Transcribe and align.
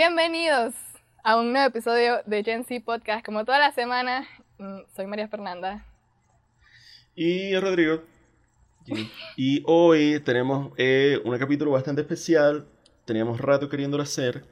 Bienvenidos 0.00 0.74
a 1.24 1.36
un 1.36 1.50
nuevo 1.50 1.66
episodio 1.66 2.22
de 2.24 2.44
Gen 2.44 2.64
Z 2.64 2.84
Podcast. 2.84 3.26
Como 3.26 3.44
toda 3.44 3.58
la 3.58 3.72
semana, 3.72 4.28
mm, 4.58 4.82
soy 4.94 5.06
María 5.06 5.26
Fernanda. 5.26 5.84
Y 7.16 7.58
Rodrigo. 7.58 8.04
Y 9.36 9.60
hoy 9.66 10.20
tenemos 10.20 10.72
eh, 10.76 11.20
un 11.24 11.36
capítulo 11.36 11.72
bastante 11.72 12.02
especial. 12.02 12.68
Teníamos 13.06 13.40
rato 13.40 13.68
queriéndolo 13.68 14.04
hacer. 14.04 14.44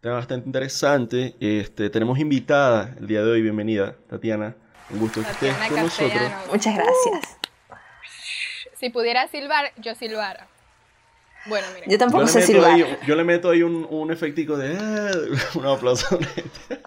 Tema 0.00 0.14
bastante 0.14 0.46
interesante. 0.46 1.36
Este, 1.40 1.90
tenemos 1.90 2.18
invitada 2.18 2.96
el 2.98 3.06
día 3.06 3.22
de 3.22 3.32
hoy. 3.32 3.42
Bienvenida, 3.42 3.96
Tatiana. 4.08 4.56
Un 4.88 5.00
gusto 5.00 5.20
que 5.20 5.30
estés 5.30 5.54
con 5.68 5.82
nosotros. 5.82 6.32
Muchas 6.50 6.74
gracias. 6.74 7.38
Si 8.78 8.88
pudiera 8.88 9.28
silbar, 9.28 9.72
yo 9.76 9.94
silbara. 9.94 10.48
Bueno, 11.48 11.66
miren. 11.74 11.84
Yo 11.84 11.92
Yo 11.92 11.98
tampoco 11.98 12.22
le, 12.24 12.28
sé 12.28 12.38
meto 12.40 12.52
silbar. 12.52 12.70
ahí, 12.72 12.98
yo 13.06 13.16
le 13.16 13.24
meto 13.24 13.50
ahí 13.50 13.62
un, 13.62 13.86
un 13.90 14.10
efectico 14.10 14.56
de 14.56 14.72
eh, 14.74 15.38
un 15.54 15.66
aplauso. 15.66 16.18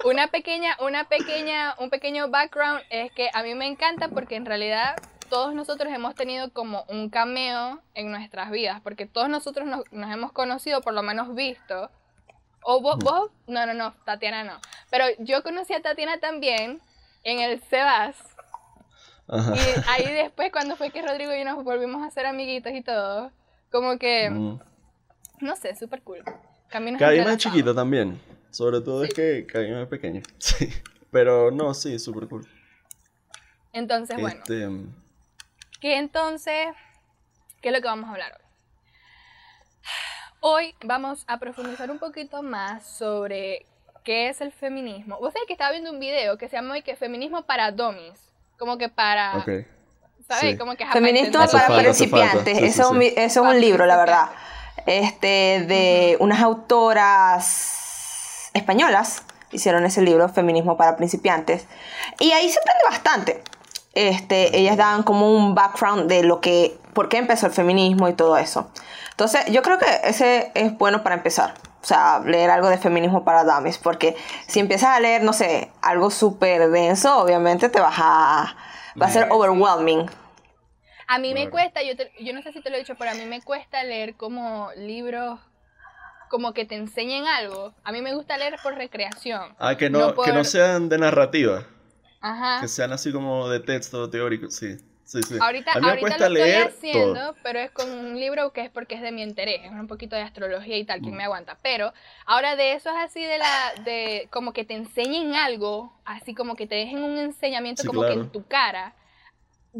Una 0.05 0.27
pequeña, 0.27 0.75
una 0.79 1.07
pequeña, 1.07 1.75
un 1.79 1.89
pequeño 1.89 2.29
background 2.29 2.81
es 2.89 3.11
que 3.13 3.29
a 3.33 3.43
mí 3.43 3.55
me 3.55 3.67
encanta 3.67 4.09
porque 4.09 4.35
en 4.35 4.45
realidad 4.45 4.95
todos 5.29 5.53
nosotros 5.53 5.93
hemos 5.93 6.15
tenido 6.15 6.51
como 6.51 6.85
un 6.89 7.09
cameo 7.09 7.79
en 7.93 8.11
nuestras 8.11 8.51
vidas, 8.51 8.81
porque 8.81 9.05
todos 9.05 9.29
nosotros 9.29 9.67
nos, 9.67 9.83
nos 9.91 10.11
hemos 10.11 10.31
conocido, 10.31 10.81
por 10.81 10.93
lo 10.93 11.03
menos 11.03 11.35
visto. 11.35 11.89
O 12.61 12.81
vos, 12.81 12.97
vos, 12.99 13.31
no, 13.47 13.65
no, 13.65 13.73
no, 13.73 13.93
Tatiana 14.03 14.43
no. 14.43 14.59
Pero 14.89 15.05
yo 15.19 15.43
conocí 15.43 15.73
a 15.73 15.81
Tatiana 15.81 16.19
también 16.19 16.81
en 17.23 17.39
el 17.39 17.61
Sebas. 17.63 18.17
Ajá. 19.27 19.53
Y 19.55 19.59
ahí 19.87 20.13
después, 20.13 20.51
cuando 20.51 20.75
fue 20.75 20.89
que 20.89 21.01
Rodrigo 21.01 21.33
y 21.33 21.39
yo 21.39 21.45
nos 21.45 21.63
volvimos 21.63 22.05
a 22.05 22.11
ser 22.11 22.25
amiguitos 22.25 22.73
y 22.73 22.81
todo, 22.81 23.31
como 23.71 23.97
que, 23.97 24.29
Mm. 24.29 24.59
no 25.41 25.55
sé, 25.55 25.75
súper 25.75 26.01
cool. 26.03 26.23
Más 26.23 26.75
entrelazados. 26.75 27.37
chiquita 27.37 27.73
también. 27.73 28.21
Sobre 28.51 28.81
todo 28.81 29.03
es 29.03 29.13
que 29.13 29.45
día 29.51 29.75
más 29.79 29.87
pequeña. 29.87 30.21
Sí. 30.39 30.69
Pero 31.11 31.49
no, 31.51 31.73
sí, 31.73 31.97
súper 31.97 32.27
cool. 32.27 32.47
Entonces, 33.73 34.19
bueno. 34.19 34.39
Este, 34.41 34.67
Que 35.79 35.97
entonces, 35.97 36.67
¿qué 37.61 37.69
es 37.69 37.75
lo 37.75 37.81
que 37.81 37.87
vamos 37.87 38.09
a 38.09 38.11
hablar 38.13 38.33
hoy? 38.33 38.45
Hoy 40.41 40.75
vamos 40.85 41.25
a 41.27 41.37
profundizar 41.39 41.91
un 41.91 41.99
poquito 41.99 42.41
más 42.43 42.85
sobre 42.87 43.65
qué 44.03 44.29
es 44.29 44.39
el 44.41 44.51
feminismo. 44.51 45.17
Vos 45.19 45.33
sabés 45.33 45.47
que 45.47 45.53
estaba 45.53 45.71
viendo 45.71 45.91
un 45.91 45.99
video 45.99 46.37
que 46.37 46.47
se 46.47 46.55
llama 46.55 46.73
hoy 46.75 46.81
que 46.81 46.95
feminismo 46.95 47.43
para 47.45 47.71
dummies. 47.71 48.31
Como 48.57 48.77
que 48.77 48.89
para, 48.89 49.37
ok. 49.37 49.49
¿Sabes? 50.29 50.51
Sí. 50.51 50.57
Como 50.57 50.75
que 50.75 50.83
ajá, 50.83 50.93
Feministo 50.93 51.39
para 51.39 51.49
falta, 51.49 51.77
principiantes. 51.79 52.57
Sí, 52.57 52.65
eso, 52.65 52.93
sí, 52.93 53.13
eso 53.17 53.43
es 53.43 53.55
un 53.55 53.59
libro, 53.59 53.85
la 53.85 53.97
verdad. 53.97 54.29
Este, 54.85 55.65
de 55.67 56.15
unas 56.19 56.41
autoras 56.41 57.69
españolas 58.53 59.23
hicieron 59.51 59.83
ese 59.85 60.01
libro, 60.01 60.29
Feminismo 60.29 60.77
para 60.77 60.95
principiantes. 60.95 61.65
Y 62.19 62.31
ahí 62.31 62.49
se 62.49 62.59
aprende 62.59 62.83
bastante. 62.89 63.43
Este, 63.93 64.55
ellas 64.57 64.77
dan 64.77 65.03
como 65.03 65.35
un 65.35 65.55
background 65.55 66.07
de 66.07 66.23
lo 66.23 66.39
que, 66.39 66.77
por 66.93 67.09
qué 67.09 67.17
empezó 67.17 67.47
el 67.47 67.51
feminismo 67.51 68.07
y 68.07 68.13
todo 68.13 68.37
eso. 68.37 68.69
Entonces, 69.09 69.45
yo 69.47 69.63
creo 69.63 69.79
que 69.79 69.87
ese 70.03 70.51
es 70.53 70.77
bueno 70.77 71.01
para 71.03 71.15
empezar. 71.15 71.55
O 71.81 71.85
sea, 71.85 72.19
leer 72.19 72.51
algo 72.51 72.69
de 72.69 72.77
feminismo 72.77 73.23
para 73.23 73.43
dames, 73.43 73.77
porque 73.77 74.15
si 74.47 74.59
empiezas 74.59 74.89
a 74.89 74.99
leer, 74.99 75.23
no 75.23 75.33
sé, 75.33 75.71
algo 75.81 76.11
súper 76.11 76.69
denso, 76.69 77.17
obviamente 77.17 77.69
te 77.69 77.79
vas 77.79 77.95
a... 77.97 78.55
Va 79.01 79.05
a 79.05 79.09
ser 79.09 79.27
overwhelming. 79.31 80.09
A 81.11 81.17
mí 81.17 81.33
me 81.33 81.49
cuesta, 81.49 81.81
yo, 81.81 81.95
te- 81.97 82.11
yo 82.19 82.33
no 82.33 82.41
sé 82.43 82.53
si 82.53 82.61
te 82.61 82.69
lo 82.69 82.75
he 82.75 82.79
dicho, 82.79 82.95
pero 82.97 83.11
a 83.11 83.13
mí 83.15 83.25
me 83.25 83.41
cuesta 83.41 83.83
leer 83.83 84.15
como 84.15 84.69
libros 84.77 85.39
como 86.29 86.53
que 86.53 86.65
te 86.65 86.75
enseñen 86.75 87.25
algo. 87.25 87.73
A 87.83 87.91
mí 87.91 88.01
me 88.01 88.13
gusta 88.13 88.37
leer 88.37 88.59
por 88.61 88.75
recreación. 88.75 89.55
Ah, 89.57 89.75
que 89.75 89.89
no, 89.89 89.99
No 90.13 90.21
que 90.21 90.31
no 90.31 90.43
sean 90.43 90.87
de 90.87 90.99
narrativa. 90.99 91.65
Ajá. 92.21 92.61
Que 92.61 92.67
sean 92.67 92.93
así 92.93 93.11
como 93.11 93.49
de 93.49 93.59
texto 93.59 94.07
teórico. 94.11 94.51
Sí, 94.51 94.77
sí, 95.03 95.23
sí. 95.23 95.37
Ahorita, 95.41 95.71
A 95.71 95.79
mí 95.79 95.85
me 95.85 95.89
ahorita 95.89 96.07
cuesta 96.07 96.29
lo 96.29 96.35
estoy 96.35 96.51
leer 96.51 96.67
haciendo, 96.67 97.13
todo. 97.15 97.35
pero 97.41 97.57
es 97.59 97.71
con 97.71 97.89
un 97.89 98.19
libro 98.19 98.53
que 98.53 98.61
es 98.61 98.69
porque 98.69 98.93
es 98.93 99.01
de 99.01 99.11
mi 99.11 99.23
interés, 99.23 99.61
es 99.63 99.71
un 99.71 99.87
poquito 99.87 100.15
de 100.15 100.21
astrología 100.21 100.77
y 100.77 100.83
tal, 100.85 100.99
quien 101.01 101.15
Mm. 101.15 101.17
me 101.17 101.23
aguanta. 101.23 101.57
Pero 101.63 101.91
ahora 102.27 102.55
de 102.55 102.73
eso 102.73 102.91
es 102.91 102.95
así 102.97 103.23
de 103.23 103.39
la, 103.39 103.73
de 103.83 104.27
como 104.31 104.53
que 104.53 104.65
te 104.65 104.75
enseñen 104.75 105.33
algo, 105.33 105.91
así 106.05 106.35
como 106.35 106.55
que 106.55 106.67
te 106.67 106.75
dejen 106.75 107.03
un 107.03 107.17
enseñamiento 107.17 107.81
Sí, 107.81 107.87
como 107.87 108.05
que 108.05 108.13
en 108.13 108.29
tu 108.29 108.45
cara. 108.45 108.93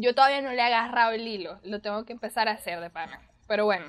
Yo 0.00 0.14
todavía 0.14 0.40
no 0.40 0.50
le 0.50 0.56
he 0.56 0.62
agarrado 0.62 1.12
el 1.12 1.26
hilo, 1.26 1.58
lo 1.62 1.80
tengo 1.80 2.04
que 2.04 2.12
empezar 2.12 2.48
a 2.48 2.52
hacer 2.52 2.80
de 2.80 2.88
pana. 2.90 3.20
Pero 3.46 3.64
bueno. 3.66 3.86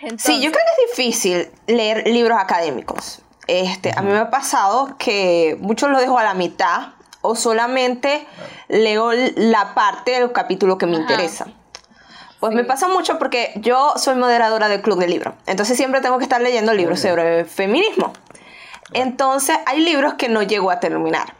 Entonces, 0.00 0.22
Sí, 0.36 0.42
yo 0.42 0.50
creo 0.50 0.62
que 0.64 0.82
es 0.82 0.96
difícil 0.96 1.50
leer 1.66 2.06
libros 2.08 2.38
académicos. 2.40 3.22
Este, 3.46 3.92
a 3.96 4.02
mí 4.02 4.10
me 4.10 4.18
ha 4.18 4.30
pasado 4.30 4.96
que 4.98 5.56
muchos 5.60 5.90
lo 5.90 5.98
dejo 6.00 6.18
a 6.18 6.24
la 6.24 6.34
mitad 6.34 6.94
o 7.20 7.34
solamente 7.36 8.26
leo 8.68 9.12
la 9.12 9.74
parte 9.74 10.12
del 10.12 10.32
capítulo 10.32 10.78
que 10.78 10.86
me 10.86 10.94
Ajá. 10.94 11.02
interesa. 11.02 11.46
Pues 12.40 12.50
Sí. 12.52 12.56
me 12.56 12.64
pasa 12.64 12.88
mucho 12.88 13.18
porque 13.18 13.52
yo 13.56 13.92
soy 13.96 14.14
moderadora 14.16 14.68
del 14.68 14.80
club 14.80 14.98
de 14.98 15.08
libros. 15.08 15.34
Entonces 15.46 15.76
siempre 15.76 16.00
tengo 16.00 16.16
que 16.18 16.24
estar 16.24 16.40
leyendo 16.40 16.72
libros 16.72 17.00
sobre 17.00 17.44
feminismo. 17.44 18.12
Entonces 18.94 19.58
hay 19.66 19.80
libros 19.80 20.14
que 20.14 20.28
no 20.28 20.42
llego 20.42 20.70
a 20.70 20.80
terminar. 20.80 21.34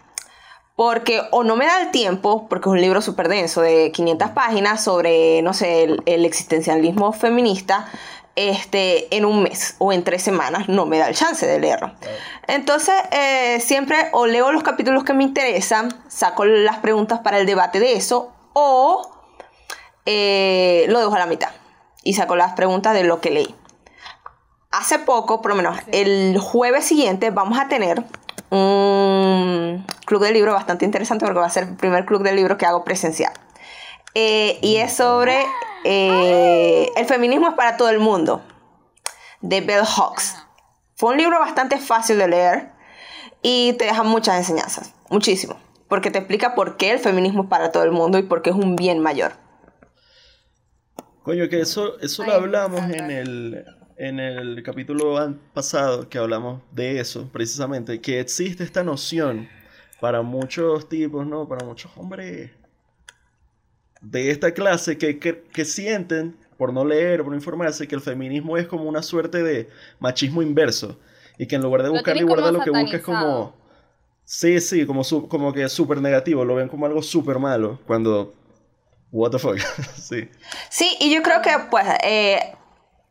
Porque 0.80 1.20
o 1.30 1.44
no 1.44 1.56
me 1.56 1.66
da 1.66 1.78
el 1.82 1.90
tiempo, 1.90 2.48
porque 2.48 2.70
es 2.70 2.72
un 2.72 2.80
libro 2.80 3.02
súper 3.02 3.28
denso 3.28 3.60
de 3.60 3.92
500 3.92 4.30
páginas 4.30 4.82
sobre, 4.82 5.42
no 5.42 5.52
sé, 5.52 5.82
el, 5.82 6.02
el 6.06 6.24
existencialismo 6.24 7.12
feminista, 7.12 7.86
este, 8.34 9.14
en 9.14 9.26
un 9.26 9.42
mes 9.42 9.74
o 9.76 9.92
en 9.92 10.04
tres 10.04 10.22
semanas, 10.22 10.70
no 10.70 10.86
me 10.86 10.96
da 10.96 11.08
el 11.08 11.14
chance 11.14 11.46
de 11.46 11.60
leerlo. 11.60 11.92
Entonces, 12.46 12.94
eh, 13.10 13.60
siempre 13.60 14.08
o 14.12 14.24
leo 14.24 14.52
los 14.52 14.62
capítulos 14.62 15.04
que 15.04 15.12
me 15.12 15.22
interesan, 15.22 15.90
saco 16.08 16.46
las 16.46 16.78
preguntas 16.78 17.20
para 17.20 17.38
el 17.38 17.44
debate 17.44 17.78
de 17.78 17.92
eso, 17.92 18.32
o 18.54 19.06
eh, 20.06 20.86
lo 20.88 21.00
dejo 21.00 21.14
a 21.14 21.18
la 21.18 21.26
mitad 21.26 21.50
y 22.02 22.14
saco 22.14 22.36
las 22.36 22.54
preguntas 22.54 22.94
de 22.94 23.04
lo 23.04 23.20
que 23.20 23.28
leí. 23.28 23.54
Hace 24.70 25.00
poco, 25.00 25.42
por 25.42 25.50
lo 25.50 25.56
menos 25.56 25.78
el 25.88 26.38
jueves 26.38 26.84
siguiente, 26.84 27.30
vamos 27.30 27.58
a 27.58 27.66
tener 27.66 28.04
un 28.50 29.84
club 30.06 30.22
de 30.22 30.30
libro 30.30 30.52
bastante 30.52 30.84
interesante 30.84 31.24
porque 31.24 31.40
va 31.40 31.46
a 31.46 31.50
ser 31.50 31.64
el 31.64 31.76
primer 31.76 32.04
club 32.04 32.22
de 32.22 32.32
libro 32.32 32.56
que 32.56 32.66
hago 32.66 32.84
presencial. 32.84 33.32
Eh, 34.14 34.60
y 34.62 34.76
es 34.76 34.92
sobre 34.92 35.44
eh, 35.82 36.88
el 36.96 37.04
feminismo 37.06 37.48
es 37.48 37.54
para 37.54 37.76
todo 37.76 37.90
el 37.90 37.98
mundo, 37.98 38.42
de 39.40 39.60
Bell 39.60 39.84
Hawks. 39.84 40.36
Fue 40.94 41.10
un 41.10 41.18
libro 41.18 41.40
bastante 41.40 41.78
fácil 41.78 42.18
de 42.18 42.28
leer 42.28 42.70
y 43.42 43.72
te 43.72 43.86
deja 43.86 44.04
muchas 44.04 44.36
enseñanzas, 44.36 44.94
muchísimo, 45.08 45.56
porque 45.88 46.12
te 46.12 46.18
explica 46.18 46.54
por 46.54 46.76
qué 46.76 46.92
el 46.92 47.00
feminismo 47.00 47.42
es 47.42 47.48
para 47.48 47.72
todo 47.72 47.82
el 47.82 47.90
mundo 47.90 48.18
y 48.18 48.22
por 48.22 48.40
qué 48.40 48.50
es 48.50 48.56
un 48.56 48.76
bien 48.76 49.00
mayor. 49.00 49.32
Coño, 51.24 51.48
que 51.48 51.60
eso, 51.60 51.98
eso 51.98 52.24
lo 52.24 52.34
hablamos 52.34 52.88
en 52.90 53.10
el, 53.10 53.64
en 54.00 54.18
el 54.18 54.62
capítulo 54.62 55.36
pasado 55.52 56.08
que 56.08 56.16
hablamos 56.16 56.62
de 56.72 57.00
eso, 57.00 57.28
precisamente, 57.30 58.00
que 58.00 58.18
existe 58.18 58.64
esta 58.64 58.82
noción 58.82 59.46
para 60.00 60.22
muchos 60.22 60.88
tipos, 60.88 61.26
¿no? 61.26 61.46
Para 61.46 61.66
muchos 61.66 61.92
hombres 61.96 62.50
de 64.00 64.30
esta 64.30 64.54
clase 64.54 64.96
que, 64.96 65.18
que, 65.18 65.42
que 65.52 65.66
sienten, 65.66 66.34
por 66.56 66.72
no 66.72 66.82
leer, 66.82 67.20
por 67.22 67.28
no 67.28 67.36
informarse, 67.36 67.86
que 67.86 67.94
el 67.94 68.00
feminismo 68.00 68.56
es 68.56 68.66
como 68.66 68.84
una 68.84 69.02
suerte 69.02 69.42
de 69.42 69.68
machismo 69.98 70.40
inverso. 70.40 70.98
Y 71.36 71.46
que 71.46 71.56
en 71.56 71.62
lugar 71.62 71.82
de 71.82 71.90
buscar 71.90 72.16
igualdad, 72.16 72.52
lo 72.52 72.60
que 72.60 72.70
busca 72.70 72.96
es 72.96 73.02
como... 73.02 73.54
Sí, 74.24 74.60
sí, 74.60 74.86
como, 74.86 75.04
su- 75.04 75.28
como 75.28 75.52
que 75.52 75.68
súper 75.68 76.00
negativo, 76.00 76.42
lo 76.46 76.54
ven 76.54 76.68
como 76.68 76.86
algo 76.86 77.02
súper 77.02 77.38
malo, 77.38 77.78
cuando... 77.86 78.34
What 79.12 79.32
the 79.32 79.38
fuck, 79.38 79.58
sí. 79.96 80.26
Sí, 80.70 80.96
y 81.00 81.12
yo 81.14 81.20
creo 81.22 81.42
que 81.42 81.50
pues 81.70 81.84
eh, 82.02 82.54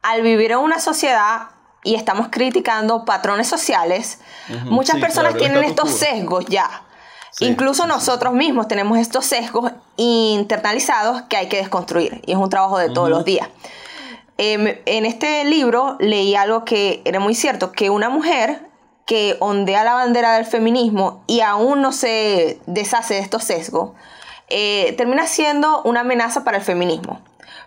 al 0.02 0.22
vivir 0.22 0.52
en 0.52 0.60
una 0.60 0.80
sociedad 0.80 1.50
y 1.84 1.96
estamos 1.96 2.28
criticando 2.30 3.06
patrones 3.06 3.48
sociales, 3.48 4.20
muchas 4.66 4.96
sí, 4.96 5.02
personas 5.02 5.34
claro, 5.34 5.46
tienen 5.46 5.64
estos 5.64 5.92
sesgos 5.92 6.46
ya. 6.48 6.84
Sí, 7.32 7.46
Incluso 7.46 7.84
sí, 7.84 7.90
nosotros 7.90 8.34
mismos 8.34 8.68
tenemos 8.68 8.98
estos 8.98 9.26
sesgos 9.26 9.72
internalizados 9.98 11.22
que 11.24 11.38
hay 11.38 11.48
que 11.48 11.58
desconstruir 11.58 12.22
y 12.26 12.32
es 12.32 12.38
un 12.38 12.50
trabajo 12.50 12.78
de 12.78 12.90
todos 12.90 13.10
los 13.10 13.24
días. 13.24 13.48
Em, 14.38 14.78
en 14.86 15.06
este 15.06 15.44
libro 15.44 15.98
leí 16.00 16.34
algo 16.36 16.64
que 16.64 17.02
era 17.06 17.20
muy 17.20 17.36
cierto, 17.36 17.72
que 17.72 17.90
una 17.90 18.10
mujer 18.10 18.70
que 19.06 19.36
ondea 19.40 19.84
la 19.84 19.94
bandera 19.94 20.36
del 20.36 20.46
feminismo 20.46 21.24
y 21.28 21.42
aún 21.42 21.82
no 21.82 21.92
se 21.92 22.60
deshace 22.68 23.16
de 23.16 23.20
estos 23.22 23.44
sesgos, 23.44 23.92
eh, 24.50 24.94
termina 24.98 25.28
siendo 25.28 25.82
una 25.84 26.02
amenaza 26.02 26.44
para 26.44 26.58
el 26.58 26.64
feminismo, 26.64 27.20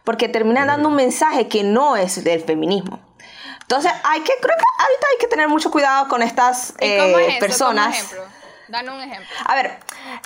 porque 0.04 0.28
termina 0.28 0.66
dando 0.66 0.88
un 0.88 0.96
mensaje 0.96 1.48
que 1.48 1.62
no 1.62 1.96
es 1.96 2.22
del 2.24 2.42
feminismo. 2.42 3.00
Entonces, 3.62 3.92
hay 4.04 4.20
que, 4.20 4.32
creo 4.40 4.56
que 4.56 4.64
ahorita 4.78 5.06
hay 5.12 5.18
que 5.18 5.26
tener 5.28 5.48
mucho 5.48 5.70
cuidado 5.70 6.08
con 6.08 6.22
estas 6.22 6.74
¿Y 6.80 6.84
eh, 6.84 6.98
cómo 7.00 7.18
es 7.18 7.28
eso? 7.28 7.38
personas. 7.40 7.96
Ejemplo. 7.96 8.22
Danos 8.72 8.94
un 8.94 9.02
ejemplo. 9.02 9.28
A 9.44 9.54
ver, 9.54 9.78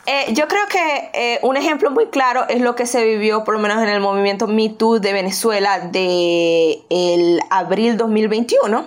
eh, 0.06 0.32
yo 0.32 0.46
creo 0.46 0.66
que 0.68 1.10
eh, 1.14 1.40
un 1.42 1.56
ejemplo 1.56 1.90
muy 1.90 2.06
claro 2.06 2.46
es 2.48 2.60
lo 2.60 2.76
que 2.76 2.86
se 2.86 3.04
vivió 3.04 3.42
por 3.42 3.54
lo 3.54 3.60
menos 3.60 3.82
en 3.82 3.88
el 3.88 3.98
movimiento 4.00 4.46
Me 4.46 4.68
Too 4.68 5.00
de 5.00 5.12
Venezuela 5.12 5.80
de 5.80 6.84
el 6.88 7.40
abril 7.50 7.96
2021, 7.96 8.86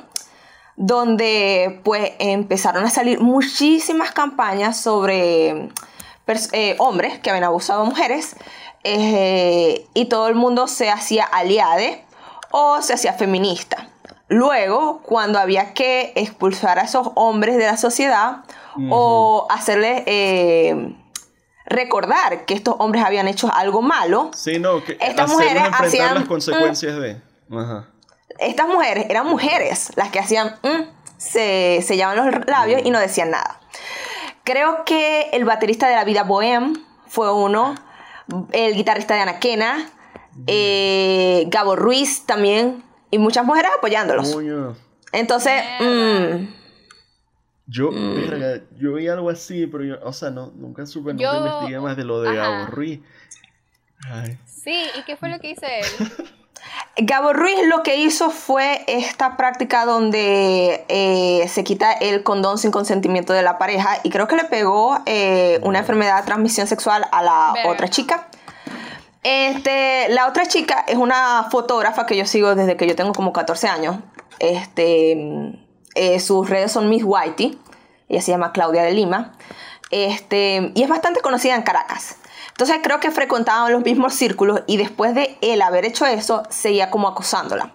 donde 0.78 1.82
pues 1.84 2.14
empezaron 2.20 2.86
a 2.86 2.90
salir 2.90 3.20
muchísimas 3.20 4.14
campañas 4.14 4.80
sobre 4.80 5.70
eh, 6.54 6.76
hombres 6.78 7.20
que 7.20 7.30
habían 7.30 7.44
abusado 7.44 7.84
de 7.84 7.90
mujeres 7.90 8.38
eh, 8.84 9.88
y 9.94 10.06
todo 10.06 10.28
el 10.28 10.36
mundo 10.36 10.68
se 10.68 10.90
hacía 10.90 11.26
aliade 11.26 12.06
o 12.52 12.82
se 12.82 12.94
hacía 12.94 13.14
feminista. 13.14 13.90
Luego, 14.28 15.02
cuando 15.02 15.40
había 15.40 15.74
que 15.74 16.14
expulsar 16.16 16.78
a 16.80 16.84
esos 16.84 17.10
hombres 17.16 17.58
de 17.58 17.66
la 17.66 17.78
sociedad 17.78 18.44
o 18.90 19.48
hacerles 19.50 20.04
eh, 20.06 20.96
recordar 21.66 22.46
que 22.46 22.54
estos 22.54 22.76
hombres 22.78 23.04
habían 23.04 23.28
hecho 23.28 23.52
algo 23.54 23.82
malo, 23.82 24.30
estas 25.00 25.30
mujeres 25.30 25.64
hacían 25.74 26.16
las 26.16 26.26
consecuencias 26.26 26.98
de. 27.00 27.22
Estas 28.38 28.68
mujeres 28.68 29.08
eran 29.10 29.26
mujeres 29.26 29.92
las 29.96 30.10
que 30.10 30.20
hacían, 30.20 30.56
mm, 30.62 30.84
se 31.18 31.84
sellaban 31.86 32.16
los 32.18 32.46
labios 32.46 32.82
y 32.86 32.92
no 32.92 33.00
decían 33.00 33.32
nada. 33.32 33.60
Creo 34.44 34.86
que 34.86 35.30
el 35.34 35.44
baterista 35.44 35.90
de 35.90 35.96
la 35.96 36.04
vida 36.04 36.24
Bohem 36.24 36.74
fue 37.08 37.34
uno, 37.34 37.76
el 38.52 38.76
guitarrista 38.76 39.16
de 39.16 39.22
Anaquena, 39.22 39.90
eh, 40.48 41.46
Gabo 41.48 41.76
Ruiz 41.76 42.26
también, 42.26 42.84
y 43.12 43.18
muchas 43.18 43.46
mujeres 43.46 43.72
apoyándolos. 43.78 44.38
Entonces, 45.12 45.64
mm, 45.80 46.48
yo, 47.68 47.92
mm. 47.92 48.78
yo 48.78 48.94
vi 48.94 49.08
algo 49.08 49.30
así, 49.30 49.68
pero 49.68 49.84
yo, 49.84 49.96
o 50.04 50.14
sea, 50.14 50.30
no, 50.30 50.52
nunca 50.56 50.86
supe, 50.86 51.14
nunca 51.14 51.38
investigué 51.38 51.80
más 51.80 51.98
de 51.98 52.04
lo 52.04 52.22
de 52.22 52.36
Gabo 52.36 52.68
Ruiz. 52.68 53.00
Sí, 54.46 54.84
¿y 54.98 55.04
qué 55.04 55.16
fue 55.18 55.30
lo 55.30 55.40
que 55.40 55.52
hizo 55.52 55.66
él? 55.66 55.86
Gabo 56.98 57.32
Ruiz 57.32 57.56
lo 57.68 57.82
que 57.82 57.96
hizo 57.96 58.30
fue 58.30 58.84
esta 58.88 59.38
práctica 59.38 59.86
donde 59.86 60.86
eh, 60.90 61.48
se 61.48 61.64
quita 61.64 61.94
el 61.94 62.24
condón 62.24 62.58
sin 62.58 62.72
consentimiento 62.72 63.32
de 63.32 63.42
la 63.42 63.58
pareja 63.58 64.00
y 64.04 64.10
creo 64.10 64.28
que 64.28 64.36
le 64.36 64.44
pegó 64.44 65.00
eh, 65.06 65.60
una 65.64 65.80
enfermedad 65.80 66.20
de 66.20 66.26
transmisión 66.26 66.68
sexual 66.68 67.08
a 67.12 67.24
la 67.24 67.54
otra 67.68 67.88
chica. 67.88 68.28
Este, 69.24 70.10
la 70.10 70.28
otra 70.28 70.46
chica 70.46 70.84
es 70.88 70.96
una 70.96 71.48
fotógrafa 71.50 72.06
que 72.06 72.18
yo 72.18 72.26
sigo 72.26 72.56
desde 72.56 72.78
que 72.78 72.88
yo 72.88 72.96
tengo 72.96 73.14
como 73.14 73.32
14 73.32 73.68
años. 73.68 73.98
Este, 74.40 75.58
eh, 75.96 76.20
sus 76.20 76.50
redes 76.50 76.72
son 76.72 76.90
Miss 76.90 77.04
Whitey. 77.06 77.60
Ella 78.10 78.22
se 78.22 78.32
llama 78.32 78.52
Claudia 78.52 78.84
de 78.84 78.92
Lima. 78.92 79.34
Este, 79.92 80.72
y 80.76 80.84
es 80.84 80.90
bastante 80.90 81.22
conocida 81.22 81.56
en 81.56 81.64
Caracas. 81.64 82.19
Entonces 82.60 82.82
creo 82.84 83.00
que 83.00 83.10
frecuentaban 83.10 83.72
los 83.72 83.84
mismos 83.84 84.14
círculos 84.14 84.64
y 84.68 84.76
después 84.76 85.16
de 85.16 85.38
él 85.40 85.62
haber 85.62 85.86
hecho 85.86 86.06
eso, 86.06 86.44
seguía 86.50 86.92
como 86.92 87.08
acosándola. 87.08 87.74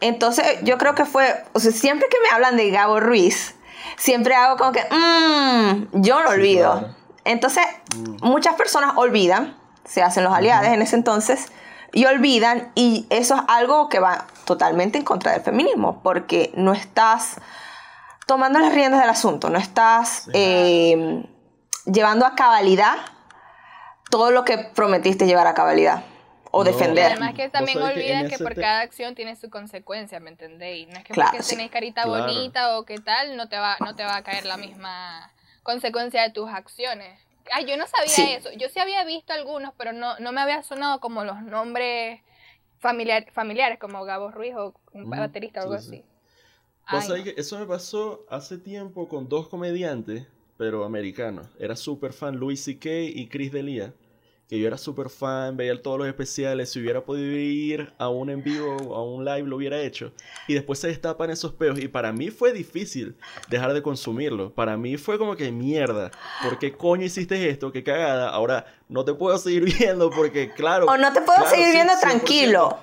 Entonces 0.00 0.46
yo 0.62 0.78
creo 0.78 0.94
que 0.94 1.04
fue, 1.04 1.44
o 1.52 1.60
sea, 1.60 1.70
siempre 1.70 2.08
que 2.08 2.16
me 2.22 2.30
hablan 2.30 2.56
de 2.56 2.70
Gabo 2.70 2.98
Ruiz, 2.98 3.56
siempre 3.98 4.34
hago 4.34 4.56
como 4.56 4.72
que, 4.72 4.80
mmm, 4.90 6.00
yo 6.00 6.22
no 6.22 6.30
olvido. 6.30 6.94
Entonces, 7.24 7.62
mm. 7.94 8.26
muchas 8.26 8.54
personas 8.54 8.94
olvidan 8.96 9.54
se 9.84 10.02
hacen 10.02 10.24
los 10.24 10.32
aliados 10.32 10.68
en 10.68 10.80
ese 10.80 10.96
entonces, 10.96 11.52
y 11.92 12.06
olvidan, 12.06 12.72
y 12.74 13.06
eso 13.10 13.34
es 13.34 13.42
algo 13.48 13.90
que 13.90 13.98
va 13.98 14.26
totalmente 14.46 14.96
en 14.96 15.04
contra 15.04 15.32
del 15.32 15.42
feminismo, 15.42 16.00
porque 16.02 16.52
no 16.54 16.72
estás 16.72 17.36
tomando 18.26 18.58
las 18.60 18.72
riendas 18.72 19.02
del 19.02 19.10
asunto, 19.10 19.50
no 19.50 19.58
estás 19.58 20.30
eh, 20.32 21.22
llevando 21.84 22.24
a 22.24 22.34
cabalidad 22.34 22.96
todo 24.10 24.30
lo 24.30 24.44
que 24.44 24.58
prometiste 24.58 25.26
llevar 25.26 25.46
a 25.46 25.54
cabalidad 25.54 26.04
o 26.50 26.64
defender. 26.64 27.12
Además 27.12 27.34
que 27.34 27.48
también 27.48 27.80
olvidas 27.80 28.30
que, 28.30 28.38
por 28.38 28.54
cada 28.54 28.80
acción 28.80 29.14
tiene 29.14 29.36
su 29.36 29.50
consecuencia, 29.50 30.20
¿me 30.20 30.30
entendéis? 30.30 30.88
No 30.88 30.98
es 30.98 31.04
que 31.04 31.14
porque 31.14 31.40
tenés 31.40 31.70
carita 31.70 32.06
bonita 32.06 32.78
o 32.78 32.84
qué 32.84 32.98
tal, 32.98 33.36
no 33.36 33.48
te, 33.48 33.58
va, 33.58 33.76
no 33.80 33.94
te 33.94 34.04
va 34.04 34.16
a 34.16 34.22
caer 34.22 34.46
la 34.46 34.56
misma 34.56 35.32
consecuencia 35.62 36.22
de 36.22 36.30
tus 36.30 36.48
acciones. 36.48 37.20
Ay, 37.52 37.66
yo 37.66 37.76
no 37.76 37.86
sabía 37.86 38.36
eso. 38.36 38.50
Yo 38.56 38.68
sí 38.68 38.78
había 38.78 39.04
visto 39.04 39.32
algunos, 39.32 39.72
pero 39.76 39.92
no, 39.92 40.18
no 40.18 40.32
me 40.32 40.40
había 40.40 40.62
sonado 40.62 41.00
como 41.00 41.24
los 41.24 41.42
nombres 41.42 42.20
familiar, 42.78 43.30
familiares, 43.32 43.78
como 43.78 44.04
Gabo 44.04 44.30
Ruiz 44.30 44.54
o 44.56 44.74
un 44.92 45.08
baterista 45.10 45.60
o 45.60 45.62
algo 45.64 45.74
así. 45.74 46.04
eso 47.36 47.58
me 47.58 47.66
pasó 47.66 48.24
hace 48.30 48.58
tiempo 48.58 49.08
con 49.08 49.28
dos 49.28 49.48
comediantes, 49.48 50.26
pero 50.58 50.84
americanos. 50.84 51.46
Era 51.58 51.76
súper 51.76 52.12
fan 52.12 52.36
Louis 52.36 52.60
C.K. 52.60 52.90
y 52.90 53.28
Chris 53.28 53.52
D'Elia 53.52 53.94
que 54.48 54.58
yo 54.58 54.66
era 54.66 54.78
súper 54.78 55.10
fan, 55.10 55.58
veía 55.58 55.80
todos 55.80 55.98
los 55.98 56.08
especiales, 56.08 56.70
si 56.70 56.80
hubiera 56.80 57.04
podido 57.04 57.36
ir 57.36 57.92
a 57.98 58.08
un 58.08 58.30
en 58.30 58.42
vivo, 58.42 58.96
a 58.96 59.04
un 59.04 59.22
live, 59.22 59.42
lo 59.42 59.56
hubiera 59.56 59.78
hecho. 59.78 60.10
Y 60.46 60.54
después 60.54 60.78
se 60.78 60.88
destapan 60.88 61.28
esos 61.28 61.52
peos. 61.52 61.78
Y 61.78 61.88
para 61.88 62.12
mí 62.12 62.30
fue 62.30 62.54
difícil 62.54 63.14
dejar 63.50 63.74
de 63.74 63.82
consumirlo. 63.82 64.54
Para 64.54 64.78
mí 64.78 64.96
fue 64.96 65.18
como 65.18 65.36
que 65.36 65.52
mierda. 65.52 66.10
¿Por 66.42 66.58
qué 66.58 66.72
coño 66.72 67.04
hiciste 67.04 67.50
esto? 67.50 67.70
Qué 67.70 67.84
cagada. 67.84 68.30
Ahora 68.30 68.64
no 68.88 69.04
te 69.04 69.12
puedo 69.12 69.36
seguir 69.36 69.64
viendo 69.78 70.08
porque, 70.08 70.50
claro. 70.50 70.86
O 70.86 70.96
no 70.96 71.12
te 71.12 71.20
puedo 71.20 71.46
seguir 71.46 71.72
viendo 71.72 71.92
tranquilo. 72.00 72.78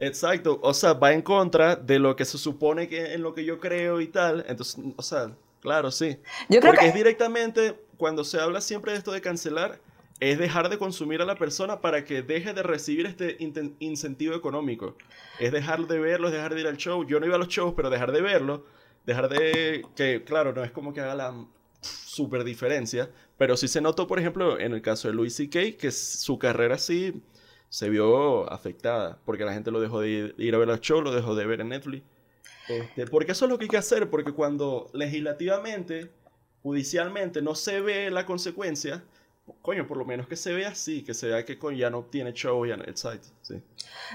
Exacto. 0.00 0.58
O 0.60 0.74
sea, 0.74 0.94
va 0.94 1.12
en 1.12 1.22
contra 1.22 1.76
de 1.76 2.00
lo 2.00 2.16
que 2.16 2.24
se 2.24 2.36
supone 2.36 2.88
que 2.88 3.14
en 3.14 3.22
lo 3.22 3.32
que 3.32 3.44
yo 3.44 3.60
creo 3.60 4.00
y 4.00 4.08
tal. 4.08 4.44
Entonces, 4.48 4.84
o 4.96 5.02
sea, 5.02 5.36
claro, 5.66 5.90
sí. 5.90 6.18
Yo 6.48 6.60
creo 6.60 6.72
porque 6.72 6.86
es 6.86 6.94
directamente, 6.94 7.76
cuando 7.96 8.22
se 8.22 8.40
habla 8.40 8.60
siempre 8.60 8.92
de 8.92 8.98
esto 8.98 9.10
de 9.10 9.20
cancelar 9.20 9.80
es 10.20 10.38
dejar 10.38 10.68
de 10.68 10.78
consumir 10.78 11.20
a 11.22 11.24
la 11.24 11.34
persona 11.34 11.80
para 11.80 12.04
que 12.04 12.22
deje 12.22 12.54
de 12.54 12.62
recibir 12.62 13.04
este 13.04 13.36
incentivo 13.80 14.36
económico. 14.36 14.96
Es 15.40 15.50
dejar 15.50 15.88
de 15.88 15.98
verlo, 15.98 16.28
es 16.28 16.34
dejar 16.34 16.54
de 16.54 16.60
ir 16.60 16.68
al 16.68 16.76
show. 16.76 17.04
Yo 17.04 17.18
no 17.18 17.26
iba 17.26 17.34
a 17.34 17.38
los 17.38 17.48
shows, 17.48 17.74
pero 17.74 17.90
dejar 17.90 18.12
de 18.12 18.22
verlo, 18.22 18.64
dejar 19.04 19.28
de... 19.28 19.84
que 19.96 20.22
claro, 20.22 20.52
no 20.52 20.62
es 20.62 20.70
como 20.70 20.94
que 20.94 21.00
haga 21.00 21.16
la 21.16 21.34
super 21.80 22.44
diferencia, 22.44 23.10
pero 23.36 23.56
sí 23.56 23.66
se 23.66 23.80
notó, 23.80 24.06
por 24.06 24.20
ejemplo, 24.20 24.60
en 24.60 24.72
el 24.72 24.82
caso 24.82 25.08
de 25.08 25.14
Louis 25.14 25.34
C.K., 25.34 25.76
que 25.76 25.90
su 25.90 26.38
carrera 26.38 26.78
sí 26.78 27.20
se 27.70 27.90
vio 27.90 28.48
afectada, 28.52 29.18
porque 29.24 29.44
la 29.44 29.52
gente 29.52 29.72
lo 29.72 29.80
dejó 29.80 30.00
de 30.00 30.32
ir, 30.38 30.54
a 30.54 30.58
ver 30.58 30.68
los 30.68 30.80
shows, 30.80 31.02
lo 31.02 31.12
dejó 31.12 31.34
de 31.34 31.44
ver 31.44 31.60
en 31.60 31.70
Netflix. 31.70 32.04
Este, 32.68 33.06
porque 33.06 33.32
eso 33.32 33.44
es 33.44 33.50
lo 33.50 33.58
que 33.58 33.64
hay 33.64 33.68
que 33.68 33.76
hacer, 33.76 34.10
porque 34.10 34.32
cuando 34.32 34.90
legislativamente, 34.92 36.10
judicialmente, 36.62 37.42
no 37.42 37.54
se 37.54 37.80
ve 37.80 38.10
la 38.10 38.26
consecuencia, 38.26 39.04
coño, 39.62 39.86
por 39.86 39.96
lo 39.96 40.04
menos 40.04 40.26
que 40.26 40.36
se 40.36 40.52
vea 40.52 40.70
así, 40.70 41.02
que 41.02 41.14
se 41.14 41.28
vea 41.28 41.44
que 41.44 41.58
ya 41.76 41.90
no 41.90 42.04
tiene 42.04 42.32
show 42.32 42.66
ya 42.66 42.74
en 42.74 42.82
el 42.82 42.96
site, 42.96 43.26
sí. 43.42 43.62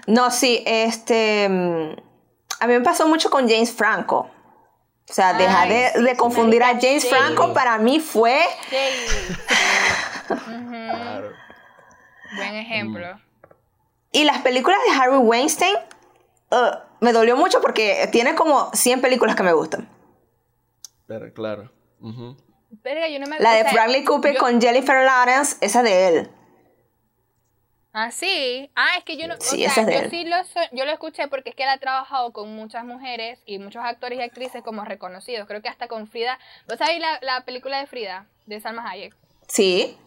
No, 0.07 0.31
sí, 0.31 0.63
este... 0.65 1.47
Mm, 1.49 1.95
a 2.59 2.67
mí 2.67 2.73
me 2.73 2.81
pasó 2.81 3.07
mucho 3.07 3.29
con 3.29 3.49
James 3.49 3.71
Franco. 3.71 4.29
O 5.09 5.13
sea, 5.13 5.33
dejar 5.33 5.67
de, 5.67 6.15
confundir 6.15 6.63
a 6.63 6.79
James 6.79 7.09
Franco 7.09 7.53
para 7.53 7.77
mí 7.79 7.99
fue... 7.99 8.39
Buen 12.35 12.55
ejemplo. 12.55 13.19
Y 14.11 14.23
las 14.23 14.41
películas 14.41 14.79
de 14.85 14.91
Harry 14.97 15.17
Weinstein 15.17 15.75
uh, 16.51 16.77
me 16.99 17.13
dolió 17.13 17.35
mucho 17.35 17.61
porque 17.61 18.09
tiene 18.11 18.35
como 18.35 18.71
100 18.73 19.01
películas 19.01 19.35
que 19.35 19.43
me 19.43 19.53
gustan. 19.53 19.89
Pero 21.07 21.33
claro 21.33 21.71
la 23.39 23.53
de 23.53 23.63
Bradley 23.71 24.03
Cooper 24.03 24.37
con 24.37 24.61
Jennifer 24.61 25.03
Lawrence, 25.03 25.57
esa 25.61 25.83
de 25.83 26.07
él. 26.07 26.31
Ah, 27.93 28.09
sí. 28.11 28.71
Ah, 28.73 28.97
es 28.97 29.03
que 29.03 29.17
yo 29.17 29.27
no. 29.27 29.35
Sí, 29.39 29.63
yo 29.63 29.69
sí 30.09 30.23
lo, 30.23 30.37
yo 30.71 30.85
lo 30.85 30.91
escuché 30.91 31.27
porque 31.27 31.49
es 31.49 31.55
que 31.55 31.63
él 31.63 31.69
ha 31.69 31.77
trabajado 31.77 32.31
con 32.31 32.55
muchas 32.55 32.85
mujeres 32.85 33.41
y 33.45 33.59
muchos 33.59 33.83
actores 33.83 34.17
y 34.17 34.21
actrices 34.21 34.63
como 34.63 34.85
reconocidos. 34.85 35.45
Creo 35.45 35.61
que 35.61 35.67
hasta 35.67 35.89
con 35.89 36.07
Frida. 36.07 36.39
¿Vos 36.69 36.77
sabés 36.77 36.99
la, 36.99 37.19
la 37.21 37.43
película 37.43 37.79
de 37.79 37.87
Frida? 37.87 38.27
De 38.45 38.61
Salma 38.61 38.89
Hayek. 38.89 39.13
Sí, 39.49 39.97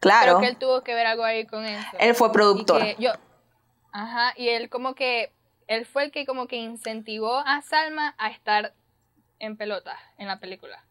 claro. 0.00 0.32
Creo 0.32 0.40
que 0.40 0.48
él 0.48 0.56
tuvo 0.58 0.82
que 0.82 0.94
ver 0.94 1.06
algo 1.06 1.24
ahí 1.24 1.46
con 1.46 1.64
eso. 1.64 1.96
Él 1.98 2.14
fue 2.14 2.30
productor. 2.30 2.82
yo, 2.98 3.12
ajá, 3.92 4.34
y 4.36 4.50
él 4.50 4.68
como 4.68 4.94
que. 4.94 5.32
Él 5.66 5.86
fue 5.86 6.04
el 6.04 6.10
que 6.10 6.26
como 6.26 6.46
que 6.46 6.56
incentivó 6.56 7.38
a 7.38 7.62
Salma 7.62 8.14
a 8.18 8.30
estar 8.30 8.74
en 9.38 9.56
pelota 9.56 9.98
en 10.18 10.26
la 10.26 10.40
película. 10.40 10.84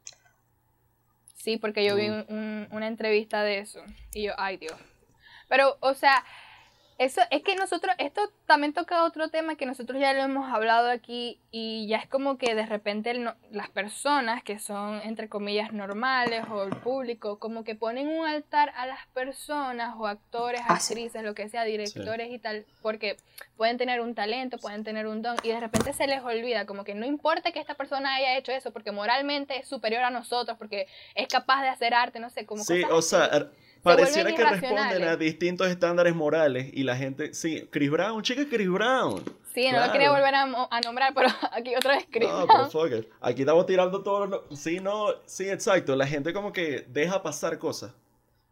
Sí, 1.36 1.58
porque 1.58 1.84
yo 1.84 1.96
vi 1.96 2.10
mm. 2.10 2.68
una 2.72 2.88
entrevista 2.88 3.44
de 3.44 3.60
eso 3.60 3.84
y 4.13 4.24
yo, 4.24 4.34
ay 4.38 4.58
Dios. 4.58 4.77
Pero, 5.50 5.77
o 5.82 5.94
sea, 5.94 6.24
eso 6.97 7.21
es 7.31 7.41
que 7.43 7.55
nosotros, 7.55 7.95
esto 7.97 8.21
también 8.45 8.73
toca 8.73 9.03
otro 9.03 9.29
tema 9.29 9.55
que 9.55 9.65
nosotros 9.65 10.00
ya 10.00 10.13
lo 10.13 10.21
hemos 10.21 10.51
hablado 10.51 10.89
aquí 10.89 11.39
y 11.51 11.88
ya 11.88 11.97
es 11.97 12.07
como 12.07 12.38
que 12.38 12.55
de 12.55 12.65
repente 12.65 13.13
las 13.51 13.69
personas 13.69 14.43
que 14.43 14.59
son 14.59 15.01
entre 15.03 15.29
comillas 15.29 15.73
normales 15.73 16.43
o 16.51 16.63
el 16.63 16.75
público 16.77 17.39
como 17.39 17.63
que 17.63 17.75
ponen 17.75 18.07
un 18.07 18.25
altar 18.25 18.71
a 18.75 18.85
las 18.85 19.05
personas 19.13 19.95
o 19.97 20.07
actores, 20.07 20.62
ah, 20.67 20.75
actrices, 20.75 21.23
lo 21.23 21.33
que 21.33 21.50
sea, 21.50 21.63
directores 21.63 22.31
y 22.31 22.39
tal, 22.39 22.65
porque 22.81 23.17
pueden 23.57 23.77
tener 23.77 24.01
un 24.01 24.13
talento, 24.13 24.57
pueden 24.57 24.83
tener 24.83 25.07
un 25.07 25.21
don 25.21 25.35
y 25.43 25.50
de 25.50 25.59
repente 25.59 25.93
se 25.93 26.07
les 26.07 26.21
olvida 26.21 26.65
como 26.65 26.83
que 26.83 26.95
no 26.95 27.05
importa 27.05 27.51
que 27.51 27.59
esta 27.59 27.75
persona 27.75 28.15
haya 28.15 28.38
hecho 28.38 28.51
eso 28.51 28.71
porque 28.71 28.91
moralmente 28.91 29.57
es 29.57 29.67
superior 29.67 30.03
a 30.03 30.09
nosotros, 30.09 30.57
porque 30.57 30.88
es 31.15 31.27
capaz 31.27 31.62
de 31.63 31.69
hacer 31.69 31.93
arte, 31.93 32.19
no 32.19 32.29
sé, 32.29 32.45
como 32.45 32.63
Sí, 32.63 32.83
o 32.89 33.01
sea, 33.01 33.50
pareciera 33.84 34.34
que 34.34 34.44
responden 34.44 35.04
a 35.04 35.16
distintos 35.18 35.68
estándares 35.68 36.16
morales 36.16 36.70
y 36.74 36.84
la 36.84 36.96
gente, 36.96 37.34
sí, 37.34 37.68
Chris 37.70 37.92
Brown, 37.92 38.24
chica 38.24 38.44
Chris 38.50 38.70
Brown. 38.70 39.24
Sí, 39.54 39.70
no 39.72 39.86
lo 39.86 39.92
quería 39.92 40.10
volver 40.10 40.34
a, 40.34 40.46
nombrar, 40.84 41.13
pero 41.13 41.30
aquí 41.52 41.75
otra 41.75 41.96
vez 41.96 42.08
Chris 42.10 42.28
No, 42.28 42.48
Brown. 42.48 42.70
pero 42.70 42.70
fuck 42.70 42.92
it. 42.92 43.12
Aquí 43.22 43.42
estamos 43.42 43.66
tirando 43.66 44.02
todos 44.02 44.30
los... 44.30 44.50
no- 44.50 44.56
Sí, 44.56 44.80
no, 44.80 45.08
sí, 45.25 45.48
exacto. 45.50 45.96
La 45.96 46.08
gente 46.08 46.34
como 46.34 46.52
que 46.52 46.86
deja 46.90 47.22
pasar 47.22 47.60
cosas. 47.60 47.92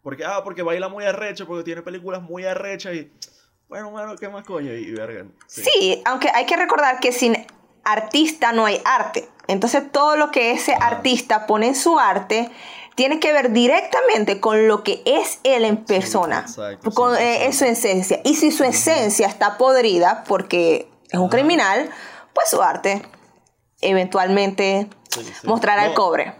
Porque, 0.04 0.24
ah, 0.26 0.44
porque 0.44 0.62
baila 0.62 0.90
muy 0.90 1.06
arrecho, 1.06 1.48
porque 1.48 1.64
tiene 1.64 1.82
películas 1.82 2.22
muy 2.22 2.46
arrechas 2.46 2.94
y... 2.94 3.12
Bueno, 3.68 3.90
bueno, 3.90 4.16
¿qué 4.18 4.28
más 4.28 4.44
coño? 4.44 4.74
Y, 4.74 4.80
y 4.90 4.92
verga. 4.92 5.26
Sí. 5.48 5.64
Sí, 5.64 6.02
aunque 6.06 6.30
hay 6.30 6.46
que 6.46 6.58
recordar 6.58 7.00
que 7.00 7.12
sin 7.12 7.36
artista 7.84 8.52
no 8.52 8.66
hay 8.66 8.82
arte. 8.86 9.28
Entonces 9.48 9.92
todo 9.92 10.18
lo 10.18 10.30
que 10.30 10.52
ese 10.52 10.76
artista 10.80 11.48
pone 11.48 11.68
en 11.68 11.76
su 11.76 11.98
arte 11.98 12.52
tiene 12.96 13.20
que 13.20 13.34
ver 13.34 13.52
directamente 13.52 14.40
con 14.40 14.68
lo 14.68 14.84
que 14.84 15.02
es 15.06 15.40
él 15.44 15.66
en 15.66 15.84
persona, 15.86 16.42
exacto, 16.42 16.92
con 16.92 17.16
sí, 17.16 17.24
eh, 17.24 17.38
sí. 17.38 17.46
en 17.46 17.54
su 17.54 17.66
esencia. 17.66 18.22
Y 18.24 18.36
si 18.36 18.52
su 18.52 18.64
esencia 18.64 19.28
está 19.28 19.58
podrida 19.58 20.24
porque 20.28 20.90
es 21.10 21.20
un 21.20 21.30
criminal, 21.30 21.90
pues 22.34 22.50
su 22.50 22.62
arte 22.62 23.02
eventualmente 23.82 24.88
Sí, 25.10 25.22
sí. 25.24 25.48
mostrará 25.48 25.86
el 25.86 25.90
No, 25.90 25.96
cobre. 25.96 26.34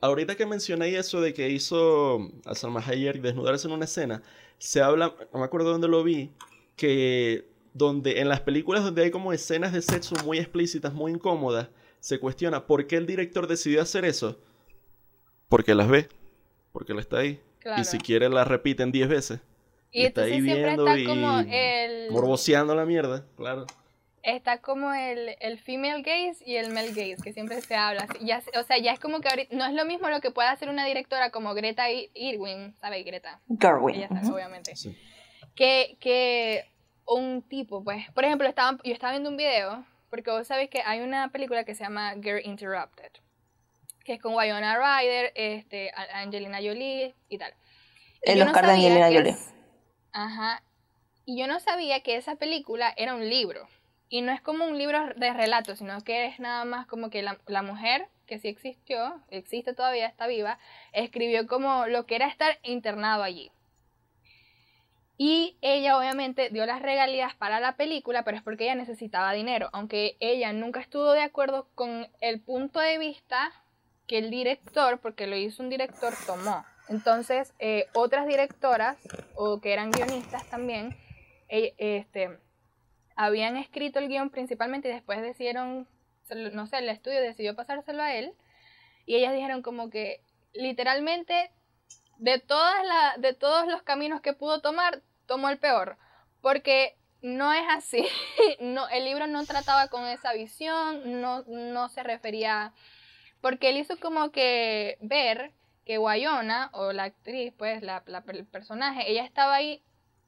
Ahorita 0.00 0.36
que 0.36 0.46
mencioné 0.46 0.96
eso 0.96 1.20
de 1.20 1.32
que 1.32 1.48
hizo 1.48 2.30
a 2.44 2.54
Salma 2.54 2.82
Hayek 2.86 3.20
desnudarse 3.22 3.66
en 3.66 3.72
una 3.72 3.86
escena, 3.86 4.22
se 4.58 4.82
habla, 4.82 5.14
no 5.32 5.38
me 5.38 5.44
acuerdo 5.44 5.70
dónde 5.70 5.88
lo 5.88 6.04
vi, 6.04 6.30
que 6.76 7.48
donde 7.72 8.20
en 8.20 8.28
las 8.28 8.40
películas 8.40 8.84
donde 8.84 9.02
hay 9.02 9.10
como 9.10 9.32
escenas 9.32 9.72
de 9.72 9.82
sexo 9.82 10.14
muy 10.24 10.38
explícitas, 10.38 10.92
muy 10.92 11.12
incómodas, 11.12 11.68
se 12.00 12.20
cuestiona 12.20 12.66
por 12.66 12.86
qué 12.86 12.96
el 12.96 13.06
director 13.06 13.46
decidió 13.46 13.82
hacer 13.82 14.04
eso. 14.04 14.38
Porque 15.48 15.74
las 15.74 15.88
ve, 15.88 16.08
porque 16.72 16.92
él 16.92 16.98
está 16.98 17.18
ahí. 17.18 17.40
Claro. 17.60 17.80
Y 17.80 17.84
si 17.84 17.98
quiere 17.98 18.28
la 18.28 18.44
repiten 18.44 18.92
10 18.92 19.08
veces. 19.08 19.40
Y 19.90 20.04
está 20.06 20.22
entonces 20.26 20.32
ahí 20.32 20.42
siempre 20.42 20.64
viendo 20.64 20.86
está 20.88 20.98
y 20.98 21.04
como 21.06 21.38
el... 21.48 22.10
morboseando 22.10 22.74
la 22.74 22.84
mierda, 22.84 23.24
claro. 23.36 23.66
Está 24.22 24.58
como 24.62 24.92
el, 24.94 25.36
el 25.40 25.58
female 25.58 26.02
gaze 26.02 26.42
y 26.46 26.56
el 26.56 26.72
male 26.72 26.88
gaze, 26.88 27.16
que 27.22 27.32
siempre 27.34 27.60
se 27.60 27.74
habla. 27.76 28.06
Ya, 28.22 28.42
o 28.58 28.62
sea, 28.62 28.78
ya 28.78 28.92
es 28.92 28.98
como 28.98 29.20
que 29.20 29.28
ahorita, 29.28 29.54
no 29.54 29.66
es 29.66 29.74
lo 29.74 29.84
mismo 29.84 30.08
lo 30.08 30.20
que 30.20 30.30
puede 30.30 30.48
hacer 30.48 30.68
una 30.70 30.86
directora 30.86 31.30
como 31.30 31.52
Greta 31.54 31.90
Ir- 31.90 32.10
Irwin, 32.14 32.74
¿sabes? 32.80 33.04
Greta, 33.04 33.40
Gerwin. 33.60 33.96
ella 33.96 34.08
sabe, 34.08 34.32
obviamente. 34.32 34.74
Sí. 34.76 34.96
Que, 35.54 35.96
que 36.00 36.64
un 37.06 37.42
tipo, 37.42 37.84
pues, 37.84 38.10
por 38.12 38.24
ejemplo, 38.24 38.48
estaba, 38.48 38.78
yo 38.82 38.92
estaba 38.94 39.12
viendo 39.12 39.28
un 39.28 39.36
video, 39.36 39.84
porque 40.08 40.30
vos 40.30 40.46
sabés 40.46 40.70
que 40.70 40.80
hay 40.80 41.00
una 41.00 41.28
película 41.30 41.64
que 41.64 41.74
se 41.74 41.84
llama 41.84 42.14
Girl 42.14 42.40
Interrupted, 42.44 43.12
que 44.04 44.14
es 44.14 44.20
con 44.20 44.34
Wyona 44.34 44.76
Ryder, 44.76 45.32
este, 45.34 45.90
Angelina 46.12 46.58
Jolie 46.58 47.14
y 47.28 47.38
tal. 47.38 47.54
Y 48.22 48.30
El 48.32 48.38
yo 48.38 48.44
no 48.44 48.50
Oscar 48.50 48.66
de 48.66 48.72
Angelina 48.72 49.06
Jolie. 49.06 49.30
es- 49.30 49.54
Ajá. 50.12 50.62
Y 51.24 51.38
yo 51.38 51.46
no 51.46 51.58
sabía 51.60 52.00
que 52.02 52.16
esa 52.16 52.36
película 52.36 52.92
era 52.96 53.14
un 53.14 53.28
libro. 53.28 53.66
Y 54.10 54.20
no 54.20 54.30
es 54.32 54.40
como 54.40 54.66
un 54.66 54.78
libro 54.78 55.06
de 55.16 55.32
relatos, 55.32 55.78
sino 55.78 56.00
que 56.02 56.26
es 56.26 56.38
nada 56.38 56.64
más 56.64 56.86
como 56.86 57.10
que 57.10 57.22
la, 57.22 57.38
la 57.46 57.62
mujer, 57.62 58.06
que 58.26 58.38
sí 58.38 58.48
existió, 58.48 59.20
existe 59.30 59.72
todavía, 59.74 60.06
está 60.06 60.26
viva, 60.26 60.58
escribió 60.92 61.46
como 61.46 61.86
lo 61.86 62.06
que 62.06 62.16
era 62.16 62.28
estar 62.28 62.58
internado 62.62 63.22
allí. 63.22 63.50
Y 65.16 65.56
ella 65.60 65.96
obviamente 65.98 66.50
dio 66.50 66.66
las 66.66 66.82
regalías 66.82 67.34
para 67.34 67.60
la 67.60 67.76
película, 67.76 68.24
pero 68.24 68.36
es 68.36 68.42
porque 68.42 68.64
ella 68.64 68.74
necesitaba 68.74 69.32
dinero, 69.32 69.70
aunque 69.72 70.16
ella 70.20 70.52
nunca 70.52 70.80
estuvo 70.80 71.12
de 71.12 71.22
acuerdo 71.22 71.68
con 71.74 72.08
el 72.20 72.40
punto 72.40 72.80
de 72.80 72.98
vista 72.98 73.52
que 74.06 74.18
el 74.18 74.30
director, 74.30 74.98
porque 75.00 75.26
lo 75.26 75.36
hizo 75.36 75.62
un 75.62 75.70
director, 75.70 76.12
tomó. 76.26 76.64
Entonces, 76.88 77.54
eh, 77.58 77.86
otras 77.94 78.26
directoras, 78.26 78.98
o 79.34 79.60
que 79.60 79.72
eran 79.72 79.90
guionistas 79.90 80.44
también, 80.50 80.96
eh, 81.48 81.74
este, 81.78 82.38
habían 83.16 83.56
escrito 83.56 83.98
el 83.98 84.08
guion 84.08 84.30
principalmente 84.30 84.88
y 84.88 84.92
después 84.92 85.22
decidieron, 85.22 85.88
no 86.52 86.66
sé, 86.66 86.78
el 86.78 86.88
estudio 86.88 87.20
decidió 87.20 87.56
pasárselo 87.56 88.02
a 88.02 88.14
él, 88.14 88.34
y 89.06 89.16
ellas 89.16 89.34
dijeron 89.34 89.62
como 89.62 89.90
que 89.90 90.20
literalmente 90.52 91.50
de 92.18 92.38
todas 92.38 92.84
la, 92.86 93.14
de 93.18 93.34
todos 93.34 93.66
los 93.66 93.82
caminos 93.82 94.20
que 94.20 94.32
pudo 94.32 94.60
tomar, 94.60 95.02
tomó 95.26 95.48
el 95.48 95.58
peor, 95.58 95.96
porque 96.40 96.96
no 97.22 97.52
es 97.52 97.64
así. 97.70 98.06
no, 98.60 98.88
el 98.88 99.04
libro 99.04 99.26
no 99.26 99.44
trataba 99.44 99.88
con 99.88 100.06
esa 100.06 100.32
visión, 100.32 101.20
no, 101.20 101.42
no 101.46 101.88
se 101.88 102.02
refería, 102.02 102.72
porque 103.44 103.68
él 103.68 103.76
hizo 103.76 103.98
como 104.00 104.30
que 104.30 104.96
ver 105.02 105.52
que 105.84 105.98
Wyona, 105.98 106.70
o 106.72 106.92
la 106.94 107.04
actriz, 107.04 107.52
pues, 107.58 107.82
la, 107.82 108.02
el 108.28 108.46
personaje, 108.46 109.10
ella 109.10 109.22
estaba 109.22 109.54
ahí 109.54 109.82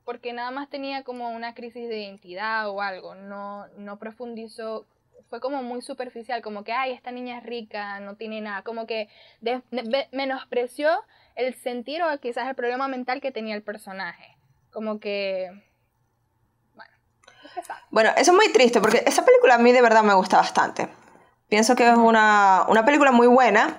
porque 0.05 0.35
nada 0.35 0.51
más 0.51 0.69
tenía 0.69 1.03
como 1.03 1.31
una 1.31 1.55
crisis 1.55 1.89
de 1.89 2.01
identidad 2.01 2.69
o 2.69 2.83
algo, 2.83 3.15
no, 3.15 3.69
no 3.79 3.99
profundizó, 3.99 4.85
fue 5.31 5.41
como 5.41 5.63
muy 5.63 5.81
superficial, 5.81 6.43
como 6.43 6.63
que, 6.63 6.73
ay, 6.73 6.93
esta 6.93 7.11
niña 7.11 7.39
es 7.39 7.45
rica, 7.45 8.01
no 8.01 8.17
tiene 8.17 8.43
nada, 8.43 8.61
como 8.61 8.87
que 8.87 9.09
menospreció 10.13 10.91
el 11.37 11.55
sentir 11.55 12.03
o 12.03 12.21
quizás 12.21 12.47
el 12.47 12.55
problema 12.55 12.87
mental 12.87 13.23
que 13.23 13.33
tenía 13.33 13.55
el 13.55 13.63
personaje, 13.63 14.37
como 14.71 15.01
que, 15.01 15.49
bueno. 16.75 16.93
Bueno, 17.91 18.11
eso 18.19 18.33
es 18.33 18.37
muy 18.37 18.53
triste 18.53 18.79
porque 18.79 19.05
esa 19.07 19.25
película 19.25 19.55
a 19.55 19.59
mí 19.59 19.73
de 19.73 19.81
verdad 19.81 20.03
me 20.03 20.13
gusta 20.13 20.37
bastante. 20.37 21.06
Pienso 21.49 21.77
que 21.77 21.89
es 21.89 21.97
una, 21.97 22.65
una 22.69 22.85
película 22.85 23.13
muy 23.13 23.27
buena 23.27 23.77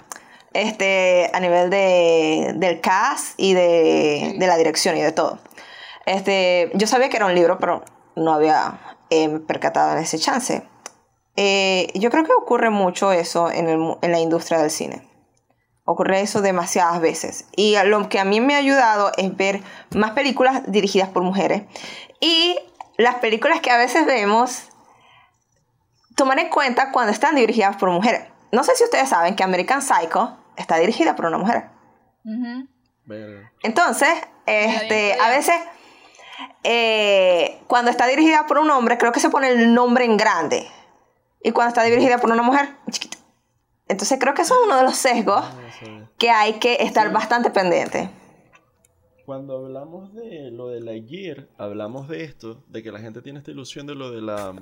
este, 0.54 1.30
a 1.34 1.40
nivel 1.40 1.70
de, 1.70 2.54
del 2.56 2.82
cast 2.82 3.34
y 3.38 3.54
de, 3.54 4.36
de 4.38 4.48
la 4.48 4.58
dirección 4.58 4.96
y 4.98 5.02
de 5.02 5.12
todo. 5.12 5.40
Este, 6.06 6.72
yo 6.74 6.88
sabía 6.88 7.10
que 7.10 7.18
era 7.18 7.26
un 7.26 7.36
libro, 7.36 7.60
pero 7.60 7.84
no 8.16 8.34
había 8.34 8.80
eh, 9.10 9.40
percatado 9.46 9.92
en 9.98 10.04
ese 10.04 10.18
chance. 10.18 10.64
Eh, 11.36 11.92
yo 11.94 12.10
creo 12.10 12.24
que 12.24 12.34
ocurre 12.34 12.70
mucho 12.70 13.12
eso 13.12 13.52
en, 13.52 13.70
el 13.70 13.96
en 14.02 14.12
la 14.12 14.20
industria 14.20 14.60
del 14.60 14.72
cine. 14.72 15.08
Ocurre 15.86 16.22
eso 16.22 16.42
demasiadas 16.42 17.00
veces. 17.00 17.46
Y 17.56 17.76
lo 17.86 18.10
que 18.10 18.20
a 18.20 18.26
mí 18.26 18.42
me 18.42 18.56
ha 18.56 18.58
ayudado 18.58 19.12
es 19.18 19.36
ver 19.38 19.62
más 19.96 20.12
películas 20.12 20.64
dirigidas 20.68 21.10
por 21.10 21.24
mujeres. 21.24 21.64
Y 22.20 22.58
las 22.98 23.16
películas 23.16 23.62
que 23.62 23.72
a 23.72 23.78
veces 23.78 24.06
vemos, 24.06 24.70
tomar 26.18 26.40
en 26.40 26.50
cuenta 26.50 26.92
cuando 26.92 27.14
están 27.14 27.36
dirigidas 27.36 27.78
por 27.78 27.90
mujeres. 27.92 28.24
No 28.52 28.64
sé 28.64 28.76
si 28.76 28.84
ustedes 28.84 29.08
saben 29.08 29.36
que 29.36 29.44
American 29.44 29.82
Psycho 29.82 30.38
está 30.58 30.78
dirigida 30.78 31.16
por 31.16 31.28
una 31.28 31.38
mujer. 31.38 31.70
Entonces, 33.64 34.10
este, 34.46 35.14
a 35.22 35.30
veces, 35.30 35.56
eh, 36.64 37.62
cuando 37.68 37.92
está 37.92 38.08
dirigida 38.08 38.46
por 38.48 38.58
un 38.58 38.70
hombre, 38.72 38.98
creo 38.98 39.12
que 39.12 39.20
se 39.20 39.30
pone 39.30 39.50
el 39.50 39.74
nombre 39.74 40.06
en 40.06 40.18
grande. 40.18 40.68
Y 41.44 41.52
cuando 41.52 41.70
está 41.70 41.84
dirigida 41.84 42.18
por 42.18 42.32
una 42.32 42.42
mujer, 42.42 42.76
en 42.86 42.92
chiquito. 42.92 43.18
Entonces, 43.88 44.18
creo 44.20 44.34
que 44.34 44.42
eso 44.42 44.56
es 44.56 44.66
uno 44.66 44.76
de 44.76 44.84
los 44.84 44.98
sesgos 44.98 45.46
Ah, 45.46 46.10
que 46.18 46.32
hay 46.32 46.54
que 46.54 46.78
estar 46.82 47.12
bastante 47.12 47.52
pendiente. 47.52 48.10
Cuando 49.26 49.58
hablamos 49.58 50.14
de 50.14 50.50
lo 50.52 50.70
de 50.70 50.82
la 50.82 50.94
gear, 50.94 51.48
hablamos 51.58 52.08
de 52.08 52.24
esto, 52.24 52.64
de 52.68 52.82
que 52.82 52.92
la 52.92 53.00
gente 53.00 53.22
tiene 53.22 53.40
esta 53.40 53.52
ilusión 53.52 53.86
de 53.86 53.94
lo 53.94 54.10
de 54.12 54.22
la 54.22 54.54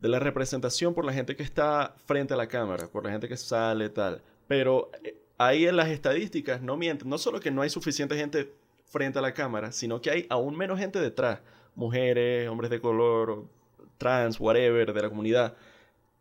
de 0.00 0.08
la 0.08 0.18
representación 0.18 0.94
por 0.94 1.04
la 1.04 1.12
gente 1.12 1.36
que 1.36 1.42
está 1.42 1.94
frente 2.06 2.34
a 2.34 2.36
la 2.36 2.48
cámara, 2.48 2.88
por 2.88 3.04
la 3.04 3.10
gente 3.10 3.28
que 3.28 3.36
sale 3.36 3.88
tal. 3.90 4.22
Pero 4.48 4.90
eh, 5.04 5.16
ahí 5.38 5.66
en 5.66 5.76
las 5.76 5.88
estadísticas 5.88 6.62
no 6.62 6.76
mienten, 6.76 7.08
no 7.08 7.18
solo 7.18 7.40
que 7.40 7.50
no 7.50 7.62
hay 7.62 7.70
suficiente 7.70 8.16
gente 8.16 8.52
frente 8.86 9.18
a 9.18 9.22
la 9.22 9.34
cámara, 9.34 9.72
sino 9.72 10.00
que 10.00 10.10
hay 10.10 10.26
aún 10.30 10.56
menos 10.56 10.78
gente 10.78 11.00
detrás, 11.00 11.40
mujeres, 11.74 12.48
hombres 12.48 12.70
de 12.70 12.80
color, 12.80 13.46
trans, 13.98 14.40
whatever, 14.40 14.92
de 14.92 15.02
la 15.02 15.08
comunidad, 15.08 15.54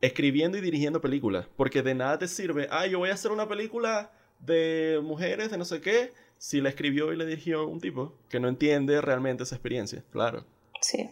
escribiendo 0.01 0.57
y 0.57 0.61
dirigiendo 0.61 1.01
películas, 1.01 1.47
porque 1.55 1.81
de 1.81 1.95
nada 1.95 2.19
te 2.19 2.27
sirve, 2.27 2.67
ah, 2.71 2.85
yo 2.85 2.99
voy 2.99 3.09
a 3.09 3.13
hacer 3.13 3.31
una 3.31 3.47
película 3.47 4.11
de 4.39 4.99
mujeres, 5.03 5.51
de 5.51 5.57
no 5.57 5.65
sé 5.65 5.81
qué, 5.81 6.13
si 6.37 6.61
la 6.61 6.69
escribió 6.69 7.11
y 7.11 7.17
la 7.17 7.25
dirigió 7.25 7.67
un 7.67 7.81
tipo 7.81 8.15
que 8.29 8.39
no 8.39 8.47
entiende 8.47 9.01
realmente 9.01 9.43
esa 9.43 9.55
experiencia. 9.55 10.03
Claro, 10.11 10.45
Sí. 10.81 11.09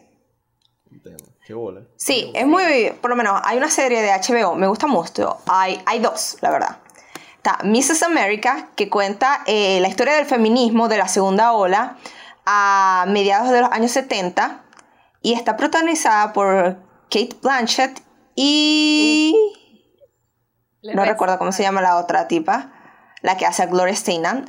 Entiendo. 0.92 1.24
Qué 1.46 1.54
bola. 1.54 1.82
Sí, 1.96 2.32
es 2.34 2.46
muy, 2.46 2.92
por 3.02 3.10
lo 3.10 3.16
menos 3.16 3.40
hay 3.44 3.58
una 3.58 3.70
serie 3.70 4.02
de 4.02 4.10
HBO, 4.12 4.56
me 4.56 4.68
gusta 4.68 4.88
mucho, 4.88 5.38
hay, 5.48 5.82
hay 5.86 6.00
dos, 6.00 6.38
la 6.42 6.50
verdad. 6.50 6.78
Está 7.38 7.60
Mrs. 7.64 8.04
America, 8.04 8.70
que 8.76 8.90
cuenta 8.90 9.44
eh, 9.46 9.80
la 9.80 9.88
historia 9.88 10.16
del 10.16 10.26
feminismo 10.26 10.90
de 10.90 10.98
la 10.98 11.08
segunda 11.08 11.54
ola 11.54 11.98
a 12.46 13.06
mediados 13.08 13.50
de 13.52 13.62
los 13.62 13.72
años 13.72 13.92
70 13.92 14.64
y 15.22 15.34
está 15.34 15.56
protagonizada 15.56 16.34
por 16.34 16.78
Kate 17.10 17.38
Blanchett 17.42 18.02
y... 18.36 19.36
Le 20.82 20.94
no 20.94 21.06
recuerdo 21.06 21.38
cómo 21.38 21.52
se 21.52 21.64
llama 21.64 21.82
la 21.82 21.98
otra 21.98 22.28
tipa, 22.28 22.72
la 23.22 23.36
que 23.36 23.46
hace 23.46 23.64
a 23.64 23.66
Gloria 23.66 23.96
Steinem. 23.96 24.46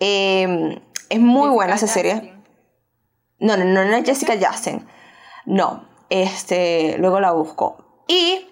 Eh, 0.00 0.80
es 1.08 1.20
muy 1.20 1.48
Jessica 1.48 1.50
buena 1.50 1.74
esa 1.74 1.86
serie. 1.86 2.34
No, 3.38 3.56
no, 3.56 3.64
no, 3.64 3.84
no 3.84 3.96
es 3.96 4.04
Jessica 4.04 4.38
Chastain. 4.38 4.86
No, 5.46 5.88
este, 6.10 6.98
luego 6.98 7.20
la 7.20 7.32
busco. 7.32 8.04
Y 8.08 8.48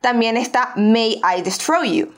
también 0.00 0.36
está 0.36 0.72
May 0.76 1.20
I 1.22 1.42
Destroy 1.42 1.96
You, 1.96 2.14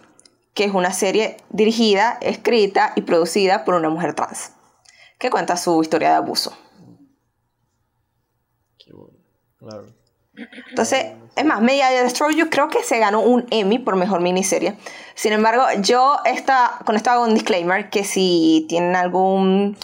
que 0.53 0.65
es 0.65 0.75
una 0.75 0.93
serie 0.93 1.37
dirigida, 1.49 2.19
escrita 2.21 2.93
y 2.97 3.03
producida 3.03 3.65
por 3.65 3.75
una 3.75 3.89
mujer 3.89 4.15
trans, 4.15 4.53
que 5.19 5.31
cuenta 5.31 5.57
su 5.57 5.81
historia 5.81 6.11
de 6.11 6.17
abuso. 6.17 6.57
Qué 8.79 8.93
bueno. 8.93 9.17
Claro. 9.59 9.87
Entonces, 10.71 11.13
es 11.37 11.45
más, 11.45 11.61
May 11.61 11.81
I 11.81 12.03
Destroy 12.03 12.35
You 12.35 12.51
creo 12.51 12.69
que 12.69 12.83
se 12.83 12.99
ganó 12.99 13.21
un 13.21 13.47
Emmy 13.51 13.79
por 13.79 13.97
mejor 13.97 14.21
miniserie. 14.21 14.77
Sin 15.15 15.33
embargo, 15.33 15.65
yo 15.81 16.19
esta, 16.25 16.79
con 16.85 16.97
esto 16.97 17.11
hago 17.11 17.25
un 17.25 17.35
disclaimer 17.35 17.91
que 17.91 18.05
si 18.05 18.67
tienen 18.69 18.97
algún 18.97 19.77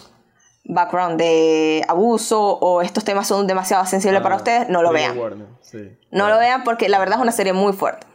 background 0.69 1.17
de 1.19 1.83
abuso 1.87 2.57
o 2.59 2.81
estos 2.81 3.03
temas 3.05 3.27
son 3.27 3.47
demasiado 3.47 3.85
sensibles 3.85 4.21
para 4.21 4.35
Ah, 4.35 4.37
ustedes, 4.37 4.69
no 4.69 4.81
lo 4.81 4.91
vean. 4.91 5.17
sí. 5.61 5.97
No 6.11 6.29
lo 6.29 6.37
vean 6.37 6.63
porque 6.63 6.89
la 6.89 6.99
verdad 6.99 7.15
es 7.17 7.21
una 7.21 7.31
serie 7.31 7.53
muy 7.53 7.73
fuerte. 7.73 8.05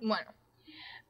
Bueno, 0.00 0.30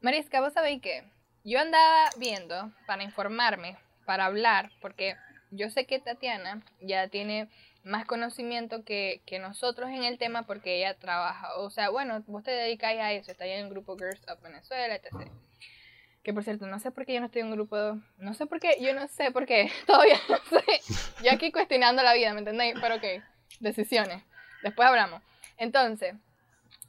Marisca, 0.01 0.41
vos 0.41 0.53
sabéis 0.53 0.81
que 0.81 1.05
yo 1.45 1.59
andaba 1.61 2.11
viendo 2.19 2.73
para 2.87 3.03
informarme, 3.03 3.77
para 4.07 4.25
hablar, 4.27 4.71
porque 4.81 5.17
yo 5.51 5.71
sé 5.71 5.87
que 5.87 5.99
Tatiana 5.99 6.63
ya 6.81 7.09
tiene 7.09 7.49
más 7.85 8.05
conocimiento 8.07 8.85
que, 8.85 9.23
que 9.27 9.39
nosotros 9.39 9.91
en 9.91 10.03
el 10.05 10.19
tema 10.19 10.43
porque 10.43 10.79
ella 10.79 10.95
trabaja, 10.99 11.57
o 11.59 11.71
sea, 11.71 11.91
bueno, 11.91 12.23
vos 12.27 12.43
te 12.43 12.51
dedicáis 12.51 13.01
a 13.01 13.13
eso, 13.13 13.31
está 13.31 13.45
ahí 13.45 13.53
en 13.53 13.65
el 13.67 13.71
grupo 13.71 13.97
Girls 13.97 14.21
of 14.29 14.41
Venezuela, 14.43 14.95
etc. 14.97 15.31
Que 16.27 16.35
por 16.35 16.43
cierto, 16.43 16.67
no 16.67 16.81
sé 16.81 16.91
por 16.91 17.07
qué 17.07 17.15
yo 17.15 17.21
no 17.21 17.27
estoy 17.27 17.43
en 17.43 17.47
un 17.47 17.53
grupo, 17.53 17.77
no 18.19 18.35
sé 18.35 18.47
por 18.47 18.59
qué, 18.59 18.79
yo 18.81 18.93
no 18.95 19.07
sé 19.07 19.31
por 19.31 19.47
qué, 19.47 19.71
todavía 19.87 20.19
no 20.29 20.39
sé. 20.39 20.65
Yo 21.23 21.31
aquí 21.31 21.53
cuestionando 21.53 22.03
la 22.03 22.15
vida, 22.15 22.33
¿me 22.33 22.41
entendéis? 22.41 22.75
Pero 22.81 22.97
ok, 22.97 23.05
decisiones. 23.61 24.25
Después 24.65 24.89
hablamos. 24.89 25.23
Entonces, 25.57 26.17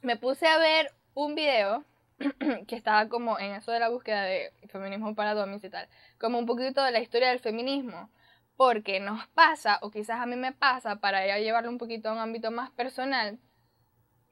me 0.02 0.16
puse 0.16 0.48
a 0.48 0.58
ver 0.58 0.90
un 1.14 1.36
video 1.36 1.84
que 2.66 2.74
estaba 2.74 3.08
como 3.08 3.38
en 3.38 3.52
eso 3.52 3.70
de 3.70 3.78
la 3.78 3.90
búsqueda 3.90 4.24
de 4.24 4.52
feminismo 4.66 5.14
para 5.14 5.34
domis 5.34 5.62
y 5.62 5.70
tal, 5.70 5.88
como 6.18 6.40
un 6.40 6.46
poquito 6.46 6.82
de 6.82 6.90
la 6.90 6.98
historia 6.98 7.28
del 7.28 7.38
feminismo, 7.38 8.10
porque 8.56 8.98
nos 8.98 9.24
pasa, 9.28 9.78
o 9.82 9.92
quizás 9.92 10.20
a 10.20 10.26
mí 10.26 10.34
me 10.34 10.50
pasa, 10.50 10.96
para 10.96 11.24
ya 11.24 11.38
llevarlo 11.38 11.70
un 11.70 11.78
poquito 11.78 12.08
a 12.08 12.12
un 12.12 12.18
ámbito 12.18 12.50
más 12.50 12.72
personal, 12.72 13.38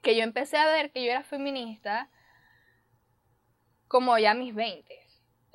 que 0.02 0.16
yo 0.16 0.24
empecé 0.24 0.56
a 0.56 0.66
ver 0.66 0.90
que 0.90 1.04
yo 1.04 1.12
era 1.12 1.22
feminista 1.22 2.10
como 3.88 4.18
ya 4.18 4.34
mis 4.34 4.54
20. 4.54 5.06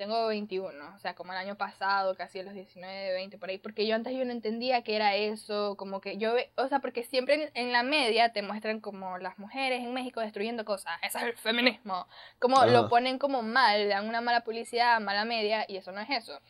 Tengo 0.02 0.26
21, 0.26 0.96
o 0.96 0.98
sea, 0.98 1.14
como 1.14 1.32
el 1.32 1.38
año 1.38 1.56
pasado, 1.56 2.16
casi 2.16 2.40
a 2.40 2.42
los 2.42 2.54
19, 2.54 3.12
20, 3.12 3.38
por 3.38 3.50
ahí, 3.50 3.58
porque 3.58 3.86
yo 3.86 3.94
antes 3.94 4.12
yo 4.12 4.24
no 4.24 4.32
entendía 4.32 4.82
qué 4.82 4.96
era 4.96 5.14
eso, 5.14 5.76
como 5.76 6.00
que 6.00 6.16
yo, 6.16 6.34
o 6.56 6.66
sea, 6.66 6.80
porque 6.80 7.04
siempre 7.04 7.34
en, 7.34 7.50
en 7.54 7.72
la 7.72 7.84
media 7.84 8.32
te 8.32 8.42
muestran 8.42 8.80
como 8.80 9.18
las 9.18 9.38
mujeres 9.38 9.80
en 9.80 9.92
México 9.94 10.20
destruyendo 10.20 10.64
cosas, 10.64 10.98
eso 11.02 11.18
es 11.18 11.24
el 11.24 11.36
feminismo, 11.36 12.08
como 12.40 12.64
lo 12.66 12.88
ponen 12.88 13.18
como 13.18 13.42
mal, 13.42 13.82
le 13.82 13.86
dan 13.88 14.08
una 14.08 14.20
mala 14.20 14.42
publicidad, 14.42 15.00
mala 15.00 15.24
media, 15.24 15.66
y 15.68 15.76
eso 15.76 15.92
no 15.92 16.00
es 16.00 16.10
eso. 16.10 16.40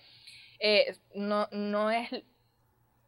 Eh, 0.59 0.97
no, 1.15 1.49
no 1.51 1.91
es, 1.91 2.09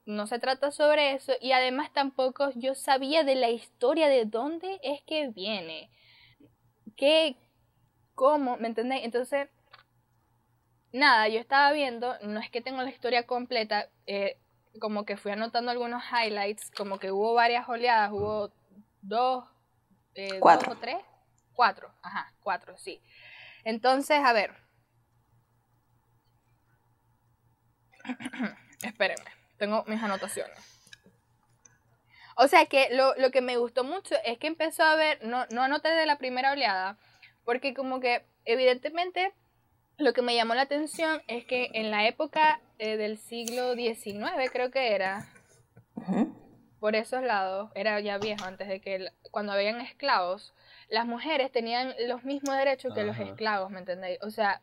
no 0.05 0.27
se 0.27 0.39
trata 0.41 0.73
sobre 0.73 1.13
eso, 1.13 1.33
y 1.41 1.53
además 1.53 1.91
tampoco 1.95 2.51
yo 2.55 2.75
sabía 2.75 3.25
de 3.25 3.37
la 3.37 3.49
historia 3.49 4.09
de 4.09 4.27
dónde 4.27 4.79
es 4.83 5.01
que 5.07 5.29
viene, 5.29 5.91
qué, 6.97 7.37
cómo, 8.15 8.57
¿me 8.57 8.69
entendéis? 8.69 9.05
Entonces, 9.05 9.49
nada, 10.93 11.29
yo 11.29 11.41
estaba 11.41 11.73
viendo, 11.73 12.17
no 12.23 12.41
es 12.41 12.51
que 12.51 12.61
tengo 12.61 12.83
la 12.83 12.91
historia 12.91 13.27
completa, 13.27 13.89
eh, 14.07 14.39
como 14.81 15.05
que 15.05 15.17
fui 15.17 15.33
anotando 15.33 15.71
algunos 15.71 16.03
highlights, 16.11 16.71
como 16.71 16.99
que 16.99 17.11
hubo 17.13 17.35
varias 17.35 17.69
oleadas, 17.69 18.13
hubo 18.13 18.53
dos, 19.03 19.45
eh, 20.15 20.29
dos 20.29 20.41
Cuatro. 20.41 20.73
o 20.73 20.77
tres, 20.77 20.97
cuatro, 21.53 21.93
ajá, 22.03 22.33
cuatro, 22.41 22.77
sí. 22.79 23.01
Entonces, 23.65 24.21
a 24.23 24.33
ver. 24.33 24.55
Espérenme, 28.83 29.31
tengo 29.57 29.85
mis 29.87 30.03
anotaciones. 30.03 30.59
O 32.37 32.49
sea 32.49 32.67
que 32.67 32.89
lo, 32.91 33.15
lo 33.17 33.31
que 33.31 33.41
me 33.41 33.57
gustó 33.57 33.85
mucho 33.85 34.17
es 34.25 34.39
que 34.39 34.49
empezó 34.49 34.83
a 34.83 34.97
ver, 34.97 35.25
no, 35.25 35.47
no 35.51 35.63
anoté 35.63 35.89
de 35.89 36.05
la 36.05 36.19
primera 36.19 36.53
oleada, 36.53 36.99
porque 37.45 37.75
como 37.75 38.01
que 38.01 38.25
evidentemente 38.45 39.33
lo 39.97 40.13
que 40.13 40.23
me 40.23 40.35
llamó 40.35 40.55
la 40.55 40.63
atención 40.63 41.23
es 41.29 41.45
que 41.45 41.71
en 41.75 41.91
la 41.91 42.07
época 42.07 42.61
eh, 42.79 42.97
del 42.97 43.17
siglo 43.19 43.75
XIX 43.75 44.51
creo 44.53 44.71
que 44.71 44.93
era, 44.95 45.29
por 46.81 46.97
esos 46.97 47.23
lados, 47.23 47.71
era 47.75 47.99
ya 48.01 48.19
viejo, 48.19 48.45
antes 48.45 48.69
de 48.69 48.81
que 48.81 48.97
el- 48.97 49.11
cuando 49.31 49.53
habían 49.53 49.81
esclavos, 49.81 50.53
las 50.89 51.07
mujeres 51.07 51.51
tenían 51.53 51.95
los 52.09 52.25
mismos 52.25 52.57
derechos 52.57 52.93
que 52.95 53.05
los 53.05 53.17
esclavos, 53.31 53.71
¿me 53.71 53.79
entendéis? 53.79 54.19
O 54.23 54.31
sea, 54.31 54.61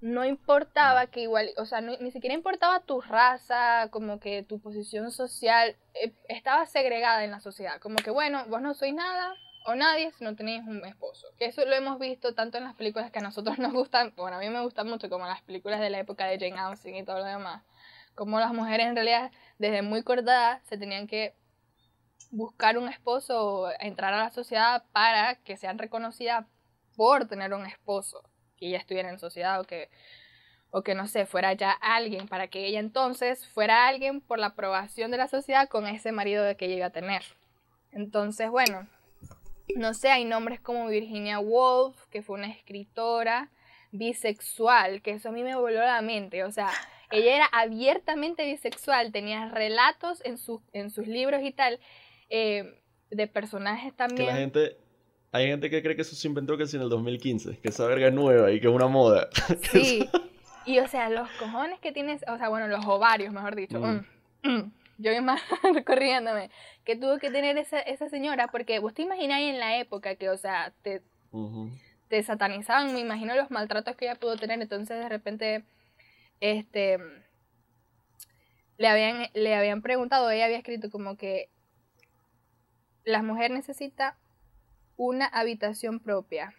no 0.00 0.24
importaba 0.24 1.08
que 1.08 1.20
igual, 1.20 1.50
o 1.58 1.66
sea, 1.66 1.80
no- 1.82 1.96
ni 1.98 2.10
siquiera 2.10 2.34
importaba 2.34 2.80
tu 2.80 3.00
raza, 3.02 3.88
como 3.90 4.18
que 4.18 4.42
tu 4.42 4.58
posición 4.60 5.10
social, 5.10 5.76
eh, 5.94 6.12
estaba 6.28 6.64
segregada 6.66 7.22
en 7.24 7.32
la 7.32 7.40
sociedad, 7.40 7.78
como 7.80 7.96
que 7.96 8.10
bueno, 8.10 8.46
vos 8.48 8.62
no 8.62 8.72
sois 8.72 8.94
nada 8.94 9.34
o 9.64 9.74
nadie 9.74 10.12
si 10.12 10.24
no 10.24 10.34
tenéis 10.34 10.62
un 10.66 10.84
esposo. 10.84 11.28
Que 11.38 11.46
eso 11.46 11.64
lo 11.64 11.74
hemos 11.74 11.98
visto 11.98 12.34
tanto 12.34 12.58
en 12.58 12.64
las 12.64 12.74
películas 12.74 13.10
que 13.10 13.18
a 13.18 13.22
nosotros 13.22 13.58
nos 13.58 13.72
gustan, 13.72 14.12
bueno, 14.16 14.36
a 14.36 14.40
mí 14.40 14.48
me 14.48 14.62
gustan 14.62 14.88
mucho, 14.88 15.08
como 15.10 15.26
las 15.26 15.42
películas 15.42 15.80
de 15.80 15.90
la 15.90 15.98
época 15.98 16.26
de 16.26 16.38
Jane 16.38 16.60
Austen 16.60 16.96
y 16.96 17.04
todo 17.04 17.18
lo 17.18 17.24
demás. 17.24 17.62
Como 18.14 18.40
las 18.40 18.52
mujeres 18.52 18.86
en 18.86 18.94
realidad 18.94 19.30
desde 19.58 19.82
muy 19.82 20.02
corta 20.02 20.22
edad 20.22 20.62
se 20.64 20.78
tenían 20.78 21.06
que 21.06 21.34
buscar 22.30 22.78
un 22.78 22.88
esposo 22.88 23.44
o 23.44 23.70
entrar 23.80 24.12
a 24.14 24.18
la 24.18 24.30
sociedad 24.30 24.84
para 24.92 25.36
que 25.36 25.56
sean 25.56 25.78
reconocidas 25.78 26.46
por 26.96 27.26
tener 27.26 27.54
un 27.54 27.66
esposo 27.66 28.22
que 28.56 28.68
ella 28.68 28.78
estuviera 28.78 29.10
en 29.10 29.18
sociedad 29.18 29.60
o 29.60 29.64
que 29.64 29.90
o 30.72 30.82
que 30.82 30.94
no 30.94 31.08
sé, 31.08 31.26
fuera 31.26 31.52
ya 31.52 31.72
alguien 31.72 32.28
para 32.28 32.48
que 32.48 32.66
ella 32.66 32.78
entonces 32.78 33.46
fuera 33.48 33.88
alguien 33.88 34.20
por 34.20 34.38
la 34.38 34.46
aprobación 34.46 35.10
de 35.10 35.16
la 35.16 35.26
sociedad 35.28 35.68
con 35.68 35.86
ese 35.86 36.12
marido 36.12 36.44
que 36.56 36.66
ella 36.66 36.76
iba 36.76 36.86
a 36.86 36.90
tener. 36.90 37.24
Entonces, 37.90 38.50
bueno, 38.50 38.86
no 39.76 39.94
sé, 39.94 40.10
hay 40.10 40.24
nombres 40.24 40.60
como 40.60 40.86
Virginia 40.88 41.38
Woolf, 41.38 42.06
que 42.10 42.22
fue 42.22 42.38
una 42.38 42.50
escritora 42.50 43.50
bisexual, 43.92 45.02
que 45.02 45.12
eso 45.12 45.28
a 45.28 45.32
mí 45.32 45.42
me 45.42 45.56
voló 45.56 45.80
la 45.80 46.00
mente, 46.02 46.44
o 46.44 46.52
sea, 46.52 46.70
ella 47.10 47.36
era 47.36 47.46
abiertamente 47.46 48.46
bisexual, 48.46 49.12
tenía 49.12 49.48
relatos 49.48 50.24
en, 50.24 50.38
sus 50.38 50.60
en 50.72 50.90
sus 50.90 51.06
libros 51.06 51.42
y 51.42 51.52
tal, 51.52 51.80
eh, 52.28 52.80
de 53.10 53.26
personajes 53.26 53.92
Que 53.92 53.96
también. 53.98 54.28
la 54.28 54.36
gente. 54.36 54.76
Hay 55.32 55.46
gente 55.46 55.70
que 55.70 55.80
cree 55.80 55.94
que 55.94 56.02
eso 56.02 56.16
se 56.16 56.26
inventó 56.26 56.58
casi 56.58 56.76
en 56.76 56.82
el 56.82 56.88
2015, 56.88 57.58
que 57.58 57.68
esa 57.68 57.86
verga 57.86 58.08
es 58.08 58.12
nueva 58.12 58.50
y 58.50 58.60
que 58.60 58.66
es 58.66 58.72
una 58.72 58.88
moda. 58.88 59.28
Sí. 59.70 60.08
Y 60.66 60.78
o 60.80 60.88
sea, 60.88 61.08
los 61.08 61.28
cojones 61.38 61.78
que 61.80 61.92
tienes, 61.92 62.22
o 62.28 62.36
sea, 62.36 62.48
bueno, 62.48 62.68
los 62.68 62.84
ovarios, 62.86 63.32
mejor 63.32 63.56
dicho. 63.56 63.80
Mm. 63.80 64.06
mm, 64.42 64.50
mm, 64.50 64.72
Yo 65.00 65.12
misma 65.12 65.38
corriéndome. 65.86 66.50
Que 66.84 66.94
tuvo 66.94 67.18
que 67.18 67.30
tener 67.30 67.56
esa, 67.56 67.80
esa 67.80 68.08
señora, 68.08 68.48
porque 68.48 68.78
vos 68.78 68.92
te 68.92 69.02
imagináis 69.02 69.50
en 69.50 69.58
la 69.58 69.78
época 69.78 70.14
que, 70.16 70.28
o 70.28 70.36
sea, 70.36 70.72
te, 70.82 71.02
te 72.08 72.22
satanizaban, 72.22 72.92
me 72.92 73.00
imagino 73.00 73.34
los 73.34 73.50
maltratos 73.50 73.96
que 73.96 74.04
ella 74.04 74.14
pudo 74.16 74.36
tener, 74.36 74.60
entonces 74.60 74.98
de 74.98 75.08
repente, 75.08 75.64
este, 76.40 76.98
le 78.76 78.88
habían, 78.88 79.28
le 79.32 79.54
habían 79.54 79.80
preguntado, 79.80 80.30
ella 80.30 80.44
había 80.44 80.58
escrito 80.58 80.90
como 80.90 81.16
que 81.16 81.48
la 83.04 83.22
mujer 83.22 83.50
necesita 83.50 84.18
una 84.96 85.26
habitación 85.26 86.00
propia. 86.00 86.54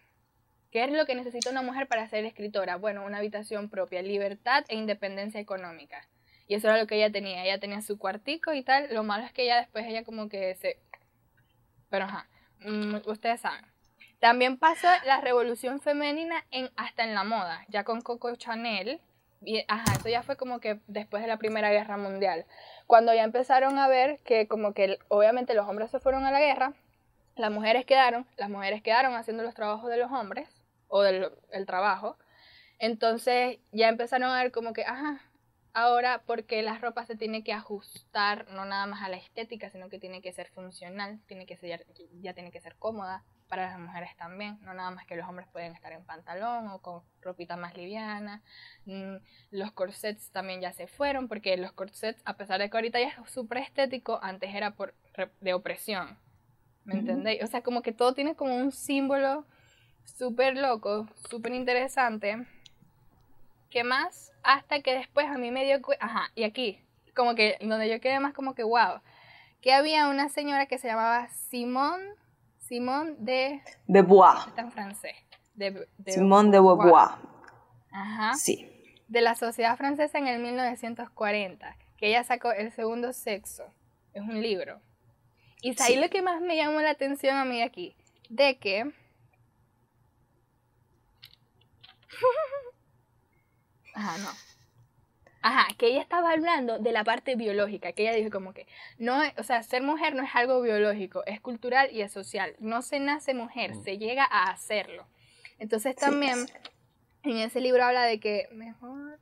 ¿Qué 0.72 0.84
es 0.84 0.92
lo 0.92 1.06
que 1.06 1.16
necesita 1.16 1.52
una 1.52 1.62
mujer 1.62 1.88
para 1.88 2.08
ser 2.08 2.26
escritora? 2.26 2.78
Bueno, 2.78 3.06
una 3.06 3.18
habitación 3.18 3.70
propia, 3.70 4.02
libertad 4.02 4.64
e 4.70 4.76
independencia 4.76 5.40
económica. 5.40 6.08
Y 6.52 6.56
eso 6.56 6.68
era 6.68 6.78
lo 6.78 6.86
que 6.86 6.98
ella 6.98 7.10
tenía. 7.10 7.46
Ella 7.46 7.62
tenía 7.62 7.82
su 7.82 7.98
cuartico 7.98 8.52
y 8.52 8.62
tal. 8.62 8.94
Lo 8.94 9.04
malo 9.04 9.24
es 9.24 9.32
que 9.32 9.44
ella 9.44 9.56
después, 9.56 9.86
ella 9.88 10.04
como 10.04 10.28
que 10.28 10.56
se... 10.56 10.82
Pero 11.90 12.04
ajá, 12.04 12.28
mm, 12.60 12.96
ustedes 13.06 13.40
saben. 13.40 13.64
También 14.20 14.58
pasó 14.58 14.90
la 15.06 15.22
revolución 15.22 15.80
femenina 15.80 16.44
en, 16.52 16.70
hasta 16.76 17.06
en 17.06 17.16
la 17.16 17.24
moda, 17.24 17.64
ya 17.70 17.86
con 17.86 18.02
Coco 18.02 18.36
Chanel. 18.36 19.00
Ajá, 19.70 19.94
eso 19.98 20.10
ya 20.10 20.24
fue 20.24 20.36
como 20.36 20.60
que 20.60 20.82
después 20.88 21.24
de 21.24 21.30
la 21.30 21.38
Primera 21.38 21.72
Guerra 21.72 21.96
Mundial. 21.96 22.46
Cuando 22.86 23.14
ya 23.14 23.24
empezaron 23.24 23.80
a 23.80 23.88
ver 23.88 24.20
que 24.26 24.50
como 24.50 24.74
que 24.74 25.00
obviamente 25.08 25.54
los 25.54 25.70
hombres 25.70 25.90
se 25.90 26.02
fueron 26.02 26.26
a 26.26 26.32
la 26.32 26.42
guerra, 26.42 26.74
las 27.38 27.50
mujeres 27.50 27.86
quedaron, 27.86 28.28
las 28.36 28.50
mujeres 28.50 28.84
quedaron 28.84 29.16
haciendo 29.16 29.44
los 29.44 29.54
trabajos 29.54 29.90
de 29.90 29.96
los 29.96 30.12
hombres, 30.12 30.50
o 30.90 31.02
del 31.02 31.32
el 31.54 31.66
trabajo. 31.66 32.18
Entonces 32.78 33.60
ya 33.72 33.88
empezaron 33.88 34.32
a 34.32 34.44
ver 34.44 34.52
como 34.52 34.74
que, 34.74 34.84
ajá, 34.84 35.22
ahora 35.74 36.24
porque 36.26 36.62
la 36.62 36.78
ropa 36.78 37.06
se 37.06 37.16
tiene 37.16 37.44
que 37.44 37.54
ajustar 37.54 38.48
no 38.50 38.66
nada 38.66 38.86
más 38.86 39.02
a 39.04 39.10
la 39.10 39.18
estética, 39.18 39.70
sino 39.70 39.90
que 39.90 40.00
tiene 40.00 40.22
que 40.22 40.34
ser 40.34 40.50
funcional, 40.50 41.20
tiene 41.28 41.46
que 41.46 41.58
ser, 41.58 41.86
ya 42.22 42.34
tiene 42.34 42.52
que 42.52 42.62
ser 42.62 42.76
cómoda 42.78 43.24
para 43.48 43.70
las 43.70 43.80
mujeres 43.80 44.16
también, 44.16 44.58
no 44.62 44.74
nada 44.74 44.92
más 44.92 45.06
que 45.06 45.18
los 45.18 45.28
hombres 45.28 45.48
pueden 45.52 45.74
estar 45.74 45.92
en 45.92 46.06
pantalón 46.06 46.70
o 46.70 46.80
con 46.80 47.02
ropita 47.22 47.58
más 47.58 47.76
liviana. 47.76 48.42
Mm, 48.86 49.18
Los 49.52 49.74
corsets 49.74 50.32
también 50.32 50.62
ya 50.62 50.72
se 50.72 50.88
fueron, 50.88 51.28
porque 51.28 51.58
los 51.58 51.74
corsets, 51.74 52.22
a 52.26 52.38
pesar 52.38 52.62
de 52.62 52.70
que 52.70 52.78
ahorita 52.78 53.00
ya 53.00 53.10
es 53.10 53.30
súper 53.30 53.58
estético, 53.60 54.20
antes 54.24 54.56
era 54.56 54.72
por 54.72 54.94
de 55.42 55.54
opresión. 55.54 56.18
¿Me 56.86 56.96
entendéis? 56.96 57.44
O 57.44 57.48
sea, 57.48 57.62
como 57.62 57.82
que 57.82 57.92
todo 57.92 58.14
tiene 58.14 58.36
como 58.36 58.56
un 58.56 58.72
símbolo 58.72 59.46
súper 60.06 60.58
loco, 60.58 61.08
súper 61.30 61.54
interesante. 61.54 62.48
¿Qué 63.72 63.86
más? 63.86 64.34
Hasta 64.44 64.82
que 64.82 64.94
después 64.94 65.28
a 65.28 65.38
mí 65.38 65.50
me 65.50 65.64
dio... 65.64 65.80
Ajá, 66.00 66.30
y 66.36 66.44
aquí, 66.44 66.80
como 67.16 67.36
que 67.36 67.58
donde 67.62 67.90
yo 67.90 68.02
quedé 68.02 68.20
más 68.20 68.34
como 68.34 68.54
que 68.54 68.64
wow. 68.64 69.02
Que 69.62 69.74
había 69.74 70.10
una 70.10 70.28
señora 70.28 70.66
que 70.66 70.78
se 70.78 70.90
llamaba 70.90 71.30
Simone, 71.30 72.14
Simone 72.60 73.16
de... 73.18 73.62
De 73.88 74.02
Bois. 74.02 74.46
Está 74.48 74.62
en 74.62 74.72
francés. 74.72 75.16
De, 75.54 75.88
Simone 76.06 76.52
de 76.52 76.60
Beauvoir. 76.60 77.12
Ajá. 77.92 78.34
Sí. 78.34 78.70
De 79.08 79.22
la 79.22 79.36
Sociedad 79.36 79.78
Francesa 79.78 80.18
en 80.18 80.28
el 80.28 80.42
1940, 80.42 81.78
que 81.98 82.10
ella 82.10 82.24
sacó 82.24 82.52
El 82.52 82.72
Segundo 82.72 83.14
Sexo. 83.14 83.64
Es 84.14 84.22
un 84.22 84.42
libro. 84.42 84.82
Y 85.62 85.70
es 85.72 85.82
ahí 85.82 85.96
lo 85.96 86.10
que 86.10 86.22
más 86.22 86.42
me 86.42 86.58
llamó 86.58 86.82
la 86.82 86.90
atención 86.90 87.38
a 87.38 87.46
mí 87.46 87.62
aquí, 87.62 87.96
de 88.30 88.58
que... 88.58 88.92
Ajá, 93.94 94.18
no. 94.18 94.30
Ajá, 95.44 95.74
que 95.78 95.88
ella 95.88 96.02
estaba 96.02 96.32
hablando 96.32 96.78
de 96.78 96.92
la 96.92 97.04
parte 97.04 97.36
biológica, 97.36 97.94
que 97.94 98.04
ella 98.04 98.14
dijo 98.14 98.30
como 98.30 98.54
que, 98.54 98.68
no, 99.00 99.22
o 99.38 99.44
sea, 99.44 99.64
ser 99.64 99.82
mujer 99.82 100.14
no 100.14 100.22
es 100.24 100.30
algo 100.36 100.62
biológico, 100.62 101.24
es 101.26 101.42
cultural 101.42 101.90
y 101.92 102.02
es 102.02 102.12
social. 102.12 102.56
No 102.60 102.84
se 102.84 103.00
nace 103.00 103.34
mujer, 103.34 103.76
se 103.84 103.98
llega 103.98 104.24
a 104.24 104.52
hacerlo. 104.52 105.08
Entonces 105.58 105.96
también 105.96 106.46
en 107.24 107.38
ese 107.38 107.60
libro 107.60 107.84
habla 107.84 108.04
de 108.04 108.20
que 108.20 108.50
mejor 108.52 109.20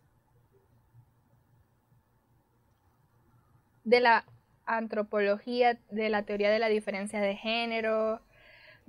de 3.86 4.00
la 4.02 4.26
antropología, 4.66 5.80
de 5.90 6.10
la 6.10 6.24
teoría 6.24 6.52
de 6.52 6.60
la 6.60 6.68
diferencia 6.68 7.22
de 7.22 7.36
género, 7.36 8.22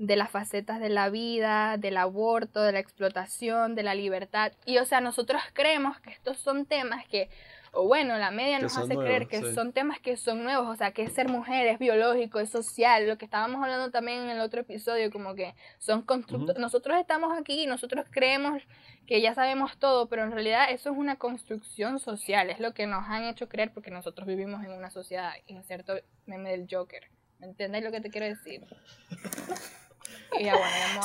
de 0.00 0.16
las 0.16 0.30
facetas 0.30 0.80
de 0.80 0.88
la 0.88 1.10
vida, 1.10 1.76
del 1.76 1.98
aborto, 1.98 2.62
de 2.62 2.72
la 2.72 2.78
explotación, 2.78 3.74
de 3.74 3.82
la 3.82 3.94
libertad. 3.94 4.52
Y 4.64 4.78
o 4.78 4.86
sea, 4.86 5.02
nosotros 5.02 5.42
creemos 5.52 6.00
que 6.00 6.08
estos 6.08 6.38
son 6.38 6.64
temas 6.64 7.06
que, 7.06 7.28
o 7.72 7.86
bueno, 7.86 8.16
la 8.16 8.30
media 8.30 8.58
nos 8.60 8.78
hace 8.78 8.96
creer 8.96 9.28
que 9.28 9.52
son 9.52 9.74
temas 9.74 10.00
que 10.00 10.16
son 10.16 10.42
nuevos, 10.42 10.68
o 10.68 10.74
sea, 10.74 10.92
que 10.92 11.06
ser 11.10 11.28
mujer, 11.28 11.66
es 11.66 11.78
biológico, 11.78 12.40
es 12.40 12.48
social, 12.48 13.06
lo 13.06 13.18
que 13.18 13.26
estábamos 13.26 13.62
hablando 13.62 13.90
también 13.90 14.22
en 14.22 14.30
el 14.30 14.40
otro 14.40 14.62
episodio, 14.62 15.10
como 15.10 15.34
que 15.34 15.54
son 15.76 16.00
constructos. 16.00 16.56
Nosotros 16.56 16.98
estamos 16.98 17.38
aquí 17.38 17.64
y 17.64 17.66
nosotros 17.66 18.06
creemos 18.10 18.62
que 19.06 19.20
ya 19.20 19.34
sabemos 19.34 19.76
todo, 19.76 20.08
pero 20.08 20.24
en 20.24 20.32
realidad 20.32 20.70
eso 20.70 20.90
es 20.92 20.96
una 20.96 21.16
construcción 21.16 21.98
social, 21.98 22.48
es 22.48 22.58
lo 22.58 22.72
que 22.72 22.86
nos 22.86 23.06
han 23.06 23.24
hecho 23.24 23.50
creer 23.50 23.70
porque 23.74 23.90
nosotros 23.90 24.26
vivimos 24.26 24.64
en 24.64 24.72
una 24.72 24.90
sociedad, 24.90 25.34
cierto 25.66 25.92
meme 26.24 26.52
del 26.52 26.66
Joker. 26.70 27.10
¿Me 27.38 27.48
entiendes 27.48 27.84
lo 27.84 27.90
que 27.90 28.00
te 28.00 28.08
quiero 28.08 28.26
decir? 28.26 28.62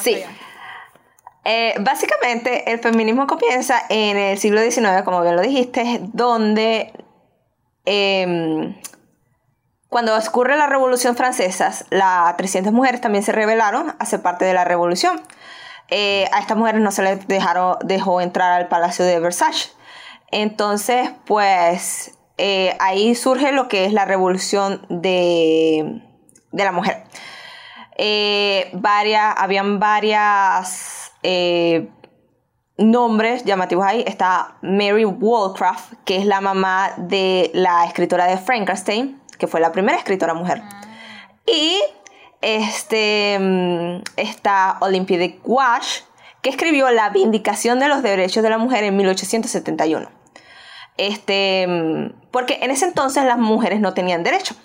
Sí. 0.02 0.24
Eh, 1.44 1.76
básicamente, 1.80 2.72
el 2.72 2.80
feminismo 2.80 3.28
comienza 3.28 3.84
en 3.90 4.18
el 4.18 4.38
siglo 4.40 4.62
XIX, 4.62 5.04
como 5.04 5.22
bien 5.22 5.36
lo 5.36 5.44
dijiste, 5.44 6.00
donde 6.14 6.92
em, 7.86 8.76
cuando 9.90 10.18
ocurre 10.18 10.58
la 10.58 10.68
Revolución 10.68 11.16
Francesa, 11.16 11.72
las 11.92 12.36
300 12.36 12.74
mujeres 12.74 13.00
también 13.00 13.24
se 13.24 13.32
rebelaron 13.32 13.96
a 14.00 14.06
ser 14.06 14.24
parte 14.24 14.44
de 14.44 14.54
la 14.54 14.64
revolución. 14.64 15.22
Eh, 15.90 16.28
a 16.32 16.40
estas 16.40 16.58
mujeres 16.58 16.82
no 16.82 16.92
se 16.92 17.04
les 17.04 17.28
dejaron, 17.28 17.78
dejó 17.84 18.22
entrar 18.22 18.52
al 18.54 18.68
Palacio 18.68 19.06
de 19.06 19.20
Versalles. 19.20 19.76
Entonces, 20.32 21.12
pues 21.26 22.18
eh, 22.38 22.76
ahí 22.80 23.14
surge 23.14 23.52
lo 23.52 23.68
que 23.68 23.86
es 23.86 23.94
la 23.94 24.06
revolución 24.06 24.86
de, 24.90 26.02
de 26.52 26.64
la 26.64 26.72
mujer. 26.72 27.04
Eh, 27.98 28.70
varias, 28.74 29.34
habían 29.38 29.80
varias 29.80 31.12
eh, 31.24 31.90
nombres 32.78 33.46
llamativos 33.46 33.86
ahí. 33.86 34.04
Está 34.06 34.58
Mary 34.62 35.06
Wollcraft, 35.06 35.94
que 36.04 36.18
es 36.18 36.26
la 36.26 36.42
mamá 36.42 36.94
de 36.98 37.52
la 37.54 37.86
escritora 37.86 38.28
de 38.28 38.38
Frankenstein, 38.38 39.22
que 39.38 39.48
fue 39.48 39.60
la 39.60 39.72
primera 39.72 39.98
escritora 39.98 40.34
mujer. 40.34 40.62
Y 41.46 41.80
este, 42.42 43.38
mm, 43.40 44.02
está 44.18 44.78
Olympic 44.82 45.40
Wash, 45.44 46.02
que 46.42 46.50
escribió 46.50 46.92
La 46.92 47.10
Vindicación 47.10 47.80
de 47.80 47.88
los 47.88 48.04
Derechos 48.04 48.44
de 48.44 48.50
la 48.50 48.58
Mujer 48.58 48.84
en 48.84 48.96
1871. 48.98 50.10
Este, 50.98 51.66
mm, 51.68 52.30
porque 52.32 52.60
en 52.62 52.72
ese 52.72 52.86
entonces 52.86 53.24
las 53.24 53.38
mujeres 53.38 53.80
no 53.80 53.94
tenían 53.94 54.24
derecho 54.24 54.56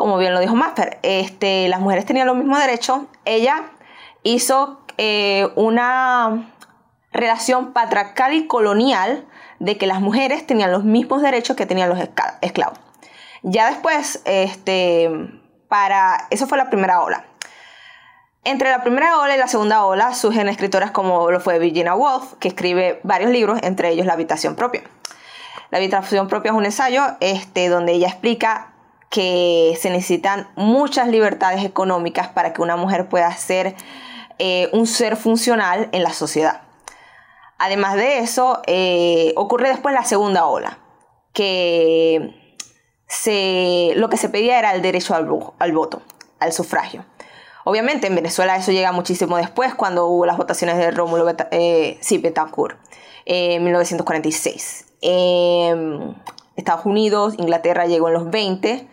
como 0.00 0.16
bien 0.16 0.32
lo 0.32 0.40
dijo 0.40 0.54
Maffer, 0.54 0.98
este, 1.02 1.68
las 1.68 1.78
mujeres 1.78 2.06
tenían 2.06 2.26
los 2.26 2.34
mismos 2.34 2.58
derechos. 2.58 3.00
Ella 3.26 3.64
hizo 4.22 4.80
eh, 4.96 5.50
una 5.56 6.54
relación 7.12 7.74
patriarcal 7.74 8.32
y 8.32 8.46
colonial 8.46 9.26
de 9.58 9.76
que 9.76 9.86
las 9.86 10.00
mujeres 10.00 10.46
tenían 10.46 10.72
los 10.72 10.84
mismos 10.84 11.20
derechos 11.20 11.54
que 11.54 11.66
tenían 11.66 11.90
los 11.90 11.98
esclavos. 12.40 12.78
Ya 13.42 13.68
después, 13.68 14.22
este, 14.24 15.10
para, 15.68 16.28
eso 16.30 16.46
fue 16.46 16.56
la 16.56 16.70
primera 16.70 17.02
ola. 17.02 17.26
Entre 18.44 18.70
la 18.70 18.82
primera 18.82 19.18
ola 19.18 19.34
y 19.34 19.38
la 19.38 19.48
segunda 19.48 19.84
ola 19.84 20.14
surgen 20.14 20.48
escritoras 20.48 20.92
como 20.92 21.30
lo 21.30 21.40
fue 21.40 21.58
Virginia 21.58 21.94
Woolf, 21.94 22.36
que 22.40 22.48
escribe 22.48 23.00
varios 23.02 23.32
libros, 23.32 23.58
entre 23.62 23.90
ellos 23.90 24.06
La 24.06 24.14
habitación 24.14 24.56
propia. 24.56 24.80
La 25.70 25.76
habitación 25.76 26.26
propia 26.26 26.52
es 26.52 26.56
un 26.56 26.64
ensayo 26.64 27.02
este, 27.20 27.68
donde 27.68 27.92
ella 27.92 28.08
explica 28.08 28.69
que 29.10 29.76
se 29.80 29.90
necesitan 29.90 30.48
muchas 30.54 31.08
libertades 31.08 31.64
económicas 31.64 32.28
para 32.28 32.52
que 32.52 32.62
una 32.62 32.76
mujer 32.76 33.08
pueda 33.08 33.30
ser 33.36 33.74
eh, 34.38 34.70
un 34.72 34.86
ser 34.86 35.16
funcional 35.16 35.88
en 35.92 36.04
la 36.04 36.12
sociedad. 36.12 36.62
Además 37.58 37.96
de 37.96 38.20
eso, 38.20 38.62
eh, 38.66 39.34
ocurre 39.36 39.68
después 39.68 39.94
la 39.94 40.04
segunda 40.04 40.46
ola, 40.46 40.78
que 41.34 42.56
se, 43.06 43.92
lo 43.96 44.08
que 44.08 44.16
se 44.16 44.28
pedía 44.28 44.58
era 44.58 44.72
el 44.72 44.80
derecho 44.80 45.14
al, 45.14 45.26
voto, 45.26 46.02
al 46.38 46.52
sufragio. 46.52 47.04
Obviamente 47.64 48.06
en 48.06 48.14
Venezuela 48.14 48.56
eso 48.56 48.70
llega 48.70 48.92
muchísimo 48.92 49.36
después, 49.36 49.74
cuando 49.74 50.06
hubo 50.06 50.24
las 50.24 50.38
votaciones 50.38 50.78
de 50.78 50.90
Rómulo 50.92 51.28
eh, 51.50 51.98
Betancourt 52.22 52.78
en 53.26 53.62
1946. 53.64 54.86
Estados 56.56 56.86
Unidos, 56.86 57.34
Inglaterra 57.38 57.86
llegó 57.86 58.08
en 58.08 58.14
los 58.14 58.30
20 58.30 58.88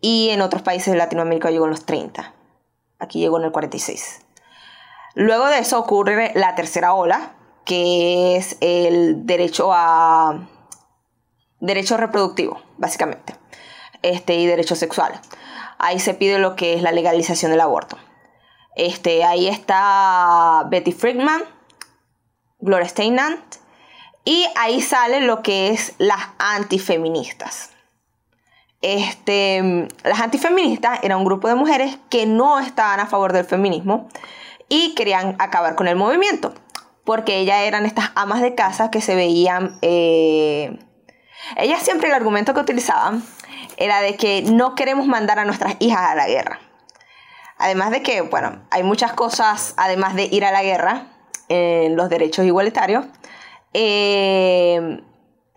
y 0.00 0.30
en 0.30 0.42
otros 0.42 0.62
países 0.62 0.92
de 0.92 0.98
Latinoamérica 0.98 1.50
llegó 1.50 1.64
en 1.64 1.72
los 1.72 1.84
30. 1.84 2.34
Aquí 2.98 3.18
llegó 3.20 3.38
en 3.38 3.44
el 3.44 3.52
46. 3.52 4.20
Luego 5.14 5.46
de 5.46 5.58
eso 5.58 5.78
ocurre 5.78 6.32
la 6.34 6.54
tercera 6.54 6.94
ola, 6.94 7.34
que 7.64 8.36
es 8.36 8.56
el 8.60 9.26
derecho 9.26 9.70
a 9.72 10.48
derecho 11.60 11.96
reproductivo, 11.96 12.60
básicamente, 12.78 13.34
este, 14.02 14.34
y 14.34 14.46
derecho 14.46 14.74
sexual. 14.74 15.20
Ahí 15.78 15.98
se 16.00 16.14
pide 16.14 16.38
lo 16.38 16.56
que 16.56 16.74
es 16.74 16.82
la 16.82 16.92
legalización 16.92 17.50
del 17.50 17.60
aborto. 17.60 17.98
Este, 18.76 19.24
ahí 19.24 19.48
está 19.48 20.64
Betty 20.70 20.92
Friedman, 20.92 21.42
Gloria 22.60 22.88
Steinant, 22.88 23.56
y 24.24 24.46
ahí 24.56 24.80
sale 24.80 25.20
lo 25.20 25.42
que 25.42 25.70
es 25.70 25.94
las 25.98 26.20
antifeministas. 26.38 27.69
Este, 28.82 29.88
las 30.04 30.20
antifeministas 30.20 31.00
eran 31.02 31.18
un 31.18 31.24
grupo 31.24 31.48
de 31.48 31.54
mujeres 31.54 31.98
que 32.08 32.26
no 32.26 32.58
estaban 32.58 32.98
a 33.00 33.06
favor 33.06 33.32
del 33.32 33.44
feminismo 33.44 34.08
y 34.68 34.94
querían 34.94 35.36
acabar 35.38 35.74
con 35.74 35.86
el 35.86 35.96
movimiento, 35.96 36.54
porque 37.04 37.38
ellas 37.38 37.60
eran 37.62 37.84
estas 37.84 38.10
amas 38.14 38.40
de 38.40 38.54
casa 38.54 38.90
que 38.90 39.00
se 39.00 39.14
veían... 39.14 39.78
Eh, 39.82 40.78
ellas 41.56 41.82
siempre 41.82 42.08
el 42.08 42.14
argumento 42.14 42.54
que 42.54 42.60
utilizaban 42.60 43.22
era 43.76 44.00
de 44.00 44.16
que 44.16 44.42
no 44.42 44.74
queremos 44.74 45.06
mandar 45.06 45.38
a 45.38 45.44
nuestras 45.44 45.76
hijas 45.80 46.00
a 46.00 46.14
la 46.14 46.28
guerra. 46.28 46.60
Además 47.58 47.90
de 47.90 48.02
que, 48.02 48.22
bueno, 48.22 48.62
hay 48.70 48.82
muchas 48.82 49.12
cosas, 49.12 49.74
además 49.76 50.14
de 50.14 50.28
ir 50.30 50.44
a 50.44 50.52
la 50.52 50.62
guerra, 50.62 51.06
en 51.50 51.96
los 51.96 52.08
derechos 52.08 52.46
igualitarios. 52.46 53.04
Eh, 53.74 55.02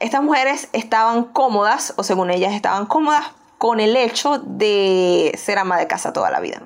estas 0.03 0.21
mujeres 0.21 0.69
estaban 0.73 1.23
cómodas, 1.23 1.93
o 1.95 2.03
según 2.03 2.29
ellas 2.29 2.53
estaban 2.53 2.85
cómodas, 2.85 3.23
con 3.57 3.79
el 3.79 3.95
hecho 3.95 4.39
de 4.39 5.33
ser 5.37 5.57
ama 5.57 5.77
de 5.77 5.87
casa 5.87 6.11
toda 6.11 6.29
la 6.29 6.41
vida. 6.41 6.61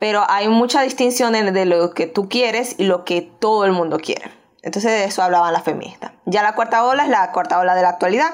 Pero 0.00 0.24
hay 0.28 0.48
mucha 0.48 0.82
distinción 0.82 1.32
de 1.32 1.64
lo 1.64 1.92
que 1.92 2.06
tú 2.06 2.28
quieres 2.28 2.74
y 2.78 2.84
lo 2.84 3.04
que 3.04 3.22
todo 3.22 3.64
el 3.64 3.72
mundo 3.72 3.98
quiere. 3.98 4.32
Entonces 4.62 4.90
de 4.90 5.04
eso 5.04 5.22
hablaban 5.22 5.52
las 5.52 5.62
feministas. 5.62 6.10
Ya 6.26 6.42
la 6.42 6.56
cuarta 6.56 6.84
ola 6.84 7.04
es 7.04 7.08
la 7.08 7.30
cuarta 7.30 7.60
ola 7.60 7.76
de 7.76 7.82
la 7.82 7.90
actualidad, 7.90 8.30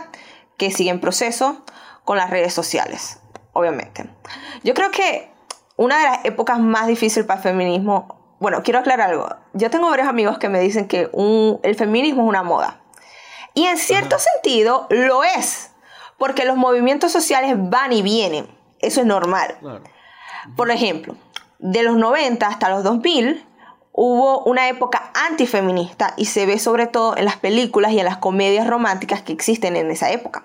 que 0.56 0.70
sigue 0.70 0.88
en 0.90 1.00
proceso 1.00 1.62
con 2.04 2.16
las 2.16 2.30
redes 2.30 2.54
sociales, 2.54 3.20
obviamente. 3.52 4.08
Yo 4.62 4.72
creo 4.72 4.90
que 4.90 5.30
una 5.76 5.98
de 5.98 6.04
las 6.04 6.24
épocas 6.24 6.58
más 6.58 6.86
difíciles 6.86 7.26
para 7.26 7.38
el 7.38 7.42
feminismo, 7.42 8.36
bueno, 8.40 8.62
quiero 8.62 8.78
aclarar 8.78 9.10
algo. 9.10 9.28
Yo 9.52 9.68
tengo 9.70 9.90
varios 9.90 10.08
amigos 10.08 10.38
que 10.38 10.48
me 10.48 10.60
dicen 10.60 10.88
que 10.88 11.10
el 11.62 11.74
feminismo 11.74 12.22
es 12.22 12.28
una 12.28 12.42
moda. 12.42 12.80
Y 13.54 13.66
en 13.66 13.78
cierto 13.78 14.16
sentido 14.18 14.86
lo 14.90 15.22
es, 15.22 15.70
porque 16.18 16.44
los 16.44 16.56
movimientos 16.56 17.12
sociales 17.12 17.54
van 17.56 17.92
y 17.92 18.02
vienen. 18.02 18.48
Eso 18.80 19.00
es 19.00 19.06
normal. 19.06 19.56
Por 20.56 20.70
ejemplo, 20.70 21.16
de 21.58 21.82
los 21.82 21.96
90 21.96 22.46
hasta 22.46 22.68
los 22.68 22.82
2000 22.82 23.46
hubo 23.92 24.40
una 24.40 24.68
época 24.68 25.12
antifeminista 25.14 26.14
y 26.16 26.26
se 26.26 26.46
ve 26.46 26.58
sobre 26.58 26.88
todo 26.88 27.16
en 27.16 27.24
las 27.24 27.36
películas 27.36 27.92
y 27.92 28.00
en 28.00 28.04
las 28.04 28.18
comedias 28.18 28.66
románticas 28.66 29.22
que 29.22 29.32
existen 29.32 29.76
en 29.76 29.90
esa 29.90 30.10
época. 30.10 30.44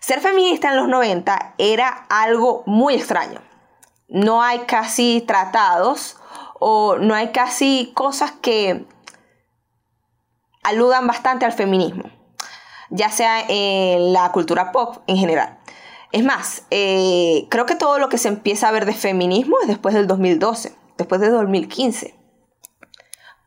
Ser 0.00 0.20
feminista 0.20 0.70
en 0.70 0.76
los 0.76 0.88
90 0.88 1.54
era 1.58 2.06
algo 2.08 2.62
muy 2.66 2.94
extraño. 2.94 3.40
No 4.08 4.42
hay 4.42 4.60
casi 4.60 5.22
tratados 5.26 6.16
o 6.58 6.96
no 6.96 7.14
hay 7.14 7.32
casi 7.32 7.92
cosas 7.94 8.32
que 8.32 8.86
aludan 10.64 11.06
bastante 11.06 11.44
al 11.44 11.52
feminismo, 11.52 12.10
ya 12.90 13.10
sea 13.10 13.44
en 13.48 14.12
la 14.12 14.32
cultura 14.32 14.72
pop 14.72 15.02
en 15.06 15.16
general. 15.16 15.58
Es 16.10 16.24
más, 16.24 16.66
eh, 16.70 17.46
creo 17.50 17.66
que 17.66 17.74
todo 17.76 17.98
lo 17.98 18.08
que 18.08 18.18
se 18.18 18.28
empieza 18.28 18.68
a 18.68 18.72
ver 18.72 18.84
de 18.86 18.94
feminismo 18.94 19.56
es 19.62 19.68
después 19.68 19.94
del 19.94 20.06
2012, 20.06 20.74
después 20.96 21.20
del 21.20 21.32
2015 21.32 22.24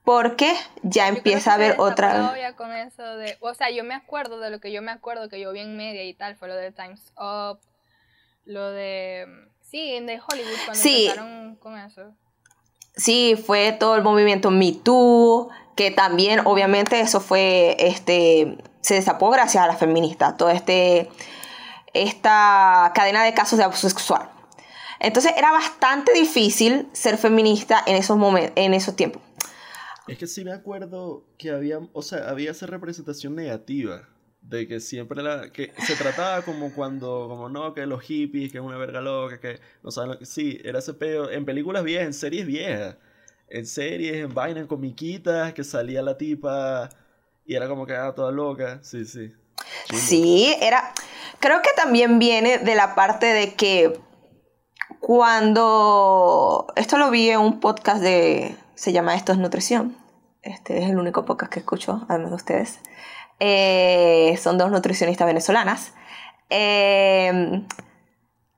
porque 0.08 0.56
ya 0.84 1.10
empieza 1.10 1.51
a 1.51 1.56
haber 1.56 1.75
otra 1.80 2.34
con 2.56 2.71
eso 2.71 3.03
de, 3.17 3.36
o 3.41 3.53
sea, 3.53 3.71
yo 3.71 3.84
me 3.84 3.93
acuerdo 3.93 4.39
de 4.39 4.49
lo 4.49 4.62
que 4.62 4.71
yo 4.71 4.82
me 4.82 4.91
acuerdo 4.91 5.27
que 5.27 5.38
yo 5.38 5.51
vi 5.51 5.60
en 5.60 5.75
media 5.75 6.06
y 6.06 6.13
tal, 6.13 6.38
fue 6.38 6.47
lo 6.47 6.56
de 6.56 6.71
Times 6.71 7.12
Up, 7.17 7.60
lo 8.45 8.71
de 8.71 9.27
sí, 9.60 9.99
de 9.99 10.21
Hollywood 10.25 10.58
cuando 10.65 10.82
empezaron 10.82 11.56
con 11.58 11.77
eso. 11.77 12.15
Sí, 12.98 13.42
fue 13.42 13.72
todo 13.80 13.96
el 13.96 14.04
movimiento 14.04 14.52
Me 14.52 14.74
Too, 14.74 15.50
que 15.76 15.92
también 15.92 16.42
obviamente 16.46 17.00
eso 17.00 17.22
fue 17.22 17.78
este 17.80 18.58
se 18.82 18.96
desapó 18.96 19.30
gracias 19.30 19.64
a 19.64 19.68
la 19.68 19.76
feminista, 19.76 20.36
todo 20.36 20.50
este 20.50 21.10
esta 21.94 22.92
cadena 22.96 23.24
de 23.24 23.34
casos 23.34 23.58
de 23.58 23.66
abuso 23.66 23.88
sexual. 23.88 24.30
Entonces 25.00 25.34
era 25.38 25.52
bastante 25.52 26.12
difícil 26.14 26.90
ser 26.92 27.18
feminista 27.18 27.84
en 27.86 27.96
esos 27.96 28.18
momentos, 28.18 28.54
en 28.56 28.74
esos 28.74 28.96
tiempos. 28.96 29.22
Es 30.08 30.18
que 30.18 30.26
sí 30.26 30.44
me 30.44 30.54
acuerdo 30.54 31.26
que 31.38 31.52
había, 31.52 31.80
o 31.94 32.02
sea, 32.02 32.30
había 32.30 32.52
esa 32.52 32.66
representación 32.66 33.36
negativa 33.36 34.08
de 34.50 34.68
que 34.68 34.80
siempre 34.80 35.22
la, 35.22 35.52
que 35.52 35.74
se 35.86 35.96
trataba 35.96 36.42
como 36.42 36.74
cuando, 36.74 37.28
como 37.28 37.50
no, 37.50 37.74
que 37.74 37.86
los 37.86 38.02
hippies, 38.02 38.52
que 38.52 38.60
es 38.60 38.64
una 38.64 38.78
verga 38.78 39.02
loca, 39.02 39.40
que 39.40 39.60
no 39.84 39.92
saben 39.92 40.26
sí, 40.26 40.60
era 40.64 40.80
ese 40.80 40.94
pedo, 40.94 41.30
en 41.30 41.46
películas 41.46 41.84
viejas, 41.84 42.08
en 42.08 42.14
series 42.14 42.48
viejas, 42.48 42.98
en 43.50 43.66
series, 43.66 44.16
en 44.16 44.34
vainas, 44.34 44.62
en 44.62 44.68
comiquitas, 44.68 45.54
que 45.54 45.64
salía 45.64 46.02
la 46.02 46.18
tipa 46.18 46.90
y 47.46 47.56
era 47.56 47.68
como 47.68 47.86
que 47.86 47.94
era 47.94 48.16
toda 48.16 48.32
loca, 48.32 48.80
sí, 48.84 49.06
sí. 49.06 49.34
Sí, 49.94 50.56
era, 50.62 50.94
creo 51.40 51.62
que 51.62 51.70
también 51.76 52.20
viene 52.20 52.60
de 52.60 52.76
la 52.76 52.96
parte 52.96 53.26
de 53.26 53.54
que 53.56 54.00
cuando, 55.00 56.68
esto 56.76 56.98
lo 56.98 57.10
vi 57.10 57.30
en 57.30 57.40
un 57.40 57.60
podcast 57.60 58.02
de 58.02 58.56
se 58.76 58.94
llama 58.94 59.16
Esto 59.16 59.32
es 59.32 59.40
Nutrición. 59.40 59.98
Este 60.42 60.78
es 60.84 60.90
el 60.90 60.98
único 60.98 61.26
podcast 61.26 61.52
que 61.52 61.60
escucho, 61.60 62.06
además 62.08 62.30
de 62.30 62.36
ustedes. 62.36 62.80
Eh, 63.39 64.38
son 64.41 64.58
dos 64.58 64.71
nutricionistas 64.71 65.28
venezolanas. 65.28 65.93
Eh, 66.50 67.62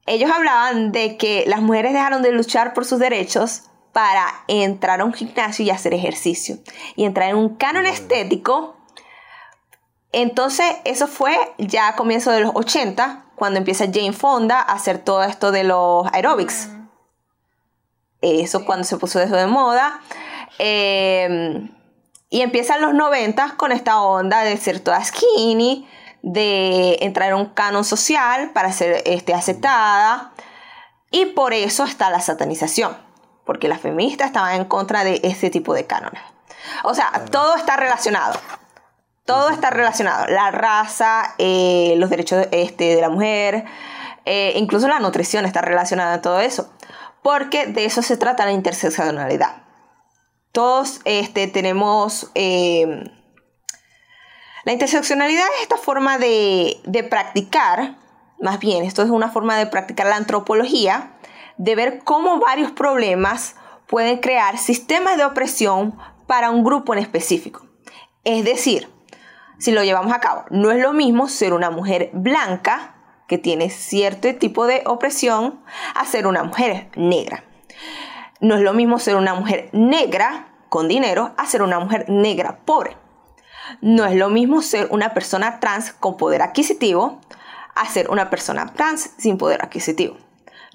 ellos 0.05 0.31
hablaban 0.31 0.91
de 0.91 1.17
que 1.17 1.43
las 1.47 1.61
mujeres 1.61 1.93
dejaron 1.93 2.21
de 2.21 2.31
luchar 2.31 2.73
por 2.73 2.85
sus 2.85 2.99
derechos 2.99 3.63
para 3.93 4.25
entrar 4.47 5.01
a 5.01 5.05
un 5.05 5.13
gimnasio 5.13 5.65
y 5.65 5.69
hacer 5.69 5.93
ejercicio. 5.93 6.57
Y 6.95 7.05
entrar 7.05 7.29
en 7.29 7.35
un 7.35 7.55
canon 7.57 7.85
estético. 7.85 8.75
Entonces, 10.11 10.65
eso 10.85 11.07
fue 11.07 11.37
ya 11.57 11.89
a 11.89 11.95
comienzos 11.95 12.33
de 12.33 12.41
los 12.41 12.51
80, 12.55 13.25
cuando 13.35 13.59
empieza 13.59 13.85
Jane 13.85 14.13
Fonda 14.13 14.59
a 14.59 14.73
hacer 14.73 14.99
todo 14.99 15.23
esto 15.23 15.51
de 15.51 15.63
los 15.63 16.07
aerobics. 16.11 16.69
Eso 18.21 18.65
cuando 18.65 18.83
se 18.83 18.97
puso 18.97 19.21
eso 19.21 19.35
de 19.35 19.47
moda. 19.47 20.01
Em, 20.57 21.69
y 22.29 22.41
empiezan 22.41 22.81
los 22.81 22.93
90 22.93 23.55
con 23.57 23.71
esta 23.71 24.01
onda 24.01 24.41
de 24.41 24.55
ser 24.57 24.79
toda 24.79 25.03
skinny, 25.03 25.87
de 26.21 26.97
entrar 27.01 27.29
en 27.29 27.35
un 27.35 27.45
canon 27.47 27.83
social 27.83 28.51
para 28.51 28.71
ser 28.71 29.01
este, 29.05 29.33
aceptada. 29.33 30.31
Y 31.11 31.27
por 31.27 31.53
eso 31.53 31.85
está 31.85 32.09
la 32.09 32.21
satanización, 32.21 32.95
porque 33.45 33.67
las 33.67 33.81
feministas 33.81 34.27
estaban 34.27 34.55
en 34.55 34.65
contra 34.65 35.03
de 35.03 35.19
este 35.23 35.49
tipo 35.49 35.73
de 35.73 35.87
cánones. 35.87 36.21
O 36.83 36.93
sea, 36.93 37.25
todo 37.31 37.55
está 37.55 37.77
relacionado. 37.77 38.39
Todo 39.25 39.49
está 39.49 39.69
relacionado. 39.69 40.27
La 40.27 40.51
raza, 40.51 41.35
eh, 41.37 41.95
los 41.97 42.09
derechos 42.09 42.47
este, 42.51 42.95
de 42.95 43.01
la 43.01 43.09
mujer, 43.09 43.65
eh, 44.25 44.53
incluso 44.55 44.87
la 44.87 44.99
nutrición 44.99 45.45
está 45.45 45.61
relacionada 45.61 46.15
a 46.15 46.21
todo 46.21 46.39
eso 46.39 46.69
porque 47.21 47.67
de 47.67 47.85
eso 47.85 48.01
se 48.01 48.17
trata 48.17 48.45
la 48.45 48.51
interseccionalidad. 48.51 49.63
Todos 50.51 51.01
este, 51.05 51.47
tenemos... 51.47 52.31
Eh, 52.35 53.03
la 54.65 54.73
interseccionalidad 54.73 55.45
es 55.55 55.63
esta 55.63 55.77
forma 55.77 56.17
de, 56.17 56.79
de 56.83 57.03
practicar, 57.03 57.97
más 58.39 58.59
bien, 58.59 58.83
esto 58.83 59.01
es 59.01 59.09
una 59.09 59.29
forma 59.29 59.57
de 59.57 59.65
practicar 59.65 60.07
la 60.07 60.17
antropología, 60.17 61.13
de 61.57 61.75
ver 61.75 62.01
cómo 62.03 62.39
varios 62.39 62.71
problemas 62.71 63.55
pueden 63.87 64.19
crear 64.19 64.57
sistemas 64.57 65.17
de 65.17 65.25
opresión 65.25 65.97
para 66.27 66.51
un 66.51 66.63
grupo 66.63 66.93
en 66.93 66.99
específico. 66.99 67.65
Es 68.23 68.45
decir, 68.45 68.89
si 69.57 69.71
lo 69.71 69.83
llevamos 69.83 70.13
a 70.13 70.19
cabo, 70.19 70.45
no 70.51 70.71
es 70.71 70.79
lo 70.79 70.93
mismo 70.93 71.27
ser 71.27 71.53
una 71.53 71.69
mujer 71.69 72.11
blanca 72.13 72.95
que 73.27 73.37
tiene 73.37 73.69
cierto 73.69 74.33
tipo 74.35 74.65
de 74.67 74.83
opresión 74.85 75.63
a 75.95 76.05
ser 76.05 76.27
una 76.27 76.43
mujer 76.43 76.89
negra. 76.95 77.43
No 78.39 78.55
es 78.55 78.61
lo 78.61 78.73
mismo 78.73 78.99
ser 78.99 79.15
una 79.15 79.33
mujer 79.33 79.69
negra 79.73 80.47
con 80.69 80.87
dinero 80.87 81.33
a 81.37 81.45
ser 81.45 81.61
una 81.61 81.79
mujer 81.79 82.05
negra 82.09 82.59
pobre. 82.65 82.95
No 83.81 84.05
es 84.05 84.15
lo 84.15 84.29
mismo 84.29 84.61
ser 84.61 84.87
una 84.91 85.13
persona 85.13 85.59
trans 85.59 85.91
con 85.91 86.17
poder 86.17 86.41
adquisitivo 86.41 87.19
a 87.75 87.85
ser 87.87 88.09
una 88.09 88.29
persona 88.29 88.73
trans 88.73 89.11
sin 89.17 89.37
poder 89.37 89.63
adquisitivo. 89.63 90.17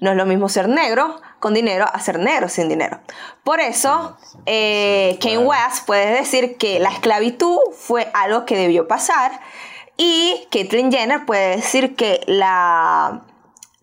No 0.01 0.11
es 0.11 0.17
lo 0.17 0.25
mismo 0.25 0.49
ser 0.49 0.67
negro 0.67 1.21
con 1.39 1.53
dinero 1.53 1.85
a 1.91 1.99
ser 1.99 2.19
negro 2.19 2.49
sin 2.49 2.67
dinero. 2.67 2.99
Por 3.43 3.59
eso, 3.59 4.17
eh, 4.45 5.17
Kane 5.21 5.39
West 5.39 5.85
puede 5.85 6.17
decir 6.17 6.57
que 6.57 6.79
la 6.79 6.89
esclavitud 6.89 7.57
fue 7.77 8.09
algo 8.13 8.45
que 8.45 8.57
debió 8.57 8.87
pasar 8.87 9.39
y 9.97 10.47
Caitlyn 10.51 10.91
Jenner 10.91 11.25
puede 11.25 11.55
decir 11.57 11.95
que 11.95 12.21
la, 12.27 13.21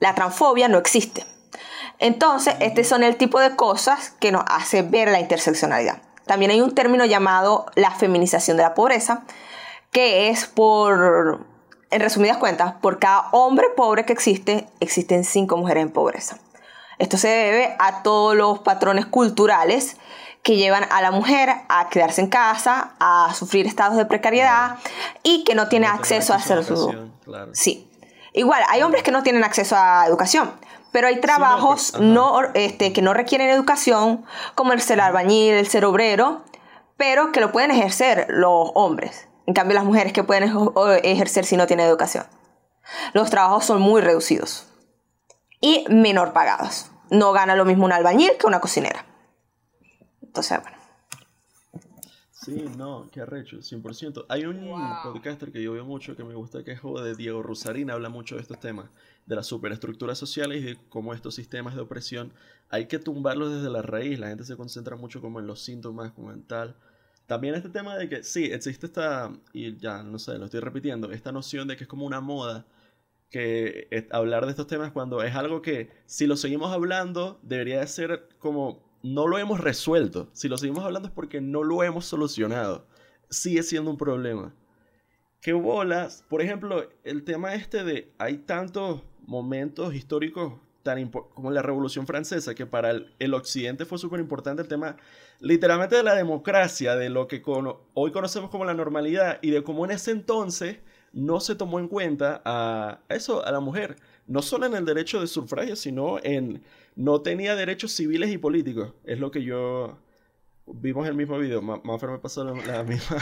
la 0.01 0.15
transfobia 0.15 0.69
no 0.69 0.79
existe. 0.79 1.25
Entonces, 2.03 2.57
estos 2.59 2.89
son 2.89 3.05
el 3.05 3.15
tipo 3.15 3.39
de 3.39 3.55
cosas 3.55 4.11
que 4.19 4.33
nos 4.33 4.43
hace 4.49 4.83
ver 4.83 5.09
la 5.09 5.21
interseccionalidad. 5.21 6.03
También 6.27 6.51
hay 6.51 6.61
un 6.61 6.75
término 6.75 7.05
llamado 7.05 7.67
la 7.77 7.93
feminización 7.93 8.57
de 8.57 8.65
la 8.65 8.75
pobreza, 8.75 9.23
que 9.93 10.29
es 10.29 10.47
por, 10.47 11.47
en 11.93 12.01
resumidas 12.01 12.39
cuentas, 12.39 12.75
por 12.83 12.99
cada 12.99 13.29
hombre 13.31 13.69
pobre 13.77 14.05
que 14.05 14.13
existe, 14.13 14.67
existen 14.81 15.23
cinco 15.23 15.57
mujeres 15.57 15.85
en 15.85 15.93
pobreza. 15.93 16.39
Esto 16.99 17.19
se 17.19 17.29
debe 17.29 17.77
a 17.79 18.03
todos 18.03 18.35
los 18.35 18.59
patrones 18.59 19.07
culturales 19.07 19.97
que 20.43 20.57
llevan 20.57 20.85
a 20.91 21.03
la 21.03 21.13
mujer 21.13 21.51
a 21.69 21.89
quedarse 21.89 22.21
en 22.21 22.27
casa, 22.27 22.95
a 22.99 23.33
sufrir 23.33 23.69
estados 23.69 23.97
de 23.97 24.07
precariedad 24.07 24.79
y 25.23 25.45
que 25.45 25.55
no 25.55 25.69
tiene 25.69 25.87
acceso 25.87 26.33
a 26.33 26.37
hacer 26.39 26.65
su... 26.65 27.13
Sí. 27.53 27.89
Igual, 28.33 28.65
hay 28.71 28.83
hombres 28.83 29.05
que 29.05 29.13
no 29.13 29.23
tienen 29.23 29.45
acceso 29.45 29.77
a 29.79 30.05
educación, 30.07 30.51
pero 30.93 31.09
hay 31.09 31.21
trabajos 31.21 31.99
no, 31.99 32.41
este, 32.55 32.93
que 32.93 33.03
no 33.03 33.15
requieren 33.15 33.49
educación, 33.49 34.25
como 34.55 34.73
el 34.73 34.81
ser 34.81 35.01
albañil, 35.01 35.55
el 35.55 35.67
ser 35.67 35.85
obrero, 35.85 36.45
pero 36.97 37.33
que 37.33 37.41
lo 37.41 37.51
pueden 37.51 37.71
ejercer 37.71 38.27
los 38.29 38.71
hombres. 38.75 39.29
En 39.47 39.55
cambio, 39.55 39.75
las 39.75 39.85
mujeres 39.85 40.13
que 40.13 40.23
pueden 40.23 40.53
ejercer 41.03 41.45
si 41.45 41.57
no 41.57 41.67
tienen 41.67 41.87
educación. 41.87 42.25
Los 43.15 43.31
trabajos 43.31 43.65
son 43.65 43.81
muy 43.81 44.01
reducidos 44.01 44.69
y 45.61 45.85
menor 45.89 46.33
pagados. 46.33 46.91
No 47.11 47.33
gana 47.33 47.57
lo 47.57 47.65
mismo 47.65 47.85
un 47.85 47.93
albañil 47.93 48.33
que 48.39 48.47
una 48.47 48.61
cocinera. 48.61 49.07
Entonces, 50.23 50.61
bueno. 50.63 50.82
Sí, 52.45 52.65
no, 52.77 53.09
qué 53.13 53.21
arrecho, 53.21 53.59
100%. 53.59 54.27
Hay 54.29 54.45
un 54.47 54.69
podcaster 55.05 55.53
que 55.53 55.63
yo 55.63 55.75
veo 55.75 55.85
mucho 55.85 56.17
que 56.17 56.25
me 56.25 56.35
gusta 56.35 56.65
que 56.65 56.73
es 56.73 56.81
de 56.83 57.15
Diego 57.15 57.41
Rusarín, 57.41 57.89
habla 57.89 58.09
mucho 58.09 58.35
de 58.35 58.41
estos 58.41 58.59
temas, 58.59 58.91
de 59.27 59.37
las 59.37 59.47
superestructuras 59.47 60.19
sociales 60.19 60.61
y 60.61 60.65
de 60.65 60.79
cómo 60.89 61.15
estos 61.15 61.37
sistemas 61.37 61.77
de 61.77 61.83
opresión 61.83 62.33
hay 62.69 62.87
que 62.87 62.99
tumbarlos 62.99 63.55
desde 63.55 63.71
la 63.71 63.83
raíz. 63.83 64.19
La 64.19 64.29
gente 64.29 64.43
se 64.43 64.57
concentra 64.57 64.97
mucho 64.97 65.21
como 65.21 65.39
en 65.39 65.47
los 65.47 65.61
síntomas, 65.63 66.11
como 66.13 66.33
en 66.33 66.43
tal. 66.43 66.75
También 67.27 67.55
este 67.55 67.69
tema 67.69 67.97
de 67.97 68.09
que 68.09 68.25
sí, 68.25 68.47
existe 68.47 68.87
esta, 68.87 69.31
y 69.53 69.77
ya 69.77 70.03
no 70.03 70.19
sé, 70.19 70.37
lo 70.37 70.47
estoy 70.47 70.61
repitiendo, 70.61 71.13
esta 71.13 71.31
noción 71.31 71.69
de 71.69 71.77
que 71.77 71.85
es 71.85 71.89
como 71.89 72.05
una 72.07 72.21
moda 72.21 72.67
que 73.31 74.09
hablar 74.11 74.47
de 74.47 74.51
estos 74.51 74.67
temas 74.67 74.91
cuando 74.91 75.23
es 75.23 75.35
algo 75.37 75.63
que 75.63 75.91
si 76.07 76.27
lo 76.27 76.37
seguimos 76.37 76.73
hablando 76.73 77.39
debería 77.43 77.81
de 77.81 77.87
ser 77.87 78.29
como 78.39 78.92
no 79.03 79.27
lo 79.27 79.39
hemos 79.39 79.61
resuelto. 79.61 80.29
Si 80.33 80.49
lo 80.49 80.59
seguimos 80.59 80.85
hablando 80.85 81.09
es 81.09 81.15
porque 81.15 81.41
no 81.41 81.63
lo 81.63 81.83
hemos 81.83 82.07
solucionado. 82.07 82.87
Sigue 83.31 83.63
siendo 83.63 83.91
un 83.91 83.97
problema. 83.97 84.55
¿Qué 85.41 85.53
bolas? 85.53 86.25
Por 86.29 86.41
ejemplo, 86.41 86.89
el 87.03 87.25
tema 87.25 87.55
este 87.55 87.83
de 87.83 88.13
hay 88.19 88.39
tantos 88.39 89.03
momentos 89.27 89.95
históricos 89.95 90.55
tan 90.83 91.11
como 91.11 91.51
la 91.51 91.63
Revolución 91.63 92.07
Francesa, 92.07 92.55
que 92.55 92.67
para 92.67 92.91
el, 92.91 93.35
Occidente 93.35 93.85
fue 93.85 93.99
súper 93.99 94.21
importante 94.21 94.63
el 94.63 94.69
tema 94.69 94.97
literalmente 95.41 95.97
de 95.97 96.03
la 96.03 96.15
democracia, 96.15 96.97
de 96.97 97.09
lo 97.09 97.29
que 97.29 97.43
hoy 97.95 98.13
conocemos 98.13 98.51
como 98.51 98.65
la 98.65 98.75
normalidad 98.75 99.39
y 99.43 99.51
de 99.51 99.63
cómo 99.63 99.85
en 99.85 99.93
ese 99.93 100.11
entonces 100.11 100.79
no 101.13 101.41
se 101.41 101.55
tomó 101.55 101.79
en 101.79 101.89
cuenta 101.89 102.43
a, 102.45 103.01
eso, 103.09 103.45
a 103.45 103.53
la 103.53 103.61
mujer, 103.61 103.97
no 104.27 104.43
solo 104.43 104.67
en 104.67 104.75
el 104.75 104.85
derecho 104.85 105.21
de 105.21 105.27
sufragio, 105.27 105.77
sino 105.77 106.19
en 106.23 106.63
no 106.97 107.23
tenía 107.23 107.57
derechos 107.57 107.93
civiles 107.93 108.31
y 108.31 108.39
políticos. 108.39 108.95
Es 109.05 109.19
lo 109.19 109.31
que 109.31 109.43
yo 109.43 109.99
vimos 110.67 111.09
el 111.09 111.15
mismo 111.15 111.39
video, 111.39 111.61
Maffer 111.61 112.11
me 112.11 112.19
pasó 112.19 112.45
la, 112.45 112.83
misma 112.85 113.17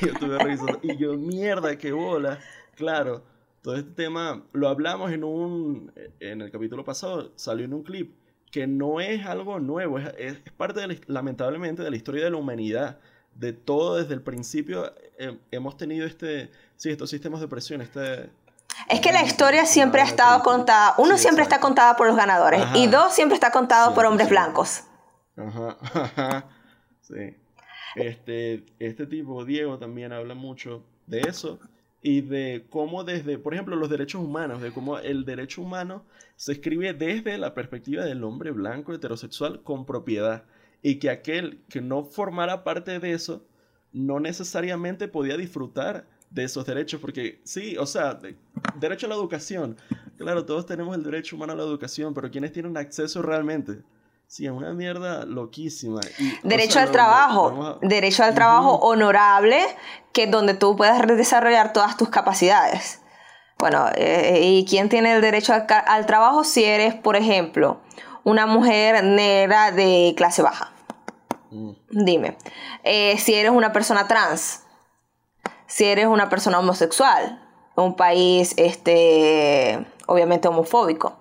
y 0.00 0.06
yo 0.06 0.14
tuve 0.14 0.38
y 0.82 0.96
yo 0.96 1.14
mierda, 1.14 1.76
qué 1.76 1.92
bola. 1.92 2.38
Claro, 2.74 3.22
todo 3.62 3.76
este 3.76 3.90
tema 3.90 4.44
lo 4.52 4.68
hablamos 4.68 5.12
en 5.12 5.24
un 5.24 5.92
en 6.20 6.40
el 6.40 6.50
capítulo 6.50 6.84
pasado, 6.84 7.32
salió 7.36 7.64
en 7.64 7.74
un 7.74 7.82
clip 7.82 8.14
que 8.50 8.66
no 8.66 9.00
es 9.00 9.24
algo 9.26 9.60
nuevo, 9.60 9.98
es, 9.98 10.12
es, 10.18 10.40
parte 10.56 10.80
lamentablemente 11.06 11.82
de 11.82 11.90
la 11.90 11.96
historia 11.96 12.24
de 12.24 12.30
la 12.30 12.36
humanidad 12.36 12.98
de 13.34 13.52
todo 13.52 13.96
desde 13.96 14.14
el 14.14 14.22
principio 14.22 14.92
eh, 15.18 15.38
hemos 15.50 15.76
tenido 15.76 16.06
este, 16.06 16.50
sí, 16.76 16.90
estos 16.90 17.10
sistemas 17.10 17.40
de 17.40 17.48
presión, 17.48 17.80
este... 17.80 18.30
Es 18.88 19.00
que 19.00 19.12
la 19.12 19.22
historia 19.22 19.66
siempre 19.66 20.00
ha 20.00 20.04
estado 20.04 20.42
contada, 20.42 20.94
uno 20.98 21.18
siempre 21.18 21.42
está 21.42 21.60
contada 21.60 21.96
por 21.96 22.06
los 22.06 22.16
ganadores 22.16 22.62
y 22.74 22.86
dos 22.86 23.14
siempre 23.14 23.34
está 23.34 23.50
contado 23.50 23.94
por 23.94 24.06
hombres 24.06 24.28
blancos. 24.28 24.84
Ajá, 25.36 26.48
sí. 27.00 27.36
Este, 27.94 28.66
este 28.78 29.06
tipo, 29.06 29.44
Diego, 29.44 29.78
también 29.78 30.12
habla 30.12 30.34
mucho 30.34 30.84
de 31.06 31.20
eso 31.22 31.58
y 32.02 32.22
de 32.22 32.66
cómo 32.70 33.04
desde, 33.04 33.38
por 33.38 33.52
ejemplo, 33.54 33.76
los 33.76 33.90
derechos 33.90 34.22
humanos, 34.22 34.62
de 34.62 34.72
cómo 34.72 34.98
el 34.98 35.24
derecho 35.24 35.62
humano 35.62 36.04
se 36.36 36.52
escribe 36.52 36.94
desde 36.94 37.36
la 37.36 37.54
perspectiva 37.54 38.04
del 38.04 38.24
hombre 38.24 38.50
blanco 38.52 38.94
heterosexual 38.94 39.62
con 39.62 39.84
propiedad 39.84 40.44
y 40.82 40.98
que 40.98 41.10
aquel 41.10 41.62
que 41.68 41.80
no 41.80 42.04
formara 42.04 42.64
parte 42.64 42.98
de 42.98 43.12
eso 43.12 43.46
no 43.92 44.20
necesariamente 44.20 45.08
podía 45.08 45.36
disfrutar 45.36 46.06
de 46.30 46.44
esos 46.44 46.64
derechos, 46.64 47.00
porque 47.00 47.40
sí, 47.44 47.76
o 47.76 47.86
sea, 47.86 48.18
derecho 48.76 49.06
a 49.06 49.08
la 49.08 49.16
educación, 49.16 49.76
claro, 50.16 50.44
todos 50.44 50.64
tenemos 50.64 50.96
el 50.96 51.02
derecho 51.02 51.36
humano 51.36 51.52
a 51.52 51.56
la 51.56 51.62
educación, 51.62 52.14
pero 52.14 52.30
¿quiénes 52.30 52.52
tienen 52.52 52.76
acceso 52.76 53.20
realmente? 53.20 53.82
Sí, 54.28 54.46
es 54.46 54.52
una 54.52 54.72
mierda 54.72 55.26
loquísima. 55.26 56.00
derecho 56.44 56.78
al 56.78 56.92
trabajo, 56.92 57.80
derecho 57.82 58.22
al 58.22 58.32
trabajo 58.32 58.76
honorable, 58.76 59.58
que 60.12 60.28
donde 60.28 60.54
tú 60.54 60.76
puedas 60.76 61.04
desarrollar 61.04 61.72
todas 61.72 61.96
tus 61.96 62.10
capacidades. 62.10 63.00
Bueno, 63.58 63.88
eh, 63.96 64.38
¿y 64.40 64.64
quién 64.66 64.88
tiene 64.88 65.16
el 65.16 65.20
derecho 65.20 65.52
al 65.52 66.06
trabajo 66.06 66.44
si 66.44 66.64
eres, 66.64 66.94
por 66.94 67.16
ejemplo, 67.16 67.80
una 68.22 68.46
mujer 68.46 69.02
negra 69.02 69.72
de 69.72 70.14
clase 70.16 70.42
baja? 70.42 70.72
Mm. 71.50 71.72
Dime, 71.90 72.38
eh, 72.84 73.18
si 73.18 73.34
eres 73.34 73.50
una 73.50 73.72
persona 73.72 74.06
trans, 74.06 74.62
si 75.70 75.84
eres 75.84 76.06
una 76.06 76.28
persona 76.28 76.58
homosexual, 76.58 77.40
un 77.76 77.94
país 77.94 78.54
este, 78.56 79.86
obviamente 80.06 80.48
homofóbico. 80.48 81.16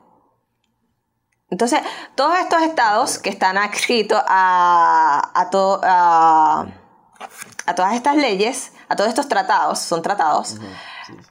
Entonces, 1.51 1.81
todos 2.15 2.37
estos 2.39 2.63
estados 2.63 3.19
que 3.19 3.29
están 3.29 3.57
adscritos 3.57 4.19
a, 4.27 5.31
a, 5.35 6.65
a, 7.65 7.75
todas 7.75 7.93
estas 7.93 8.15
leyes, 8.15 8.73
a 8.87 8.95
todos 8.95 9.09
estos 9.09 9.29
tratados, 9.29 9.79
son 9.79 10.01
tratados, 10.01 10.57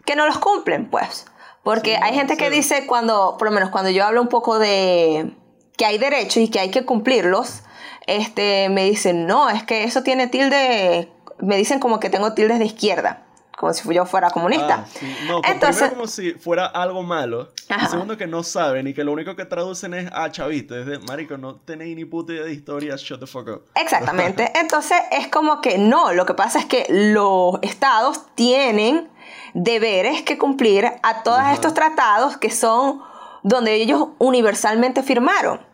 que 0.07 0.15
no 0.15 0.25
los 0.25 0.39
cumplen, 0.39 0.89
pues. 0.89 1.27
Porque 1.65 1.99
hay 2.01 2.15
gente 2.15 2.37
que 2.37 2.51
dice 2.51 2.87
cuando, 2.87 3.37
por 3.37 3.49
lo 3.49 3.53
menos 3.53 3.71
cuando 3.71 3.91
yo 3.91 4.05
hablo 4.05 4.23
un 4.23 4.29
poco 4.29 4.61
de, 4.61 5.37
que 5.77 5.87
hay 5.87 5.99
derechos 5.99 6.37
y 6.37 6.49
que 6.49 6.61
hay 6.61 6.71
que 6.71 6.85
cumplirlos, 6.85 7.63
este, 8.07 8.69
me 8.69 8.85
dicen, 8.85 9.27
no, 9.27 9.51
es 9.51 9.65
que 9.65 9.85
eso 9.85 10.03
tiene 10.03 10.29
tilde, 10.29 11.13
me 11.41 11.57
dicen 11.57 11.81
como 11.81 12.01
que 12.01 12.11
tengo 12.11 12.33
tildes 12.35 12.59
de 12.59 12.65
izquierda, 12.65 13.23
como 13.57 13.73
si 13.73 13.93
yo 13.93 14.07
fuera 14.07 14.31
comunista. 14.31 14.87
Ah, 14.87 15.05
No, 15.27 15.41
Entonces, 15.45 15.91
como 15.91 16.07
si 16.07 16.33
fuera 16.33 16.67
algo 16.67 17.03
malo. 17.03 17.53
segundo, 17.91 18.17
que 18.17 18.27
no 18.27 18.43
saben 18.43 18.87
y 18.87 18.95
que 18.95 19.05
lo 19.05 19.13
único 19.13 19.35
que 19.35 19.45
traducen 19.45 19.95
es 19.95 20.11
a 20.13 20.25
ah, 20.25 20.31
chavito. 20.31 20.79
Es 20.79 20.87
de, 20.87 20.99
marico, 21.01 21.37
no 21.37 21.57
tenéis 21.57 21.97
ni 21.97 22.05
puta 22.05 22.33
idea 22.33 22.45
de 22.45 22.53
historia, 22.53 22.95
shut 22.97 23.21
the 23.21 23.27
fuck 23.27 23.49
up. 23.49 23.65
Exactamente. 23.75 24.53
Entonces, 24.59 24.99
es 25.11 25.29
como 25.29 25.61
que 25.61 25.79
no, 25.79 26.13
lo 26.13 26.25
que 26.25 26.35
pasa 26.35 26.61
es 26.61 26.67
que 26.67 26.87
los 26.89 27.59
estados 27.63 28.27
tienen 28.35 29.09
deberes 29.55 30.23
que 30.23 30.39
cumplir 30.39 30.87
a 31.03 31.23
todos 31.23 31.43
estos 31.53 31.75
tratados 31.75 32.37
que 32.37 32.51
son 32.51 33.03
donde 33.43 33.75
ellos 33.75 34.09
universalmente 34.19 35.03
firmaron. 35.03 35.67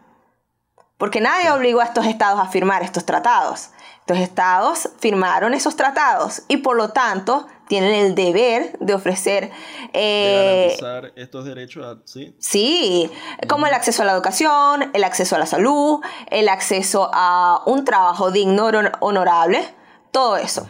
Porque 0.96 1.20
nadie 1.20 1.50
obligó 1.50 1.80
a 1.80 1.84
estos 1.84 2.06
estados 2.06 2.40
a 2.40 2.46
firmar 2.46 2.82
estos 2.82 3.04
tratados. 3.04 3.70
Estos 4.06 4.18
estados 4.18 4.90
firmaron 4.98 5.54
esos 5.54 5.76
tratados 5.76 6.42
y 6.48 6.58
por 6.58 6.76
lo 6.76 6.90
tanto 6.90 7.46
tienen 7.68 7.94
el 7.94 8.14
deber 8.14 8.76
de 8.78 8.92
ofrecer... 8.92 9.50
Eh, 9.94 10.76
garantizar 10.76 11.12
estos 11.16 11.46
derechos, 11.46 11.96
¿sí? 12.04 12.36
Sí, 12.38 13.10
como 13.48 13.66
el 13.66 13.72
acceso 13.72 14.02
a 14.02 14.04
la 14.04 14.12
educación, 14.12 14.90
el 14.92 15.04
acceso 15.04 15.36
a 15.36 15.38
la 15.38 15.46
salud, 15.46 16.00
el 16.30 16.50
acceso 16.50 17.10
a 17.14 17.62
un 17.64 17.86
trabajo 17.86 18.30
digno, 18.30 18.70
honorable, 19.00 19.66
todo 20.10 20.36
eso. 20.36 20.68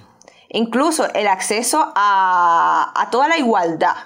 Incluso 0.48 1.12
el 1.12 1.26
acceso 1.26 1.92
a, 1.96 2.92
a 2.94 3.10
toda 3.10 3.26
la 3.26 3.36
igualdad 3.36 3.96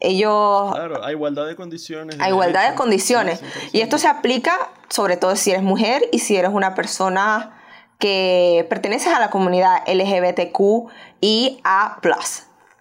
ellos... 0.00 0.72
Claro, 0.72 1.04
hay 1.04 1.14
igualdad 1.14 1.46
de 1.46 1.54
condiciones. 1.54 2.16
Hay 2.18 2.30
igualdad 2.30 2.70
de 2.70 2.74
condiciones. 2.74 3.42
Y 3.70 3.82
esto 3.82 3.98
se 3.98 4.08
aplica 4.08 4.56
sobre 4.88 5.16
todo 5.16 5.36
si 5.36 5.50
eres 5.50 5.62
mujer 5.62 6.08
y 6.10 6.18
si 6.20 6.36
eres 6.36 6.50
una 6.52 6.74
persona 6.74 7.59
que 8.00 8.66
perteneces 8.68 9.12
a 9.12 9.20
la 9.20 9.30
comunidad 9.30 9.82
LGBTQ 9.86 10.90
y 11.20 11.60
A+. 11.62 12.00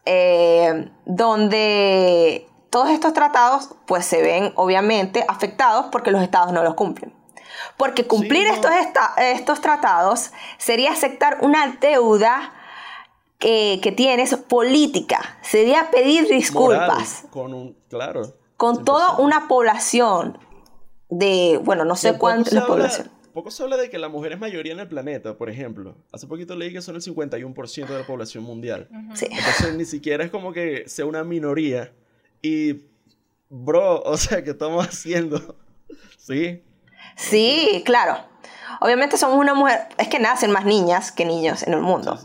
Eh, 0.06 0.90
donde 1.06 2.48
todos 2.72 2.90
estos 2.90 3.14
tratados 3.14 3.70
pues 3.86 4.06
se 4.06 4.24
ven 4.24 4.54
obviamente 4.56 5.24
afectados 5.28 5.88
porque 5.92 6.10
los 6.10 6.24
estados 6.24 6.52
no 6.52 6.64
los 6.64 6.74
cumplen. 6.74 7.14
Porque 7.78 8.08
cumplir 8.08 8.48
estos, 8.48 8.72
estos 9.18 9.62
tratados 9.62 10.32
sería 10.58 10.92
aceptar 10.92 11.38
una 11.42 11.78
deuda 11.80 12.54
que, 13.38 13.94
tienes 13.96 14.36
política, 14.36 15.38
sería 15.42 15.92
pedir 15.92 16.28
disculpas. 16.28 17.26
con 17.30 17.54
un, 17.54 17.78
claro. 17.90 18.34
Con 18.58 18.84
toda 18.84 19.18
una 19.18 19.48
población 19.48 20.38
de, 21.10 21.60
bueno, 21.64 21.86
no 21.86 21.96
sé 21.96 22.18
cuánto 22.18 22.54
la 22.56 22.66
población. 22.66 23.12
Poco 23.40 23.52
se 23.52 23.64
habla 23.64 23.78
de 23.78 23.90
que 23.90 23.98
la 23.98 24.10
mujer 24.10 24.34
es 24.34 24.40
mayoría 24.42 24.74
en 24.74 24.82
el 24.82 24.90
planeta, 24.90 25.38
por 25.38 25.50
ejemplo. 25.50 25.96
Hace 26.12 26.28
poquito 26.28 26.58
leí 26.58 26.74
que 26.74 26.82
son 26.82 26.96
el 26.96 27.02
51% 27.02 27.88
de 27.88 28.00
la 28.00 28.06
población 28.06 28.44
mundial. 28.44 28.90
sí. 29.14 29.28
Entonces 29.32 29.76
ni 29.76 29.86
siquiera 29.86 30.26
es 30.26 30.30
como 30.30 30.52
que 30.52 30.84
sea 30.90 31.06
una 31.06 31.24
minoría. 31.24 31.94
Y, 32.42 32.82
bro, 33.48 34.02
o 34.02 34.18
sea, 34.18 34.44
¿qué 34.44 34.50
estamos 34.50 34.86
haciendo? 34.86 35.56
¿Sí? 36.18 36.62
Sí, 37.16 37.82
claro. 37.86 38.18
Obviamente 38.82 39.16
somos 39.16 39.38
una 39.38 39.54
mujer, 39.54 39.88
es 39.98 40.10
que 40.10 40.20
nacen 40.20 40.52
más 40.52 40.66
niñas 40.66 41.14
que 41.14 41.24
niños 41.24 41.64
en 41.64 41.72
el 41.72 41.80
mundo. 41.80 42.20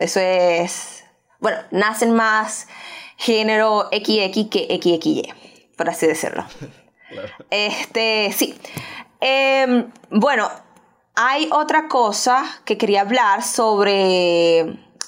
Eso 0.00 0.18
es, 0.18 1.04
bueno, 1.38 1.58
nacen 1.70 2.12
más 2.12 2.66
género 3.16 3.88
XX 3.92 4.48
que 4.50 4.80
XXY, 4.82 5.22
por 5.76 5.88
así 5.88 6.08
decirlo. 6.08 6.44
Este, 7.48 8.30
sí. 8.36 8.54
Em, 9.20 9.90
bueno, 10.10 10.50
hay 11.14 11.48
otra 11.52 11.88
cosa 11.88 12.44
que 12.64 12.78
quería 12.78 13.00
hablar 13.00 13.42
sobre, 13.42 14.60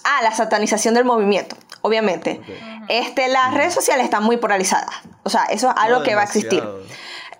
ah, 0.04 0.22
la 0.22 0.32
satanización 0.32 0.94
del 0.94 1.04
movimiento. 1.04 1.56
Obviamente, 1.82 2.40
este, 2.88 3.28
las 3.28 3.54
redes 3.54 3.72
sociales 3.72 4.04
están 4.04 4.22
muy 4.22 4.36
polarizadas. 4.36 4.94
O 5.22 5.30
sea, 5.30 5.44
eso 5.44 5.70
es 5.70 5.74
algo 5.76 6.02
que 6.02 6.14
va 6.14 6.22
a 6.22 6.24
existir. 6.24 6.62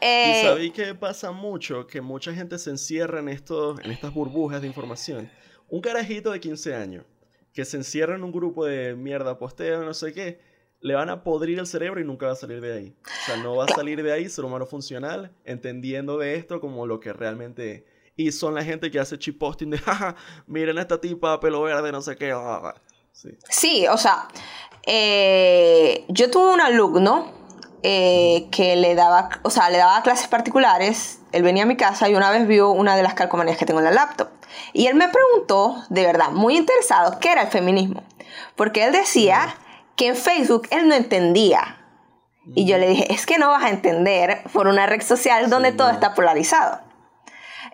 Eh, 0.00 0.42
y 0.42 0.46
sabéis 0.46 0.72
que 0.72 0.94
pasa 0.94 1.30
mucho, 1.30 1.86
que 1.86 2.00
mucha 2.00 2.32
gente 2.32 2.58
se 2.58 2.70
encierra 2.70 3.20
en, 3.20 3.28
estos, 3.28 3.78
en 3.80 3.90
estas 3.90 4.14
burbujas 4.14 4.62
de 4.62 4.66
información. 4.66 5.30
Un 5.68 5.82
carajito 5.82 6.30
de 6.30 6.40
15 6.40 6.74
años 6.74 7.04
que 7.52 7.64
se 7.64 7.76
encierra 7.76 8.14
en 8.14 8.24
un 8.24 8.32
grupo 8.32 8.64
de 8.64 8.94
mierda, 8.94 9.38
posteo, 9.38 9.82
no 9.82 9.92
sé 9.92 10.12
qué, 10.12 10.40
le 10.80 10.94
van 10.94 11.10
a 11.10 11.22
podrir 11.22 11.58
el 11.58 11.66
cerebro 11.66 12.00
y 12.00 12.04
nunca 12.04 12.26
va 12.26 12.32
a 12.32 12.36
salir 12.36 12.60
de 12.60 12.72
ahí. 12.72 12.94
O 13.04 13.26
sea, 13.26 13.36
no 13.36 13.56
va 13.56 13.64
a 13.64 13.68
salir 13.68 14.02
de 14.02 14.12
ahí 14.12 14.28
ser 14.28 14.44
humano 14.44 14.66
funcional, 14.66 15.32
entendiendo 15.44 16.18
de 16.18 16.36
esto 16.36 16.60
como 16.60 16.86
lo 16.86 17.00
que 17.00 17.12
realmente 17.12 17.86
Y 18.16 18.32
son 18.32 18.54
la 18.54 18.64
gente 18.64 18.90
que 18.90 18.98
hace 18.98 19.18
chip 19.18 19.38
posting 19.38 19.70
de, 19.70 19.78
jaja, 19.78 20.16
miren 20.46 20.78
a 20.78 20.82
esta 20.82 21.00
tipa, 21.00 21.38
pelo 21.40 21.62
verde, 21.62 21.92
no 21.92 22.00
sé 22.00 22.16
qué. 22.16 22.34
Sí, 23.12 23.30
sí 23.48 23.86
o 23.88 23.96
sea, 23.98 24.28
eh, 24.86 26.04
yo 26.08 26.30
tuve 26.30 26.54
un 26.54 26.60
alumno 26.60 27.32
eh, 27.82 28.48
que 28.50 28.76
le 28.76 28.94
daba, 28.94 29.28
o 29.42 29.50
sea, 29.50 29.68
le 29.68 29.78
daba 29.78 30.02
clases 30.02 30.28
particulares, 30.28 31.20
él 31.32 31.42
venía 31.42 31.64
a 31.64 31.66
mi 31.66 31.76
casa 31.76 32.08
y 32.08 32.14
una 32.14 32.30
vez 32.30 32.46
vio 32.46 32.70
una 32.70 32.96
de 32.96 33.02
las 33.02 33.14
calcomanías 33.14 33.58
que 33.58 33.66
tengo 33.66 33.80
en 33.80 33.86
la 33.86 33.90
laptop. 33.90 34.28
Y 34.72 34.86
él 34.86 34.94
me 34.94 35.08
preguntó, 35.08 35.76
de 35.90 36.04
verdad, 36.04 36.30
muy 36.30 36.56
interesado, 36.56 37.18
qué 37.20 37.32
era 37.32 37.42
el 37.42 37.48
feminismo. 37.48 38.02
Porque 38.56 38.84
él 38.84 38.92
decía 38.92 39.54
que 40.00 40.08
en 40.08 40.16
Facebook 40.16 40.66
él 40.70 40.88
no 40.88 40.94
entendía 40.94 41.76
Y 42.54 42.66
yo 42.66 42.78
le 42.78 42.88
dije, 42.88 43.12
es 43.12 43.26
que 43.26 43.38
no 43.38 43.48
vas 43.50 43.62
a 43.64 43.68
entender 43.70 44.42
por 44.52 44.66
una 44.66 44.86
red 44.86 45.02
social 45.02 45.48
donde 45.50 45.70
Sí, 45.70 45.76
todo 45.76 45.88
no. 45.88 45.94
está 45.94 46.14
polarizado. 46.14 46.80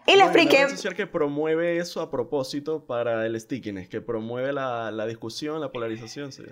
Y 0.07 0.13
le 0.13 0.19
No, 0.19 0.25
expliqué, 0.25 0.57
Una 0.59 0.67
red 0.67 0.77
social 0.77 0.95
que 0.95 1.07
promueve 1.07 1.79
eso 1.79 2.01
a 2.01 2.11
propósito 2.11 2.85
para 2.85 3.25
el 3.27 3.41
stickiness, 3.41 3.89
que 3.89 4.01
promueve 4.01 4.53
la, 4.53 4.91
la 4.91 5.07
discusión, 5.07 5.61
la 5.61 5.71
polarización. 5.73 6.33
sí. 6.33 6.43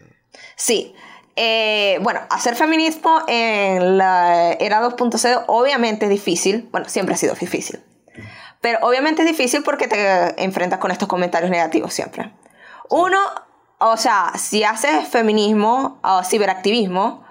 sí, 0.56 0.94
eh, 1.36 1.98
bueno, 2.02 2.20
hacer 2.30 2.54
feminismo 2.54 3.22
en 3.26 3.98
la 3.98 4.52
era 4.52 4.80
2.0 4.82 5.44
obviamente 5.48 6.06
es 6.06 6.10
difícil, 6.10 6.68
bueno, 6.70 6.88
siempre 6.88 7.14
ha 7.16 7.18
sido 7.18 7.34
difícil, 7.34 7.80
pero 8.60 8.78
obviamente 8.82 9.22
es 9.22 9.28
difícil 9.28 9.62
porque 9.64 9.88
te 9.88 10.42
enfrentas 10.42 10.78
con 10.78 10.90
estos 10.92 11.08
comentarios 11.08 11.50
negativos 11.50 11.92
siempre. 11.92 12.32
Uno, 12.88 13.18
o 13.78 13.96
sea, 13.96 14.32
si 14.36 14.64
haces 14.64 15.08
feminismo 15.08 16.00
o 16.02 16.22
ciberactivismo, 16.24 17.24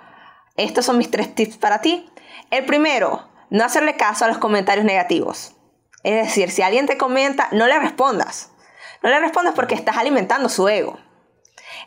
estos 0.55 0.85
son 0.85 0.97
mis 0.97 1.09
tres 1.09 1.33
tips 1.33 1.57
para 1.57 1.81
ti. 1.81 2.09
El 2.51 2.65
primero, 2.65 3.27
no 3.49 3.63
hacerle 3.63 3.95
caso 3.95 4.25
a 4.25 4.27
los 4.27 4.37
comentarios 4.37 4.85
negativos. 4.85 5.55
Es 6.03 6.25
decir, 6.27 6.51
si 6.51 6.61
alguien 6.61 6.85
te 6.85 6.97
comenta, 6.97 7.47
no 7.51 7.65
le 7.67 7.79
respondas. 7.79 8.51
No 9.01 9.09
le 9.09 9.19
respondas 9.19 9.53
porque 9.55 9.75
estás 9.75 9.97
alimentando 9.97 10.49
su 10.49 10.67
ego. 10.67 10.99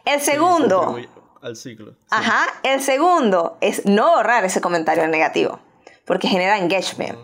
El 0.05 0.21
segundo, 0.21 0.99
al 1.43 1.57
ciclo. 1.57 1.93
sí. 1.93 1.97
ajá, 2.11 2.47
el 2.63 2.81
segundo 2.81 3.59
es 3.61 3.85
no 3.87 4.17
borrar 4.17 4.45
ese 4.45 4.61
comentario 4.61 5.07
negativo 5.09 5.61
porque 6.05 6.29
genera 6.29 6.59
engagement. 6.59 7.19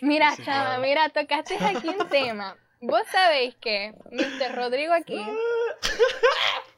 Mira, 0.00 0.30
Sí, 0.36 0.44
chama, 0.44 0.64
claro. 0.64 0.82
mira, 0.82 1.08
tocaste 1.08 1.56
aquí 1.64 1.88
un 1.88 2.08
tema. 2.08 2.56
Vos 2.86 3.02
sabéis 3.10 3.54
que 3.56 3.92
Mr. 4.10 4.54
Rodrigo 4.54 4.92
aquí, 4.94 5.20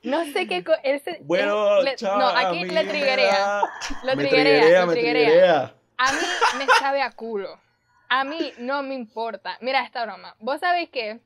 no 0.02 0.24
sé 0.26 0.46
qué... 0.46 0.64
Él 0.84 1.00
se, 1.00 1.18
Bueno, 1.22 1.78
él 1.78 1.84
le- 1.84 1.96
chao, 1.96 2.18
no, 2.18 2.28
aquí 2.28 2.64
le 2.64 2.84
da- 2.84 3.62
Lo 4.04 4.16
triguea, 4.16 4.86
lo 4.86 4.92
triguea. 4.92 5.74
A 5.98 6.12
mí 6.12 6.18
me 6.58 6.66
sabe 6.78 7.02
a 7.02 7.10
culo. 7.10 7.60
A 8.08 8.24
mí 8.24 8.52
no 8.58 8.82
me 8.82 8.94
importa. 8.94 9.58
Mira 9.60 9.82
esta 9.84 10.04
broma. 10.04 10.34
Vos 10.38 10.60
sabéis 10.60 10.88
que 10.90 11.20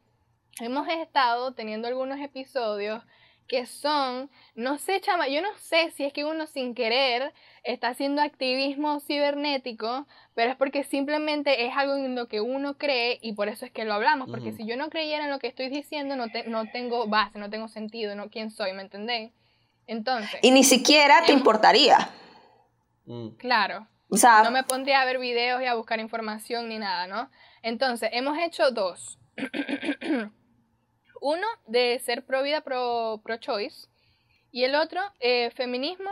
hemos 0.60 0.88
estado 0.88 1.52
teniendo 1.52 1.86
algunos 1.88 2.18
episodios 2.20 3.02
que 3.46 3.66
son, 3.66 4.30
no 4.54 4.78
sé, 4.78 5.00
chama, 5.00 5.28
yo 5.28 5.42
no 5.42 5.54
sé 5.58 5.90
si 5.90 6.04
es 6.04 6.12
que 6.12 6.24
uno 6.24 6.46
sin 6.46 6.74
querer 6.74 7.32
está 7.64 7.88
haciendo 7.88 8.22
activismo 8.22 9.00
cibernético, 9.00 10.06
pero 10.34 10.50
es 10.50 10.56
porque 10.56 10.84
simplemente 10.84 11.64
es 11.66 11.76
algo 11.76 11.94
en 11.96 12.14
lo 12.14 12.26
que 12.28 12.40
uno 12.40 12.76
cree 12.76 13.18
y 13.22 13.34
por 13.34 13.48
eso 13.48 13.64
es 13.64 13.70
que 13.72 13.84
lo 13.84 13.94
hablamos, 13.94 14.28
porque 14.30 14.52
si 14.52 14.66
yo 14.66 14.76
no 14.76 14.90
creyera 14.90 15.24
en 15.24 15.30
lo 15.30 15.38
que 15.38 15.46
estoy 15.46 15.68
diciendo, 15.68 16.16
no, 16.16 16.28
te- 16.28 16.44
no 16.48 16.68
tengo 16.70 17.06
base, 17.06 17.38
no 17.38 17.50
tengo 17.50 17.68
sentido, 17.68 18.14
no 18.16 18.30
quién 18.30 18.50
soy, 18.50 18.72
¿me 18.72 18.82
entendéis? 18.82 19.32
Entonces, 19.86 20.40
Y 20.42 20.50
ni 20.50 20.64
siquiera 20.64 21.22
te 21.24 21.32
importaría. 21.32 22.10
Mm. 23.04 23.28
claro, 23.36 23.86
O 24.08 24.16
sea, 24.16 24.42
no 24.42 24.50
me 24.50 24.62
pondría 24.64 25.00
a 25.00 25.04
ver 25.04 25.18
videos 25.18 25.60
y 25.62 25.66
a 25.66 25.74
buscar 25.74 25.98
información 26.00 26.68
ni 26.68 26.78
nada, 26.78 27.06
¿no? 27.06 27.30
Entonces, 27.62 28.10
hemos 28.12 28.38
hecho 28.38 28.70
dos. 28.70 29.18
Uno 31.20 31.46
de 31.66 32.00
ser 32.00 32.24
pro 32.24 32.42
vida, 32.42 32.62
pro, 32.62 33.20
pro 33.24 33.36
choice. 33.36 33.88
Y 34.50 34.64
el 34.64 34.74
otro, 34.74 35.00
eh, 35.20 35.50
feminismo 35.54 36.10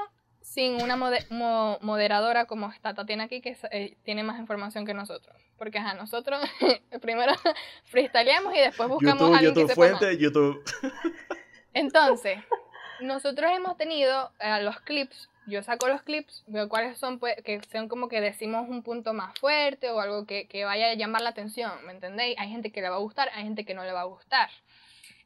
sin 0.50 0.82
una 0.82 0.96
mo- 0.96 1.78
moderadora 1.80 2.46
como 2.46 2.70
está 2.72 2.92
Tatiana 2.92 3.24
aquí, 3.24 3.40
que 3.40 3.56
eh, 3.70 3.96
tiene 4.02 4.24
más 4.24 4.40
información 4.40 4.84
que 4.84 4.94
nosotros. 4.94 5.36
Porque, 5.56 5.78
ajá, 5.78 5.94
nosotros 5.94 6.40
primero 7.00 7.32
freestyleamos 7.84 8.52
y 8.56 8.58
después 8.58 8.88
buscamos 8.88 9.22
a 9.22 9.26
YouTube, 9.26 9.36
alguien 9.36 9.54
que 9.54 9.60
YouTube 9.60 9.68
sepa 9.70 9.90
más. 9.92 9.98
fuente, 10.00 10.18
YouTube. 10.18 10.64
Entonces, 11.72 12.38
nosotros 13.00 13.48
hemos 13.54 13.76
tenido 13.76 14.32
eh, 14.40 14.60
los 14.62 14.80
clips, 14.80 15.28
yo 15.46 15.62
saco 15.62 15.86
los 15.86 16.02
clips, 16.02 16.42
veo 16.48 16.68
cuáles 16.68 16.98
son, 16.98 17.20
pues, 17.20 17.36
que 17.44 17.60
sean 17.70 17.86
como 17.88 18.08
que 18.08 18.20
decimos 18.20 18.68
un 18.68 18.82
punto 18.82 19.12
más 19.14 19.38
fuerte 19.38 19.90
o 19.90 20.00
algo 20.00 20.26
que, 20.26 20.48
que 20.48 20.64
vaya 20.64 20.90
a 20.90 20.94
llamar 20.94 21.22
la 21.22 21.30
atención, 21.30 21.70
¿me 21.86 21.92
entendéis? 21.92 22.36
Hay 22.40 22.48
gente 22.50 22.72
que 22.72 22.80
le 22.82 22.88
va 22.88 22.96
a 22.96 23.00
gustar, 23.00 23.28
hay 23.34 23.44
gente 23.44 23.64
que 23.64 23.74
no 23.74 23.84
le 23.84 23.92
va 23.92 24.00
a 24.00 24.04
gustar. 24.04 24.50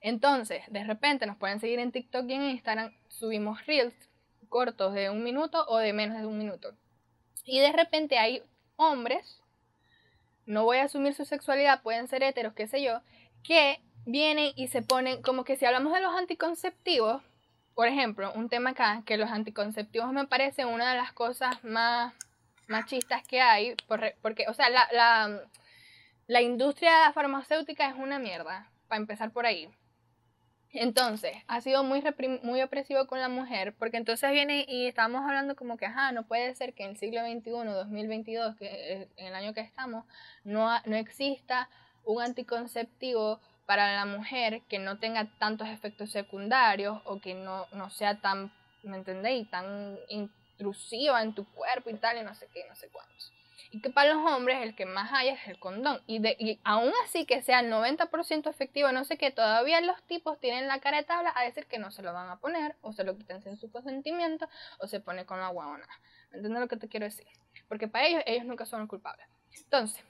Entonces, 0.02 0.62
de 0.68 0.84
repente 0.84 1.24
nos 1.24 1.38
pueden 1.38 1.60
seguir 1.60 1.78
en 1.78 1.92
TikTok 1.92 2.28
y 2.28 2.34
en 2.34 2.42
Instagram, 2.42 2.92
subimos 3.08 3.64
reels 3.66 3.94
cortos 4.54 4.94
de 4.94 5.10
un 5.10 5.24
minuto 5.24 5.64
o 5.66 5.78
de 5.78 5.92
menos 5.92 6.16
de 6.18 6.26
un 6.26 6.38
minuto. 6.38 6.76
Y 7.44 7.58
de 7.58 7.72
repente 7.72 8.18
hay 8.18 8.40
hombres, 8.76 9.40
no 10.46 10.62
voy 10.62 10.76
a 10.76 10.84
asumir 10.84 11.12
su 11.12 11.24
sexualidad, 11.24 11.82
pueden 11.82 12.06
ser 12.06 12.22
heteros, 12.22 12.54
qué 12.54 12.68
sé 12.68 12.80
yo, 12.80 13.00
que 13.42 13.80
vienen 14.06 14.52
y 14.54 14.68
se 14.68 14.80
ponen, 14.80 15.22
como 15.22 15.42
que 15.42 15.56
si 15.56 15.64
hablamos 15.66 15.92
de 15.92 16.00
los 16.00 16.14
anticonceptivos, 16.14 17.20
por 17.74 17.88
ejemplo, 17.88 18.32
un 18.36 18.48
tema 18.48 18.70
acá, 18.70 19.02
que 19.04 19.16
los 19.16 19.28
anticonceptivos 19.32 20.12
me 20.12 20.28
parece 20.28 20.64
una 20.64 20.92
de 20.92 20.98
las 20.98 21.12
cosas 21.12 21.64
más 21.64 22.14
machistas 22.68 23.26
que 23.26 23.40
hay, 23.40 23.74
por- 23.88 24.14
porque, 24.22 24.46
o 24.46 24.54
sea, 24.54 24.70
la, 24.70 24.86
la, 24.92 25.40
la 26.28 26.42
industria 26.42 27.12
farmacéutica 27.12 27.88
es 27.88 27.96
una 27.96 28.20
mierda, 28.20 28.70
para 28.86 29.00
empezar 29.00 29.32
por 29.32 29.46
ahí. 29.46 29.68
Entonces, 30.74 31.36
ha 31.46 31.60
sido 31.60 31.84
muy, 31.84 32.02
muy 32.42 32.60
opresivo 32.60 33.06
con 33.06 33.20
la 33.20 33.28
mujer, 33.28 33.74
porque 33.78 33.96
entonces 33.96 34.32
viene 34.32 34.64
y 34.68 34.88
estamos 34.88 35.22
hablando 35.22 35.54
como 35.54 35.76
que, 35.76 35.86
ajá, 35.86 36.10
no 36.10 36.26
puede 36.26 36.52
ser 36.56 36.74
que 36.74 36.82
en 36.82 36.90
el 36.90 36.96
siglo 36.96 37.20
XXI, 37.20 37.50
2022, 37.50 38.56
que 38.56 39.08
en 39.16 39.26
el 39.26 39.34
año 39.36 39.54
que 39.54 39.60
estamos, 39.60 40.04
no, 40.42 40.68
no 40.84 40.96
exista 40.96 41.68
un 42.04 42.20
anticonceptivo 42.20 43.40
para 43.66 43.94
la 43.94 44.04
mujer 44.04 44.62
que 44.68 44.80
no 44.80 44.98
tenga 44.98 45.26
tantos 45.38 45.68
efectos 45.68 46.10
secundarios 46.10 47.00
o 47.04 47.20
que 47.20 47.34
no, 47.34 47.66
no 47.72 47.88
sea 47.90 48.20
tan, 48.20 48.52
¿me 48.82 48.96
entendéis? 48.96 49.48
Tan 49.50 49.96
intrusiva 50.08 51.22
en 51.22 51.34
tu 51.34 51.44
cuerpo 51.52 51.88
y 51.88 51.94
tal, 51.94 52.18
y 52.18 52.24
no 52.24 52.34
sé 52.34 52.48
qué, 52.52 52.64
no 52.68 52.74
sé 52.74 52.88
cuántos. 52.88 53.32
Y 53.74 53.80
que 53.80 53.90
para 53.90 54.14
los 54.14 54.24
hombres 54.24 54.62
el 54.62 54.76
que 54.76 54.86
más 54.86 55.12
hay 55.12 55.30
es 55.30 55.48
el 55.48 55.58
condón. 55.58 56.00
Y, 56.06 56.20
de, 56.20 56.36
y 56.38 56.60
aún 56.62 56.92
así 57.02 57.26
que 57.26 57.42
sea 57.42 57.60
90% 57.60 58.48
efectivo, 58.48 58.92
no 58.92 59.02
sé 59.02 59.18
qué, 59.18 59.32
todavía 59.32 59.80
los 59.80 60.00
tipos 60.04 60.38
tienen 60.38 60.68
la 60.68 60.78
cara 60.78 60.98
de 60.98 61.02
tabla 61.02 61.32
a 61.34 61.42
decir 61.42 61.66
que 61.66 61.80
no 61.80 61.90
se 61.90 62.02
lo 62.02 62.12
van 62.12 62.30
a 62.30 62.38
poner, 62.38 62.76
o 62.82 62.92
se 62.92 63.02
lo 63.02 63.16
quitan 63.16 63.42
sin 63.42 63.56
su 63.56 63.72
consentimiento, 63.72 64.48
o 64.78 64.86
se 64.86 65.00
pone 65.00 65.26
con 65.26 65.40
la 65.40 65.48
guaona. 65.48 65.88
¿Me 66.30 66.36
entiendes 66.36 66.60
lo 66.60 66.68
que 66.68 66.76
te 66.76 66.86
quiero 66.86 67.06
decir? 67.06 67.26
Porque 67.66 67.88
para 67.88 68.06
ellos, 68.06 68.22
ellos 68.26 68.44
nunca 68.44 68.64
son 68.64 68.86
culpables. 68.86 69.26
Entonces, 69.64 70.04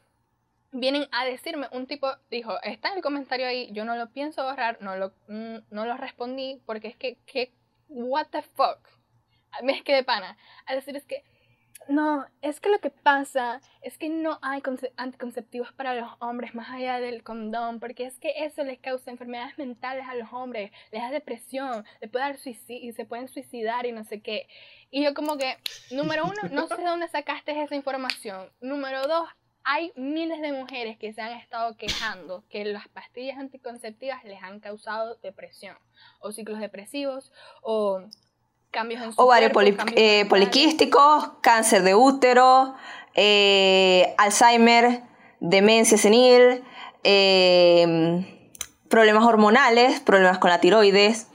vienen 0.71 1.09
a 1.11 1.25
decirme, 1.25 1.67
un 1.73 1.87
tipo 1.87 2.15
dijo, 2.31 2.61
está 2.65 2.91
en 2.91 2.99
el 2.99 3.03
comentario 3.03 3.47
ahí, 3.47 3.71
yo 3.73 3.87
no 3.87 3.97
lo 3.97 4.11
pienso 4.11 4.45
borrar, 4.45 4.77
no 4.83 4.95
lo, 4.97 5.15
mm, 5.29 5.57
no 5.71 5.87
lo 5.87 5.97
respondí, 5.97 6.61
porque 6.67 6.89
es 6.89 6.97
que, 6.97 7.17
que, 7.25 7.55
what 7.89 8.27
the 8.27 8.43
fuck. 8.43 8.91
Me 9.63 9.73
es 9.73 9.83
que 9.83 9.95
de 9.95 10.05
pana. 10.05 10.37
A 10.67 10.75
decir, 10.75 10.95
es 10.97 11.05
que, 11.07 11.25
no, 11.89 12.27
es 12.43 12.61
que 12.61 12.71
lo 12.71 12.79
que 12.79 12.91
pasa 12.91 13.61
es 13.83 13.99
que 13.99 14.09
no 14.09 14.39
hay 14.43 14.61
conce- 14.61 14.93
anticonceptivos 14.97 15.73
para 15.73 15.95
los 15.95 16.11
hombres 16.21 16.55
más 16.55 16.71
allá 16.71 17.01
del 17.01 17.23
condón, 17.23 17.81
porque 17.81 18.07
es 18.07 18.19
que 18.19 18.33
eso 18.45 18.65
les 18.65 18.79
causa 18.79 19.11
enfermedades 19.11 19.59
mentales 19.59 20.07
a 20.09 20.15
los 20.15 20.33
hombres, 20.33 20.71
les 20.93 21.03
da 21.03 21.11
depresión, 21.11 21.85
les 22.01 22.11
puede 22.11 22.25
dar 22.25 22.39
suicidio, 22.39 22.93
se 22.93 23.05
pueden 23.05 23.29
suicidar 23.29 23.87
y 23.87 23.93
no 23.93 24.05
sé 24.05 24.21
qué. 24.21 24.49
Y 24.91 25.05
yo 25.05 25.15
como 25.15 25.37
que, 25.37 25.57
número 25.91 26.25
uno, 26.25 26.49
no 26.51 26.69
sé 26.69 26.77
de 26.77 26.85
dónde 26.85 27.09
sacaste 27.09 27.61
esa 27.61 27.75
información. 27.75 28.51
Número 28.61 29.07
dos, 29.07 29.29
hay 29.67 29.93
miles 29.97 30.41
de 30.43 30.53
mujeres 30.53 30.99
que 30.99 31.13
se 31.15 31.23
han 31.23 31.33
estado 31.39 31.77
quejando 31.77 32.45
que 32.51 32.65
las 32.67 32.87
pastillas 32.89 33.39
anticonceptivas 33.39 34.23
les 34.25 34.43
han 34.43 34.61
causado 34.61 35.17
depresión, 35.23 35.77
o 36.21 36.33
ciclos 36.33 36.61
depresivos, 36.61 37.33
o 37.63 38.03
cambios 38.75 39.01
en 39.03 39.13
su 39.13 39.21
Ovarios 39.23 39.53
cuerpo, 39.53 39.71
poli- 39.73 39.77
cambios 39.77 39.99
eh, 39.99 40.27
poliquísticos, 40.29 41.31
cáncer 41.41 41.83
de 41.85 41.95
útero, 41.95 42.75
eh, 43.15 44.15
Alzheimer, 44.19 45.03
demencia 45.41 45.97
senil, 45.97 46.63
eh, 47.05 48.27
problemas 48.89 49.25
hormonales, 49.25 50.01
problemas 50.01 50.39
con 50.39 50.51
la 50.51 50.61
tiroides. 50.61 51.29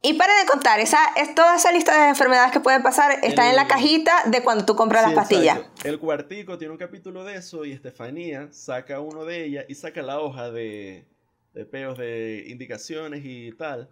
Y 0.00 0.14
para 0.14 0.32
de 0.38 0.46
contar, 0.46 0.78
esa, 0.80 0.98
es 1.16 1.34
toda 1.34 1.56
esa 1.56 1.72
lista 1.72 2.04
de 2.04 2.08
enfermedades 2.10 2.52
que 2.52 2.60
pueden 2.60 2.82
pasar 2.84 3.18
está 3.24 3.50
en 3.50 3.56
la 3.56 3.66
cajita 3.66 4.12
de 4.26 4.42
cuando 4.42 4.64
tú 4.64 4.76
compras 4.76 5.02
Sí, 5.02 5.08
las 5.10 5.14
pastillas. 5.16 5.58
exacto. 5.58 5.88
El 5.88 5.98
cuartico 5.98 6.56
tiene 6.56 6.72
un 6.72 6.78
capítulo 6.78 7.24
de 7.24 7.34
eso 7.36 7.64
y 7.64 7.72
Estefanía 7.72 8.48
saca 8.52 9.00
uno 9.00 9.24
de 9.24 9.44
ellas 9.44 9.64
y 9.68 9.74
saca 9.74 10.00
la 10.02 10.20
hoja 10.20 10.52
de, 10.52 11.04
de 11.52 11.64
peos 11.66 11.98
de 11.98 12.44
indicaciones 12.48 13.22
y 13.24 13.50
tal. 13.58 13.88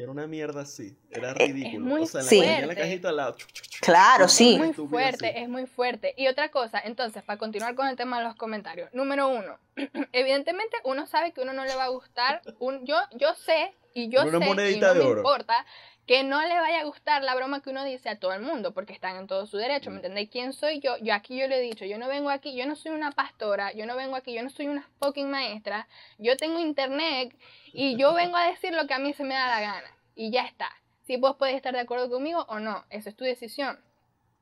Y 0.00 0.02
era 0.02 0.12
una 0.12 0.26
mierda 0.26 0.62
así. 0.62 0.96
Era 1.10 1.34
ridículo. 1.34 1.84
muy 1.84 2.02
o 2.04 2.06
sea, 2.06 2.22
la, 2.22 2.26
Sí. 2.26 2.40
en 2.40 2.66
la 2.68 2.74
cajita 2.74 3.10
al 3.10 3.16
lado. 3.16 3.36
Claro, 3.82 4.28
sí. 4.28 4.56
muy 4.56 4.68
Estúpido 4.70 4.88
fuerte, 4.88 5.28
así. 5.28 5.38
es 5.40 5.48
muy 5.50 5.66
fuerte. 5.66 6.14
Y 6.16 6.26
otra 6.28 6.48
cosa, 6.50 6.80
entonces, 6.82 7.22
para 7.22 7.38
continuar 7.38 7.74
con 7.74 7.86
el 7.86 7.96
tema 7.96 8.16
de 8.16 8.24
los 8.24 8.34
comentarios. 8.34 8.88
Número 8.94 9.28
uno, 9.28 9.58
evidentemente 10.12 10.74
uno 10.84 11.06
sabe 11.06 11.32
que 11.32 11.42
uno 11.42 11.52
no 11.52 11.66
le 11.66 11.74
va 11.76 11.84
a 11.84 11.88
gustar. 11.88 12.40
Un, 12.60 12.86
yo, 12.86 12.96
yo 13.18 13.34
sé, 13.34 13.74
y 13.92 14.08
yo 14.08 14.22
Una 14.22 14.38
sé, 14.38 14.44
y 14.44 14.48
monedita 14.48 14.86
no 14.88 14.94
de 14.94 15.00
me 15.00 15.04
oro. 15.10 15.20
importa, 15.20 15.66
que 16.06 16.24
no 16.24 16.40
le 16.42 16.54
vaya 16.54 16.80
a 16.80 16.84
gustar 16.84 17.22
la 17.22 17.34
broma 17.34 17.62
que 17.62 17.70
uno 17.70 17.84
dice 17.84 18.08
a 18.08 18.18
todo 18.18 18.32
el 18.32 18.42
mundo, 18.42 18.74
porque 18.74 18.92
están 18.92 19.16
en 19.16 19.26
todo 19.26 19.46
su 19.46 19.56
derecho, 19.56 19.90
¿me 19.90 19.96
entendéis? 19.96 20.30
¿Quién 20.30 20.52
soy 20.52 20.80
yo? 20.80 20.96
Yo 20.98 21.14
aquí 21.14 21.38
yo 21.38 21.46
le 21.46 21.58
he 21.58 21.60
dicho, 21.60 21.84
yo 21.84 21.98
no 21.98 22.08
vengo 22.08 22.30
aquí, 22.30 22.56
yo 22.56 22.66
no 22.66 22.74
soy 22.74 22.92
una 22.92 23.12
pastora, 23.12 23.72
yo 23.72 23.86
no 23.86 23.96
vengo 23.96 24.16
aquí, 24.16 24.34
yo 24.34 24.42
no 24.42 24.50
soy 24.50 24.66
una 24.66 24.88
fucking 24.98 25.30
maestra, 25.30 25.86
yo 26.18 26.36
tengo 26.36 26.58
internet 26.58 27.36
y 27.72 27.96
yo 27.96 28.12
vengo 28.14 28.36
a 28.36 28.48
decir 28.48 28.74
lo 28.74 28.86
que 28.86 28.94
a 28.94 28.98
mí 28.98 29.12
se 29.12 29.24
me 29.24 29.34
da 29.34 29.48
la 29.48 29.60
gana. 29.60 29.96
Y 30.14 30.30
ya 30.30 30.42
está. 30.42 30.70
Si 31.06 31.16
vos 31.16 31.36
podés 31.36 31.54
estar 31.56 31.72
de 31.72 31.80
acuerdo 31.80 32.10
conmigo 32.10 32.44
o 32.48 32.58
no, 32.58 32.84
esa 32.90 33.10
es 33.10 33.16
tu 33.16 33.24
decisión. 33.24 33.78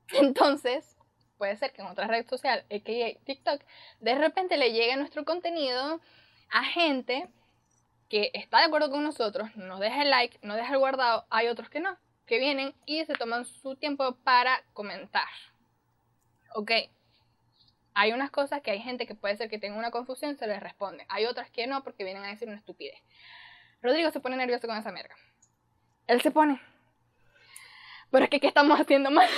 Entonces, 0.13 0.97
puede 1.37 1.57
ser 1.57 1.73
que 1.73 1.83
en 1.83 1.89
otra 1.89 2.07
red 2.07 2.27
social, 2.27 2.65
a.k.a. 2.71 3.25
TikTok, 3.25 3.63
de 4.01 4.15
repente 4.15 4.57
le 4.57 4.73
llegue 4.73 4.97
nuestro 4.97 5.25
contenido 5.25 6.01
a 6.51 6.65
gente 6.65 7.29
que 8.09 8.31
está 8.35 8.59
de 8.59 8.65
acuerdo 8.65 8.91
con 8.91 9.03
nosotros, 9.03 9.55
nos 9.57 9.81
deja 9.81 10.03
el 10.03 10.11
like, 10.11 10.39
nos 10.43 10.57
deja 10.57 10.73
el 10.73 10.79
guardado, 10.79 11.27
hay 11.31 11.49
otros 11.49 11.69
que 11.69 11.81
no, 11.81 11.97
que 12.27 12.39
vienen 12.39 12.75
y 12.87 13.05
se 13.05 13.15
toman 13.15 13.45
su 13.45 13.77
tiempo 13.77 14.17
para 14.25 14.63
comentar. 14.73 15.29
Ok, 16.55 16.73
hay 17.95 18.13
unas 18.13 18.31
cosas 18.31 18.63
que 18.63 18.71
hay 18.71 18.79
gente 18.79 19.07
que 19.07 19.17
puede 19.17 19.37
ser 19.37 19.51
que 19.51 19.59
tenga 19.59 19.77
una 19.77 19.91
confusión, 19.91 20.37
se 20.37 20.47
les 20.47 20.63
responde. 20.63 21.05
Hay 21.09 21.27
otras 21.27 21.51
que 21.51 21.67
no 21.67 21.83
porque 21.83 22.05
vienen 22.05 22.25
a 22.25 22.29
decir 22.29 22.47
una 22.47 22.59
estupidez. 22.59 22.99
Rodrigo 23.83 24.11
se 24.13 24.21
pone 24.21 24.37
nervioso 24.37 24.69
con 24.69 24.77
esa 24.77 24.93
merga. 24.93 25.17
Él 26.07 26.21
se 26.21 26.31
pone. 26.31 26.61
Pero 28.11 28.25
es 28.25 28.31
que, 28.31 28.39
¿qué 28.39 28.47
estamos 28.47 28.79
haciendo 28.81 29.11
mal? 29.11 29.29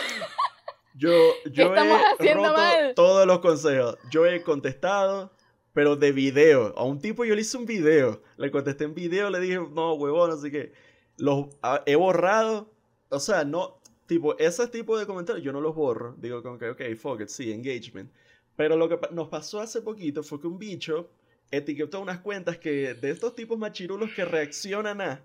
Yo, 0.94 1.10
yo 1.52 1.74
he 1.74 2.34
roto 2.34 2.94
todos 2.94 3.26
los 3.26 3.40
consejos. 3.40 3.96
Yo 4.10 4.26
he 4.26 4.42
contestado, 4.42 5.32
pero 5.72 5.96
de 5.96 6.12
video. 6.12 6.74
A 6.76 6.84
un 6.84 7.00
tipo 7.00 7.24
yo 7.24 7.34
le 7.34 7.42
hice 7.42 7.56
un 7.56 7.66
video. 7.66 8.22
Le 8.36 8.50
contesté 8.50 8.84
en 8.84 8.94
video, 8.94 9.30
le 9.30 9.40
dije, 9.40 9.60
no, 9.72 9.94
huevón, 9.94 10.30
así 10.30 10.50
que 10.50 10.72
los 11.16 11.46
he 11.86 11.96
borrado. 11.96 12.72
O 13.08 13.20
sea, 13.20 13.44
no, 13.44 13.80
tipo, 14.06 14.38
ese 14.38 14.66
tipo 14.68 14.98
de 14.98 15.06
comentarios 15.06 15.44
yo 15.44 15.52
no 15.52 15.60
los 15.60 15.74
borro. 15.74 16.14
Digo, 16.18 16.42
como 16.42 16.58
que, 16.58 16.70
ok, 16.70 16.82
fuck 16.96 17.20
it, 17.20 17.28
sí, 17.28 17.52
engagement. 17.52 18.10
Pero 18.56 18.76
lo 18.76 18.88
que 18.88 18.98
nos 19.12 19.28
pasó 19.28 19.60
hace 19.60 19.82
poquito 19.82 20.22
fue 20.22 20.40
que 20.40 20.46
un 20.46 20.58
bicho 20.58 21.10
etiquetó 21.50 22.00
unas 22.00 22.20
cuentas 22.20 22.58
que 22.58 22.94
de 22.94 23.10
estos 23.10 23.34
tipos 23.34 23.58
machirulos 23.58 24.10
que 24.14 24.24
reaccionan 24.24 25.00
a 25.00 25.24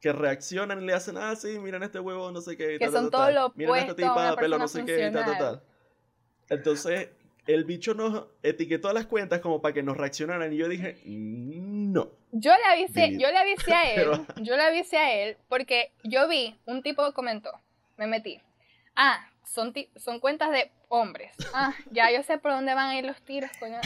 que 0.00 0.12
reaccionan 0.12 0.82
y 0.82 0.86
le 0.86 0.94
hacen, 0.94 1.16
ah, 1.16 1.34
sí, 1.34 1.58
miren 1.58 1.82
este 1.82 1.98
huevo, 1.98 2.30
no 2.30 2.40
sé 2.40 2.56
qué. 2.56 2.78
Que 2.78 2.90
son 2.90 3.10
todos 3.10 3.32
los 3.34 3.56
Miren 3.56 3.76
esta 3.76 3.96
tipa, 3.96 4.36
pelo, 4.36 4.58
no 4.58 4.68
sé 4.68 4.84
qué, 4.84 5.10
tal, 5.12 5.24
tal, 5.24 5.38
tal. 5.38 5.62
Entonces, 6.48 7.08
el 7.48 7.64
bicho 7.64 7.94
nos 7.94 8.26
etiquetó 8.42 8.90
a 8.90 8.92
las 8.92 9.06
cuentas 9.06 9.40
como 9.40 9.62
para 9.62 9.72
que 9.72 9.82
nos 9.82 9.96
reaccionaran 9.96 10.52
y 10.52 10.58
yo 10.58 10.68
dije, 10.68 11.00
no. 11.06 12.10
Yo 12.30 12.52
le 12.54 12.64
avisé, 12.64 13.16
yo 13.18 13.30
le 13.30 13.38
avisé 13.38 13.72
a 13.72 13.90
él, 13.94 14.10
yo 14.36 14.54
le 14.54 14.62
avisé 14.62 14.98
a 14.98 15.14
él 15.14 15.38
porque 15.48 15.90
yo 16.04 16.28
vi, 16.28 16.58
un 16.66 16.82
tipo 16.82 17.10
comentó, 17.14 17.50
me 17.96 18.06
metí. 18.06 18.38
Ah, 18.94 19.30
son, 19.44 19.72
son 19.96 20.20
cuentas 20.20 20.50
de 20.50 20.70
hombres. 20.88 21.32
Ah, 21.54 21.74
ya 21.90 22.12
yo 22.12 22.22
sé 22.22 22.36
por 22.36 22.52
dónde 22.52 22.74
van 22.74 22.90
a 22.90 22.98
ir 22.98 23.06
los 23.06 23.20
tiros, 23.22 23.50
coño. 23.58 23.80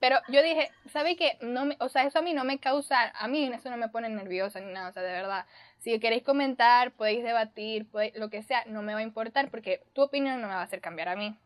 Pero 0.00 0.16
yo 0.28 0.42
dije, 0.42 0.70
¿sabe 0.90 1.16
qué? 1.16 1.36
No 1.42 1.66
me, 1.66 1.76
o 1.80 1.90
sea, 1.90 2.04
eso 2.04 2.20
a 2.20 2.22
mí 2.22 2.32
no 2.32 2.44
me 2.44 2.58
causa, 2.58 3.12
a 3.14 3.28
mí 3.28 3.50
eso 3.52 3.68
no 3.68 3.76
me 3.76 3.90
pone 3.90 4.08
nerviosa 4.08 4.60
ni 4.60 4.72
nada, 4.72 4.88
o 4.88 4.92
sea, 4.92 5.02
de 5.02 5.12
verdad. 5.12 5.44
Si 5.76 5.98
queréis 6.00 6.22
comentar, 6.22 6.92
podéis 6.92 7.22
debatir, 7.22 7.86
lo 8.14 8.30
que 8.30 8.42
sea, 8.42 8.64
no 8.66 8.80
me 8.80 8.94
va 8.94 9.00
a 9.00 9.02
importar 9.02 9.50
porque 9.50 9.82
tu 9.92 10.00
opinión 10.00 10.40
no 10.40 10.48
me 10.48 10.54
va 10.54 10.60
a 10.60 10.64
hacer 10.64 10.80
cambiar 10.80 11.08
a 11.08 11.16
mí. 11.16 11.36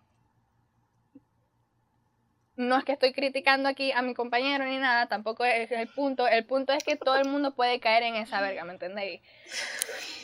No 2.56 2.76
es 2.76 2.84
que 2.84 2.92
estoy 2.92 3.14
criticando 3.14 3.66
aquí 3.66 3.92
a 3.92 4.02
mi 4.02 4.12
compañero 4.12 4.66
ni 4.66 4.76
nada, 4.76 5.06
tampoco 5.06 5.42
es 5.44 5.70
el 5.72 5.88
punto. 5.88 6.28
El 6.28 6.44
punto 6.44 6.74
es 6.74 6.84
que 6.84 6.96
todo 6.96 7.16
el 7.16 7.26
mundo 7.26 7.54
puede 7.54 7.80
caer 7.80 8.02
en 8.02 8.16
esa 8.16 8.42
verga, 8.42 8.64
¿me 8.64 8.74
entendéis? 8.74 9.22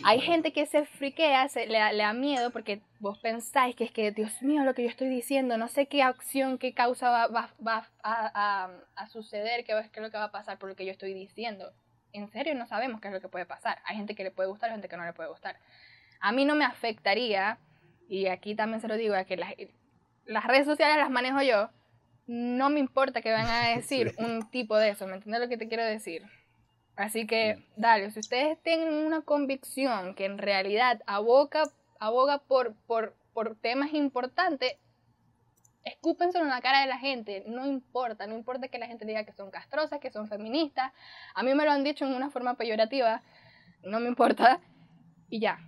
Hay 0.04 0.20
gente 0.20 0.52
que 0.52 0.66
se 0.66 0.84
friquea, 0.84 1.48
se, 1.48 1.66
le, 1.66 1.78
da 1.78 2.12
miedo 2.12 2.50
porque 2.50 2.82
vos 3.00 3.18
pensáis 3.18 3.74
que 3.74 3.84
es 3.84 3.92
que, 3.92 4.12
Dios 4.12 4.42
mío, 4.42 4.62
lo 4.64 4.74
que 4.74 4.82
yo 4.82 4.90
estoy 4.90 5.08
diciendo, 5.08 5.56
no 5.56 5.68
sé 5.68 5.86
qué 5.86 6.02
acción, 6.02 6.58
qué 6.58 6.74
causa 6.74 7.10
va, 7.10 7.50
va, 7.66 7.88
a, 8.02 8.70
a, 8.94 9.06
suceder, 9.08 9.64
qué, 9.64 9.72
es 9.72 9.90
lo 9.96 10.10
que 10.10 10.18
va 10.18 10.24
a 10.24 10.30
pasar 10.30 10.58
por 10.58 10.68
lo 10.68 10.76
que 10.76 10.84
yo 10.84 10.92
estoy 10.92 11.14
diciendo. 11.14 11.72
En 12.12 12.28
serio, 12.28 12.54
no 12.54 12.66
sabemos 12.66 13.00
qué 13.00 13.08
es 13.08 13.14
lo 13.14 13.22
que 13.22 13.28
puede 13.28 13.46
pasar. 13.46 13.78
Hay 13.86 13.96
gente 13.96 14.14
que 14.14 14.24
le 14.24 14.30
puede 14.30 14.50
gustar, 14.50 14.68
hay 14.68 14.74
gente 14.74 14.88
que 14.88 14.98
no 14.98 15.04
le 15.04 15.14
puede 15.14 15.30
gustar. 15.30 15.56
A 16.20 16.32
mí 16.32 16.44
no 16.44 16.54
me 16.54 16.66
afectaría, 16.66 17.58
y 18.06 18.26
aquí 18.26 18.54
también 18.54 18.82
se 18.82 18.88
lo 18.88 18.96
digo, 18.96 19.14
que 19.26 19.36
las, 19.38 19.54
las 20.26 20.44
redes 20.44 20.66
sociales 20.66 20.98
las 20.98 21.10
manejo 21.10 21.40
yo, 21.40 21.70
no 22.28 22.68
me 22.70 22.78
importa 22.78 23.22
que 23.22 23.32
van 23.32 23.46
a 23.46 23.68
decir 23.76 24.14
un 24.18 24.48
tipo 24.50 24.76
de 24.76 24.90
eso, 24.90 25.06
¿me 25.06 25.14
entiendes 25.14 25.40
lo 25.40 25.48
que 25.48 25.56
te 25.56 25.66
quiero 25.66 25.84
decir? 25.84 26.22
Así 26.94 27.26
que, 27.26 27.64
dale, 27.76 28.10
si 28.10 28.20
ustedes 28.20 28.60
tienen 28.62 28.92
una 28.92 29.22
convicción 29.22 30.14
que 30.14 30.24
en 30.24 30.36
realidad 30.36 31.00
aboga, 31.06 31.62
aboga 32.00 32.38
por, 32.38 32.74
por, 32.86 33.14
por 33.32 33.56
temas 33.56 33.94
importantes, 33.94 34.76
escúpenselo 35.84 36.44
en 36.44 36.50
la 36.50 36.60
cara 36.60 36.80
de 36.80 36.86
la 36.86 36.98
gente, 36.98 37.44
no 37.46 37.66
importa, 37.66 38.26
no 38.26 38.34
importa 38.34 38.68
que 38.68 38.78
la 38.78 38.88
gente 38.88 39.06
diga 39.06 39.24
que 39.24 39.32
son 39.32 39.50
castrosas, 39.50 40.00
que 40.00 40.10
son 40.10 40.28
feministas, 40.28 40.92
a 41.34 41.42
mí 41.42 41.54
me 41.54 41.64
lo 41.64 41.70
han 41.70 41.84
dicho 41.84 42.04
en 42.04 42.14
una 42.14 42.30
forma 42.30 42.54
peyorativa, 42.54 43.22
no 43.84 44.00
me 44.00 44.08
importa, 44.08 44.60
y 45.30 45.38
ya, 45.38 45.60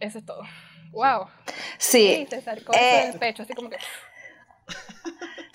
eso 0.00 0.18
es 0.18 0.26
todo. 0.26 0.42
¡Wow! 0.90 1.28
Sí. 1.78 2.16
sí 2.16 2.26
César, 2.28 2.58
eh, 2.74 3.10
el 3.12 3.18
pecho, 3.18 3.44
así 3.44 3.54
como 3.54 3.70
que... 3.70 3.78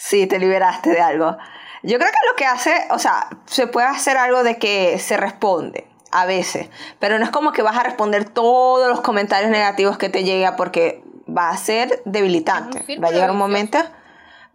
Sí, 0.10 0.26
te 0.26 0.40
liberaste 0.40 0.90
de 0.90 1.02
algo. 1.02 1.38
Yo 1.84 2.00
creo 2.00 2.10
que 2.10 2.28
lo 2.28 2.36
que 2.36 2.48
hace, 2.48 2.74
o 2.90 2.98
sea, 2.98 3.30
se 3.46 3.68
puede 3.68 3.86
hacer 3.86 4.18
algo 4.18 4.42
de 4.42 4.58
que 4.58 4.98
se 4.98 5.18
responde 5.18 5.88
a 6.12 6.26
veces, 6.26 6.68
pero 6.98 7.20
no 7.20 7.26
es 7.26 7.30
como 7.30 7.52
que 7.52 7.62
vas 7.62 7.78
a 7.78 7.84
responder 7.84 8.28
todos 8.28 8.90
los 8.90 9.02
comentarios 9.02 9.52
negativos 9.52 10.00
que 10.00 10.10
te 10.10 10.24
llega 10.24 10.56
porque 10.56 11.04
va 11.30 11.50
a 11.52 11.58
ser 11.58 12.02
debilitante. 12.06 12.98
Va 12.98 13.10
a 13.10 13.12
llegar 13.12 13.30
un 13.30 13.38
momento, 13.38 13.78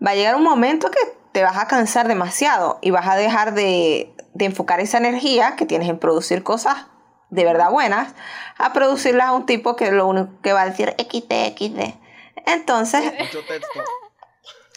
va 0.04 0.10
a 0.10 0.14
llegar 0.16 0.34
un 0.34 0.42
momento 0.42 0.90
que 0.90 0.98
te 1.30 1.44
vas 1.44 1.56
a 1.56 1.68
cansar 1.68 2.08
demasiado 2.08 2.80
y 2.82 2.90
vas 2.90 3.06
a 3.06 3.14
dejar 3.14 3.54
de, 3.54 4.12
de 4.32 4.44
enfocar 4.46 4.80
esa 4.80 4.98
energía 4.98 5.54
que 5.54 5.66
tienes 5.66 5.88
en 5.88 6.00
producir 6.00 6.42
cosas 6.42 6.86
de 7.30 7.44
verdad 7.44 7.70
buenas 7.70 8.12
a 8.58 8.72
producirlas 8.72 9.28
a 9.28 9.32
un 9.32 9.46
tipo 9.46 9.76
que 9.76 9.92
lo 9.92 10.08
único 10.08 10.30
que 10.42 10.52
va 10.52 10.62
a 10.62 10.68
decir 10.68 10.96
XD, 10.98 11.56
XD. 11.56 11.94
Entonces, 12.46 13.12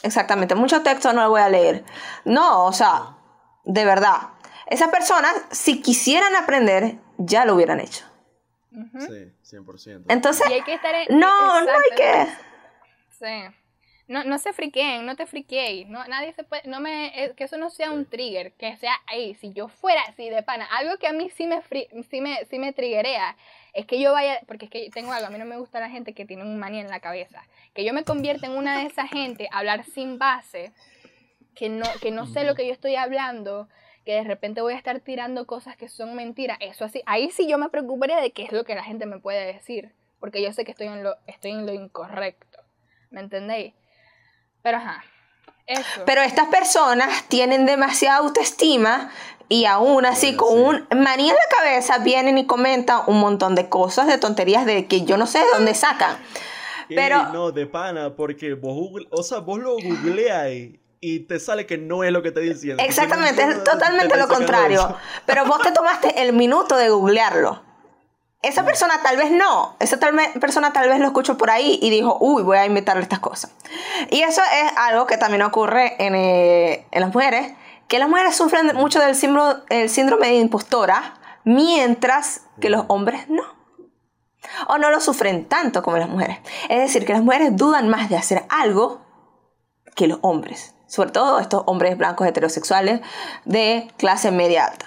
Exactamente, 0.03 0.55
mucho 0.55 0.83
texto 0.83 1.11
no 1.13 1.23
lo 1.23 1.29
voy 1.29 1.41
a 1.41 1.49
leer. 1.49 1.83
No, 2.25 2.65
o 2.65 2.73
sea, 2.73 3.17
de 3.63 3.85
verdad. 3.85 4.29
Esas 4.67 4.89
personas, 4.89 5.33
si 5.51 5.81
quisieran 5.81 6.35
aprender, 6.35 6.97
ya 7.17 7.45
lo 7.45 7.55
hubieran 7.55 7.79
hecho. 7.79 8.05
Sí, 8.99 9.31
100%. 9.43 10.05
Entonces, 10.09 10.45
hay 10.45 10.61
que 10.61 10.73
estar 10.73 10.93
no, 11.09 11.61
no 11.61 11.71
hay 11.71 11.95
que... 11.95 12.27
Sí. 13.17 13.55
No, 14.07 14.23
no 14.23 14.37
se 14.37 14.53
friqueen, 14.53 15.05
no 15.05 15.17
te 15.17 15.25
friquéis, 15.25 15.87
no, 15.89 16.05
nadie 16.07 16.31
se 16.31 16.45
puede, 16.45 16.63
no 16.65 16.79
me, 16.79 17.07
eh, 17.25 17.33
que 17.35 17.43
eso 17.43 17.57
no 17.57 17.69
sea 17.69 17.91
un 17.91 18.05
trigger, 18.05 18.53
que 18.53 18.77
sea 18.77 18.93
ahí, 19.05 19.35
si 19.35 19.51
yo 19.51 19.67
fuera 19.67 20.01
así 20.07 20.29
de 20.29 20.43
pana, 20.43 20.65
algo 20.77 20.97
que 20.97 21.07
a 21.07 21.13
mí 21.13 21.29
sí 21.29 21.45
me, 21.45 21.61
sí 22.09 22.21
me, 22.21 22.45
sí 22.45 22.57
me 22.57 22.71
triggerea, 22.71 23.35
es 23.74 23.86
que 23.86 23.99
yo 23.99 24.13
vaya, 24.13 24.41
porque 24.47 24.65
es 24.65 24.72
que 24.72 24.89
tengo 24.89 25.11
algo, 25.11 25.28
a 25.28 25.30
mí 25.30 25.38
no 25.38 25.45
me 25.45 25.57
gusta 25.57 25.80
la 25.80 25.89
gente 25.89 26.13
que 26.13 26.26
tiene 26.26 26.43
un 26.43 26.59
manía 26.59 26.82
en 26.82 26.89
la 26.89 26.99
cabeza, 26.99 27.43
que 27.74 27.84
yo 27.84 27.93
me 27.93 28.03
convierta 28.03 28.47
en 28.47 28.53
una 28.53 28.80
de 28.80 28.86
esas 28.86 29.09
gente, 29.09 29.49
hablar 29.51 29.84
sin 29.84 30.18
base, 30.18 30.72
que 31.55 31.70
no, 31.70 31.86
que 32.01 32.11
no 32.11 32.26
sé 32.28 32.43
lo 32.43 32.55
que 32.55 32.68
yo 32.68 32.74
estoy 32.74 32.95
hablando, 32.95 33.68
que 34.05 34.13
de 34.13 34.24
repente 34.24 34.61
voy 34.61 34.74
a 34.74 34.78
estar 34.78 34.99
tirando 34.99 35.47
cosas 35.47 35.76
que 35.76 35.89
son 35.89 36.15
mentiras, 36.15 36.57
eso 36.61 36.86
así, 36.86 37.01
ahí 37.05 37.30
sí 37.32 37.47
yo 37.47 37.57
me 37.57 37.70
preocuparía 37.70 38.22
de 38.22 38.32
qué 38.32 38.43
es 38.43 38.51
lo 38.51 38.63
que 38.63 38.76
la 38.76 38.84
gente 38.84 39.05
me 39.05 39.20
puede 39.20 39.53
decir, 39.53 39.93
porque 40.20 40.41
yo 40.41 40.51
sé 40.53 40.65
que 40.65 40.72
estoy 40.72 40.88
en 40.88 41.03
lo, 41.03 41.15
estoy 41.28 41.51
en 41.51 41.65
lo 41.65 41.74
incorrecto, 41.74 42.59
¿me 43.09 43.22
entendéis? 43.22 43.74
Pero 44.61 44.78
ajá. 44.78 45.03
Eso. 45.68 46.01
Pero 46.05 46.22
estas 46.22 46.47
personas 46.47 47.26
tienen 47.28 47.65
demasiada 47.65 48.18
autoestima 48.18 49.11
y 49.49 49.65
aún 49.65 50.05
así 50.05 50.36
con 50.36 50.59
un 50.59 50.88
manía 50.97 51.32
en 51.32 51.38
la 51.38 51.57
cabeza 51.57 51.99
vienen 51.99 52.38
y 52.38 52.45
comentan 52.45 53.01
un 53.07 53.20
montón 53.20 53.55
de 53.55 53.70
cosas, 53.70 54.07
de 54.07 54.18
tonterías 54.18 54.65
de 54.65 54.88
que 54.88 55.03
yo 55.03 55.18
no 55.18 55.28
sé 55.28 55.39
de 55.39 55.45
dónde 55.53 55.74
sacan. 55.74 56.18
Pero 56.89 57.30
no, 57.34 57.51
de 57.51 57.65
pana, 57.65 58.15
porque 58.15 58.53
vos, 58.53 58.91
o 59.11 59.24
sea, 59.24 59.39
vos 59.39 59.59
lo 59.59 59.74
googleáis 59.74 60.80
y 60.99 61.20
te 61.22 61.39
sale 61.39 61.65
que 61.65 61.78
no 61.78 62.03
es 62.03 62.11
lo 62.11 62.24
que 62.24 62.32
te 62.32 62.39
diciendo. 62.39 62.84
Exactamente, 62.84 63.43
es 63.49 63.63
totalmente 63.63 64.18
lo 64.18 64.28
contrario. 64.28 64.95
Pero 65.26 65.45
vos 65.45 65.61
te 65.61 65.72
tomaste 65.72 66.22
el 66.22 66.34
minuto 66.34 66.78
de 66.78 66.89
googlearlo. 66.89 67.66
Esa 68.47 68.63
persona 68.63 69.01
tal 69.03 69.17
vez 69.17 69.29
no, 69.29 69.75
esa 69.79 69.99
tal 69.99 70.15
persona 70.39 70.71
tal 70.71 70.87
vez 70.87 70.99
lo 70.99 71.07
escuchó 71.07 71.37
por 71.37 71.49
ahí 71.49 71.77
y 71.81 71.89
dijo, 71.89 72.17
uy, 72.21 72.43
voy 72.43 72.57
a 72.57 72.65
inventarle 72.65 73.03
estas 73.03 73.19
cosas. 73.19 73.51
Y 74.09 74.21
eso 74.21 74.41
es 74.41 74.71
algo 74.77 75.05
que 75.05 75.17
también 75.17 75.41
ocurre 75.41 75.95
en, 75.99 76.15
eh, 76.15 76.87
en 76.91 77.01
las 77.01 77.13
mujeres, 77.13 77.51
que 77.89 77.99
las 77.99 78.07
mujeres 78.07 78.37
sufren 78.37 78.73
mucho 78.75 79.01
del 79.01 79.15
síndrome, 79.15 79.55
el 79.69 79.89
síndrome 79.89 80.27
de 80.27 80.35
impostora, 80.35 81.15
mientras 81.43 82.43
que 82.61 82.69
los 82.69 82.85
hombres 82.87 83.27
no. 83.27 83.43
O 84.69 84.77
no 84.77 84.91
lo 84.91 85.01
sufren 85.01 85.43
tanto 85.43 85.83
como 85.83 85.97
las 85.97 86.07
mujeres. 86.07 86.39
Es 86.69 86.79
decir, 86.79 87.05
que 87.05 87.11
las 87.11 87.23
mujeres 87.23 87.49
dudan 87.53 87.89
más 87.89 88.09
de 88.09 88.15
hacer 88.15 88.45
algo 88.47 89.01
que 89.93 90.07
los 90.07 90.19
hombres. 90.21 90.73
Sobre 90.87 91.11
todo 91.11 91.39
estos 91.39 91.63
hombres 91.65 91.97
blancos 91.97 92.25
heterosexuales 92.25 93.01
de 93.43 93.91
clase 93.97 94.31
media 94.31 94.67
alta. 94.67 94.85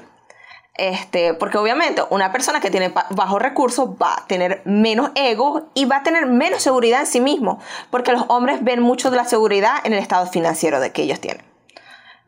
Este, 0.81 1.35
porque 1.35 1.59
obviamente 1.59 2.03
una 2.09 2.33
persona 2.33 2.59
que 2.59 2.71
tiene 2.71 2.91
bajos 3.11 3.43
recursos 3.43 3.91
va 4.03 4.15
a 4.15 4.27
tener 4.27 4.63
menos 4.65 5.11
ego 5.15 5.69
y 5.75 5.85
va 5.85 5.97
a 5.97 6.03
tener 6.03 6.25
menos 6.25 6.63
seguridad 6.63 7.01
en 7.01 7.07
sí 7.07 7.21
mismo, 7.21 7.61
porque 7.91 8.13
los 8.13 8.25
hombres 8.29 8.65
ven 8.65 8.81
mucho 8.81 9.11
de 9.11 9.19
la 9.19 9.27
seguridad 9.27 9.75
en 9.85 9.93
el 9.93 9.99
estado 9.99 10.27
financiero 10.27 10.81
de 10.81 10.91
que 10.91 11.03
ellos 11.03 11.21
tienen. 11.21 11.45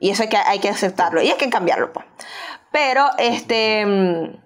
Y 0.01 0.11
eso 0.11 0.25
hay 0.25 0.29
que, 0.29 0.37
hay 0.37 0.59
que 0.59 0.69
aceptarlo 0.69 1.23
y 1.23 1.31
hay 1.31 1.39
que 1.39 1.49
cambiarlo. 1.49 1.95
Pues. 1.95 2.05
Pero 2.71 3.07
este, 3.17 3.87
mm, 3.87 4.37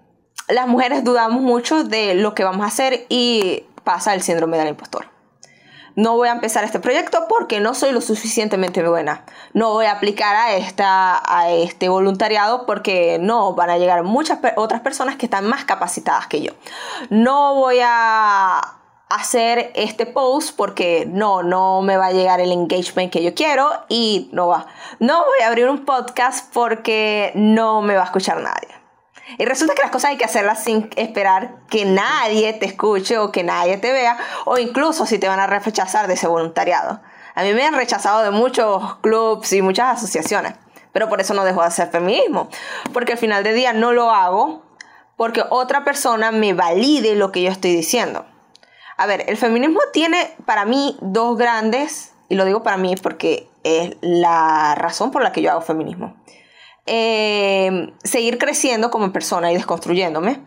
las 0.50 0.68
mujeres 0.68 1.02
dudamos 1.02 1.42
mucho 1.42 1.82
de 1.82 2.14
lo 2.14 2.32
que 2.32 2.44
vamos 2.44 2.64
a 2.64 2.68
hacer 2.68 3.06
y 3.08 3.64
pasa 3.82 4.14
el 4.14 4.22
síndrome 4.22 4.56
del 4.56 4.68
impostor. 4.68 5.15
No 5.96 6.14
voy 6.14 6.28
a 6.28 6.32
empezar 6.32 6.62
este 6.62 6.78
proyecto 6.78 7.26
porque 7.26 7.58
no 7.58 7.74
soy 7.74 7.90
lo 7.92 8.02
suficientemente 8.02 8.86
buena. 8.86 9.24
No 9.54 9.72
voy 9.72 9.86
a 9.86 9.92
aplicar 9.92 10.36
a, 10.36 10.54
esta, 10.54 11.22
a 11.26 11.50
este 11.50 11.88
voluntariado 11.88 12.66
porque 12.66 13.18
no, 13.18 13.54
van 13.54 13.70
a 13.70 13.78
llegar 13.78 14.02
muchas 14.04 14.38
otras 14.56 14.82
personas 14.82 15.16
que 15.16 15.24
están 15.24 15.46
más 15.46 15.64
capacitadas 15.64 16.26
que 16.26 16.42
yo. 16.42 16.52
No 17.08 17.54
voy 17.54 17.78
a 17.82 18.60
hacer 19.08 19.72
este 19.74 20.04
post 20.04 20.54
porque 20.54 21.06
no, 21.08 21.42
no 21.42 21.80
me 21.80 21.96
va 21.96 22.08
a 22.08 22.12
llegar 22.12 22.40
el 22.40 22.52
engagement 22.52 23.10
que 23.10 23.22
yo 23.22 23.34
quiero 23.34 23.70
y 23.88 24.28
no 24.32 24.48
va. 24.48 24.66
No 25.00 25.24
voy 25.24 25.44
a 25.44 25.48
abrir 25.48 25.68
un 25.68 25.86
podcast 25.86 26.52
porque 26.52 27.32
no 27.34 27.80
me 27.80 27.94
va 27.94 28.02
a 28.02 28.06
escuchar 28.06 28.42
nadie. 28.42 28.85
Y 29.38 29.44
resulta 29.44 29.74
que 29.74 29.82
las 29.82 29.90
cosas 29.90 30.10
hay 30.10 30.16
que 30.16 30.24
hacerlas 30.24 30.62
sin 30.62 30.88
esperar 30.96 31.56
que 31.68 31.84
nadie 31.84 32.52
te 32.52 32.66
escuche 32.66 33.18
o 33.18 33.32
que 33.32 33.42
nadie 33.42 33.76
te 33.76 33.92
vea, 33.92 34.16
o 34.44 34.58
incluso 34.58 35.04
si 35.06 35.18
te 35.18 35.28
van 35.28 35.40
a 35.40 35.46
rechazar 35.46 36.06
de 36.06 36.14
ese 36.14 36.28
voluntariado. 36.28 37.00
A 37.34 37.42
mí 37.42 37.52
me 37.52 37.66
han 37.66 37.74
rechazado 37.74 38.22
de 38.22 38.30
muchos 38.30 38.96
clubs 38.96 39.52
y 39.52 39.62
muchas 39.62 39.98
asociaciones, 39.98 40.54
pero 40.92 41.08
por 41.08 41.20
eso 41.20 41.34
no 41.34 41.44
dejo 41.44 41.60
de 41.60 41.66
hacer 41.66 41.90
feminismo, 41.90 42.48
porque 42.92 43.12
al 43.12 43.18
final 43.18 43.42
del 43.42 43.56
día 43.56 43.72
no 43.72 43.92
lo 43.92 44.10
hago 44.10 44.62
porque 45.16 45.42
otra 45.48 45.82
persona 45.82 46.30
me 46.30 46.52
valide 46.52 47.16
lo 47.16 47.32
que 47.32 47.42
yo 47.42 47.50
estoy 47.50 47.74
diciendo. 47.74 48.26
A 48.96 49.06
ver, 49.06 49.24
el 49.28 49.36
feminismo 49.36 49.80
tiene 49.92 50.34
para 50.44 50.64
mí 50.64 50.96
dos 51.00 51.36
grandes, 51.36 52.12
y 52.28 52.34
lo 52.34 52.44
digo 52.44 52.62
para 52.62 52.76
mí 52.76 52.94
porque 53.02 53.48
es 53.64 53.96
la 54.00 54.74
razón 54.74 55.10
por 55.10 55.22
la 55.22 55.32
que 55.32 55.42
yo 55.42 55.50
hago 55.50 55.60
feminismo. 55.60 56.14
Eh, 56.86 57.92
seguir 58.04 58.38
creciendo 58.38 58.90
como 58.90 59.12
persona 59.12 59.50
y 59.50 59.54
desconstruyéndome. 59.54 60.40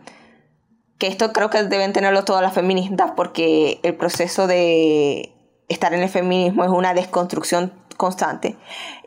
Que 0.98 1.06
esto 1.06 1.32
creo 1.32 1.50
que 1.50 1.62
deben 1.64 1.92
tenerlo 1.92 2.24
todas 2.24 2.42
las 2.42 2.54
feministas 2.54 3.12
porque 3.16 3.80
el 3.82 3.96
proceso 3.96 4.46
de 4.46 5.34
estar 5.68 5.94
en 5.94 6.02
el 6.02 6.08
feminismo 6.08 6.64
es 6.64 6.70
una 6.70 6.94
desconstrucción 6.94 7.72
constante. 7.96 8.56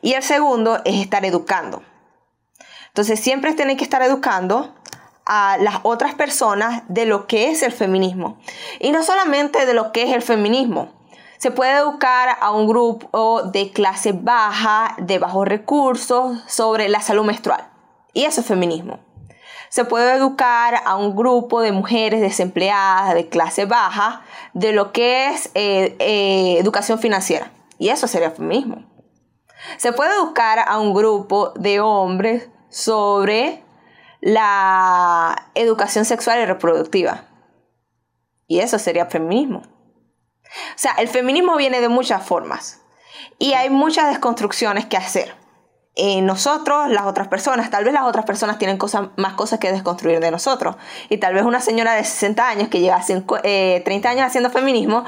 Y 0.02 0.14
el 0.14 0.24
segundo 0.24 0.80
es 0.86 1.02
estar 1.02 1.26
educando. 1.26 1.84
Entonces 2.88 3.20
siempre 3.20 3.54
tienen 3.54 3.78
que 3.78 3.84
estar 3.84 4.02
educando 4.04 4.74
a 5.26 5.58
las 5.60 5.80
otras 5.84 6.14
personas 6.16 6.84
de 6.88 7.06
lo 7.06 7.28
que 7.28 7.50
es 7.50 7.64
el 7.64 7.72
feminismo. 7.72 8.38
Y 8.80 8.92
no 8.92 9.04
solamente 9.04 9.66
de 9.66 9.74
lo 9.74 9.92
que 9.92 10.04
es 10.04 10.14
el 10.14 10.22
feminismo. 10.22 11.03
Se 11.44 11.52
puede 11.52 11.74
educar 11.74 12.38
a 12.40 12.52
un 12.52 12.68
grupo 12.70 13.44
de 13.44 13.70
clase 13.72 14.14
baja, 14.14 14.96
de 14.98 15.20
bajos 15.20 15.46
recursos, 15.46 16.42
sobre 16.48 16.88
la 16.88 17.02
salud 17.02 17.26
menstrual. 17.26 17.70
Y 18.14 18.24
eso 18.24 18.40
es 18.40 18.48
feminismo. 18.48 19.02
Se 19.68 19.84
puede 19.84 20.14
educar 20.14 20.76
a 20.86 20.96
un 20.96 21.18
grupo 21.18 21.60
de 21.60 21.74
mujeres 21.74 22.22
desempleadas 22.22 23.14
de 23.14 23.28
clase 23.28 23.66
baja 23.66 24.22
de 24.54 24.72
lo 24.72 24.94
que 24.94 25.32
es 25.32 25.52
eh, 25.54 25.98
eh, 26.00 26.60
educación 26.60 26.98
financiera. 26.98 27.52
Y 27.78 27.90
eso 27.90 28.08
sería 28.08 28.32
feminismo. 28.32 28.86
Se 29.76 29.92
puede 29.92 30.16
educar 30.16 30.60
a 30.66 30.80
un 30.80 30.94
grupo 30.94 31.52
de 31.58 31.82
hombres 31.82 32.48
sobre 32.70 33.66
la 34.22 35.50
educación 35.56 36.06
sexual 36.06 36.40
y 36.40 36.46
reproductiva. 36.46 37.26
Y 38.48 38.60
eso 38.60 38.80
sería 38.80 39.08
feminismo. 39.08 39.73
O 40.76 40.78
sea, 40.78 40.94
el 40.94 41.08
feminismo 41.08 41.56
viene 41.56 41.82
de 41.82 41.90
muchas 41.90 42.26
formas 42.26 42.82
y 43.40 43.54
hay 43.54 43.70
muchas 43.70 44.10
desconstrucciones 44.10 44.86
que 44.86 44.98
hacer. 44.98 45.36
Eh, 45.96 46.22
nosotros, 46.22 46.90
las 46.90 47.06
otras 47.06 47.28
personas, 47.28 47.70
tal 47.70 47.84
vez 47.84 47.94
las 47.94 48.04
otras 48.04 48.26
personas 48.26 48.58
tienen 48.58 48.78
cosas, 48.78 49.10
más 49.16 49.34
cosas 49.34 49.60
que 49.60 49.72
desconstruir 49.72 50.20
de 50.20 50.32
nosotros. 50.32 50.76
Y 51.10 51.18
tal 51.18 51.34
vez 51.36 51.44
una 51.44 51.62
señora 51.62 51.94
de 51.94 52.04
60 52.04 52.48
años 52.48 52.68
que 52.70 52.80
lleva 52.80 53.00
30 53.04 53.42
eh, 53.44 54.02
años 54.06 54.26
haciendo 54.26 54.50
feminismo, 54.50 55.06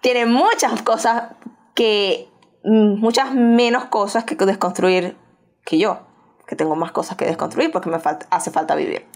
tiene 0.00 0.26
muchas 0.26 0.82
cosas 0.82 1.34
que, 1.74 2.28
mm, 2.64 3.00
muchas 3.00 3.32
menos 3.34 3.86
cosas 3.86 4.24
que 4.24 4.34
desconstruir 4.34 5.16
que 5.64 5.78
yo 5.78 6.08
que 6.48 6.56
tengo 6.56 6.74
más 6.74 6.90
cosas 6.90 7.16
que 7.16 7.26
desconstruir 7.26 7.70
porque 7.70 7.90
me 7.90 7.98
hace 8.30 8.50
falta 8.50 8.74
vivir. 8.74 9.06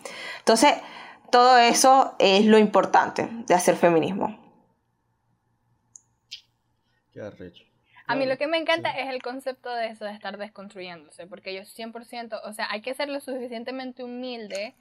Entonces, 0.41 0.75
todo 1.31 1.57
eso 1.57 2.15
es 2.19 2.45
lo 2.45 2.59
importante 2.59 3.27
de 3.47 3.55
hacer 3.55 3.75
feminismo. 3.75 4.39
Qué 7.13 7.21
arrecho. 7.21 7.65
A 8.07 8.17
mí 8.17 8.27
lo 8.27 8.37
que 8.37 8.47
me 8.47 8.59
encanta 8.59 8.91
es 8.91 9.09
el 9.09 9.23
concepto 9.23 9.73
de 9.73 9.87
eso, 9.87 10.05
de 10.05 10.13
estar 10.13 10.37
desconstruyéndose, 10.37 11.27
porque 11.27 11.55
yo 11.55 11.63
100%, 11.63 12.41
o 12.45 12.53
sea, 12.53 12.67
hay 12.71 12.83
que 12.83 12.95
ser 12.95 13.09
lo 13.09 13.21
suficientemente 13.21 14.03
humilde 14.03 14.75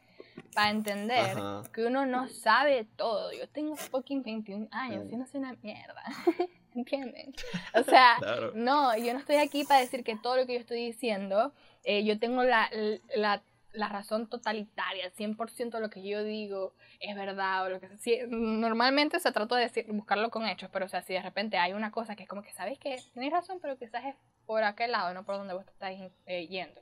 para 0.54 0.72
entender 0.72 1.38
que 1.72 1.86
uno 1.86 2.06
no 2.06 2.28
sabe 2.28 2.88
todo. 2.96 3.32
Yo 3.32 3.48
tengo 3.48 3.76
fucking 3.76 4.24
21 4.24 4.68
años 4.72 5.06
y 5.12 5.16
no 5.16 5.26
soy 5.28 5.40
una 5.40 5.56
mierda. 5.62 6.04
¿Entienden? 6.76 7.34
O 7.74 7.84
sea, 7.84 8.18
no, 8.54 8.98
yo 8.98 9.14
no 9.14 9.20
estoy 9.20 9.38
aquí 9.38 9.64
para 9.66 9.82
decir 9.82 10.04
que 10.04 10.16
todo 10.16 10.38
lo 10.38 10.46
que 10.46 10.54
yo 10.54 10.60
estoy 10.60 10.86
diciendo 10.86 11.54
eh, 11.84 12.04
yo 12.04 12.20
tengo 12.20 12.44
la, 12.44 12.70
la, 13.16 13.42
la 13.74 13.90
razón 13.90 14.28
totalitaria, 14.28 15.12
100% 15.14 15.72
de 15.72 15.80
lo 15.80 15.90
que 15.90 16.04
yo 16.04 16.24
digo 16.24 16.74
es 17.00 17.16
verdad 17.16 17.66
o 17.66 17.70
lo 17.70 17.80
que 17.80 17.90
sea. 17.98 18.26
normalmente 18.28 19.20
se 19.20 19.32
trata 19.32 19.56
de 19.56 19.64
decir, 19.64 19.86
buscarlo 19.90 20.30
con 20.30 20.46
hechos, 20.46 20.70
pero 20.72 20.86
o 20.86 20.90
sea, 20.90 21.02
si 21.02 21.14
de 21.14 21.22
repente 21.22 21.58
hay 21.58 21.74
una 21.74 21.92
cosa 21.92 22.16
que 22.16 22.24
es 22.24 22.30
como 22.30 22.42
que 22.42 22.52
sabes 22.52 22.78
que 22.80 23.02
tenéis 23.14 23.32
razón, 23.32 23.60
pero 23.62 23.78
quizás 23.78 24.06
es 24.06 24.16
por 24.46 24.64
aquel 24.64 24.92
lado, 24.92 25.14
no 25.14 25.24
por 25.24 25.38
donde 25.38 25.54
vos 25.54 25.66
estáis 25.68 26.12
eh, 26.26 26.48
yendo. 26.48 26.82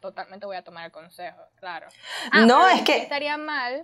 totalmente 0.00 0.46
voy 0.46 0.56
a 0.56 0.64
tomar 0.64 0.86
el 0.86 0.92
consejo, 0.92 1.40
claro. 1.56 1.88
Ah, 2.32 2.46
no, 2.46 2.68
es 2.68 2.82
que 2.82 2.96
estaría 2.96 3.36
mal 3.36 3.82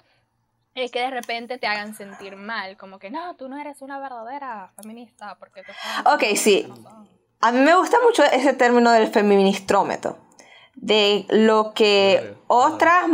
es 0.74 0.90
que 0.90 1.00
de 1.00 1.10
repente 1.10 1.58
te 1.58 1.66
hagan 1.66 1.94
sentir 1.94 2.36
mal, 2.36 2.76
como 2.76 2.98
que 2.98 3.10
no, 3.10 3.34
tú 3.36 3.48
no 3.48 3.58
eres 3.58 3.82
una 3.82 3.98
verdadera 3.98 4.72
feminista 4.80 5.36
porque 5.38 5.62
te 5.62 5.72
Ok, 6.06 6.36
sí. 6.36 6.66
A 7.40 7.52
mí 7.52 7.60
me 7.60 7.74
gusta 7.76 7.98
mucho 8.02 8.22
ese 8.24 8.54
término 8.54 8.90
del 8.92 9.08
feministrómetro 9.08 10.16
de 10.74 11.26
lo 11.28 11.74
que 11.74 12.36
otras, 12.46 13.04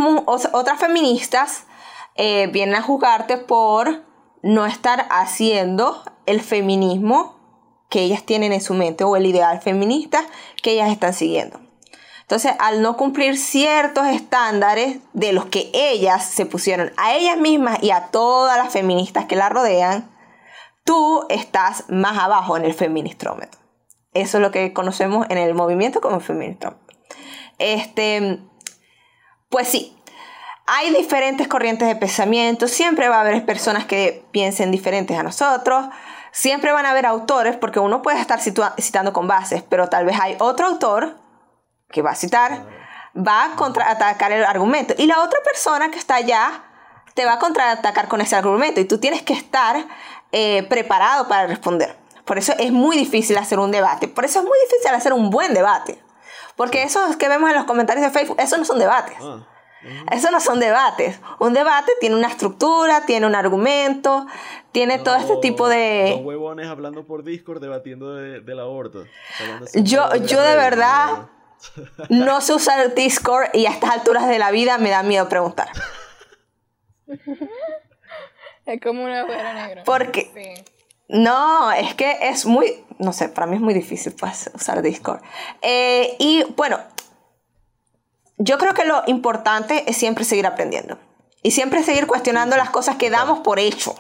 otras 0.53 0.79
feministas 0.79 1.67
eh, 2.15 2.49
vienen 2.53 2.77
a 2.77 2.83
juzgarte 2.83 3.37
por 3.37 4.03
no 4.43 4.67
estar 4.67 5.07
haciendo 5.11 6.03
el 6.27 6.41
feminismo 6.41 7.37
que 7.89 8.01
ellas 8.01 8.25
tienen 8.25 8.53
en 8.53 8.61
su 8.61 8.75
mente 8.75 9.05
o 9.05 9.17
el 9.17 9.27
ideal 9.27 9.61
feminista 9.61 10.25
que 10.63 10.73
ellas 10.73 10.91
están 10.91 11.15
siguiendo. 11.15 11.61
Entonces, 12.29 12.53
al 12.59 12.83
no 12.83 12.99
cumplir 12.99 13.39
ciertos 13.39 14.07
estándares 14.07 14.99
de 15.15 15.33
los 15.33 15.47
que 15.47 15.71
ellas 15.73 16.27
se 16.27 16.45
pusieron 16.45 16.93
a 16.99 17.15
ellas 17.15 17.39
mismas 17.39 17.83
y 17.83 17.91
a 17.91 18.09
todas 18.09 18.59
las 18.59 18.71
feministas 18.71 19.25
que 19.25 19.35
la 19.35 19.49
rodean, 19.49 20.11
tú 20.85 21.25
estás 21.31 21.85
más 21.89 22.19
abajo 22.19 22.59
en 22.59 22.67
el 22.67 22.75
feministrómetro. 22.75 23.59
Eso 24.13 24.37
es 24.37 24.43
lo 24.43 24.51
que 24.51 24.75
conocemos 24.75 25.27
en 25.31 25.39
el 25.39 25.55
movimiento 25.55 26.03
como 26.03 26.21
feministrómetro. 26.21 26.88
Este, 27.59 28.41
pues 29.49 29.69
sí, 29.69 29.99
hay 30.71 30.95
diferentes 30.95 31.49
corrientes 31.49 31.89
de 31.89 31.97
pensamiento, 31.97 32.69
siempre 32.69 33.09
va 33.09 33.17
a 33.17 33.21
haber 33.23 33.47
personas 33.47 33.87
que 33.87 34.25
piensen 34.33 34.71
diferentes 34.71 35.19
a 35.19 35.23
nosotros, 35.23 35.87
siempre 36.31 36.73
van 36.73 36.85
a 36.85 36.91
haber 36.91 37.07
autores, 37.07 37.57
porque 37.57 37.81
uno 37.81 38.03
puede 38.03 38.21
estar 38.21 38.39
citando 38.41 39.15
con 39.15 39.27
bases, 39.27 39.63
pero 39.63 39.89
tal 39.89 40.05
vez 40.05 40.19
hay 40.21 40.37
otro 40.41 40.67
autor 40.67 41.17
que 41.91 42.03
va 42.03 42.11
a 42.11 42.15
citar, 42.15 42.67
va 43.17 43.47
a 43.47 43.57
contraatacar 43.57 44.31
el 44.33 44.45
argumento, 44.45 44.95
y 44.99 45.07
la 45.07 45.23
otra 45.23 45.41
persona 45.43 45.91
que 45.91 45.99
está 45.99 46.17
allá 46.17 46.65
te 47.15 47.25
va 47.25 47.33
a 47.33 47.39
contraatacar 47.39 48.07
con 48.07 48.21
ese 48.21 48.37
argumento, 48.37 48.79
y 48.79 48.85
tú 48.85 48.99
tienes 48.99 49.23
que 49.23 49.33
estar 49.33 49.87
eh, 50.33 50.65
preparado 50.65 51.29
para 51.29 51.47
responder. 51.47 51.97
Por 52.27 52.37
eso 52.37 52.53
es 52.59 52.73
muy 52.73 52.99
difícil 52.99 53.39
hacer 53.39 53.59
un 53.59 53.71
debate, 53.71 54.07
por 54.07 54.27
eso 54.27 54.41
es 54.41 54.45
muy 54.45 54.59
difícil 54.69 54.95
hacer 54.95 55.15
un 55.15 55.31
buen 55.31 55.55
debate. 55.55 55.99
Porque 56.59 56.83
eso 56.83 57.01
que 57.19 57.29
vemos 57.29 57.49
en 57.49 57.57
los 57.57 57.67
comentarios 57.67 58.05
de 58.05 58.11
Facebook, 58.11 58.37
eso 58.41 58.59
no 58.59 58.65
son 58.65 58.81
debates. 58.81 59.17
Ah, 59.23 59.47
eso 60.11 60.33
no 60.33 60.41
son 60.41 60.59
debates. 60.59 61.21
Un 61.39 61.53
debate 61.53 61.93
tiene 62.01 62.17
una 62.17 62.27
estructura, 62.27 63.07
tiene 63.07 63.29
un 63.29 63.37
argumento, 63.37 64.27
tiene 64.73 64.99
todo 64.99 65.15
este 65.15 65.37
tipo 65.37 65.69
de... 65.69 66.15
Dos 66.17 66.27
huevones 66.27 66.67
hablando 66.67 67.07
por 67.07 67.23
Discord 67.23 67.61
debatiendo 67.61 68.17
de, 68.17 68.41
del 68.41 68.59
aborto. 68.59 69.05
Yo, 69.75 70.17
yo 70.17 70.43
de 70.43 70.57
verdad 70.57 71.29
no 72.09 72.41
sé 72.41 72.55
usar 72.55 72.93
Discord 72.93 73.51
y 73.55 73.67
a 73.67 73.71
estas 73.71 73.91
alturas 73.91 74.27
de 74.27 74.41
la 74.41 74.51
vida 74.51 74.79
me 74.79 74.91
da 74.91 75.05
miedo 75.05 75.29
preguntar. 75.29 75.69
es 78.67 78.81
como 78.81 79.05
una 79.05 79.21
agujero 79.21 79.55
negro. 79.55 79.83
Porque... 79.85 80.65
No, 81.09 81.73
es 81.73 81.95
que 81.95 82.19
es 82.21 82.45
muy, 82.45 82.85
no 82.99 83.13
sé, 83.13 83.29
para 83.31 83.47
mí 83.47 83.57
es 83.57 83.63
muy 83.63 83.73
difícil 83.75 84.13
pues, 84.13 84.51
usar 84.55 84.83
Discord. 84.83 85.23
Eh, 85.63 86.17
y 86.19 86.45
bueno, 86.57 86.79
yo 88.37 88.59
creo 88.59 88.75
que 88.75 88.85
lo 88.85 89.03
importante 89.07 89.91
es 89.91 89.97
siempre 89.97 90.25
seguir 90.25 90.47
aprendiendo 90.47 90.99
y 91.43 91.53
siempre 91.53 91.83
seguir 91.83 92.07
cuestionando 92.07 92.57
las 92.57 92.71
cosas 92.71 92.97
que 92.97 93.11
damos 93.11 93.41
por 93.41 93.59
hecho. 93.59 93.95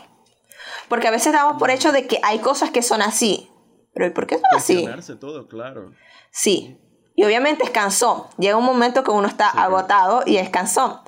Porque 0.88 1.09
a 1.09 1.11
veces 1.11 1.32
damos 1.32 1.59
por 1.59 1.70
hecho 1.70 1.92
de 1.92 2.06
que 2.06 2.20
hay 2.22 2.38
cosas 2.38 2.70
que 2.70 2.82
son 2.82 3.02
así. 3.02 3.50
Pero 3.94 4.06
¿y 4.06 4.11
por 4.11 4.26
qué 4.26 4.36
son 4.36 4.44
así? 4.54 4.86
todo, 5.18 5.48
claro. 5.48 5.92
Sí. 6.30 6.78
Y 7.14 7.24
obviamente 7.24 7.64
es 7.64 7.70
cansón. 7.70 8.24
Llega 8.38 8.56
un 8.56 8.64
momento 8.64 9.02
que 9.02 9.11
uno 9.11 9.26
está 9.26 9.48
agotado 9.48 10.22
y 10.24 10.36
es 10.36 10.50
cansón. 10.50 11.00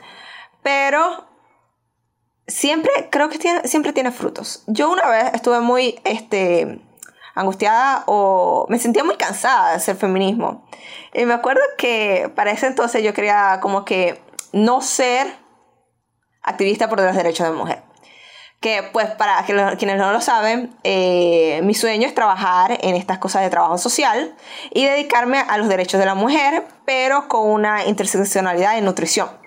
Pero 0.62 1.29
siempre, 2.50 2.90
creo 3.10 3.28
que 3.28 3.38
tiene, 3.38 3.66
siempre 3.66 3.92
tiene 3.92 4.10
frutos. 4.10 4.64
Yo 4.66 4.90
una 4.90 5.08
vez 5.08 5.32
estuve 5.34 5.60
muy, 5.60 6.00
este, 6.04 6.80
angustiada 7.34 8.04
o 8.06 8.66
me 8.68 8.78
sentía 8.78 9.04
muy 9.04 9.16
cansada 9.16 9.70
de 9.70 9.76
hacer 9.76 9.96
feminismo. 9.96 10.66
Y 11.14 11.24
me 11.24 11.34
acuerdo 11.34 11.62
que 11.78 12.30
para 12.34 12.50
ese 12.50 12.66
entonces 12.66 13.02
yo 13.02 13.14
quería 13.14 13.58
como 13.60 13.84
que 13.84 14.22
no 14.52 14.80
ser 14.80 15.26
activista 16.42 16.88
por 16.88 17.00
los 17.00 17.14
derechos 17.14 17.46
de 17.46 17.52
la 17.52 17.58
mujer. 17.58 17.82
Que 18.60 18.82
pues 18.92 19.06
para 19.12 19.42
quienes 19.44 19.96
no 19.96 20.12
lo 20.12 20.20
saben, 20.20 20.76
eh, 20.84 21.60
mi 21.62 21.72
sueño 21.72 22.06
es 22.06 22.14
trabajar 22.14 22.78
en 22.82 22.94
estas 22.94 23.18
cosas 23.18 23.42
de 23.42 23.48
trabajo 23.48 23.78
social 23.78 24.34
y 24.70 24.84
dedicarme 24.84 25.38
a 25.38 25.56
los 25.56 25.68
derechos 25.68 25.98
de 25.98 26.04
la 26.04 26.14
mujer, 26.14 26.66
pero 26.84 27.26
con 27.26 27.48
una 27.48 27.86
interseccionalidad 27.86 28.76
en 28.76 28.84
nutrición. 28.84 29.39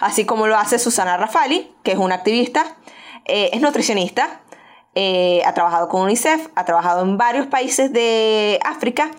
Así 0.00 0.24
como 0.24 0.46
lo 0.46 0.56
hace 0.56 0.78
Susana 0.78 1.16
Rafali, 1.16 1.74
que 1.82 1.92
es 1.92 1.98
una 1.98 2.16
activista, 2.16 2.76
eh, 3.24 3.50
es 3.52 3.60
nutricionista, 3.60 4.40
eh, 4.94 5.42
ha 5.44 5.54
trabajado 5.54 5.88
con 5.88 6.02
UNICEF, 6.02 6.48
ha 6.54 6.64
trabajado 6.64 7.02
en 7.02 7.16
varios 7.16 7.46
países 7.46 7.92
de 7.92 8.60
África 8.64 9.10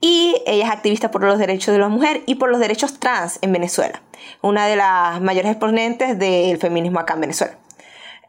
y 0.00 0.36
ella 0.46 0.66
es 0.66 0.70
activista 0.70 1.10
por 1.10 1.24
los 1.24 1.38
derechos 1.38 1.72
de 1.72 1.78
la 1.78 1.88
mujer 1.88 2.22
y 2.26 2.34
por 2.34 2.50
los 2.50 2.60
derechos 2.60 3.00
trans 3.00 3.38
en 3.40 3.52
Venezuela, 3.52 4.02
una 4.42 4.66
de 4.66 4.76
las 4.76 5.22
mayores 5.22 5.52
exponentes 5.52 6.18
del 6.18 6.58
feminismo 6.58 7.00
acá 7.00 7.14
en 7.14 7.22
Venezuela. 7.22 7.56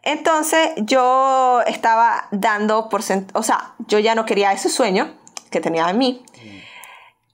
Entonces 0.04 0.70
yo 0.78 1.62
estaba 1.66 2.28
dando 2.32 2.88
por 2.88 3.02
o 3.34 3.44
sea, 3.44 3.74
yo 3.88 4.00
ya 4.00 4.16
no 4.16 4.26
quería 4.26 4.54
ese 4.54 4.70
sueño 4.70 5.12
que 5.50 5.60
tenía 5.60 5.90
en 5.90 5.98
mí. 5.98 6.24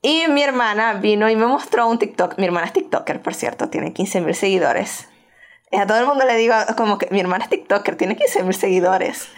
Y 0.02 0.28
mi 0.30 0.42
hermana 0.42 0.94
vino 0.94 1.30
y 1.30 1.36
me 1.36 1.46
mostró 1.46 1.88
un 1.88 2.00
TikTok. 2.00 2.38
Mi 2.38 2.46
hermana 2.46 2.66
es 2.66 2.74
TikToker, 2.74 3.22
por 3.22 3.36
cierto, 3.36 3.70
tiene 3.70 3.94
15 3.94 4.22
mil 4.22 4.34
seguidores. 4.34 5.08
Y 5.70 5.78
a 5.78 5.88
todo 5.88 6.00
el 6.00 6.06
mundo 6.06 6.26
le 6.26 6.36
digo 6.36 6.54
como 6.76 6.98
que 6.98 7.08
mi 7.12 7.22
hermana 7.22 7.46
es 7.46 7.50
TikToker, 7.50 7.96
tiene 7.96 8.18
15 8.18 8.44
mil 8.44 8.54
seguidores. 8.54 9.30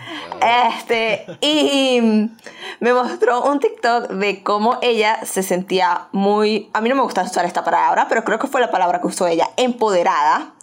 Este, 0.67 1.25
y 1.41 2.29
me 2.79 2.93
mostró 2.93 3.43
un 3.43 3.59
TikTok 3.59 4.09
de 4.09 4.41
cómo 4.41 4.79
ella 4.81 5.19
se 5.25 5.43
sentía 5.43 6.07
muy, 6.11 6.71
a 6.73 6.81
mí 6.81 6.89
no 6.89 6.95
me 6.95 7.03
gusta 7.03 7.21
usar 7.21 7.45
esta 7.45 7.63
palabra, 7.63 8.07
pero 8.09 8.23
creo 8.23 8.39
que 8.39 8.47
fue 8.47 8.61
la 8.61 8.71
palabra 8.71 8.99
que 8.99 9.07
usó 9.07 9.27
ella, 9.27 9.49
empoderada. 9.57 10.55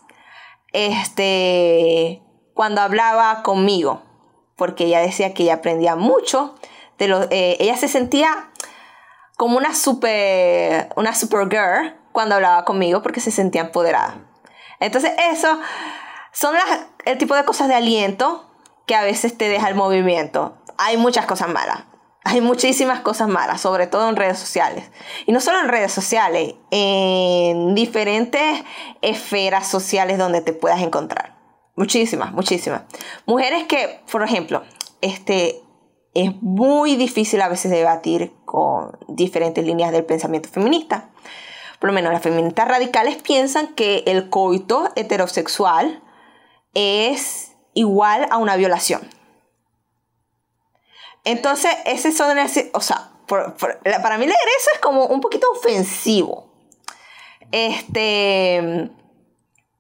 Este, 0.73 2.23
cuando 2.55 2.81
hablaba 2.81 3.43
conmigo, 3.43 4.03
porque 4.57 4.87
ella 4.87 5.01
decía 5.01 5.35
que 5.35 5.45
ella 5.45 5.55
aprendía 5.55 5.95
mucho, 5.95 6.57
de 6.99 7.09
lo, 7.09 7.23
eh, 7.31 7.57
ella 7.61 7.77
se 7.77 7.89
sentía 7.89 8.50
como 9.41 9.57
una 9.57 9.75
super, 9.75 10.91
una 10.97 11.15
super 11.15 11.49
girl 11.49 11.97
cuando 12.13 12.35
hablaba 12.35 12.67
conmigo 12.67 13.01
porque 13.01 13.21
se 13.21 13.31
sentía 13.31 13.63
empoderada. 13.63 14.19
Entonces 14.81 15.13
eso 15.33 15.59
son 16.31 16.55
el 17.07 17.17
tipo 17.17 17.35
de 17.35 17.47
cosas 17.47 17.69
de 17.69 17.75
aliento 17.75 18.45
que 18.85 18.95
a 18.95 19.03
veces 19.03 19.39
te 19.39 19.49
deja 19.49 19.71
el 19.71 19.75
movimiento. 19.75 20.59
Hay 20.77 20.99
muchas 20.99 21.25
cosas 21.25 21.49
malas. 21.49 21.85
Hay 22.23 22.43
muchísimas 22.43 23.01
cosas 23.01 23.29
malas, 23.29 23.63
sobre 23.63 23.87
todo 23.87 24.11
en 24.11 24.17
redes 24.17 24.39
sociales. 24.39 24.91
Y 25.25 25.33
no 25.33 25.41
solo 25.41 25.59
en 25.61 25.69
redes 25.69 25.91
sociales, 25.91 26.57
en 26.71 27.75
diferentes 27.75 28.63
esferas 29.01 29.67
sociales 29.67 30.19
donde 30.19 30.43
te 30.43 30.53
puedas 30.53 30.83
encontrar. 30.83 31.35
Muchísimas, 31.77 32.33
muchísimas. 32.33 32.83
Mujeres 33.25 33.65
que, 33.65 34.03
por 34.13 34.23
ejemplo, 34.23 34.65
este, 35.01 35.63
es 36.15 36.41
muy 36.43 36.97
difícil 36.97 37.41
a 37.41 37.49
veces 37.49 37.71
debatir 37.71 38.33
con 38.45 38.99
diferentes 39.09 39.65
líneas 39.65 39.93
del 39.93 40.05
pensamiento 40.05 40.49
feminista. 40.49 41.11
Por 41.79 41.89
lo 41.89 41.95
menos 41.95 42.13
las 42.13 42.23
feministas 42.23 42.69
radicales 42.69 43.17
piensan 43.23 43.75
que 43.75 44.05
el 44.07 44.29
coito 44.29 44.91
heterosexual 44.97 46.03
es 46.75 47.53
igual 47.75 48.27
a 48.31 48.39
una 48.39 48.57
violación. 48.57 49.09
Entonces, 51.25 51.71
ese 51.85 52.13
son, 52.13 52.37
o 52.73 52.81
sea, 52.81 53.11
para 53.27 54.19
mí 54.19 54.27
leer 54.27 54.39
eso 54.59 54.71
es 54.75 54.81
como 54.81 55.07
un 55.07 55.21
poquito 55.21 55.47
ofensivo. 55.53 56.51
Este, 57.53 58.91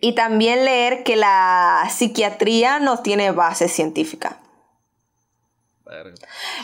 y 0.00 0.14
también 0.14 0.64
leer 0.64 1.02
que 1.02 1.16
la 1.16 1.88
psiquiatría 1.90 2.78
no 2.78 3.00
tiene 3.00 3.30
base 3.30 3.68
científica. 3.68 4.39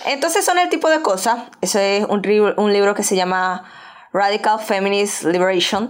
Entonces 0.07 0.45
son 0.45 0.59
el 0.59 0.69
tipo 0.69 0.89
de 0.89 1.03
cosas. 1.03 1.45
Ese 1.61 1.99
es 1.99 2.05
un, 2.05 2.23
un 2.57 2.73
libro 2.73 2.95
que 2.95 3.03
se 3.03 3.17
llama 3.17 3.71
Radical 4.13 4.61
Feminist 4.61 5.25
Liberation, 5.25 5.89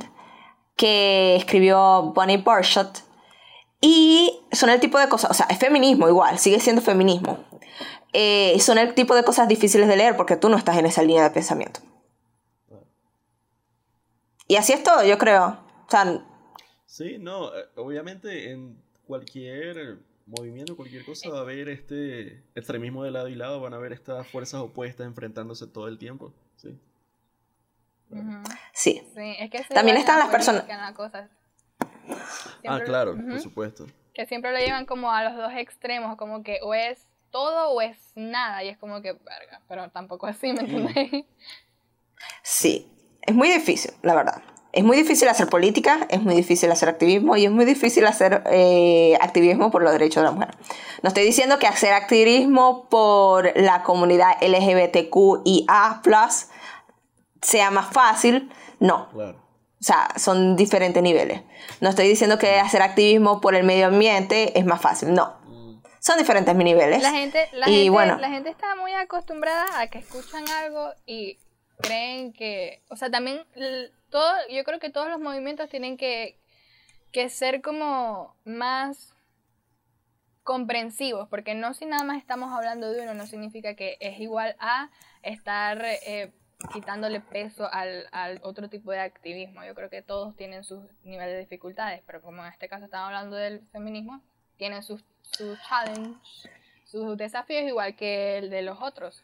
que 0.77 1.37
escribió 1.37 2.13
Bonnie 2.15 2.39
Barshot. 2.39 3.05
Y 3.81 4.41
son 4.53 4.71
el 4.71 4.81
tipo 4.81 4.99
de 4.99 5.09
cosas, 5.09 5.31
o 5.31 5.35
sea, 5.35 5.47
es 5.51 5.59
feminismo 5.59 6.09
igual, 6.09 6.39
sigue 6.39 6.61
siendo 6.61 6.81
feminismo. 6.81 7.45
Eh, 8.13 8.59
son 8.61 8.79
el 8.79 8.95
tipo 8.95 9.15
de 9.15 9.23
cosas 9.23 9.49
difíciles 9.49 9.89
de 9.89 9.97
leer 9.97 10.17
porque 10.17 10.37
tú 10.37 10.49
no 10.49 10.57
estás 10.57 10.79
en 10.79 10.87
esa 10.87 11.03
línea 11.03 11.23
de 11.23 11.31
pensamiento. 11.31 11.81
Y 14.49 14.57
así 14.57 14.73
es 14.73 14.83
todo, 14.83 15.05
yo 15.05 15.19
creo. 15.19 15.59
O 15.87 15.91
sea, 15.91 16.21
Sí, 16.97 17.19
no, 17.19 17.55
eh, 17.55 17.65
obviamente 17.77 18.53
en 18.53 18.83
cualquier 19.07 19.99
movimiento, 20.27 20.77
cualquier 20.77 21.05
cosa 21.05 21.31
va 21.31 21.39
a 21.39 21.43
haber 21.43 21.69
este 21.69 22.43
extremismo 22.55 23.05
de 23.05 23.13
lado 23.13 23.29
y 23.29 23.35
lado, 23.35 23.61
van 23.61 23.73
a 23.73 23.77
haber 23.77 23.93
estas 23.93 24.27
fuerzas 24.29 24.61
opuestas 24.61 25.07
enfrentándose 25.07 25.67
todo 25.67 25.89
el 25.89 25.99
tiempo, 25.99 26.35
sí. 26.57 26.79
Sí. 28.73 29.03
es 29.17 29.51
que 29.51 29.63
También 29.73 29.97
están 29.97 30.19
las 30.19 30.29
personas... 30.29 30.65
Ah, 32.65 32.81
claro, 32.85 33.17
por 33.17 33.41
supuesto. 33.41 33.87
Que 34.15 34.27
siempre 34.27 34.53
lo 34.53 34.59
llevan 34.59 34.87
como 34.87 35.13
a 35.13 35.25
los 35.25 35.37
dos 35.37 35.53
extremos, 35.57 36.17
como 36.17 36.43
que 36.43 36.59
o 36.63 36.75
es 36.75 37.07
todo 37.31 37.71
o 37.71 37.81
es 37.81 38.13
nada, 38.15 38.65
y 38.65 38.69
es 38.69 38.79
como 38.79 39.03
que, 39.03 39.13
verga, 39.13 39.61
pero 39.69 39.91
tampoco 39.91 40.27
así, 40.27 40.53
¿me 40.53 40.61
entiendes? 40.61 41.27
Sí, 42.43 42.91
es 43.23 43.35
muy 43.35 43.51
difícil, 43.51 43.93
la 44.03 44.15
verdad. 44.15 44.43
Es 44.77 44.85
muy 44.85 44.99
difícil 44.99 45.27
hacer 45.31 45.49
política, 45.49 46.07
es 46.11 46.21
muy 46.21 46.35
difícil 46.35 46.71
hacer 46.71 46.91
activismo 46.91 47.35
y 47.35 47.47
es 47.47 47.51
muy 47.51 47.65
difícil 47.65 48.07
hacer 48.07 48.43
eh, 48.51 49.17
activismo 49.23 49.71
por 49.71 49.83
los 49.83 49.91
derechos 49.91 50.17
de 50.17 50.25
la 50.25 50.33
mujer. 50.33 50.51
No 51.03 51.09
estoy 51.09 51.25
diciendo 51.25 51.59
que 51.59 51.67
hacer 51.67 51.95
activismo 51.95 52.87
por 52.91 53.59
la 53.59 53.83
comunidad 53.83 54.37
LGBTQIA 54.43 56.03
sea 57.41 57.71
más 57.71 57.87
fácil, 57.91 58.53
no. 58.79 59.09
O 59.15 59.35
sea, 59.81 60.09
son 60.17 60.57
diferentes 60.57 61.03
niveles. 61.03 61.41
No 61.81 61.89
estoy 61.89 62.07
diciendo 62.07 62.39
que 62.39 62.61
hacer 62.61 62.83
activismo 62.83 63.41
por 63.41 63.55
el 63.55 63.65
medio 63.65 63.87
ambiente 63.87 64.59
es 64.59 64.67
más 64.67 64.83
fácil, 64.83 65.15
no. 65.15 65.39
Mm. 65.47 65.81
Son 66.01 66.19
diferentes 66.19 66.55
niveles. 66.55 67.01
La 67.01 67.13
gente, 67.13 67.49
la, 67.55 67.71
y 67.71 67.89
bueno, 67.89 68.19
la 68.19 68.29
gente 68.29 68.51
está 68.51 68.75
muy 68.77 68.93
acostumbrada 68.93 69.65
a 69.81 69.87
que 69.87 70.01
escuchan 70.01 70.47
algo 70.51 70.91
y 71.07 71.39
creen 71.79 72.35
que, 72.35 72.83
o 72.91 72.97
sea, 72.97 73.11
también 73.11 73.41
yo 74.51 74.65
creo 74.65 74.79
que 74.79 74.91
todos 74.91 75.09
los 75.09 75.21
movimientos 75.21 75.69
tienen 75.69 75.97
que, 75.97 76.39
ser 77.29 77.63
como 77.63 78.37
más 78.45 79.15
comprensivos, 80.43 81.29
porque 81.29 81.55
no 81.55 81.73
si 81.73 81.87
nada 81.87 82.05
más 82.05 82.19
estamos 82.19 82.53
hablando 82.53 82.93
de 82.93 83.01
uno, 83.01 83.15
no 83.15 83.27
significa 83.27 83.75
que 83.75 83.97
es 84.01 84.21
igual 84.21 84.55
a 84.61 84.91
estar 85.23 85.83
eh, 85.85 86.31
quitándole 86.73 87.21
peso 87.21 87.69
al, 87.73 88.07
otro 88.43 88.69
tipo 88.69 88.93
de 88.93 89.01
activismo. 89.01 89.65
Yo 89.65 89.75
creo 89.75 89.89
que 89.89 90.03
todos 90.03 90.37
tienen 90.37 90.63
sus 90.63 90.85
niveles 91.05 91.35
de 91.35 91.41
dificultades, 91.41 92.03
pero 92.07 92.21
como 92.21 92.45
en 92.45 92.53
este 92.53 92.69
caso 92.69 92.85
estamos 92.85 93.07
hablando 93.07 93.37
del 93.37 93.67
feminismo, 93.73 94.23
tienen 94.57 94.83
sus 94.83 95.03
challenges, 95.69 96.49
sus 96.85 97.17
desafíos 97.17 97.65
igual 97.65 97.97
que 97.97 98.39
el 98.39 98.51
de 98.51 98.63
los 98.63 98.81
otros 98.81 99.23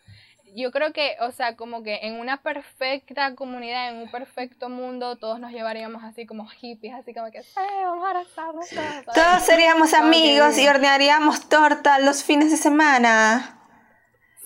yo 0.54 0.70
creo 0.70 0.92
que, 0.92 1.16
o 1.20 1.32
sea, 1.32 1.56
como 1.56 1.82
que 1.82 2.00
en 2.02 2.14
una 2.14 2.42
perfecta 2.42 3.34
comunidad, 3.34 3.90
en 3.90 4.02
un 4.02 4.10
perfecto 4.10 4.68
mundo, 4.68 5.16
todos 5.16 5.40
nos 5.40 5.52
llevaríamos 5.52 6.04
así 6.04 6.26
como 6.26 6.46
hippies, 6.46 6.94
así 6.94 7.14
como 7.14 7.30
que, 7.30 7.38
eh, 7.38 7.84
vamos 7.84 8.04
a 8.04 8.10
abrazarnos 8.10 8.68
todos. 8.68 9.14
Todos 9.14 9.42
seríamos 9.42 9.94
amigos 9.94 10.58
y 10.58 10.68
hornearíamos 10.68 11.48
torta 11.48 11.98
los 11.98 12.22
fines 12.22 12.50
de 12.50 12.56
semana. 12.56 13.58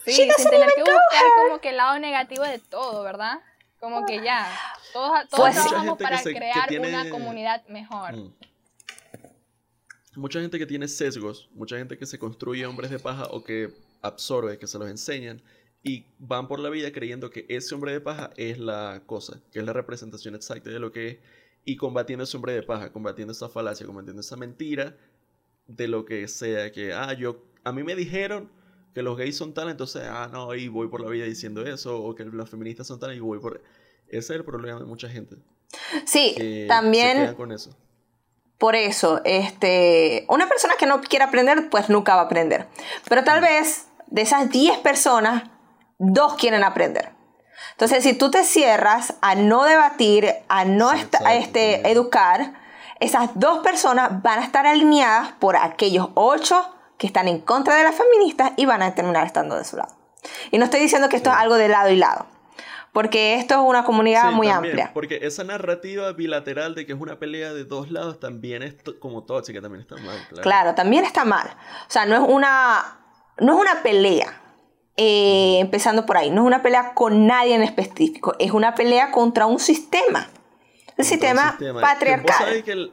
Sí, 0.05 0.13
sin 0.37 0.51
tener 0.51 0.69
que 0.75 0.83
buscar 0.83 1.25
como 1.45 1.61
que 1.61 1.71
el 1.71 1.79
lado 1.79 1.99
negativo 1.99 2.45
de 2.45 2.61
todo, 2.61 3.03
¿verdad? 3.03 3.41
Como 3.81 4.07
que 4.07 4.23
ya, 4.23 4.49
todos, 4.93 5.29
todos 5.29 5.43
pues 5.43 5.55
trabajamos 5.55 5.99
para 5.99 6.23
crear 6.23 6.69
una 6.81 7.11
comunidad 7.11 7.67
mejor. 7.67 8.15
Mm. 8.15 8.35
Mucha 10.15 10.41
gente 10.41 10.59
que 10.59 10.67
tiene 10.67 10.89
sesgos, 10.89 11.51
mucha 11.53 11.77
gente 11.77 11.99
que 11.99 12.07
se 12.07 12.19
construye 12.19 12.65
hombres 12.65 12.91
de 12.91 12.99
paja 12.99 13.25
o 13.31 13.45
que 13.45 13.71
absorbe, 14.01 14.59
que 14.59 14.67
se 14.67 14.79
los 14.79 14.89
enseñan, 14.89 15.43
y 15.83 16.07
van 16.19 16.49
por 16.49 16.59
la 16.59 16.69
vida 16.69 16.93
creyendo 16.93 17.31
que 17.31 17.47
ese 17.49 17.75
hombre 17.75 17.93
de 17.93 18.01
paja 18.01 18.31
es 18.37 18.59
la 18.59 19.03
cosa, 19.07 19.41
que 19.53 19.61
es 19.61 19.65
la 19.65 19.73
representación 19.73 20.35
exacta 20.35 20.71
de 20.71 20.79
lo 20.79 20.93
que 20.93 21.09
es, 21.09 21.19
y 21.65 21.77
combatiendo 21.77 22.25
ese 22.25 22.37
hombre 22.37 22.55
de 22.55 22.63
paja, 22.63 22.93
combatiendo 22.93 23.33
esa 23.33 23.49
falacia, 23.49 23.87
combatiendo 23.87 24.21
esa 24.21 24.37
mentira 24.37 24.97
de 25.67 25.89
lo 25.89 26.05
que 26.05 26.27
sea, 26.29 26.71
que, 26.73 26.93
ah, 26.93 27.13
yo, 27.13 27.45
a 27.65 27.73
mí 27.73 27.83
me 27.83 27.95
dijeron 27.95 28.51
que 28.95 29.03
los 29.03 29.17
gays 29.17 29.37
son 29.37 29.53
tal, 29.53 29.69
entonces, 29.69 30.03
ah, 30.07 30.29
no, 30.33 30.55
y 30.55 30.69
voy 30.69 30.89
por 30.89 31.01
la 31.01 31.11
vida 31.11 31.25
diciendo 31.25 31.67
eso, 31.67 32.03
o 32.03 32.15
que 32.15 32.25
los 32.25 32.49
feministas 32.49 32.87
son 32.87 32.99
tal, 32.99 33.15
y 33.15 33.21
voy 33.21 33.39
por... 33.39 33.63
Ese 34.09 34.19
es 34.19 34.31
el 34.31 34.45
problema 34.45 34.79
de 34.79 34.87
mucha 34.87 35.09
gente. 35.09 35.37
Sí, 36.05 36.65
también... 36.69 37.35
con 37.35 37.53
eso. 37.53 37.77
Por 38.59 38.75
eso, 38.75 39.21
este, 39.25 40.25
una 40.31 40.49
persona 40.49 40.75
que 40.79 40.87
no 40.87 41.03
quiere 41.03 41.25
aprender, 41.25 41.69
pues 41.69 41.91
nunca 41.91 42.15
va 42.15 42.23
a 42.23 42.25
aprender. 42.25 42.67
Pero 43.07 43.23
tal 43.23 43.43
vez 43.43 43.89
de 44.07 44.23
esas 44.23 44.51
10 44.51 44.79
personas 44.79 45.51
dos 45.99 46.35
quieren 46.35 46.65
aprender. 46.65 47.13
Entonces, 47.73 48.03
si 48.05 48.15
tú 48.15 48.31
te 48.31 48.45
cierras 48.45 49.15
a 49.21 49.35
no 49.35 49.65
debatir, 49.65 50.33
a 50.49 50.65
no 50.65 50.91
Sí, 50.93 51.07
este, 51.31 51.91
educar, 51.91 52.55
esas 53.01 53.31
dos 53.35 53.59
personas 53.59 54.23
van 54.23 54.39
a 54.39 54.45
estar 54.45 54.67
alineadas 54.67 55.33
por 55.33 55.57
aquellos 55.57 56.09
ocho 56.15 56.73
que 56.99 57.07
están 57.07 57.29
en 57.29 57.41
contra 57.41 57.77
de 57.77 57.85
las 57.85 57.95
feministas 57.95 58.53
y 58.57 58.65
van 58.65 58.83
a 58.83 58.95
terminar 58.95 59.27
estando 59.27 59.57
de 59.57 59.65
su 59.65 59.77
lado. 59.77 59.95
Y 60.51 60.59
no 60.59 60.65
estoy 60.65 60.81
diciendo 60.81 61.09
que 61.09 61.17
esto 61.17 61.31
es 61.31 61.37
algo 61.37 61.57
de 61.57 61.69
lado 61.69 61.91
y 61.91 61.97
lado, 61.97 62.27
porque 62.93 63.35
esto 63.35 63.55
es 63.55 63.61
una 63.61 63.85
comunidad 63.85 64.33
muy 64.33 64.49
también, 64.49 64.73
amplia. 64.73 64.91
Porque 64.95 65.21
esa 65.23 65.45
narrativa 65.45 66.11
bilateral 66.13 66.75
de 66.75 66.87
que 66.87 66.95
es 66.95 67.01
una 67.01 67.19
pelea 67.19 67.53
de 67.53 67.65
dos 67.65 67.91
lados 67.91 68.19
también 68.19 68.63
es 68.63 68.77
como 68.99 69.25
tóxica, 69.25 69.61
también 69.61 69.83
está 69.83 69.97
mal. 69.97 70.17
Claro. 70.29 70.43
Claro, 70.43 70.75
también 70.75 71.05
está 71.05 71.25
mal. 71.25 71.49
O 71.87 71.91
sea, 71.91 72.07
no 72.07 72.15
es 72.15 72.23
una, 72.27 72.99
no 73.39 73.55
es 73.55 73.61
una 73.61 73.83
pelea. 73.83 74.41
Eh, 74.97 75.59
empezando 75.61 76.07
por 76.07 76.17
ahí, 76.17 76.31
no 76.31 76.43
es 76.43 76.47
una 76.47 76.63
pelea 76.63 76.95
con 76.95 77.27
nadie 77.27 77.55
en 77.55 77.63
específico, 77.63 78.35
es 78.39 78.53
una 78.53 78.75
pelea 78.75 79.11
contra 79.11 79.47
un 79.47 79.59
sistema. 79.59 80.29
El 80.97 81.05
sistema, 81.05 81.57
patriarcal. 81.83 82.63
que 82.65 82.73
el- 82.73 82.93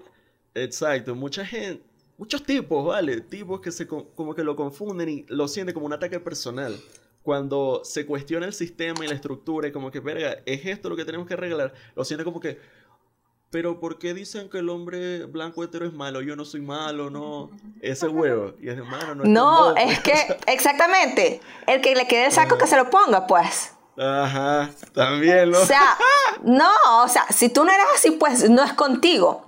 exacto, 0.56 1.16
mucha 1.16 1.46
gente, 1.46 1.82
muchos 2.18 2.44
tipos, 2.44 2.86
¿vale? 2.86 3.22
Tipos 3.22 3.62
que 3.62 3.72
se 3.72 3.88
co- 3.88 4.10
como 4.16 4.36
que 4.36 4.44
lo 4.44 4.56
confunden 4.56 5.08
y 5.10 5.26
lo 5.30 5.48
sienten 5.48 5.74
como 5.74 5.86
un 5.86 5.94
ataque 5.94 6.20
personal. 6.20 6.76
Cuando 7.22 7.82
se 7.86 8.06
cuestiona 8.06 8.46
el 8.46 8.52
sistema 8.54 9.06
y 9.06 9.08
la 9.08 9.16
estructura 9.16 9.70
y 9.70 9.72
como 9.72 9.90
que, 9.92 10.02
verga, 10.02 10.40
¿es 10.46 10.66
esto 10.66 10.90
lo 10.90 10.98
que 10.98 11.06
tenemos 11.06 11.26
que 11.26 11.36
arreglar? 11.36 11.74
Lo 11.96 12.04
sienten 12.04 12.26
como 12.26 12.42
que, 12.42 12.60
pero 13.54 13.80
¿por 13.80 14.00
qué 14.00 14.16
dicen 14.16 14.50
que 14.50 14.58
el 14.58 14.70
hombre 14.70 15.26
blanco 15.26 15.64
hetero 15.64 15.86
es 15.86 15.94
malo? 15.94 16.22
Yo 16.22 16.36
no 16.36 16.44
soy 16.44 16.62
malo, 16.62 17.12
no. 17.12 17.52
Ese 17.82 18.08
huevo. 18.08 18.54
Y 18.60 18.68
es 18.68 18.78
de 18.78 18.82
mano, 18.82 19.14
no 19.14 19.24
es 19.24 19.30
No, 19.30 19.76
es 19.76 20.00
pues". 20.00 20.00
que, 20.00 20.38
exactamente, 20.52 21.40
el 21.68 21.80
que 21.80 21.94
le 21.94 22.08
quede 22.08 22.26
el 22.26 22.32
saco 22.32 22.58
que 22.58 22.66
se 22.66 22.76
lo 22.76 22.90
ponga, 22.90 23.28
pues. 23.28 23.76
Ajá, 23.96 24.72
también, 24.96 25.52
¿no? 25.52 25.60
O 25.62 25.66
sea, 25.68 25.96
no, 26.42 26.68
o 27.04 27.08
sea, 27.08 27.28
si 27.30 27.50
tú 27.50 27.64
no 27.64 27.72
eres 27.72 27.86
así, 27.94 28.10
pues 28.10 28.50
no 28.50 28.64
es 28.64 28.74
contigo. 28.74 29.46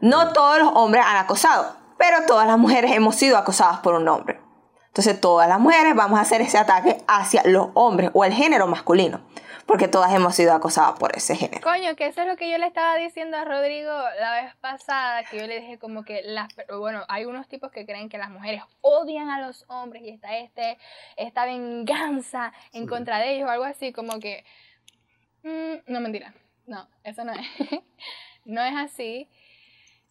No 0.00 0.32
todos 0.32 0.58
los 0.58 0.72
hombres 0.74 1.04
han 1.06 1.16
acosado, 1.16 1.76
pero 1.96 2.26
todas 2.26 2.48
las 2.48 2.58
mujeres 2.58 2.90
hemos 2.90 3.14
sido 3.14 3.38
acosadas 3.38 3.78
por 3.78 3.94
un 3.94 4.08
hombre. 4.08 4.40
Entonces 4.88 5.20
todas 5.20 5.48
las 5.48 5.60
mujeres 5.60 5.94
vamos 5.94 6.18
a 6.18 6.22
hacer 6.22 6.40
ese 6.40 6.58
ataque 6.58 7.04
hacia 7.06 7.42
los 7.44 7.68
hombres 7.74 8.10
o 8.14 8.24
el 8.24 8.32
género 8.32 8.66
masculino, 8.66 9.20
porque 9.66 9.88
todas 9.88 10.12
hemos 10.12 10.34
sido 10.34 10.52
acosadas 10.52 10.98
por 10.98 11.16
ese 11.16 11.36
género. 11.36 11.60
Coño, 11.62 11.96
que 11.96 12.06
eso 12.06 12.22
es 12.22 12.26
lo 12.28 12.36
que 12.36 12.50
yo 12.50 12.58
le 12.58 12.66
estaba 12.66 12.96
diciendo 12.96 13.36
a 13.36 13.44
Rodrigo 13.44 13.90
la 14.20 14.42
vez 14.42 14.54
pasada, 14.56 15.24
que 15.24 15.38
yo 15.38 15.46
le 15.46 15.60
dije 15.60 15.78
como 15.78 16.04
que 16.04 16.22
las, 16.24 16.48
bueno, 16.68 17.04
hay 17.08 17.24
unos 17.24 17.48
tipos 17.48 17.70
que 17.70 17.86
creen 17.86 18.08
que 18.08 18.18
las 18.18 18.30
mujeres 18.30 18.62
odian 18.80 19.30
a 19.30 19.40
los 19.40 19.64
hombres 19.68 20.02
y 20.02 20.10
está 20.10 20.36
este, 20.36 20.78
esta 21.16 21.44
venganza 21.46 22.52
en 22.72 22.82
Sí. 22.84 22.88
contra 22.88 23.18
de 23.18 23.34
ellos 23.36 23.48
o 23.48 23.52
algo 23.52 23.64
así, 23.64 23.92
como 23.92 24.20
que, 24.20 24.44
mm, 25.42 25.90
no 25.92 26.00
mentira, 26.00 26.34
no, 26.66 26.88
eso 27.02 27.24
no 27.24 27.32
es, 27.32 27.40
no 28.44 28.62
es 28.62 28.74
así, 28.76 29.28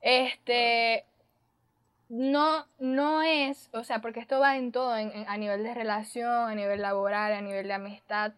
este, 0.01 1.05
no, 2.09 2.67
no 2.79 3.21
es, 3.23 3.69
o 3.73 3.83
sea, 3.83 3.99
porque 3.99 4.19
esto 4.19 4.39
va 4.39 4.57
en 4.57 4.71
todo, 4.71 4.95
en- 4.97 5.11
en- 5.11 5.27
a 5.29 5.37
nivel 5.37 5.63
de 5.63 5.73
relación, 5.73 6.31
a 6.49 6.53
nivel 6.55 6.81
laboral, 6.81 7.33
a 7.33 7.41
nivel 7.41 7.67
de 7.67 7.73
amistad. 7.73 8.33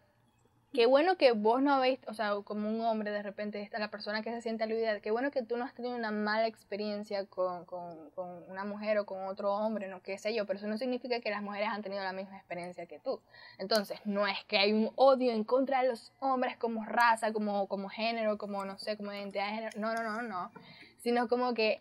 Qué 0.76 0.88
bueno 0.88 1.16
que 1.16 1.32
vos 1.32 1.62
no 1.62 1.74
habéis, 1.74 2.00
o 2.08 2.14
sea, 2.14 2.34
como 2.44 2.68
un 2.68 2.82
hombre 2.82 3.12
de 3.12 3.24
repente, 3.24 3.62
está 3.62 3.80
la 3.80 3.90
persona 3.90 4.22
que 4.22 4.32
se 4.32 4.42
siente 4.42 4.66
aludida, 4.66 5.00
qué 5.00 5.10
bueno 5.10 5.32
que 5.32 5.42
tú 5.42 5.56
no 5.56 5.64
has 5.64 5.74
tenido 5.74 5.96
una 5.96 6.12
mala 6.12 6.48
experiencia 6.48 7.26
con, 7.28 7.64
con, 7.64 8.10
con 8.12 8.44
una 8.50 8.66
mujer 8.66 8.98
o 8.98 9.06
con 9.06 9.26
otro 9.26 9.54
hombre, 9.54 9.88
no 9.88 10.02
qué 10.02 10.18
sé 10.18 10.36
yo, 10.36 10.46
pero 10.46 10.60
eso 10.60 10.68
no 10.68 10.78
significa 10.78 11.22
que 11.22 11.30
las 11.30 11.42
mujeres 11.42 11.70
han 11.70 11.82
tenido 11.82 12.04
la 12.04 12.12
misma 12.12 12.36
experiencia 12.36 12.86
que 12.88 13.00
tú. 13.00 13.22
Entonces, 13.58 14.00
no 14.04 14.28
es 14.28 14.44
que 14.50 14.58
hay 14.58 14.74
un 14.74 14.92
odio 14.96 15.32
en 15.32 15.46
contra 15.46 15.82
de 15.82 15.88
los 15.88 16.12
hombres 16.20 16.58
como 16.58 16.84
raza, 16.84 17.32
como, 17.32 17.68
como 17.68 17.88
género, 17.88 18.38
como, 18.38 18.66
no 18.66 18.78
sé, 18.78 18.98
como 18.98 19.14
identidad 19.14 19.46
de 19.46 19.56
género, 19.56 19.80
no, 19.80 19.94
no, 19.94 20.04
no, 20.04 20.22
no, 20.24 20.52
sino 20.98 21.30
como 21.30 21.54
que 21.54 21.80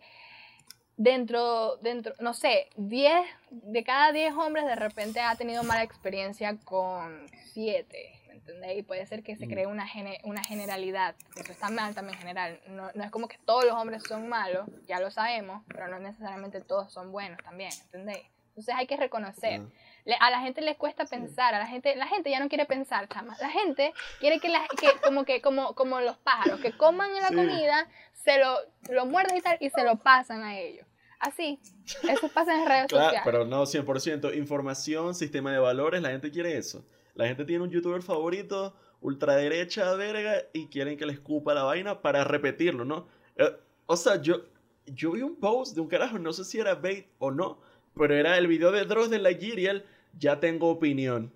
dentro, 0.97 1.77
dentro, 1.77 2.13
no 2.19 2.33
sé, 2.33 2.69
10, 2.77 3.25
de 3.49 3.83
cada 3.83 4.11
10 4.11 4.33
hombres 4.35 4.65
de 4.65 4.75
repente 4.75 5.19
ha 5.19 5.35
tenido 5.35 5.63
mala 5.63 5.83
experiencia 5.83 6.57
con 6.63 7.25
7, 7.53 7.87
¿me 7.97 8.14
entendés? 8.47 8.77
Y 8.77 8.83
puede 8.83 9.05
ser 9.05 9.23
que 9.23 9.35
se 9.35 9.45
Mm. 9.47 9.49
cree 9.49 9.67
una, 9.67 9.87
gene- 9.87 10.19
una 10.23 10.43
generalidad, 10.43 11.15
eso 11.35 11.51
está 11.51 11.69
mal 11.69 11.93
también 11.95 12.17
general, 12.17 12.59
no, 12.67 12.89
no 12.93 13.03
es 13.03 13.11
como 13.11 13.27
que 13.27 13.37
todos 13.45 13.65
los 13.65 13.73
hombres 13.73 14.03
son 14.07 14.27
malos, 14.27 14.67
ya 14.87 14.99
lo 14.99 15.09
sabemos, 15.11 15.63
pero 15.67 15.87
no 15.87 15.99
necesariamente 15.99 16.61
todos 16.61 16.91
son 16.93 17.11
buenos 17.11 17.39
también, 17.43 17.71
¿entendés? 17.85 18.21
Entonces 18.49 18.75
hay 18.75 18.87
que 18.87 18.95
reconocer. 18.95 19.61
Le- 20.05 20.15
a 20.19 20.29
la 20.29 20.39
gente 20.39 20.61
le 20.61 20.77
cuesta 20.77 21.03
pensar, 21.05 21.53
a 21.53 21.59
la 21.59 21.67
gente, 21.67 21.93
la 21.97 22.07
gente 22.07 22.29
ya 22.29 22.39
no 22.39 22.47
quiere 22.47 22.65
pensar, 22.65 23.09
chama. 23.09 23.35
La 23.41 23.49
gente 23.49 23.91
quiere 24.21 24.39
que, 24.39 24.47
la, 24.47 24.61
que 24.79 24.87
como 25.03 25.25
que 25.25 25.41
como, 25.41 25.75
como 25.75 25.99
los 25.99 26.15
pájaros, 26.17 26.61
que 26.61 26.71
coman 26.71 27.13
la 27.15 27.27
Sí. 27.29 27.35
comida, 27.35 27.87
se 28.13 28.37
lo, 28.39 28.55
lo 28.89 29.05
muerden 29.07 29.35
y 29.35 29.41
tal, 29.41 29.57
y 29.59 29.69
se 29.71 29.83
lo 29.83 29.97
pasan 29.97 30.43
a 30.43 30.57
ellos. 30.57 30.87
Así. 31.19 31.59
Eso 32.07 32.29
pasa 32.29 32.53
en 32.55 32.65
redes 32.65 32.87
Claro, 32.87 33.05
sociales. 33.05 33.21
pero 33.25 33.45
no 33.45 33.65
100%. 33.65 34.31
Información, 34.37 35.15
sistema 35.15 35.51
de 35.51 35.59
valores, 35.59 36.01
la 36.01 36.09
gente 36.11 36.31
quiere 36.31 36.57
eso. 36.57 36.85
La 37.15 37.27
gente 37.27 37.45
tiene 37.45 37.63
un 37.63 37.69
youtuber 37.69 38.01
favorito, 38.01 38.75
ultraderecha, 39.01 39.95
verga, 39.95 40.43
y 40.53 40.67
quieren 40.67 40.97
que 40.97 41.05
le 41.05 41.13
escupa 41.13 41.53
la 41.53 41.63
vaina 41.63 42.01
para 42.01 42.23
repetirlo, 42.23 42.85
¿no? 42.85 43.07
Eh, 43.37 43.55
o 43.85 43.95
sea, 43.95 44.21
yo, 44.21 44.43
yo 44.85 45.11
vi 45.11 45.21
un 45.21 45.35
post 45.37 45.75
de 45.75 45.81
un 45.81 45.87
carajo, 45.87 46.19
no 46.19 46.33
sé 46.33 46.43
si 46.43 46.59
era 46.59 46.75
bait 46.75 47.07
o 47.17 47.31
no, 47.31 47.59
pero 47.95 48.13
era 48.13 48.37
el 48.37 48.47
video 48.47 48.71
de 48.71 48.85
Dross 48.85 49.09
de 49.09 49.19
la 49.19 49.29
él, 49.29 49.85
ya 50.19 50.39
tengo 50.39 50.69
opinión. 50.69 51.31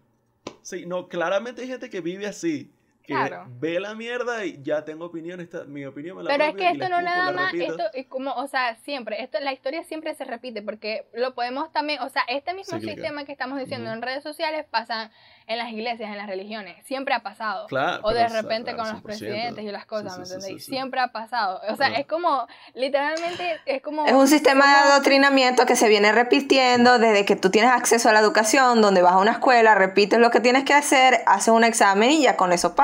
Sí, 0.62 0.86
no, 0.86 1.08
claramente 1.08 1.62
hay 1.62 1.68
gente 1.68 1.90
que 1.90 2.02
vive 2.02 2.28
así. 2.28 2.72
Que 3.10 3.16
Claro. 3.16 3.46
ve 3.60 3.80
la 3.80 3.96
mierda 3.96 4.46
y 4.46 4.60
ya 4.62 4.86
tengo 4.86 5.06
opinión, 5.06 5.40
esta, 5.42 5.64
mi 5.64 5.84
opinión 5.86 6.18
me 6.18 6.24
la 6.24 6.30
Pero 6.30 6.44
es 6.46 6.56
que 6.56 6.70
esto 6.70 6.90
no 6.90 7.00
escupo, 7.00 7.02
nada 7.02 7.32
más, 7.32 7.52
repito. 7.52 7.72
esto 7.74 7.84
es 7.94 8.06
como, 8.06 8.32
o 8.34 8.48
sea, 8.48 8.76
siempre, 8.84 9.24
esto, 9.24 9.40
la 9.40 9.52
historia 9.52 9.84
siempre 9.84 10.14
se 10.14 10.26
repite 10.26 10.62
porque 10.62 11.08
lo 11.14 11.34
podemos 11.34 11.72
también, 11.72 12.02
o 12.02 12.10
sea, 12.10 12.22
este 12.28 12.54
mismo 12.54 12.78
Cíclica. 12.78 12.96
sistema 13.02 13.26
que 13.26 13.32
estamos 13.32 13.58
diciendo 13.60 13.92
en 13.92 14.02
redes 14.04 14.22
sociales 14.24 14.66
pasa 14.70 15.10
en 15.48 15.58
las 15.58 15.72
iglesias, 15.72 16.12
en 16.12 16.18
las 16.18 16.28
religiones, 16.28 16.76
siempre 16.86 17.16
ha 17.16 17.24
pasado. 17.24 17.66
Claro, 17.68 18.02
o 18.04 18.14
de 18.14 18.28
repente 18.28 18.74
claro, 18.76 18.78
con 18.78 18.94
los 18.94 19.02
100%. 19.02 19.04
presidentes 19.04 19.66
y 19.66 19.72
las 19.72 19.86
cosas, 19.88 20.14
Sí, 20.14 20.20
¿me 20.20 20.26
sí, 20.28 20.34
entendéis? 20.36 20.64
sí, 20.64 20.66
sí. 20.66 20.72
Siempre 20.72 21.00
ha 21.00 21.08
pasado. 21.08 21.62
O 21.70 21.76
sea, 21.76 21.88
es 21.88 22.06
como, 22.06 22.48
literalmente, 22.76 23.60
es 23.66 23.82
como... 23.82 24.06
Es 24.06 24.14
un 24.14 24.28
sistema 24.28 24.66
de 24.66 24.92
adoctrinamiento 24.92 25.66
que 25.66 25.76
se 25.76 25.88
viene 25.90 26.12
repitiendo 26.12 27.00
desde 27.00 27.26
que 27.26 27.36
tú 27.36 27.50
tienes 27.50 27.72
acceso 27.72 28.10
a 28.10 28.14
la 28.14 28.20
educación, 28.20 28.82
donde 28.82 29.02
vas 29.02 29.14
a 29.14 29.18
una 29.18 29.32
escuela, 29.32 29.76
repites 29.76 30.20
lo 30.20 30.30
que 30.32 30.40
tienes 30.40 30.64
que 30.64 30.74
hacer, 30.74 31.22
haces 31.26 31.50
un 31.50 31.64
examen 31.64 32.12
y 32.12 32.24
ya 32.24 32.36
con 32.38 32.52
eso 32.54 32.76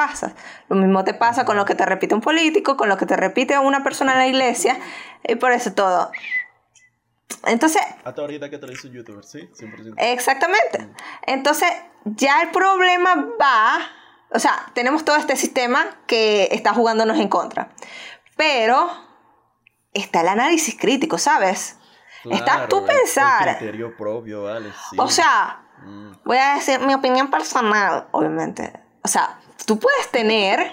Lo 0.70 0.76
mismo 0.76 1.04
te 1.04 1.14
pasa 1.14 1.46
con 1.46 1.58
lo 1.58 1.66
que 1.66 1.76
te 1.76 1.86
repite 1.86 2.16
un 2.16 2.22
político, 2.22 2.78
con 2.78 2.90
lo 2.90 2.98
que 2.98 3.06
te 3.06 3.16
repite 3.16 3.58
una 3.60 3.84
persona 3.84 4.14
en 4.14 4.18
la 4.20 4.28
iglesia, 4.28 4.78
y 5.24 5.36
por 5.36 5.52
eso 5.52 5.74
todo. 5.74 6.12
Entonces, 7.46 7.82
Hasta 8.04 8.22
ahorita 8.22 8.50
que 8.50 8.58
te 8.58 8.68
lo 8.68 8.74
hizo 8.74 8.88
un 8.88 8.94
youtuber, 8.94 9.24
¿sí? 9.24 9.50
100%. 9.54 9.94
Exactamente. 9.98 10.90
Entonces, 11.24 11.70
ya 12.06 12.42
el 12.42 12.50
problema 12.52 13.16
va, 13.42 13.80
o 14.32 14.40
sea, 14.40 14.66
tenemos 14.74 15.06
todo 15.06 15.16
este 15.18 15.36
sistema 15.36 15.86
que 16.08 16.50
está 16.52 16.74
jugándonos 16.74 17.18
en 17.20 17.28
contra. 17.28 17.70
Pero 18.38 18.90
está 19.94 20.22
el 20.22 20.28
análisis 20.28 20.76
crítico, 20.80 21.18
¿sabes? 21.18 21.78
está 22.32 22.68
tú 22.68 22.80
el- 22.80 22.90
el 22.90 22.98
pensar. 22.98 23.58
criterio 23.58 23.96
propio, 23.96 24.44
vale. 24.44 24.72
sí. 24.90 24.96
O 25.00 25.08
sea, 25.08 25.62
Mm. 25.84 26.12
voy 26.26 26.38
a 26.38 26.56
decir 26.56 26.80
mi 26.80 26.94
opinión 26.96 27.30
personal, 27.30 28.08
obviamente. 28.12 28.74
O 29.04 29.08
sea, 29.08 29.40
tú 29.66 29.80
puedes 29.80 30.10
tener 30.12 30.72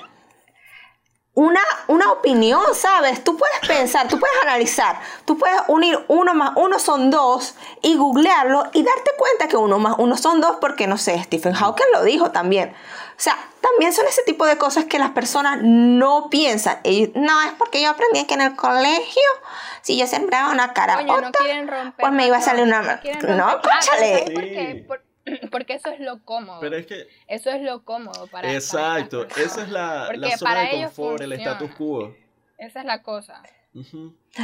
una, 1.34 1.60
una 1.86 2.12
opinión, 2.12 2.60
¿sabes? 2.74 3.24
Tú 3.24 3.38
puedes 3.38 3.58
pensar, 3.66 4.06
tú 4.06 4.18
puedes 4.18 4.36
analizar, 4.42 5.00
tú 5.24 5.38
puedes 5.38 5.62
unir 5.68 5.98
uno 6.08 6.34
más 6.34 6.52
uno 6.56 6.78
son 6.78 7.10
dos 7.10 7.54
y 7.80 7.96
googlearlo 7.96 8.68
y 8.74 8.82
darte 8.82 9.12
cuenta 9.16 9.48
que 9.48 9.56
uno 9.56 9.78
más 9.78 9.94
uno 9.98 10.16
son 10.18 10.42
dos 10.42 10.58
porque, 10.60 10.86
no 10.86 10.98
sé, 10.98 11.22
Stephen 11.22 11.54
Hawking 11.54 11.86
lo 11.94 12.02
dijo 12.04 12.32
también. 12.32 12.74
O 13.16 13.20
sea, 13.22 13.38
también 13.62 13.92
son 13.94 14.06
ese 14.08 14.22
tipo 14.24 14.44
de 14.44 14.58
cosas 14.58 14.84
que 14.86 14.98
las 14.98 15.12
personas 15.12 15.58
no 15.62 16.28
piensan. 16.28 16.80
Y 16.82 17.12
no, 17.14 17.40
es 17.42 17.52
porque 17.52 17.80
yo 17.80 17.90
aprendí 17.90 18.26
que 18.26 18.34
en 18.34 18.40
el 18.42 18.56
colegio, 18.56 19.22
si 19.80 19.96
yo 19.96 20.06
sembraba 20.06 20.50
una 20.50 20.74
cara 20.74 21.00
no 21.02 21.14
pues 21.98 22.12
me 22.12 22.26
iba 22.26 22.36
a 22.38 22.42
salir 22.42 22.64
una- 22.64 23.00
no 23.22 23.36
no, 23.36 23.46
Ah. 23.46 23.60
¿sabes 23.80 24.30
por 24.32 24.42
qué? 24.42 24.84
Por- 24.86 25.02
porque 25.50 25.74
eso 25.74 25.90
es 25.90 26.00
lo 26.00 26.24
cómodo. 26.24 26.60
Pero 26.60 26.76
es 26.76 26.86
que, 26.86 27.08
Eso 27.26 27.50
es 27.50 27.62
lo 27.62 27.84
cómodo 27.84 28.26
para 28.26 28.52
exacto, 28.52 29.26
esa 29.36 29.62
es 29.62 29.68
la, 29.68 30.04
Porque 30.06 30.18
la 30.18 30.38
zona 30.38 30.50
para 30.50 30.62
de 30.62 30.82
confort, 30.84 31.22
el 31.22 31.32
status 31.32 31.70
quo. 31.74 32.14
Esa 32.58 32.80
es 32.80 32.86
la 32.86 33.02
cosa. 33.02 33.42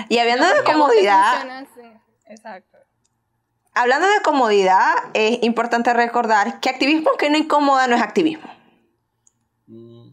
Y 0.08 0.18
hablando 0.18 0.46
de 0.46 0.64
comodidad. 0.64 1.66
Exacto. 2.26 2.78
hablando 3.74 4.06
de 4.06 4.20
comodidad, 4.22 4.94
es 5.14 5.42
importante 5.42 5.92
recordar 5.94 6.60
que 6.60 6.68
activismo 6.68 7.12
que 7.18 7.30
no 7.30 7.38
incomoda 7.38 7.86
no 7.86 7.96
es 7.96 8.02
activismo. 8.02 8.50
Mm, 9.66 10.10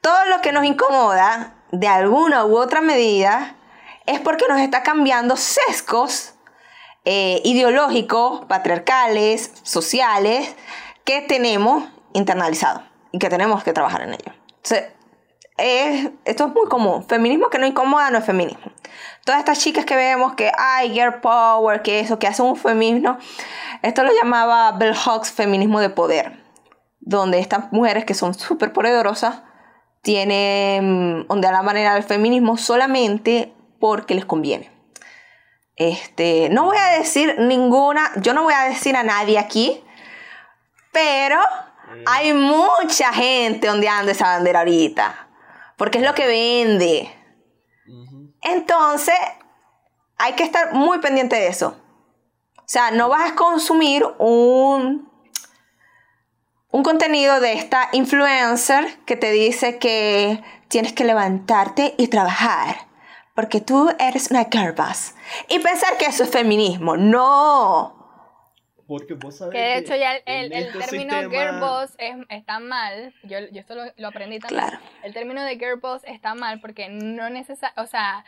Todo 0.00 0.24
lo 0.26 0.40
que 0.40 0.52
nos 0.52 0.64
incomoda, 0.64 1.62
de 1.70 1.86
alguna 1.86 2.44
u 2.44 2.56
otra 2.56 2.80
medida, 2.80 3.56
es 4.06 4.20
porque 4.20 4.46
nos 4.48 4.60
está 4.60 4.82
cambiando 4.82 5.36
sesgos 5.36 6.33
eh, 7.04 7.40
ideológicos, 7.44 8.44
patriarcales, 8.46 9.52
sociales, 9.62 10.54
que 11.04 11.20
tenemos 11.20 11.84
internalizado 12.12 12.82
y 13.12 13.18
que 13.18 13.28
tenemos 13.28 13.62
que 13.62 13.72
trabajar 13.72 14.02
en 14.02 14.14
ello. 14.14 14.32
Esto 15.56 16.46
es 16.46 16.54
muy 16.54 16.68
común. 16.68 17.04
Feminismo 17.04 17.48
que 17.48 17.58
no 17.58 17.66
incomoda 17.66 18.10
no 18.10 18.18
es 18.18 18.24
feminismo. 18.24 18.72
Todas 19.24 19.38
estas 19.38 19.60
chicas 19.60 19.84
que 19.84 19.96
vemos 19.96 20.34
que 20.34 20.50
hay 20.56 20.92
girl 20.92 21.20
power, 21.20 21.82
que 21.82 22.00
eso, 22.00 22.18
que 22.18 22.26
hacen 22.26 22.46
un 22.46 22.56
feminismo, 22.56 23.18
esto 23.82 24.02
lo 24.02 24.10
llamaba 24.12 24.72
Bell 24.72 24.94
Hooks 24.94 25.30
feminismo 25.30 25.80
de 25.80 25.90
poder, 25.90 26.42
donde 27.00 27.38
estas 27.38 27.72
mujeres 27.72 28.04
que 28.04 28.14
son 28.14 28.34
súper 28.34 28.72
poderosas 28.72 29.42
tienen, 30.02 31.26
donde 31.28 31.50
la 31.50 31.62
manera 31.62 31.94
del 31.94 32.02
feminismo 32.02 32.56
solamente 32.56 33.52
porque 33.78 34.14
les 34.14 34.24
conviene. 34.24 34.73
Este, 35.76 36.48
no 36.50 36.64
voy 36.64 36.76
a 36.76 36.98
decir 36.98 37.36
ninguna, 37.38 38.12
yo 38.16 38.32
no 38.32 38.44
voy 38.44 38.54
a 38.54 38.64
decir 38.64 38.96
a 38.96 39.02
nadie 39.02 39.38
aquí, 39.38 39.82
pero 40.92 41.40
hay 42.06 42.32
mucha 42.32 43.12
gente 43.12 43.68
ondeando 43.68 44.12
esa 44.12 44.26
bandera 44.26 44.60
ahorita, 44.60 45.28
porque 45.76 45.98
es 45.98 46.04
lo 46.04 46.14
que 46.14 46.26
vende. 46.26 47.12
Entonces, 48.42 49.14
hay 50.18 50.34
que 50.34 50.44
estar 50.44 50.74
muy 50.74 50.98
pendiente 50.98 51.36
de 51.36 51.48
eso. 51.48 51.80
O 52.58 52.68
sea, 52.68 52.90
no 52.90 53.08
vas 53.08 53.32
a 53.32 53.34
consumir 53.34 54.06
un, 54.18 55.10
un 56.70 56.82
contenido 56.82 57.40
de 57.40 57.54
esta 57.54 57.88
influencer 57.92 58.98
que 59.04 59.16
te 59.16 59.30
dice 59.32 59.78
que 59.78 60.42
tienes 60.68 60.92
que 60.92 61.04
levantarte 61.04 61.94
y 61.98 62.08
trabajar. 62.08 62.76
Porque 63.34 63.60
tú 63.60 63.90
eres 63.98 64.30
una 64.30 64.44
girl 64.50 64.72
boss. 64.72 65.13
Y 65.48 65.58
pensar 65.60 65.96
que 65.98 66.06
eso 66.06 66.24
es 66.24 66.30
feminismo. 66.30 66.96
No. 66.96 68.00
Porque 68.86 69.14
vos 69.14 69.38
sabés 69.38 69.52
Que 69.54 69.58
de 69.60 69.78
hecho 69.78 69.96
ya 69.96 70.16
el, 70.16 70.22
el- 70.26 70.52
el 70.52 70.66
este 70.66 70.78
término 70.78 71.14
sistema- 71.14 71.30
girl 71.30 71.60
boss 71.60 71.94
es- 71.98 72.16
está 72.28 72.58
mal. 72.58 73.14
Yo, 73.22 73.38
yo 73.50 73.60
esto 73.60 73.74
lo, 73.74 73.84
lo 73.96 74.08
aprendí 74.08 74.38
también. 74.40 74.60
Claro. 74.62 74.78
El 75.02 75.14
término 75.14 75.42
de 75.42 75.56
girl 75.56 75.80
boss 75.80 76.02
está 76.04 76.34
mal 76.34 76.60
porque 76.60 76.90
no 76.90 77.30
necesariamente, 77.30 77.80
o 77.80 77.86
sea, 77.86 78.26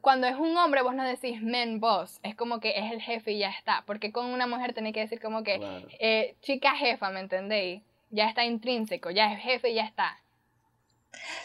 cuando 0.00 0.26
es 0.26 0.36
un 0.36 0.56
hombre 0.56 0.80
vos 0.80 0.94
no 0.94 1.04
decís 1.04 1.42
men 1.42 1.80
boss, 1.80 2.18
es 2.22 2.34
como 2.34 2.60
que 2.60 2.70
es 2.78 2.92
el 2.92 3.02
jefe 3.02 3.32
y 3.32 3.40
ya 3.40 3.50
está. 3.50 3.82
Porque 3.86 4.10
con 4.10 4.24
una 4.24 4.46
mujer 4.46 4.72
tenés 4.72 4.94
que 4.94 5.00
decir 5.00 5.20
como 5.20 5.42
que 5.42 5.58
Claro. 5.58 5.86
eh, 6.00 6.34
chica 6.40 6.74
jefa, 6.76 7.10
¿me 7.10 7.20
entendéis? 7.20 7.82
Ya 8.08 8.26
está 8.28 8.44
intrínseco, 8.44 9.10
ya 9.10 9.34
es 9.34 9.40
jefe 9.42 9.68
y 9.70 9.74
ya 9.74 9.84
está. 9.84 10.18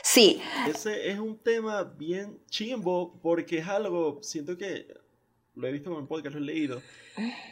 Sí, 0.03 0.41
Ese 0.67 1.09
es 1.09 1.19
un 1.19 1.37
tema 1.37 1.83
bien 1.83 2.39
chimbo 2.49 3.19
porque 3.21 3.59
es 3.59 3.67
algo, 3.67 4.19
siento 4.21 4.57
que 4.57 4.87
lo 5.55 5.67
he 5.67 5.71
visto 5.71 5.91
en 5.91 5.99
el 5.99 6.07
podcast, 6.07 6.35
lo 6.35 6.41
he 6.41 6.45
leído, 6.45 6.81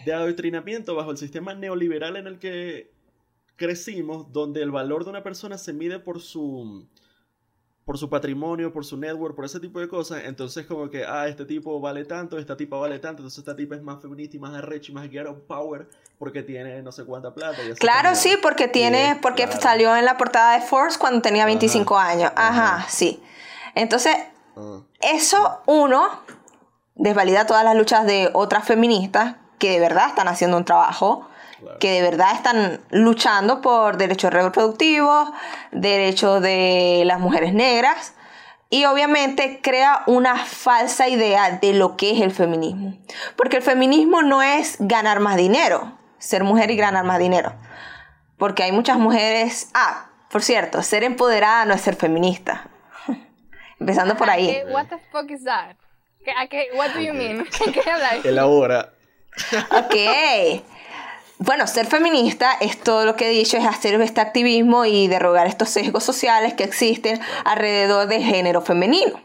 de 0.06 0.14
adoctrinamiento 0.14 0.96
bajo 0.96 1.12
el 1.12 1.18
sistema 1.18 1.54
neoliberal 1.54 2.16
en 2.16 2.28
el 2.28 2.40
que 2.40 2.92
crecimos, 3.56 4.32
donde 4.32 4.62
el 4.62 4.72
valor 4.72 5.04
de 5.04 5.10
una 5.10 5.24
persona 5.24 5.58
se 5.58 5.74
mide 5.74 6.00
por 6.00 6.22
su 6.22 6.88
por 7.88 7.98
su 7.98 8.10
patrimonio, 8.10 8.74
por 8.74 8.84
su 8.84 8.98
network, 8.98 9.34
por 9.34 9.46
ese 9.46 9.62
tipo 9.62 9.80
de 9.80 9.88
cosas, 9.88 10.24
entonces 10.26 10.66
como 10.66 10.90
que, 10.90 11.06
ah, 11.06 11.26
este 11.30 11.46
tipo 11.46 11.80
vale 11.80 12.04
tanto, 12.04 12.38
esta 12.38 12.58
tipa 12.58 12.76
vale 12.76 13.00
tanto, 13.00 13.22
entonces 13.22 13.40
esta 13.40 13.56
tipa 13.56 13.76
es 13.76 13.82
más 13.82 14.02
feminista 14.02 14.36
y 14.36 14.40
más 14.42 14.54
arrecha 14.54 14.92
y 14.92 14.94
más 14.96 15.10
girl 15.10 15.34
power 15.48 15.88
porque 16.20 16.44
tiene 16.44 16.82
no 16.82 16.92
sé 16.92 17.06
cuánta 17.06 17.34
plata. 17.34 17.64
y 17.64 17.74
claro, 17.76 18.14
sí, 18.14 18.36
porque 18.42 18.68
tiene, 18.68 19.18
porque 19.22 19.46
claro. 19.46 19.62
salió 19.62 19.96
en 19.96 20.04
la 20.04 20.18
portada 20.18 20.60
de 20.60 20.66
Force 20.66 21.00
cuando 21.00 21.22
tenía 21.22 21.44
Ajá, 21.44 21.48
25 21.48 21.98
años. 21.98 22.32
Ajá, 22.36 22.76
ajá. 22.76 22.90
sí. 22.90 23.24
Entonces, 23.74 24.18
Ah, 24.58 24.82
eso, 25.00 25.62
uno, 25.68 26.10
desvalida 26.96 27.46
todas 27.46 27.64
las 27.64 27.76
luchas 27.76 28.06
de 28.06 28.32
otras 28.34 28.66
feministas 28.66 29.36
que 29.60 29.72
de 29.72 29.80
verdad 29.80 30.10
están 30.10 30.28
haciendo 30.28 30.58
un 30.58 30.66
trabajo, 30.66 31.30
claro. 31.60 31.80
que 31.80 31.92
de 31.92 32.02
verdad 32.02 32.34
están 32.36 32.82
luchando 32.92 33.62
por 33.62 33.98
derechos 33.98 34.32
reproductivos, 34.34 35.30
derechos 35.72 36.42
de 36.42 37.04
las 37.06 37.20
mujeres 37.20 37.54
negras, 37.54 38.14
y 38.70 38.84
obviamente 38.86 39.62
crea 39.62 40.04
una 40.08 40.36
falsa 40.46 41.08
idea 41.08 41.52
de 41.52 41.74
lo 41.74 41.96
que 41.96 42.12
es 42.12 42.22
el 42.22 42.32
feminismo. 42.32 42.98
Porque 43.38 43.58
el 43.58 43.64
feminismo 43.64 44.22
no 44.24 44.42
es 44.42 44.76
ganar 44.80 45.20
más 45.22 45.38
dinero, 45.38 45.98
ser 46.18 46.44
mujer 46.44 46.70
y 46.72 46.76
ganar 46.76 47.06
más 47.06 47.20
dinero. 47.20 47.54
Porque 48.38 48.64
hay 48.64 48.72
muchas 48.72 48.98
mujeres... 48.98 49.70
Ah, 49.74 50.10
por 50.30 50.44
cierto, 50.44 50.84
ser 50.84 51.04
empoderada 51.06 51.64
no 51.64 51.74
es 51.74 51.80
ser 51.82 51.96
feminista. 51.96 52.68
Empezando 53.80 54.18
por 54.18 54.30
ahí. 54.30 54.48
¿Qué- 54.48 54.66
what 54.74 54.88
the 54.88 54.98
fuck 55.12 55.32
is 55.32 55.46
that? 55.46 55.78
¿Qué, 56.26 56.34
qué- 56.50 56.68
what 56.76 56.90
do 56.94 57.00
you 57.00 57.14
mean? 57.14 57.46
¿Qué 57.74 57.90
habláis? 57.90 58.26
Elabora. 58.26 58.90
Ok. 59.72 59.96
Bueno, 61.40 61.68
ser 61.68 61.86
feminista 61.86 62.54
es 62.60 62.80
todo 62.80 63.06
lo 63.06 63.16
que 63.16 63.28
he 63.28 63.30
dicho, 63.30 63.58
es 63.58 63.66
hacer 63.66 64.02
este 64.02 64.22
activismo 64.22 64.86
y 64.86 65.08
derrogar 65.08 65.46
estos 65.46 65.70
sesgos 65.70 66.04
sociales 66.04 66.56
que 66.56 66.64
existen 66.64 67.20
alrededor 67.46 68.08
del 68.08 68.24
género 68.24 68.62
femenino. 68.62 69.22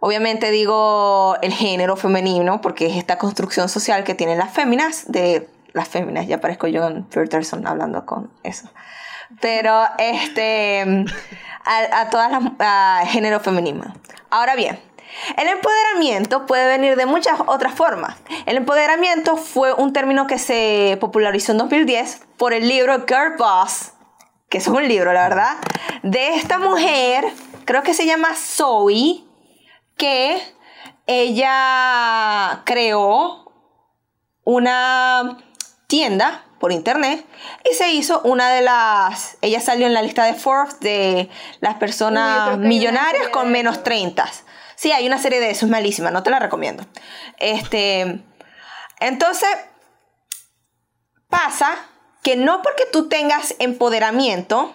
Obviamente 0.00 0.50
digo 0.50 1.36
el 1.42 1.52
género 1.52 1.96
femenino 1.96 2.62
porque 2.62 2.86
es 2.86 2.96
esta 2.96 3.18
construcción 3.18 3.68
social 3.68 4.02
que 4.04 4.14
tienen 4.14 4.38
las 4.38 4.52
féminas, 4.52 5.10
de 5.10 5.48
las 5.74 5.88
féminas, 5.88 6.26
ya 6.26 6.40
parezco 6.40 6.68
John 6.72 7.06
Peterson 7.10 7.66
hablando 7.66 8.06
con 8.06 8.30
eso. 8.42 8.70
Pero 9.42 9.82
este, 9.98 11.04
a, 11.64 12.00
a 12.00 12.10
todas 12.10 12.30
las 12.30 13.08
género 13.08 13.40
femenino. 13.40 13.94
Ahora 14.30 14.54
bien, 14.56 14.78
el 15.36 15.48
empoderamiento 15.48 16.46
puede 16.46 16.66
venir 16.66 16.96
de 16.96 17.06
muchas 17.06 17.40
otras 17.46 17.74
formas. 17.74 18.16
El 18.46 18.56
empoderamiento 18.56 19.36
fue 19.36 19.72
un 19.72 19.92
término 19.92 20.26
que 20.26 20.38
se 20.38 20.96
popularizó 21.00 21.52
en 21.52 21.58
2010 21.58 22.22
por 22.36 22.52
el 22.52 22.68
libro 22.68 23.04
Girl 23.06 23.36
Boss, 23.38 23.92
que 24.48 24.58
es 24.58 24.66
un 24.68 24.86
libro, 24.86 25.12
la 25.12 25.28
verdad, 25.28 25.56
de 26.02 26.34
esta 26.34 26.58
mujer, 26.58 27.24
creo 27.64 27.82
que 27.82 27.94
se 27.94 28.06
llama 28.06 28.34
Zoe, 28.34 29.24
que 29.96 30.40
ella 31.06 32.62
creó 32.64 33.52
una 34.44 35.38
tienda 35.86 36.44
por 36.58 36.72
internet 36.72 37.24
y 37.70 37.74
se 37.74 37.92
hizo 37.92 38.22
una 38.24 38.50
de 38.50 38.62
las 38.62 39.36
ella 39.42 39.60
salió 39.60 39.86
en 39.86 39.92
la 39.92 40.02
lista 40.02 40.24
de 40.24 40.34
Forbes 40.34 40.80
de 40.80 41.28
las 41.60 41.74
personas 41.74 42.58
millonarias 42.58 43.28
con 43.28 43.52
menos 43.52 43.74
eso. 43.76 43.84
30 43.84 44.24
sí 44.76 44.92
hay 44.92 45.06
una 45.06 45.18
serie 45.18 45.40
de 45.40 45.50
eso 45.50 45.66
es 45.66 45.70
malísima 45.70 46.10
no 46.10 46.22
te 46.22 46.30
la 46.30 46.38
recomiendo. 46.38 46.84
Este 47.38 48.20
entonces 49.00 49.50
pasa 51.28 51.74
que 52.22 52.36
no 52.36 52.62
porque 52.62 52.84
tú 52.92 53.08
tengas 53.08 53.54
empoderamiento 53.58 54.74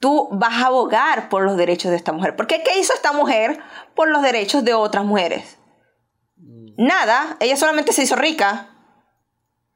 tú 0.00 0.28
vas 0.30 0.62
a 0.62 0.66
abogar 0.66 1.28
por 1.28 1.42
los 1.42 1.56
derechos 1.56 1.90
de 1.90 1.96
esta 1.96 2.12
mujer. 2.12 2.36
Porque 2.36 2.62
qué 2.62 2.78
hizo 2.78 2.94
esta 2.94 3.12
mujer 3.12 3.58
por 3.96 4.08
los 4.08 4.22
derechos 4.22 4.64
de 4.64 4.74
otras 4.74 5.04
mujeres 5.04 5.58
nada 6.78 7.36
ella 7.40 7.56
solamente 7.56 7.92
se 7.92 8.04
hizo 8.04 8.16
rica. 8.16 8.68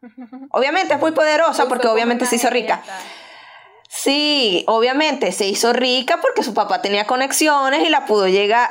Obviamente 0.51 0.95
es 0.95 1.01
muy 1.01 1.13
poderosa 1.13 1.67
porque 1.67 1.89
obviamente 1.89 2.25
se 2.25 2.37
hizo 2.37 2.49
rica. 2.49 2.83
Sí, 3.89 4.65
obviamente 4.69 5.33
se 5.33 5.47
hizo 5.47 5.73
rica 5.75 6.19
porque 6.23 6.43
su 6.43 6.55
papá 6.55 6.81
tenía 6.81 7.07
conexiones 7.07 7.87
y 7.87 7.91
la 7.91 8.07
pudo 8.07 8.27
llegar 8.27 8.71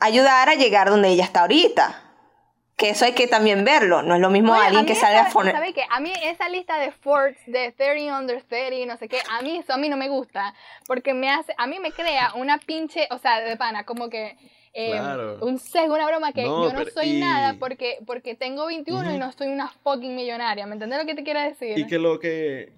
ayudar 0.00 0.48
a 0.48 0.54
llegar 0.54 0.90
donde 0.90 1.08
ella 1.08 1.24
está 1.24 1.40
ahorita. 1.42 2.02
Que 2.76 2.88
eso 2.90 3.04
hay 3.04 3.12
que 3.12 3.26
también 3.26 3.62
verlo. 3.64 4.00
No 4.02 4.14
es 4.14 4.20
lo 4.22 4.30
mismo 4.30 4.54
Oye, 4.54 4.62
alguien 4.62 4.84
a 4.84 4.86
que 4.86 4.94
sale 4.94 5.18
a 5.18 5.28
poner. 5.28 5.52
¿sabe 5.52 5.74
qué? 5.74 5.82
A 5.90 6.00
mí 6.00 6.10
esa 6.22 6.48
lista 6.48 6.78
de 6.78 6.90
Fords 6.92 7.36
de 7.46 7.72
30 7.72 8.18
under 8.18 8.42
30, 8.42 8.86
no 8.90 8.96
sé 8.98 9.06
qué, 9.06 9.18
a 9.30 9.42
mí 9.42 9.58
eso 9.58 9.74
a 9.74 9.76
mí 9.76 9.90
no 9.90 9.98
me 9.98 10.08
gusta, 10.08 10.54
porque 10.86 11.12
me 11.12 11.30
hace, 11.30 11.52
a 11.58 11.66
mí 11.66 11.78
me 11.78 11.92
crea 11.92 12.32
una 12.36 12.56
pinche, 12.56 13.06
o 13.10 13.18
sea, 13.18 13.40
de 13.40 13.54
pana, 13.58 13.84
como 13.84 14.08
que 14.08 14.34
eh, 14.72 14.92
Claro. 14.92 15.38
un 15.42 15.58
sesgo, 15.58 15.94
una 15.94 16.06
broma 16.06 16.32
que 16.32 16.44
No, 16.44 16.64
yo 16.64 16.72
no 16.72 16.84
soy 16.86 17.16
y- 17.16 17.20
nada 17.20 17.56
porque, 17.58 17.98
porque 18.06 18.34
tengo 18.34 18.64
21 18.66 19.04
y 19.04 19.08
Ujú. 19.10 19.18
no 19.18 19.32
soy 19.32 19.48
una 19.48 19.68
fucking 19.68 20.16
millonaria, 20.16 20.64
¿me 20.66 20.72
entendés 20.72 21.00
lo 21.00 21.04
que 21.06 21.14
te 21.14 21.22
quiero 21.22 21.40
decir? 21.42 21.76
Y 21.78 21.86
que 21.86 21.98
lo 21.98 22.18
que. 22.18 22.72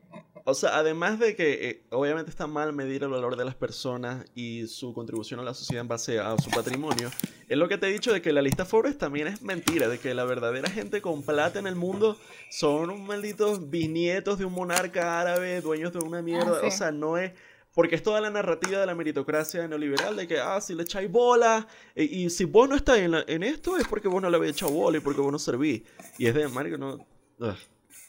O 0.45 0.55
sea, 0.55 0.77
además 0.77 1.19
de 1.21 1.37
que 1.37 1.69
eh, 1.69 1.83
obviamente 1.91 2.31
está 2.31 2.47
mal 2.49 2.73
medir 2.73 3.05
el 3.05 3.11
valor 3.11 3.37
de 3.37 3.45
las 3.45 3.55
personas 3.55 4.25
y 4.35 4.67
su 4.67 4.93
contribución 4.93 5.39
a 5.39 5.45
la 5.45 5.55
sociedad 5.55 5.83
en 5.83 5.89
base 5.89 6.19
a 6.19 6.37
su 6.39 6.51
patrimonio, 6.51 7.11
es 7.49 7.57
lo 7.57 7.69
que 7.69 7.79
te 7.79 7.87
he 7.87 7.93
dicho 7.93 8.13
de 8.13 8.21
que 8.21 8.33
la 8.33 8.43
lista 8.43 8.65
Forbes 8.65 8.99
también 8.99 9.29
es 9.29 9.43
mentira, 9.43 9.89
de 9.89 9.99
que 9.99 10.15
la 10.15 10.25
verdadera 10.25 10.69
gente 10.69 11.01
con 11.01 11.23
plata 11.23 11.59
en 11.61 11.67
el 11.69 11.77
mundo 11.77 12.17
son 12.51 12.91
unos 12.91 13.01
malditos 13.01 13.71
bisnietos 13.71 14.39
de 14.39 14.45
un 14.45 14.53
monarca 14.53 15.21
árabe, 15.21 15.61
dueños 15.61 15.93
de 15.93 16.01
una 16.01 16.23
mierda. 16.23 16.57
Ah, 16.57 16.61
sí. 16.63 16.67
O 16.67 16.71
sea, 16.73 16.91
no 16.91 17.19
es. 17.19 17.33
Porque 17.75 17.95
es 17.95 18.03
toda 18.03 18.21
la 18.21 18.29
narrativa 18.29 18.81
de 18.81 18.87
la 18.87 18.95
meritocracia 18.95 19.67
neoliberal 19.67 20.15
de 20.17 20.27
que, 20.29 20.39
ah, 20.39 20.61
si 20.61 20.75
le 20.75 20.83
echáis 20.83 21.11
bola, 21.11 21.67
eh, 21.95 22.05
y, 22.05 22.29
si 22.29 22.45
vos 22.45 22.69
no 22.69 22.75
estás 22.77 22.99
en, 22.99 23.13
la- 23.13 23.25
en 23.27 23.43
esto 23.43 23.79
es 23.79 23.87
porque 23.89 24.09
vos 24.09 24.21
no 24.21 24.29
le 24.29 24.37
habéis 24.37 24.53
echado 24.53 24.73
bola 24.73 24.99
y 24.99 25.01
porque 25.01 25.23
vos 25.23 25.33
no 25.33 25.39
servís. 25.39 25.83
Y 26.19 26.27
es 26.27 26.35
de, 26.35 26.49
marico, 26.49 26.77
no. 26.77 27.07
Ugh, 27.39 27.55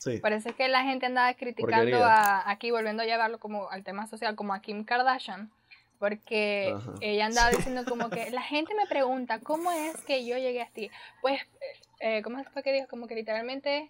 sí. 0.04 0.22
Es 0.24 0.56
que 0.56 0.68
la 0.68 0.84
gente 0.84 1.06
andaba 1.06 1.34
criticando 1.34 2.04
a, 2.04 2.50
aquí, 2.50 2.72
volviendo 2.72 3.04
a 3.04 3.06
llevarlo 3.06 3.40
como 3.40 3.70
al 3.70 3.84
tema 3.84 4.08
social, 4.08 4.36
como 4.36 4.54
a 4.54 4.62
Kim 4.62 4.84
Kardashian, 4.84 5.52
porque 6.00 6.74
Ajá. 6.76 6.92
ella 7.02 7.26
andaba 7.28 7.50
diciendo 7.52 7.86
como 7.86 8.10
que 8.10 8.30
la 8.32 8.42
gente 8.42 8.74
me 8.76 8.86
pregunta, 8.88 9.40
¿cómo 9.40 9.72
es 9.72 9.96
que 10.06 10.26
yo 10.26 10.38
llegué 10.38 10.62
a 10.62 10.70
ti? 10.70 10.92
Pues, 11.22 11.42
eh, 12.00 12.22
¿cómo 12.24 12.44
fue 12.46 12.64
que 12.64 12.74
dijo? 12.74 12.88
Como 12.88 13.08
que 13.08 13.16
literalmente... 13.16 13.90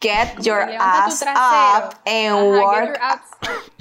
Get 0.00 0.40
your 0.42 0.66
Levanta 0.66 1.04
tu 1.04 1.10
ass 1.10 1.92
up 1.92 2.00
and 2.06 2.34
Ajá, 2.34 2.42
get 2.42 2.64
work. 2.64 2.86
your 2.86 2.98
abs- 3.02 3.72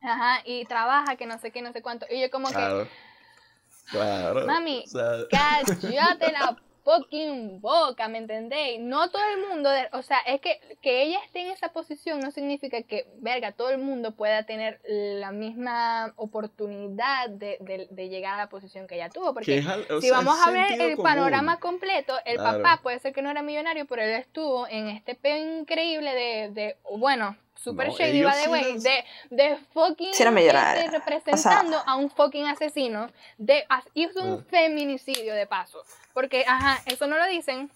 Ajá, 0.00 0.42
y 0.44 0.64
trabaja, 0.64 1.16
que 1.16 1.26
no 1.26 1.38
sé 1.38 1.50
qué, 1.50 1.60
no 1.62 1.72
sé 1.72 1.82
cuánto. 1.82 2.06
Y 2.10 2.20
yo 2.20 2.30
como 2.30 2.48
que, 2.48 2.54
Claro. 2.54 2.88
Claro. 3.90 4.46
Mami, 4.46 4.84
O 4.86 4.88
sea, 4.88 5.10
cállate 5.30 6.32
la 6.32 6.56
fucking 6.84 7.60
boca, 7.60 8.08
¿me 8.08 8.18
entendéis? 8.18 8.78
No 8.80 9.10
todo 9.10 9.22
el 9.34 9.48
mundo, 9.48 9.70
de- 9.70 9.88
o 9.92 10.02
sea, 10.02 10.18
es 10.26 10.40
que 10.40 10.60
que 10.82 11.02
ella 11.02 11.18
esté 11.24 11.40
en 11.40 11.50
esa 11.50 11.70
posición 11.72 12.20
no 12.20 12.30
significa 12.30 12.82
que, 12.82 13.06
verga, 13.16 13.52
todo 13.52 13.70
el 13.70 13.78
mundo 13.78 14.14
pueda 14.14 14.44
tener 14.44 14.80
la 14.84 15.32
misma 15.32 16.12
oportunidad 16.16 17.30
de, 17.30 17.56
de- 17.60 17.88
de 17.90 18.08
llegar 18.08 18.34
a 18.34 18.38
la 18.44 18.48
posición 18.48 18.86
que 18.86 18.96
ella 18.96 19.08
tuvo, 19.08 19.28
que 19.28 19.32
porque 19.34 19.64
al- 19.66 19.86
si 20.00 20.08
sea, 20.08 20.18
vamos 20.18 20.36
a 20.46 20.50
ver 20.50 20.72
el 20.72 20.96
común. 20.96 21.04
panorama 21.04 21.58
completo, 21.58 22.14
el 22.24 22.36
Claro. 22.36 22.62
papá 22.62 22.82
puede 22.82 22.98
ser 22.98 23.12
que 23.12 23.22
no 23.22 23.30
era 23.30 23.42
millonario, 23.42 23.86
pero 23.86 24.02
él 24.02 24.10
estuvo 24.10 24.66
en 24.68 24.88
este 24.88 25.14
peo 25.14 25.36
increíble 25.60 26.14
de, 26.14 26.50
de 26.50 26.76
bueno, 26.96 27.36
super 27.56 27.88
No, 27.88 27.94
shady, 27.96 28.22
by 28.22 28.42
the 28.44 28.50
way, 28.50 28.78
de, 28.78 29.04
de 29.30 29.56
fucking 29.72 30.10
este, 30.10 30.90
representando 30.90 31.82
a 31.86 31.96
un 31.96 32.10
fucking 32.10 32.46
asesino, 32.46 33.08
de, 33.38 33.64
as- 33.68 33.88
hizo 33.94 34.22
un 34.22 34.40
Ah. 34.40 34.46
feminicidio 34.50 35.34
de 35.34 35.46
paso, 35.46 35.82
porque, 36.12 36.44
ajá, 36.46 36.82
eso 36.86 37.06
no 37.06 37.16
lo 37.16 37.26
dicen, 37.26 37.70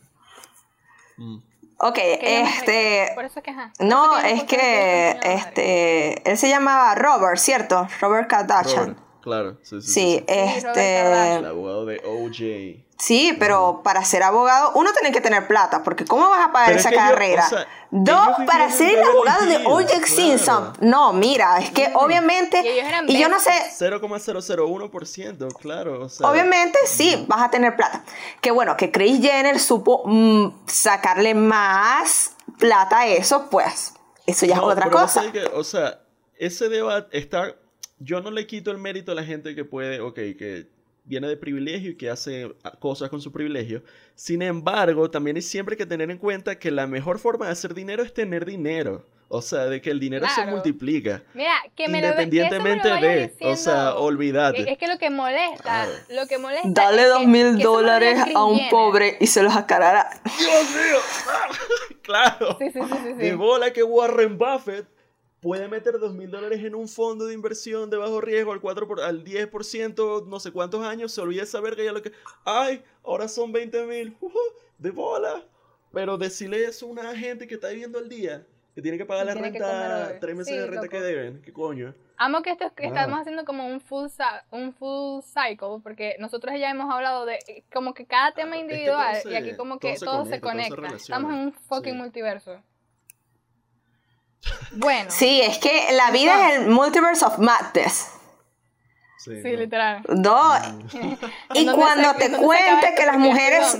Mm. 1.16 1.38
Ok, 1.80 1.94
que 1.94 2.40
este. 2.42 3.12
por 3.14 3.24
eso 3.24 3.38
es 3.38 3.44
que, 3.44 3.50
ajá. 3.52 3.72
No, 3.80 4.18
es 4.18 4.42
que 4.44 5.18
este, 5.22 6.30
él 6.30 6.36
se 6.36 6.48
llamaba 6.48 6.94
Robert, 6.96 7.38
¿cierto? 7.38 7.86
Robert 8.00 8.28
Kardashian. 8.28 8.94
Robert, 8.96 8.98
claro, 9.22 9.58
sí, 9.62 9.80
sí. 9.80 9.92
Sí, 9.92 9.92
sí, 10.18 10.24
este. 10.28 11.36
El 11.36 11.46
abogado 11.46 11.86
de 11.86 12.00
OJ. 12.04 12.84
Sí, 12.98 13.34
pero 13.38 13.80
para 13.82 14.04
ser 14.04 14.22
abogado 14.22 14.72
uno 14.74 14.92
tiene 14.92 15.12
que 15.12 15.20
tener 15.20 15.46
plata, 15.46 15.82
porque 15.82 16.04
¿cómo 16.04 16.28
vas 16.28 16.48
a 16.48 16.52
pagar 16.52 16.68
Pero 16.68 16.78
es 16.80 16.84
esa 16.86 16.90
que 16.90 16.96
carrera? 16.96 17.46
o 17.46 17.48
sea, 17.48 17.66
Dos, 17.90 18.28
para 18.46 18.70
ser 18.70 18.98
el 18.98 19.02
abogado 19.02 19.46
de 19.46 19.56
O.J. 19.64 20.06
Simpson. 20.06 20.72
claro. 20.72 20.76
No, 20.80 21.12
mira, 21.14 21.58
es 21.58 21.70
que 21.70 21.90
obviamente, 21.94 22.60
Y 22.62 22.68
ellos 22.68 22.86
eran 22.86 23.08
y 23.08 23.18
yo 23.18 23.30
no 23.30 23.40
sé, 23.40 23.48
besties. 23.50 23.80
0,001%, 23.80 25.54
claro. 25.58 26.04
O 26.04 26.08
sea, 26.10 26.28
Obviamente 26.28 26.78
sí, 26.86 27.24
vas 27.28 27.42
a 27.42 27.50
tener 27.50 27.76
plata. 27.76 28.04
Que 28.42 28.50
bueno, 28.50 28.76
que 28.76 28.90
Kris 28.90 29.20
Jenner 29.22 29.58
supo 29.58 30.02
mm, 30.04 30.66
sacarle 30.66 31.34
más 31.34 32.32
plata 32.58 33.00
a 33.00 33.06
eso, 33.06 33.48
pues 33.50 33.94
eso 34.26 34.44
ya 34.44 34.56
no, 34.56 34.70
es 34.70 34.76
otra 34.76 34.90
cosa. 34.90 35.32
que, 35.32 35.44
o 35.46 35.64
sea, 35.64 36.00
ese 36.36 36.68
debate 36.68 37.16
está. 37.16 37.54
Yo 38.00 38.20
no 38.20 38.30
le 38.30 38.46
quito 38.46 38.70
el 38.70 38.78
mérito 38.78 39.12
a 39.12 39.14
la 39.14 39.24
gente 39.24 39.54
que 39.54 39.64
puede, 39.64 40.00
ok, 40.00 40.14
que 40.14 40.68
viene 41.08 41.26
de 41.28 41.36
privilegio 41.36 41.90
y 41.90 41.96
que 41.96 42.10
hace 42.10 42.54
cosas 42.78 43.08
con 43.10 43.20
su 43.20 43.32
privilegio. 43.32 43.82
Sin 44.14 44.42
embargo, 44.42 45.10
también 45.10 45.36
hay 45.36 45.42
siempre 45.42 45.76
que 45.76 45.86
tener 45.86 46.10
en 46.10 46.18
cuenta 46.18 46.58
que 46.58 46.70
la 46.70 46.86
mejor 46.86 47.18
forma 47.18 47.46
de 47.46 47.52
hacer 47.52 47.74
dinero 47.74 48.02
es 48.02 48.12
tener 48.14 48.44
dinero. 48.44 49.06
O 49.30 49.42
sea, 49.42 49.66
de 49.66 49.82
que 49.82 49.90
el 49.90 50.00
dinero 50.00 50.26
se 50.34 50.46
multiplica. 50.46 51.22
Mira, 51.34 51.52
que 51.76 51.86
me 51.88 52.00
lo 52.00 52.06
Independientemente 52.08 52.88
que 52.88 52.94
eso 52.94 53.00
me 53.00 53.00
lo 53.00 53.46
de. 53.46 53.52
O 53.52 53.56
sea, 53.56 53.94
olvídate. 53.96 54.72
Es, 54.72 54.78
que 54.78 54.86
lo 54.86 54.96
que 54.98 55.10
molesta, 55.10 55.62
Claro. 55.62 55.92
lo 56.08 56.26
que 56.26 56.38
molesta. 56.38 56.68
Dale 56.70 57.04
dos 57.04 57.20
que- 57.20 57.26
mil 57.26 57.56
que 57.58 57.64
lo 57.64 57.72
dólares 57.72 58.18
a 58.34 58.44
un 58.44 58.70
pobre 58.70 59.18
y 59.20 59.26
se 59.26 59.42
los 59.42 59.54
acarará. 59.54 60.08
¡Dios 60.38 60.70
mío! 60.70 60.98
claro. 62.02 62.56
Sí, 62.58 62.70
sí, 62.72 62.80
sí, 62.80 62.88
sí. 62.90 63.08
sí. 63.10 63.12
De 63.18 63.34
bola 63.34 63.70
que 63.72 63.82
Warren 63.82 64.38
Buffett 64.38 64.86
puede 65.40 65.68
meter 65.68 65.98
dos 65.98 66.14
mil 66.14 66.30
dólares 66.30 66.64
en 66.64 66.74
un 66.74 66.88
fondo 66.88 67.26
de 67.26 67.34
inversión 67.34 67.90
de 67.90 67.96
bajo 67.96 68.20
riesgo 68.20 68.52
al 68.52 68.60
4 68.60 68.86
por, 68.88 69.00
al 69.00 69.24
10%, 69.24 70.26
no 70.26 70.40
sé 70.40 70.50
cuántos 70.52 70.84
años, 70.84 71.12
se 71.12 71.20
olvida 71.20 71.42
esa 71.42 71.60
verga 71.60 71.82
ya 71.84 71.92
lo 71.92 72.02
que. 72.02 72.12
¡Ay! 72.44 72.82
Ahora 73.04 73.28
son 73.28 73.52
20 73.52 73.84
mil. 73.86 74.16
de 74.78 74.90
bola. 74.90 75.44
Pero 75.92 76.18
decirle 76.18 76.64
eso 76.64 76.86
a 76.86 76.90
una 76.90 77.16
gente 77.16 77.46
que 77.46 77.54
está 77.54 77.68
viviendo 77.68 77.98
al 77.98 78.08
día, 78.08 78.46
que 78.74 78.82
tiene 78.82 78.98
que 78.98 79.06
pagar 79.06 79.26
la 79.26 79.34
que 79.34 79.40
renta, 79.40 80.18
tres 80.20 80.36
meses 80.36 80.52
Sí, 80.54 80.58
de 80.60 80.66
renta 80.66 80.82
loco. 80.82 80.90
que 80.90 81.00
deben. 81.00 81.42
¿Qué 81.42 81.52
coño? 81.52 81.94
Amo 82.20 82.42
que 82.42 82.50
esto 82.50 82.72
que 82.74 82.84
Ah. 82.84 82.88
estamos 82.88 83.20
haciendo 83.20 83.44
como 83.44 83.66
un 83.66 83.80
full 83.80 84.08
un 84.50 84.72
full 84.74 85.22
cycle 85.22 85.80
porque 85.82 86.16
nosotros 86.18 86.52
ya 86.58 86.68
hemos 86.70 86.92
hablado 86.92 87.24
de 87.26 87.38
como 87.72 87.94
que 87.94 88.06
cada 88.06 88.32
tema 88.34 88.56
Es 88.56 88.66
que 88.66 88.72
individual 88.74 89.16
y 89.24 89.34
aquí 89.34 89.56
como 89.56 89.78
todo 89.78 89.90
que 89.92 89.96
se 89.96 90.04
todo 90.04 90.26
se 90.26 90.40
conecta, 90.40 90.68
todo 90.74 90.76
se 90.76 90.76
conecta. 90.76 90.96
Estamos 90.96 91.32
en 91.32 91.38
un 91.38 91.52
fucking 91.52 91.92
Sí. 91.92 91.98
multiverso. 91.98 92.60
Bueno, 94.72 95.10
Sí, 95.10 95.40
es 95.42 95.58
que 95.58 95.88
la 95.92 96.10
vida 96.10 96.50
es 96.50 96.58
el 96.60 96.68
multiverse 96.68 97.24
of 97.24 97.38
madness. 97.38 98.08
Sí, 99.18 99.42
sí, 99.42 99.50
no. 99.52 99.58
literal. 99.58 100.02
No, 100.08 100.54
¿En 100.94 101.18
y 101.54 101.66
cuando 101.72 102.12
se- 102.14 102.28
te 102.30 102.36
cuente 102.36 102.94
que 102.96 103.04
las 103.06 103.18
mujeres? 103.18 103.78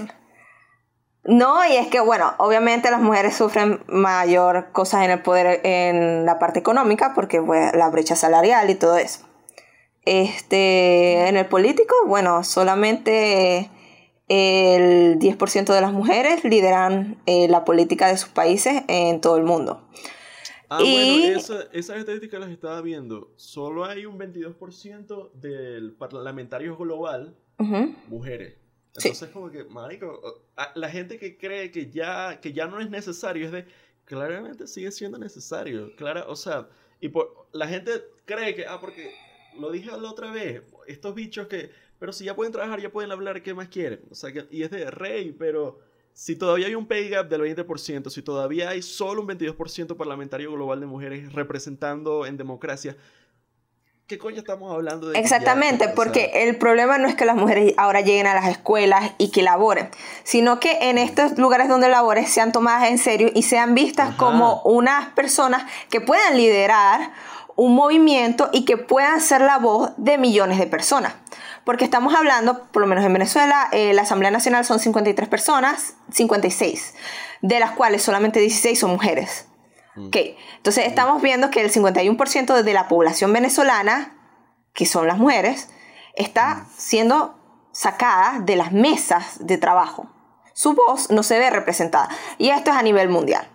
No, 1.24 1.64
y 1.66 1.76
es 1.76 1.88
que, 1.88 2.00
bueno, 2.00 2.34
obviamente 2.38 2.90
las 2.90 3.00
mujeres 3.00 3.36
sufren 3.36 3.82
mayor 3.86 4.72
cosas 4.72 5.04
en 5.04 5.10
el 5.10 5.20
poder, 5.22 5.60
en 5.64 6.24
la 6.24 6.38
parte 6.38 6.58
económica, 6.58 7.12
porque 7.14 7.40
pues, 7.42 7.74
la 7.74 7.88
brecha 7.90 8.16
salarial 8.16 8.70
y 8.70 8.74
todo 8.74 8.96
eso. 8.96 9.20
Este, 10.04 11.28
en 11.28 11.36
el 11.36 11.46
político, 11.46 11.94
bueno, 12.06 12.42
solamente 12.44 13.70
el 14.28 15.18
10% 15.18 15.64
de 15.74 15.80
las 15.82 15.92
mujeres 15.92 16.44
lideran 16.44 17.20
eh, 17.26 17.46
la 17.48 17.64
política 17.64 18.08
de 18.08 18.16
sus 18.16 18.30
países 18.30 18.82
en 18.88 19.20
todo 19.20 19.36
el 19.36 19.44
mundo. 19.44 19.86
Ah, 20.70 20.80
Y- 20.82 20.90
bueno, 20.92 21.38
esa- 21.38 21.68
esas 21.72 21.96
estadísticas 21.98 22.40
las 22.40 22.50
estaba 22.50 22.80
viendo. 22.82 23.32
Solo 23.36 23.84
hay 23.84 24.04
un 24.06 24.18
22% 24.18 25.30
del 25.34 25.92
parlamentario 25.92 26.76
global 26.76 27.34
Ujú. 27.58 27.94
mujeres. 28.08 28.54
Sí. 28.98 29.08
Entonces, 29.08 29.30
como 29.30 29.50
que, 29.50 29.64
marico, 29.64 30.42
la 30.74 30.90
gente 30.90 31.18
que 31.18 31.36
cree 31.38 31.70
que 31.70 31.88
ya, 31.90 32.40
que 32.40 32.52
ya 32.52 32.66
no 32.66 32.80
es 32.80 32.90
necesario, 32.90 33.46
es 33.46 33.52
de, 33.52 33.64
claramente 34.04 34.66
sigue 34.66 34.90
siendo 34.90 35.18
necesario. 35.18 35.94
Clara, 35.96 36.24
o 36.28 36.36
sea, 36.36 36.68
y 37.00 37.08
por, 37.08 37.46
la 37.52 37.68
gente 37.68 37.90
cree 38.24 38.54
que, 38.54 38.66
ah, 38.66 38.78
porque 38.80 39.14
lo 39.58 39.70
dije 39.70 39.86
la 39.90 40.10
otra 40.10 40.32
vez, 40.32 40.62
estos 40.86 41.14
bichos 41.14 41.46
que, 41.46 41.70
pero 41.98 42.12
si 42.12 42.24
ya 42.24 42.34
pueden 42.34 42.52
trabajar, 42.52 42.80
ya 42.80 42.90
pueden 42.90 43.12
hablar, 43.12 43.42
¿qué 43.42 43.54
más 43.54 43.68
quieren? 43.68 44.00
O 44.10 44.14
sea, 44.14 44.32
que, 44.32 44.46
y 44.50 44.62
es 44.64 44.70
de 44.70 44.90
rey, 44.90 45.32
pero 45.32 45.80
si 46.20 46.34
todavía 46.34 46.66
hay 46.66 46.74
un 46.74 46.84
pay 46.88 47.08
gap 47.08 47.28
del 47.28 47.42
20%, 47.42 48.10
si 48.10 48.22
todavía 48.22 48.70
hay 48.70 48.82
solo 48.82 49.22
un 49.22 49.28
22% 49.28 49.96
parlamentario 49.96 50.50
global 50.52 50.80
de 50.80 50.86
mujeres 50.86 51.32
representando 51.32 52.26
en 52.26 52.36
democracia, 52.36 52.96
¿qué 54.08 54.18
coño 54.18 54.38
estamos 54.38 54.72
hablando 54.74 55.06
de? 55.06 55.14
ya- 55.14 55.20
Exactamente, 55.20 55.88
porque 55.94 56.32
el 56.34 56.56
problema 56.56 56.98
no 56.98 57.06
es 57.06 57.14
que 57.14 57.24
las 57.24 57.36
mujeres 57.36 57.72
ahora 57.76 58.00
lleguen 58.00 58.26
a 58.26 58.34
las 58.34 58.48
escuelas 58.48 59.12
y 59.18 59.30
que 59.30 59.42
laboren, 59.42 59.90
sino 60.24 60.58
que 60.58 60.90
en 60.90 60.98
estos 60.98 61.38
lugares 61.38 61.68
donde 61.68 61.88
laboren 61.88 62.26
sean 62.26 62.50
tomadas 62.50 62.90
en 62.90 62.98
serio 62.98 63.30
y 63.32 63.44
sean 63.44 63.76
vistas 63.76 64.08
Ajá. 64.08 64.16
como 64.16 64.60
unas 64.62 65.10
personas 65.10 65.70
que 65.88 66.00
puedan 66.00 66.36
liderar 66.36 67.12
un 67.54 67.76
movimiento 67.76 68.50
y 68.52 68.64
que 68.64 68.76
puedan 68.76 69.20
ser 69.20 69.40
la 69.42 69.58
voz 69.58 69.92
de 69.96 70.18
millones 70.18 70.58
de 70.58 70.66
personas. 70.66 71.14
Porque 71.68 71.84
estamos 71.84 72.14
hablando, 72.14 72.64
por 72.72 72.80
lo 72.80 72.88
menos 72.88 73.04
en 73.04 73.12
Venezuela, 73.12 73.68
eh, 73.72 73.92
la 73.92 74.00
Asamblea 74.00 74.30
Nacional 74.30 74.64
son 74.64 74.78
53 74.78 75.28
personas, 75.28 75.96
56, 76.10 76.94
de 77.42 77.60
las 77.60 77.72
cuales 77.72 78.02
solamente 78.02 78.40
16 78.40 78.80
son 78.80 78.92
mujeres. 78.92 79.48
Ok, 79.94 80.16
entonces 80.56 80.86
estamos 80.86 81.20
viendo 81.20 81.50
que 81.50 81.60
el 81.60 81.70
51% 81.70 82.62
de 82.62 82.72
la 82.72 82.88
población 82.88 83.34
venezolana, 83.34 84.16
que 84.72 84.86
son 84.86 85.06
las 85.06 85.18
mujeres, 85.18 85.68
está 86.14 86.64
siendo 86.74 87.38
sacada 87.72 88.40
de 88.40 88.56
las 88.56 88.72
mesas 88.72 89.46
de 89.46 89.58
trabajo. 89.58 90.10
Su 90.54 90.72
voz 90.72 91.10
no 91.10 91.22
se 91.22 91.38
ve 91.38 91.50
representada. 91.50 92.08
Y 92.38 92.48
esto 92.48 92.70
es 92.70 92.78
a 92.78 92.82
nivel 92.82 93.10
mundial. 93.10 93.46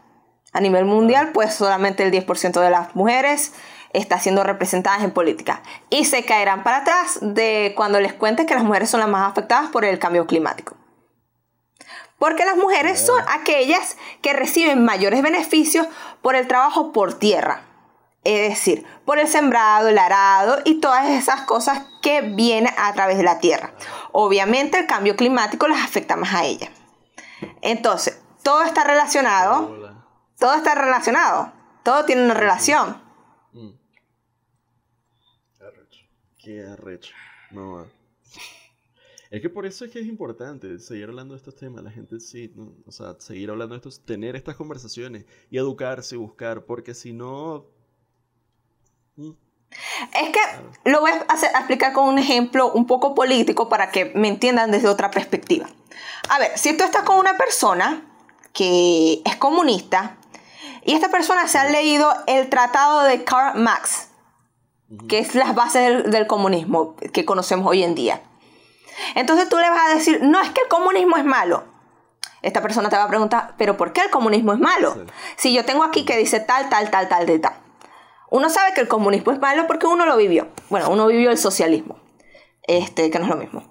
A 0.52 0.62
nivel 0.62 0.86
mundial, 0.86 1.32
pues 1.34 1.56
solamente 1.56 2.04
el 2.04 2.12
10% 2.12 2.62
de 2.62 2.70
las 2.70 2.96
mujeres 2.96 3.54
está 3.94 4.20
siendo 4.20 4.44
representadas 4.44 5.04
en 5.04 5.12
política. 5.12 5.62
Y 5.90 6.06
se 6.06 6.26
caerán 6.26 6.64
para 6.64 6.78
atrás 6.78 7.20
de 7.22 7.74
cuando 7.76 8.00
les 8.00 8.14
cuente 8.14 8.46
que 8.46 8.56
las 8.56 8.64
mujeres 8.64 8.90
son 8.90 9.00
las 9.00 9.10
más 9.10 9.30
afectadas 9.30 9.70
por 9.70 9.86
el 9.86 10.00
cambio 10.00 10.28
climático. 10.28 10.76
Porque 12.18 12.46
las 12.46 12.58
mujeres 12.58 13.06
son 13.06 13.22
aquellas 13.28 13.98
que 14.22 14.34
reciben 14.34 14.84
mayores 14.84 15.22
beneficios 15.22 15.88
por 16.22 16.36
el 16.36 16.48
trabajo 16.48 16.92
por 16.92 17.14
tierra. 17.14 17.64
Es 18.24 18.50
decir, 18.50 18.86
por 19.06 19.20
el 19.20 19.28
sembrado, 19.28 19.90
el 19.90 19.98
arado 19.98 20.60
y 20.64 20.80
todas 20.80 21.10
esas 21.10 21.42
cosas 21.42 21.82
que 22.02 22.22
vienen 22.22 22.74
a 22.78 22.94
través 22.94 23.18
de 23.18 23.24
la 23.24 23.40
tierra. 23.40 23.74
Obviamente 24.14 24.80
el 24.80 24.88
cambio 24.88 25.18
climático 25.18 25.68
las 25.68 25.84
afecta 25.84 26.16
más 26.16 26.34
a 26.34 26.46
ellas. 26.46 26.70
Entonces, 27.62 28.22
todo 28.44 28.64
está 28.64 28.84
relacionado. 28.86 30.00
Todo 30.40 30.56
está 30.56 30.76
relacionado. 30.76 31.52
Todo 31.84 32.06
tiene 32.06 32.24
una 32.24 32.34
relación. 32.34 33.02
Mm. 33.52 33.70
Qué 35.58 35.66
arrecho. 35.66 36.00
Qué 36.44 36.64
arrecho. 36.64 37.14
No. 37.52 37.86
Es 39.32 39.42
que 39.42 39.50
por 39.50 39.66
eso 39.66 39.86
es 39.86 39.92
que 39.92 40.00
es 40.00 40.06
importante 40.08 40.78
seguir 40.80 41.06
hablando 41.06 41.34
de 41.34 41.38
estos 41.40 41.56
temas. 41.56 41.84
La 41.84 41.92
gente 41.92 42.20
sí, 42.20 42.52
¿no? 42.56 42.74
o 42.86 42.92
sea, 42.92 43.16
seguir 43.20 43.50
hablando 43.50 43.74
de 43.74 43.78
estos, 43.78 44.06
tener 44.06 44.36
estas 44.36 44.56
conversaciones 44.56 45.26
y 45.50 45.58
educarse 45.58 46.16
y 46.16 46.18
buscar, 46.20 46.66
porque 46.66 46.94
si 46.94 47.14
no. 47.14 47.66
mm, 49.16 49.32
Es 50.22 50.30
que 50.32 50.90
lo 50.92 51.02
voy 51.02 51.12
hacer- 51.30 51.56
a 51.56 51.60
explicar 51.60 51.94
con 51.94 52.08
un 52.10 52.20
ejemplo 52.20 52.72
un 52.74 52.86
poco 52.86 53.16
político 53.16 53.70
para 53.70 53.90
que 53.90 54.12
me 54.14 54.28
entiendan 54.28 54.70
desde 54.70 54.88
otra 54.88 55.10
perspectiva. 55.10 55.68
A 56.30 56.38
ver, 56.40 56.52
si 56.58 56.76
tú 56.78 56.84
estás 56.84 57.04
con 57.04 57.18
una 57.18 57.38
persona 57.38 58.06
que 58.54 59.22
es 59.26 59.36
comunista 59.38 60.18
Y 60.86 60.94
esta 60.94 61.10
persona 61.10 61.48
se 61.48 61.58
ha 61.58 61.70
leído 61.72 62.12
el 62.28 62.50
tratado 62.50 63.04
de 63.04 63.24
Karl 63.24 63.58
Marx, 63.60 64.10
que 65.08 65.20
es 65.20 65.36
las 65.36 65.56
bases 65.56 65.84
del, 65.84 66.12
del 66.12 66.28
comunismo 66.28 66.96
que 66.96 67.26
conocemos 67.26 67.68
hoy 67.68 67.84
en 67.84 67.96
día. 67.96 68.22
Entonces 69.16 69.50
tú 69.50 69.58
le 69.58 69.70
vas 69.70 69.92
a 69.92 69.96
decir, 69.96 70.20
no, 70.22 70.42
es 70.42 70.50
que 70.52 70.62
el 70.62 70.68
comunismo 70.68 71.18
es 71.18 71.26
malo. 71.26 71.64
Esta 72.42 72.62
persona 72.62 72.90
te 72.90 72.98
va 72.98 73.04
a 73.04 73.08
preguntar, 73.08 73.56
pero 73.58 73.78
¿por 73.78 73.94
qué 73.94 74.02
el 74.02 74.10
comunismo 74.10 74.54
es 74.54 74.60
malo? 74.60 74.94
Sí. 74.94 75.02
Si 75.38 75.54
yo 75.54 75.66
tengo 75.66 75.84
aquí 75.84 76.04
que 76.06 76.18
dice 76.18 76.40
tal, 76.40 76.70
tal, 76.70 76.92
tal, 76.92 77.08
tal, 77.08 77.26
de 77.26 77.40
tal. 77.40 77.54
Uno 78.30 78.50
sabe 78.50 78.74
que 78.74 78.82
el 78.82 78.88
comunismo 78.88 79.32
es 79.32 79.40
malo 79.40 79.66
porque 79.68 79.88
uno 79.88 80.06
lo 80.06 80.18
vivió. 80.18 80.50
Bueno, 80.70 80.90
uno 80.90 81.08
vivió 81.08 81.32
el 81.32 81.38
socialismo, 81.38 82.00
este, 82.64 83.10
que 83.10 83.20
no 83.20 83.26
es 83.26 83.32
lo 83.32 83.38
mismo. 83.38 83.64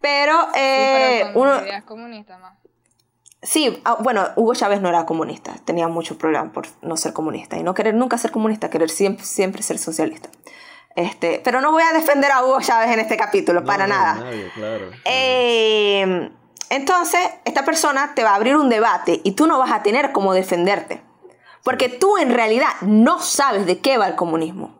Pero, 0.00 0.40
Sí, 0.54 0.60
eh, 0.60 1.20
pero 1.22 1.34
con 1.34 1.42
uno, 1.42 1.60
ideas 1.62 1.84
comunistas 1.84 2.40
más. 2.40 2.58
Sí, 3.50 3.80
ah, 3.86 3.96
bueno, 4.00 4.26
Hugo 4.36 4.54
Chávez 4.54 4.82
no 4.82 4.90
era 4.90 5.06
comunista, 5.06 5.54
tenía 5.64 5.88
muchos 5.88 6.18
problemas 6.18 6.52
por 6.52 6.66
no 6.82 6.98
ser 6.98 7.14
comunista 7.14 7.56
y 7.56 7.62
no 7.62 7.72
querer 7.72 7.94
nunca 7.94 8.18
ser 8.18 8.30
comunista, 8.30 8.68
querer 8.68 8.90
siempre, 8.90 9.24
siempre 9.24 9.62
ser 9.62 9.78
socialista. 9.78 10.28
Este, 10.94 11.40
pero 11.42 11.62
no 11.62 11.70
voy 11.72 11.82
a 11.82 11.94
defender 11.94 12.30
a 12.30 12.44
Hugo 12.44 12.60
Chávez 12.60 12.90
en 12.90 13.00
este 13.00 13.16
capítulo, 13.16 13.60
No, 13.60 13.66
para 13.66 13.86
no, 13.86 13.94
nada. 13.94 14.14
nadie, 14.16 14.50
claro. 14.54 14.90
Eh, 15.06 16.30
entonces, 16.68 17.20
esta 17.46 17.64
persona 17.64 18.12
te 18.14 18.22
va 18.22 18.32
a 18.32 18.34
abrir 18.34 18.54
un 18.54 18.68
debate 18.68 19.22
y 19.24 19.32
tú 19.32 19.46
no 19.46 19.58
vas 19.58 19.72
a 19.72 19.82
tener 19.82 20.12
cómo 20.12 20.34
defenderte. 20.34 21.00
Porque 21.64 21.88
tú 21.88 22.18
en 22.18 22.34
realidad 22.34 22.68
no 22.82 23.18
sabes 23.20 23.64
de 23.64 23.78
qué 23.78 23.96
va 23.96 24.08
el 24.08 24.14
comunismo. 24.14 24.74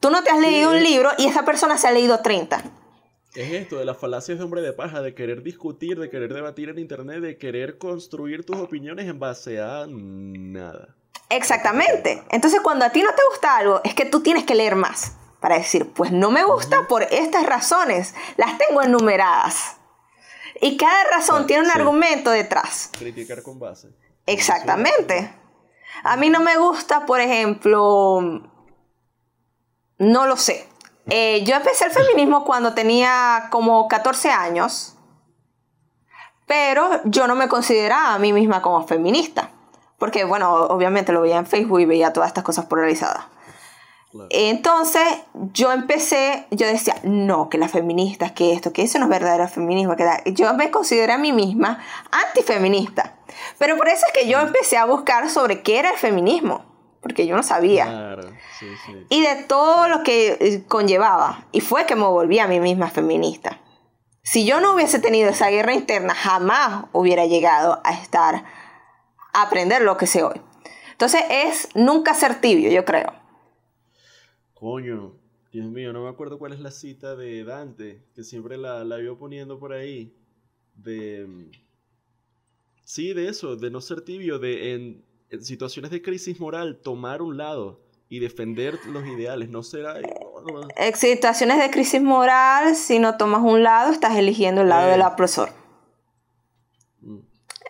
Tú 0.00 0.10
no 0.10 0.22
te 0.22 0.28
has 0.30 0.38
leído 0.38 0.70
Sí, 0.70 0.76
un 0.76 0.82
libro 0.82 1.10
y 1.16 1.26
esa 1.26 1.44
persona 1.46 1.78
se 1.78 1.88
ha 1.88 1.92
leído 1.92 2.20
30. 2.20 2.60
Es 3.36 3.52
esto 3.52 3.76
de 3.76 3.84
las 3.84 3.98
falacias 3.98 4.38
de 4.38 4.44
hombre 4.44 4.62
de 4.62 4.72
paja, 4.72 5.02
de 5.02 5.14
querer 5.14 5.42
discutir, 5.42 5.98
de 5.98 6.08
querer 6.10 6.32
debatir 6.32 6.70
en 6.70 6.78
internet, 6.78 7.20
de 7.20 7.36
querer 7.36 7.76
construir 7.78 8.44
tus 8.46 8.56
opiniones 8.56 9.06
en 9.06 9.18
base 9.18 9.60
a 9.60 9.86
nada. 9.88 10.94
Exactamente. 11.28 12.22
Entonces, 12.30 12.60
cuando 12.62 12.84
a 12.84 12.90
ti 12.90 13.02
no 13.02 13.10
te 13.14 13.22
gusta 13.30 13.56
algo, 13.56 13.80
es 13.84 13.94
que 13.94 14.06
tú 14.06 14.20
tienes 14.22 14.44
que 14.44 14.54
leer 14.54 14.74
más 14.76 15.16
para 15.40 15.58
decir, 15.58 15.92
pues 15.92 16.12
no 16.12 16.30
me 16.30 16.44
gusta 16.44 16.88
por 16.88 17.02
estas 17.02 17.44
razones. 17.44 18.14
Las 18.36 18.56
tengo 18.58 18.82
enumeradas. 18.82 19.76
Y 20.60 20.76
cada 20.78 21.04
razón 21.10 21.42
Ah, 21.42 21.46
tiene 21.46 21.64
un 21.64 21.70
sí. 21.70 21.78
argumento 21.78 22.30
detrás. 22.30 22.90
Criticar 22.98 23.42
con 23.42 23.58
base. 23.58 23.88
Exactamente. 24.24 25.30
A 26.04 26.16
mí 26.16 26.30
no 26.30 26.40
me 26.40 26.56
gusta, 26.56 27.04
por 27.04 27.20
ejemplo, 27.20 28.20
no 29.98 30.26
lo 30.26 30.36
sé. 30.36 30.66
Eh, 31.08 31.44
yo 31.44 31.54
empecé 31.54 31.84
el 31.84 31.92
feminismo 31.92 32.44
cuando 32.44 32.74
tenía 32.74 33.48
como 33.50 33.86
14 33.88 34.30
años, 34.30 34.96
pero 36.46 36.88
yo 37.04 37.26
no 37.26 37.34
me 37.34 37.48
consideraba 37.48 38.14
a 38.14 38.18
mí 38.18 38.32
misma 38.32 38.62
como 38.62 38.86
feminista, 38.86 39.50
porque 39.98 40.24
bueno, 40.24 40.52
obviamente 40.54 41.12
lo 41.12 41.20
veía 41.20 41.36
en 41.36 41.46
Facebook 41.46 41.80
y 41.80 41.84
veía 41.86 42.12
todas 42.12 42.28
estas 42.28 42.44
cosas 42.44 42.66
polarizadas. 42.66 43.24
Entonces 44.30 45.02
yo 45.52 45.72
empecé, 45.72 46.46
yo 46.50 46.66
decía, 46.66 46.96
no, 47.02 47.48
que 47.48 47.58
las 47.58 47.70
feministas, 47.70 48.32
que 48.32 48.52
esto, 48.52 48.72
que 48.72 48.82
eso 48.82 48.98
no 48.98 49.04
es 49.06 49.10
verdadero 49.10 49.46
feminismo. 49.48 49.96
Que 49.96 50.04
da-". 50.04 50.24
Yo 50.24 50.52
me 50.54 50.70
considero 50.70 51.12
a 51.12 51.18
mí 51.18 51.32
misma 51.32 51.80
antifeminista. 52.10 53.16
Pero 53.58 53.76
por 53.76 53.88
eso 53.88 54.06
es 54.06 54.12
que 54.18 54.28
yo 54.28 54.40
empecé 54.40 54.76
a 54.78 54.86
buscar 54.86 55.28
sobre 55.28 55.62
qué 55.62 55.78
era 55.78 55.90
el 55.90 55.96
feminismo, 55.96 56.64
porque 57.06 57.24
yo 57.24 57.36
no 57.36 57.44
sabía. 57.44 57.84
Claro, 57.84 58.22
sí, 58.58 58.66
sí. 58.84 59.06
Y 59.10 59.22
de 59.22 59.44
todo 59.44 59.86
lo 59.86 60.02
que 60.02 60.36
eh, 60.40 60.64
conllevaba. 60.66 61.46
Y 61.52 61.60
fue 61.60 61.86
que 61.86 61.94
me 61.94 62.02
volví 62.02 62.40
a 62.40 62.48
mí 62.48 62.58
misma 62.58 62.90
feminista. 62.90 63.60
Si 64.22 64.44
yo 64.44 64.60
no 64.60 64.74
hubiese 64.74 64.98
tenido 64.98 65.30
esa 65.30 65.48
guerra 65.50 65.72
interna, 65.72 66.16
jamás 66.16 66.86
hubiera 66.92 67.24
llegado 67.26 67.80
a 67.84 67.92
estar, 67.92 68.44
a 69.32 69.42
aprender 69.42 69.82
lo 69.82 69.96
que 69.96 70.08
sé 70.08 70.24
hoy. 70.24 70.40
Entonces 70.90 71.22
es 71.30 71.68
nunca 71.76 72.12
ser 72.12 72.40
tibio, 72.40 72.72
yo 72.72 72.84
creo. 72.84 73.12
Coño, 74.52 75.12
Dios 75.52 75.66
mío, 75.66 75.92
no 75.92 76.02
me 76.02 76.10
acuerdo 76.10 76.40
cuál 76.40 76.54
es 76.54 76.58
la 76.58 76.72
cita 76.72 77.14
de 77.14 77.44
Dante, 77.44 78.02
que 78.16 78.24
siempre 78.24 78.56
la, 78.56 78.82
la 78.82 78.98
iba 79.00 79.16
poniendo 79.16 79.60
por 79.60 79.72
ahí. 79.72 80.12
De. 80.74 81.24
mm, 81.24 81.50
Sí, 82.82 83.14
de 83.14 83.28
eso, 83.28 83.56
de 83.56 83.68
no 83.70 83.80
ser 83.80 84.02
tibio, 84.02 84.38
de 84.38 84.74
en, 84.74 85.04
en 85.30 85.44
situaciones 85.44 85.90
de 85.90 86.02
crisis 86.02 86.38
moral 86.40 86.78
tomar 86.82 87.22
un 87.22 87.36
lado 87.36 87.80
y 88.08 88.20
defender 88.20 88.78
los 88.86 89.04
ideales, 89.06 89.48
no 89.48 89.62
ser. 89.62 89.86
ay, 89.86 90.02
no, 90.02 90.60
no, 90.60 90.68
En 90.76 90.94
situaciones 90.94 91.58
de 91.58 91.70
crisis 91.70 92.00
moral, 92.00 92.76
si 92.76 92.98
no 93.00 93.16
tomas 93.16 93.42
un 93.42 93.62
lado, 93.64 93.90
estás 93.92 94.16
eligiendo 94.16 94.60
el 94.62 94.68
lado 94.68 94.88
Eh. 94.88 94.90
del 94.92 95.02
opresor. 95.02 95.50
mm, 97.00 97.18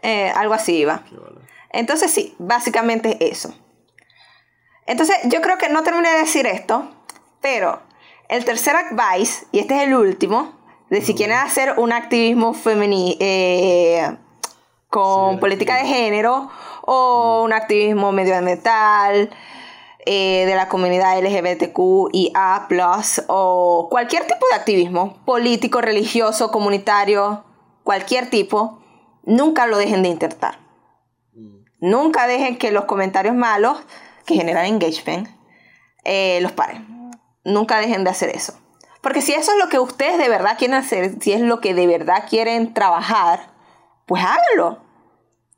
Eh, 0.03 0.31
algo 0.35 0.55
así 0.55 0.77
iba. 0.77 1.03
Entonces 1.73 2.11
sí, 2.13 2.35
básicamente 2.39 3.17
eso. 3.29 3.55
Entonces 4.87 5.17
yo 5.25 5.41
creo 5.41 5.59
que 5.59 5.69
no 5.69 5.83
terminé 5.83 6.11
de 6.11 6.19
decir 6.21 6.47
esto, 6.47 6.89
pero 7.41 7.81
el 8.29 8.45
tercer 8.45 8.77
advice, 8.77 9.47
y 9.53 9.59
este 9.59 9.77
es 9.77 9.83
el 9.89 9.95
último, 9.95 10.55
de 10.91 11.01
si 11.01 11.13
Ujú. 11.13 11.17
quieren 11.19 11.39
hacer 11.39 11.75
un 11.79 11.93
activismo 11.93 12.55
femenino 12.55 13.17
con 14.89 15.35
Sí, 15.35 15.41
política 15.41 15.77
de 15.77 15.87
género 15.87 16.49
o 16.87 17.43
un 17.45 17.53
activismo 17.53 18.13
medioambiental 18.13 19.31
eh, 20.07 20.45
de 20.47 20.55
la 20.55 20.69
comunidad 20.69 21.19
LGBTQIA+, 21.19 22.69
o 23.27 23.89
cualquier 23.91 24.25
tipo 24.25 24.47
de 24.51 24.57
activismo, 24.57 25.19
político, 25.25 25.81
religioso, 25.81 26.51
comunitario, 26.51 27.45
cualquier 27.83 28.31
tipo, 28.31 28.81
nunca 29.25 29.67
lo 29.67 29.79
dejen 29.79 30.03
de 30.03 30.09
intentar. 30.09 30.61
Mm, 31.35 31.65
Nunca 31.81 32.27
dejen 32.29 32.57
que 32.57 32.71
los 32.71 32.85
comentarios 32.85 33.35
malos 33.35 33.79
que 34.25 34.37
generan 34.37 34.67
engagement 34.67 35.29
eh, 36.05 36.39
los 36.41 36.53
paren. 36.53 37.11
Nunca 37.45 37.79
dejen 37.79 38.05
de 38.05 38.11
hacer 38.11 38.31
eso. 38.31 38.55
Porque 39.03 39.23
si 39.23 39.33
eso 39.33 39.53
es 39.53 39.59
lo 39.59 39.69
que 39.69 39.79
ustedes 39.81 40.19
de 40.19 40.29
verdad 40.29 40.57
quieren 40.57 40.77
hacer, 40.77 41.21
si 41.21 41.33
es 41.33 41.41
lo 41.41 41.61
que 41.61 41.75
de 41.75 41.87
verdad 41.87 42.25
quieren 42.29 42.75
trabajar, 42.75 43.51
pues 44.07 44.23
háganlo. 44.23 44.86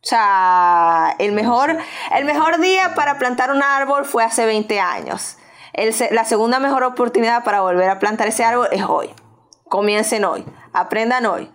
O 0.02 0.06
sea, 0.06 1.16
el 1.18 1.32
mejor, 1.32 1.76
el 2.14 2.24
mejor 2.24 2.60
día 2.60 2.94
para 2.94 3.18
plantar 3.18 3.50
un 3.50 3.62
árbol 3.62 4.04
fue 4.04 4.22
hace 4.24 4.46
20 4.46 4.78
años. 4.80 5.36
El 5.72 5.94
la 6.12 6.24
segunda 6.24 6.60
mejor 6.60 6.84
oportunidad 6.84 7.44
para 7.44 7.60
volver 7.60 7.90
a 7.90 7.98
plantar 7.98 8.28
ese 8.28 8.44
árbol 8.44 8.68
es 8.70 8.82
hoy. 8.84 9.14
Comiencen 9.68 10.24
hoy. 10.24 10.44
Aprendan 10.72 11.26
hoy. 11.26 11.50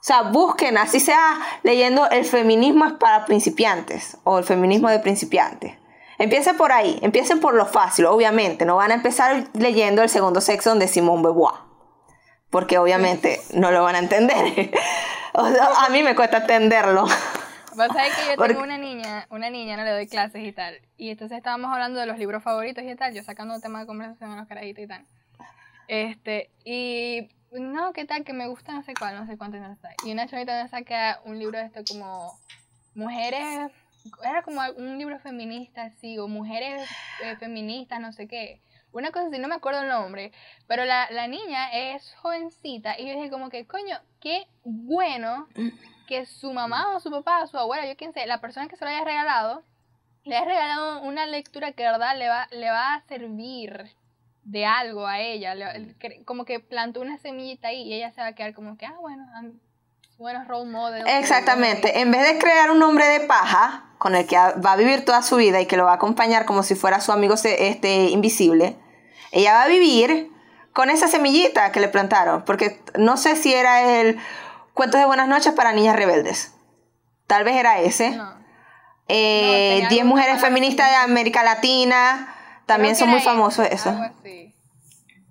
O 0.00 0.04
sea, 0.08 0.22
busquen, 0.22 0.78
así 0.78 1.00
sea 1.00 1.38
leyendo 1.64 2.08
el 2.10 2.24
feminismo 2.24 2.86
es 2.86 2.92
para 2.94 3.24
principiantes 3.24 4.16
o 4.22 4.38
el 4.38 4.44
feminismo 4.44 4.88
de 4.88 5.00
principiantes. 5.00 5.74
Empiecen 6.18 6.56
por 6.56 6.72
ahí, 6.72 6.98
empiecen 7.02 7.40
por 7.40 7.54
lo 7.54 7.66
fácil, 7.66 8.06
obviamente. 8.06 8.64
No 8.64 8.76
van 8.76 8.90
a 8.90 8.94
empezar 8.94 9.48
leyendo 9.54 10.02
el 10.02 10.08
segundo 10.08 10.40
sexo 10.40 10.74
de 10.74 10.88
Simone 10.88 11.22
Beauvoir, 11.22 11.54
porque 12.50 12.78
obviamente 12.78 13.40
no 13.54 13.70
lo 13.70 13.84
van 13.84 13.94
a 13.94 13.98
entender. 13.98 14.72
O 15.34 15.46
sea, 15.48 15.68
a 15.86 15.88
mí 15.90 16.02
me 16.02 16.16
cuesta 16.16 16.38
entenderlo. 16.38 17.06
Vos 17.78 17.88
sabés 17.96 18.14
que 18.16 18.26
yo 18.30 18.36
Porque- 18.36 18.54
tengo 18.54 18.64
una 18.64 18.76
niña, 18.78 19.26
una 19.30 19.50
niña, 19.50 19.76
no 19.76 19.84
le 19.84 19.90
doy 19.92 20.06
clases 20.08 20.42
y 20.44 20.52
tal. 20.52 20.78
Y 20.96 21.10
entonces 21.10 21.38
estábamos 21.38 21.72
hablando 21.72 22.00
de 22.00 22.06
los 22.06 22.18
libros 22.18 22.42
favoritos 22.42 22.84
y 22.84 22.94
tal, 22.96 23.14
yo 23.14 23.22
sacando 23.22 23.58
tema 23.60 23.80
de 23.80 23.86
conversación 23.86 24.30
a 24.32 24.36
los 24.36 24.48
carajitos 24.48 24.84
y 24.84 24.86
tal. 24.88 25.06
Este, 25.86 26.50
y 26.64 27.28
no, 27.52 27.92
¿qué 27.92 28.04
tal? 28.04 28.24
Que 28.24 28.32
me 28.32 28.46
gusta 28.48 28.72
no 28.72 28.82
sé 28.82 28.92
cuál, 28.98 29.16
no 29.16 29.26
sé 29.26 29.38
cuánto 29.38 29.58
no 29.58 29.72
está. 29.72 29.90
Y 30.04 30.12
una 30.12 30.26
chavita 30.26 30.62
me 30.62 30.68
saca 30.68 31.20
un 31.24 31.38
libro 31.38 31.58
de 31.58 31.64
esto 31.66 31.80
como 31.88 32.38
Mujeres, 32.94 33.70
era 34.24 34.42
como 34.42 34.60
un 34.76 34.98
libro 34.98 35.18
feminista 35.20 35.84
así, 35.84 36.18
o 36.18 36.28
Mujeres 36.28 36.82
eh, 37.22 37.36
feministas, 37.36 38.00
no 38.00 38.12
sé 38.12 38.26
qué. 38.28 38.60
Una 38.90 39.10
cosa 39.12 39.28
así, 39.28 39.38
no 39.38 39.48
me 39.48 39.54
acuerdo 39.54 39.82
el 39.82 39.88
nombre, 39.88 40.32
pero 40.66 40.84
la, 40.84 41.08
la 41.10 41.26
niña 41.28 41.70
es 41.72 42.14
jovencita 42.16 42.98
y 42.98 43.06
yo 43.06 43.12
dije 43.14 43.30
como 43.30 43.50
que, 43.50 43.66
coño, 43.66 43.98
qué 44.20 44.46
bueno 44.64 45.46
que 46.08 46.26
su 46.26 46.52
mamá 46.52 46.96
o 46.96 47.00
su 47.00 47.10
papá 47.10 47.42
o 47.44 47.46
su 47.46 47.56
abuela, 47.58 47.86
yo 47.86 47.96
quién 47.96 48.12
sé, 48.12 48.26
la 48.26 48.40
persona 48.40 48.66
que 48.66 48.76
se 48.76 48.84
lo 48.84 48.90
haya 48.90 49.04
regalado, 49.04 49.62
le 50.24 50.36
haya 50.36 50.46
regalado 50.46 51.02
una 51.02 51.26
lectura 51.26 51.72
que 51.72 51.82
de 51.84 51.90
verdad 51.90 52.16
le 52.16 52.28
va, 52.28 52.48
le 52.50 52.70
va 52.70 52.94
a 52.94 53.02
servir 53.02 53.90
de 54.42 54.64
algo 54.66 55.06
a 55.06 55.20
ella, 55.20 55.54
le- 55.54 55.94
como 56.24 56.44
que 56.44 56.58
plantó 56.58 57.00
una 57.02 57.18
semillita 57.18 57.68
ahí 57.68 57.82
y 57.82 57.94
ella 57.94 58.10
se 58.12 58.20
va 58.22 58.28
a 58.28 58.32
quedar 58.34 58.54
como 58.54 58.76
que, 58.78 58.86
ah, 58.86 58.96
bueno, 59.00 59.24
buenos 60.18 60.48
role 60.48 60.70
models. 60.70 61.04
Exactamente. 61.06 62.00
En 62.00 62.10
vez 62.10 62.26
de 62.26 62.38
crear 62.38 62.70
un 62.70 62.82
hombre 62.82 63.06
de 63.06 63.20
paja 63.20 63.84
con 63.98 64.14
el 64.14 64.26
que 64.26 64.36
va 64.36 64.72
a 64.72 64.76
vivir 64.76 65.04
toda 65.04 65.22
su 65.22 65.36
vida 65.36 65.60
y 65.60 65.66
que 65.66 65.76
lo 65.76 65.84
va 65.84 65.92
a 65.92 65.96
acompañar 65.96 66.44
como 66.46 66.62
si 66.62 66.74
fuera 66.74 67.00
su 67.00 67.12
amigo 67.12 67.34
este, 67.34 68.04
invisible, 68.10 68.76
ella 69.32 69.52
va 69.52 69.62
a 69.64 69.68
vivir 69.68 70.30
con 70.72 70.90
esa 70.90 71.08
semillita 71.08 71.70
que 71.72 71.80
le 71.80 71.88
plantaron. 71.88 72.44
Porque 72.44 72.80
no 72.98 73.16
sé 73.16 73.36
si 73.36 73.52
era 73.54 74.00
el 74.00 74.18
Cuentos 74.78 75.00
de 75.00 75.06
Buenas 75.06 75.26
noches 75.26 75.52
para 75.54 75.72
niñas 75.72 75.96
rebeldes. 75.96 76.52
Tal 77.26 77.42
vez 77.42 77.56
era 77.56 77.80
ese. 77.80 78.10
No. 78.10 78.32
Eh, 79.08 79.42
No, 79.42 79.52
tenía 79.52 79.88
10 79.88 80.02
algo 80.02 80.14
mujeres 80.14 80.40
feministas 80.40 80.88
de 80.88 80.94
América 80.94 81.42
Latina. 81.42 82.32
También 82.64 82.94
son 82.94 83.08
muy 83.08 83.20
famosos 83.20 83.66
así. 83.66 83.90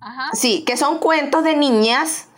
Ajá. 0.00 0.28
Sí, 0.34 0.64
que 0.66 0.76
son 0.76 0.98
cuentos 0.98 1.44
de 1.44 1.56
niñas 1.56 2.28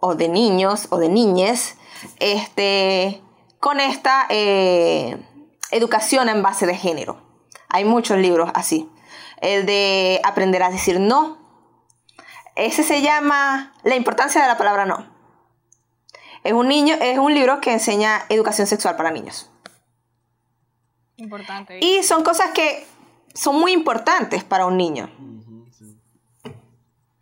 o 0.00 0.14
de 0.14 0.30
niños 0.30 0.86
o 0.88 0.96
de 0.96 1.10
niñes 1.10 1.76
este, 2.18 3.20
con 3.60 3.78
esta 3.78 4.24
eh, 4.30 5.22
educación 5.70 6.30
en 6.30 6.42
base 6.42 6.64
de 6.64 6.78
género. 6.78 7.20
Hay 7.68 7.84
muchos 7.84 8.16
libros 8.16 8.50
así. 8.54 8.90
El 9.42 9.66
de 9.66 10.18
aprender 10.24 10.62
a 10.62 10.70
decir 10.70 10.98
no. 10.98 11.36
Ese 12.56 12.84
se 12.84 13.02
llama 13.02 13.74
La 13.82 13.96
importancia 13.96 14.40
de 14.40 14.48
la 14.48 14.56
palabra 14.56 14.86
no. 14.86 15.13
Es 16.44 16.52
un, 16.52 16.68
niño, 16.68 16.94
es 17.00 17.18
un 17.18 17.34
libro 17.34 17.60
que 17.60 17.72
enseña 17.72 18.22
educación 18.28 18.66
sexual 18.66 18.96
para 18.96 19.10
niños. 19.10 19.50
Importante. 21.16 21.78
Y 21.82 22.02
son 22.02 22.22
cosas 22.22 22.50
que 22.52 22.86
son 23.34 23.58
muy 23.58 23.72
importantes 23.72 24.44
para 24.44 24.66
un 24.66 24.76
niño. 24.76 25.10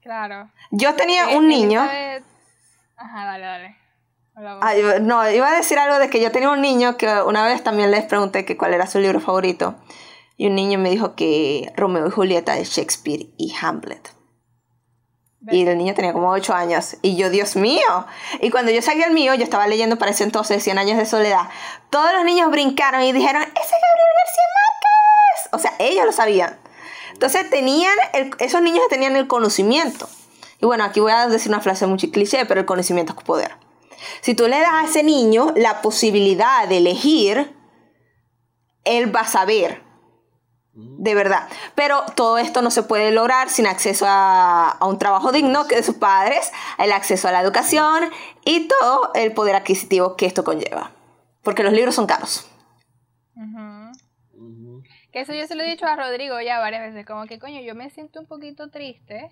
Claro. 0.01 0.51
Yo 0.70 0.94
tenía 0.94 1.31
Eh, 1.32 1.36
un 1.36 1.44
en 1.44 1.49
niño. 1.49 1.82
vez- 1.82 2.24
Ajá, 2.97 3.24
dale, 3.24 3.44
dale. 3.44 3.77
Ah, 4.62 4.74
yo- 4.74 4.99
no, 5.01 5.31
iba 5.31 5.49
a 5.49 5.57
decir 5.57 5.78
algo 5.78 5.99
de 5.99 6.09
que 6.09 6.20
yo 6.20 6.32
tenía 6.32 6.51
un 6.51 6.61
niño 6.62 6.97
que 6.97 7.07
una 7.23 7.44
vez 7.44 7.62
también 7.62 7.90
les 7.90 8.05
pregunté 8.05 8.44
que 8.44 8.57
cuál 8.57 8.74
era 8.74 8.86
su 8.86 8.99
libro 8.99 9.20
favorito. 9.20 9.77
Y 10.36 10.47
un 10.49 10.55
niño 10.55 10.78
me 10.78 10.90
dijo 10.90 11.15
que 11.15 11.70
Romeo 11.77 12.07
y 12.09 12.11
Julieta 12.11 12.55
de 12.55 12.65
Shakespeare 12.65 13.27
y 13.36 13.55
Hamlet. 13.61 14.11
Y 15.51 15.66
el 15.66 15.77
niño 15.77 15.94
tenía 15.94 16.12
como 16.12 16.31
8 16.31 16.55
años. 16.55 16.97
Y 17.02 17.16
yo, 17.16 17.28
Dios 17.31 17.56
mío. 17.56 18.06
Y 18.40 18.51
cuando 18.51 18.70
yo 18.70 18.81
saqué 18.81 19.02
el 19.02 19.12
mío, 19.12 19.35
yo 19.35 19.43
estaba 19.43 19.66
leyendo 19.66 19.98
para 19.98 20.12
ese 20.12 20.24
entonces 20.24 20.62
100 20.62 20.78
años 20.78 20.98
de 20.98 21.06
soledad. 21.06 21.48
Todos 21.90 22.12
los 22.14 22.24
niños 22.24 22.51
brincaron 22.51 23.02
y 23.02 23.12
dijeron, 23.12 23.43
¡Ese 23.43 23.51
es 23.51 23.70
Gabriel 23.70 24.12
García 24.24 24.44
Márquez! 24.55 25.48
O 25.52 25.59
sea, 25.59 25.74
ellos 25.78 26.06
lo 26.06 26.12
sabían. 26.12 26.59
Entonces 27.12 27.51
tenían, 27.51 27.97
esos 28.39 28.62
niños 28.62 28.82
tenían 28.89 29.16
el 29.16 29.27
conocimiento. 29.27 30.09
Y 30.60 30.66
bueno, 30.66 30.85
aquí 30.85 31.01
voy 31.01 31.12
a 31.12 31.28
decir 31.28 31.51
una 31.51 31.60
frase 31.60 31.86
muy 31.86 31.98
cliché, 31.98 32.47
pero 32.47 32.60
el 32.60 32.66
conocimiento 32.66 33.14
es 33.19 33.24
poder. 33.24 33.56
Si 34.20 34.35
tú 34.35 34.47
le 34.47 34.60
das 34.60 34.73
a 34.73 34.85
ese 34.85 35.02
niño 35.02 35.52
la 35.56 35.82
posibilidad 35.82 36.69
de 36.69 36.78
elegir, 36.78 37.56
él 38.85 39.14
va 39.14 39.20
a 39.20 39.28
saber 39.28 39.82
de 40.74 41.15
verdad. 41.15 41.49
Pero 41.74 42.03
todo 42.16 42.39
esto 42.39 42.62
no 42.62 42.70
se 42.70 42.82
puede 42.82 43.12
lograr 43.12 43.49
sin 43.49 43.66
acceso 43.66 44.07
a, 44.09 44.70
a 44.70 44.86
un 44.86 44.99
trabajo 44.99 45.32
digno 45.32 45.66
que 45.66 45.77
de 45.77 45.82
sus 45.82 45.97
padres, 45.97 46.51
el 46.78 46.93
acceso 46.93 47.28
a 47.28 47.32
la 47.32 47.40
educación 47.40 48.05
y 48.44 48.69
todo 48.69 49.12
el 49.15 49.32
poder 49.32 49.55
adquisitivo 49.55 50.16
que 50.16 50.27
esto 50.27 50.44
conlleva. 50.44 50.93
Porque 51.43 51.62
los 51.62 51.73
libros 51.73 51.94
son 51.94 52.07
caros. 52.07 52.49
Que 55.12 55.20
eso 55.20 55.35
yo 55.35 55.47
se 55.47 55.55
lo 55.55 55.62
he 55.62 55.70
dicho 55.70 55.86
a 55.86 55.94
Rodrigo 55.94 56.40
ya 56.40 56.59
varias 56.59 56.82
veces, 56.82 57.05
como 57.05 57.27
que 57.27 57.39
coño, 57.39 57.61
yo 57.61 57.74
me 57.74 57.90
siento 57.90 58.20
un 58.20 58.27
poquito 58.27 58.70
triste 58.70 59.31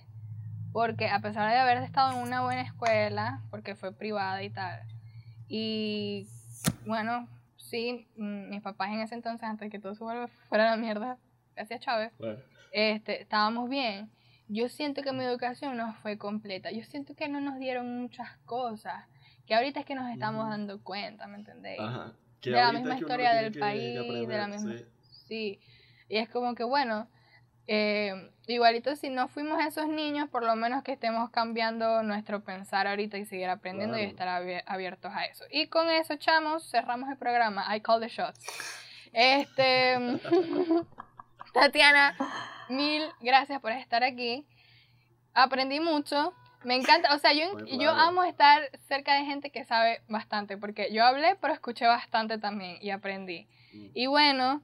porque 0.72 1.08
a 1.08 1.20
pesar 1.20 1.50
de 1.50 1.58
haber 1.58 1.78
estado 1.78 2.12
en 2.12 2.18
una 2.18 2.42
buena 2.42 2.60
escuela, 2.60 3.42
porque 3.50 3.74
fue 3.74 3.92
privada 3.92 4.42
y 4.42 4.50
tal, 4.50 4.82
y 5.48 6.28
bueno, 6.86 7.26
sí, 7.56 8.06
mm, 8.16 8.50
mis 8.50 8.62
papás 8.62 8.90
en 8.90 9.00
ese 9.00 9.14
entonces, 9.14 9.48
antes 9.48 9.70
que 9.70 9.78
todo 9.78 9.94
se 9.94 10.04
vuelva 10.04 10.28
fuera 10.48 10.70
la 10.70 10.76
mierda, 10.76 11.16
gracias 11.60 11.80
Chávez, 11.80 12.12
Claro. 12.18 12.38
este, 12.72 13.22
estábamos 13.22 13.68
bien. 13.68 14.10
Yo 14.48 14.68
siento 14.68 15.02
que 15.02 15.12
mi 15.12 15.22
educación 15.24 15.76
no 15.76 15.94
fue 16.02 16.18
completa. 16.18 16.70
Yo 16.72 16.82
siento 16.84 17.14
que 17.14 17.28
no 17.28 17.40
nos 17.40 17.58
dieron 17.58 18.00
muchas 18.00 18.36
cosas. 18.46 19.04
Que 19.46 19.54
ahorita 19.54 19.80
es 19.80 19.86
que 19.86 19.94
nos 19.94 20.10
estamos 20.10 20.48
dando 20.48 20.82
cuenta, 20.82 21.26
¿me 21.26 21.36
entendéis? 21.36 21.80
Ajá. 21.80 22.12
Que 22.40 22.50
de 22.50 22.56
la 22.56 22.72
misma 22.72 22.94
que 22.96 23.00
historia 23.02 23.32
del 23.34 23.46
que- 23.46 23.52
que 23.52 23.60
país, 23.60 23.94
de 24.28 24.36
la 24.38 24.46
misma... 24.48 24.76
sí. 24.78 24.84
Sí. 25.28 25.60
Y 26.08 26.16
es 26.16 26.28
como 26.28 26.54
que, 26.56 26.64
bueno, 26.64 27.08
eh, 27.68 28.30
igualito 28.48 28.96
si 28.96 29.10
no 29.10 29.28
fuimos 29.28 29.60
esos 29.64 29.86
niños, 29.88 30.28
por 30.28 30.42
lo 30.44 30.56
menos 30.56 30.82
que 30.82 30.92
estemos 30.92 31.30
cambiando 31.30 32.02
nuestro 32.02 32.42
pensar 32.42 32.88
ahorita 32.88 33.18
y 33.18 33.26
seguir 33.26 33.48
aprendiendo 33.48 33.96
y 33.98 34.02
estar 34.02 34.26
abier- 34.26 34.64
abiertos 34.66 35.12
a 35.14 35.26
eso. 35.26 35.44
Y 35.52 35.68
con 35.68 35.88
eso, 35.90 36.16
chamos, 36.16 36.68
cerramos 36.68 37.08
el 37.10 37.16
programa. 37.16 37.64
I 37.76 37.80
call 37.80 38.00
the 38.00 38.08
shots. 38.08 38.44
Este... 39.12 39.96
Tatiana, 41.52 42.16
mil 42.68 43.02
gracias 43.20 43.60
por 43.60 43.72
estar 43.72 44.04
aquí. 44.04 44.46
Aprendí 45.34 45.80
mucho. 45.80 46.32
Me 46.64 46.76
encanta, 46.76 47.14
o 47.14 47.18
sea, 47.18 47.32
yo, 47.32 47.90
amo 47.90 48.22
estar 48.22 48.70
cerca 48.86 49.14
de 49.14 49.24
gente 49.24 49.50
que 49.50 49.64
sabe 49.64 50.02
bastante, 50.08 50.58
porque 50.58 50.92
yo 50.92 51.04
hablé, 51.04 51.36
pero 51.40 51.54
escuché 51.54 51.86
bastante 51.86 52.36
también 52.36 52.76
y 52.82 52.90
aprendí. 52.90 53.46
Y 53.94 54.06
bueno, 54.08 54.62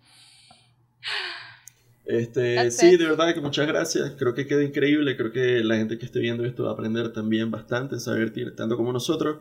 Este, 2.05 2.71
sí, 2.71 2.95
it. 2.95 3.01
de 3.01 3.07
verdad 3.07 3.35
que 3.35 3.41
muchas 3.41 3.67
gracias. 3.67 4.13
Creo 4.19 4.35
que 4.35 4.47
queda 4.47 4.63
increíble. 4.63 5.17
Creo 5.17 5.33
que 5.33 5.65
la 5.65 5.77
gente 5.77 5.99
que 5.99 6.05
esté 6.05 6.21
viendo 6.21 6.45
esto 6.45 6.65
va 6.65 6.71
a 6.71 6.73
aprender 6.75 7.13
también 7.13 7.51
bastante, 7.51 7.99
se 7.99 8.11
va 8.11 8.17
a 8.17 8.19
divertir 8.19 8.55
tanto 8.55 8.77
como 8.77 8.93
nosotros. 8.93 9.39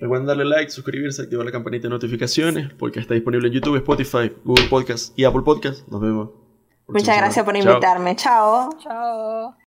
Recuerden 0.00 0.26
darle 0.26 0.44
like, 0.46 0.70
suscribirse, 0.70 1.22
activar 1.22 1.44
la 1.44 1.52
campanita 1.52 1.84
de 1.84 1.90
notificaciones, 1.90 2.72
porque 2.74 3.00
está 3.00 3.14
disponible 3.14 3.48
en 3.48 3.54
YouTube, 3.54 3.76
Spotify, 3.76 4.32
Google 4.44 4.66
Podcast 4.68 5.18
y 5.18 5.24
Apple 5.24 5.42
Podcast. 5.42 5.86
Nos 5.88 6.00
vemos. 6.00 6.30
Muchas 6.88 7.16
gracias 7.16 7.44
por 7.44 7.56
invitarme. 7.56 8.16
Chao. 8.16 8.70
chao. 8.82 9.54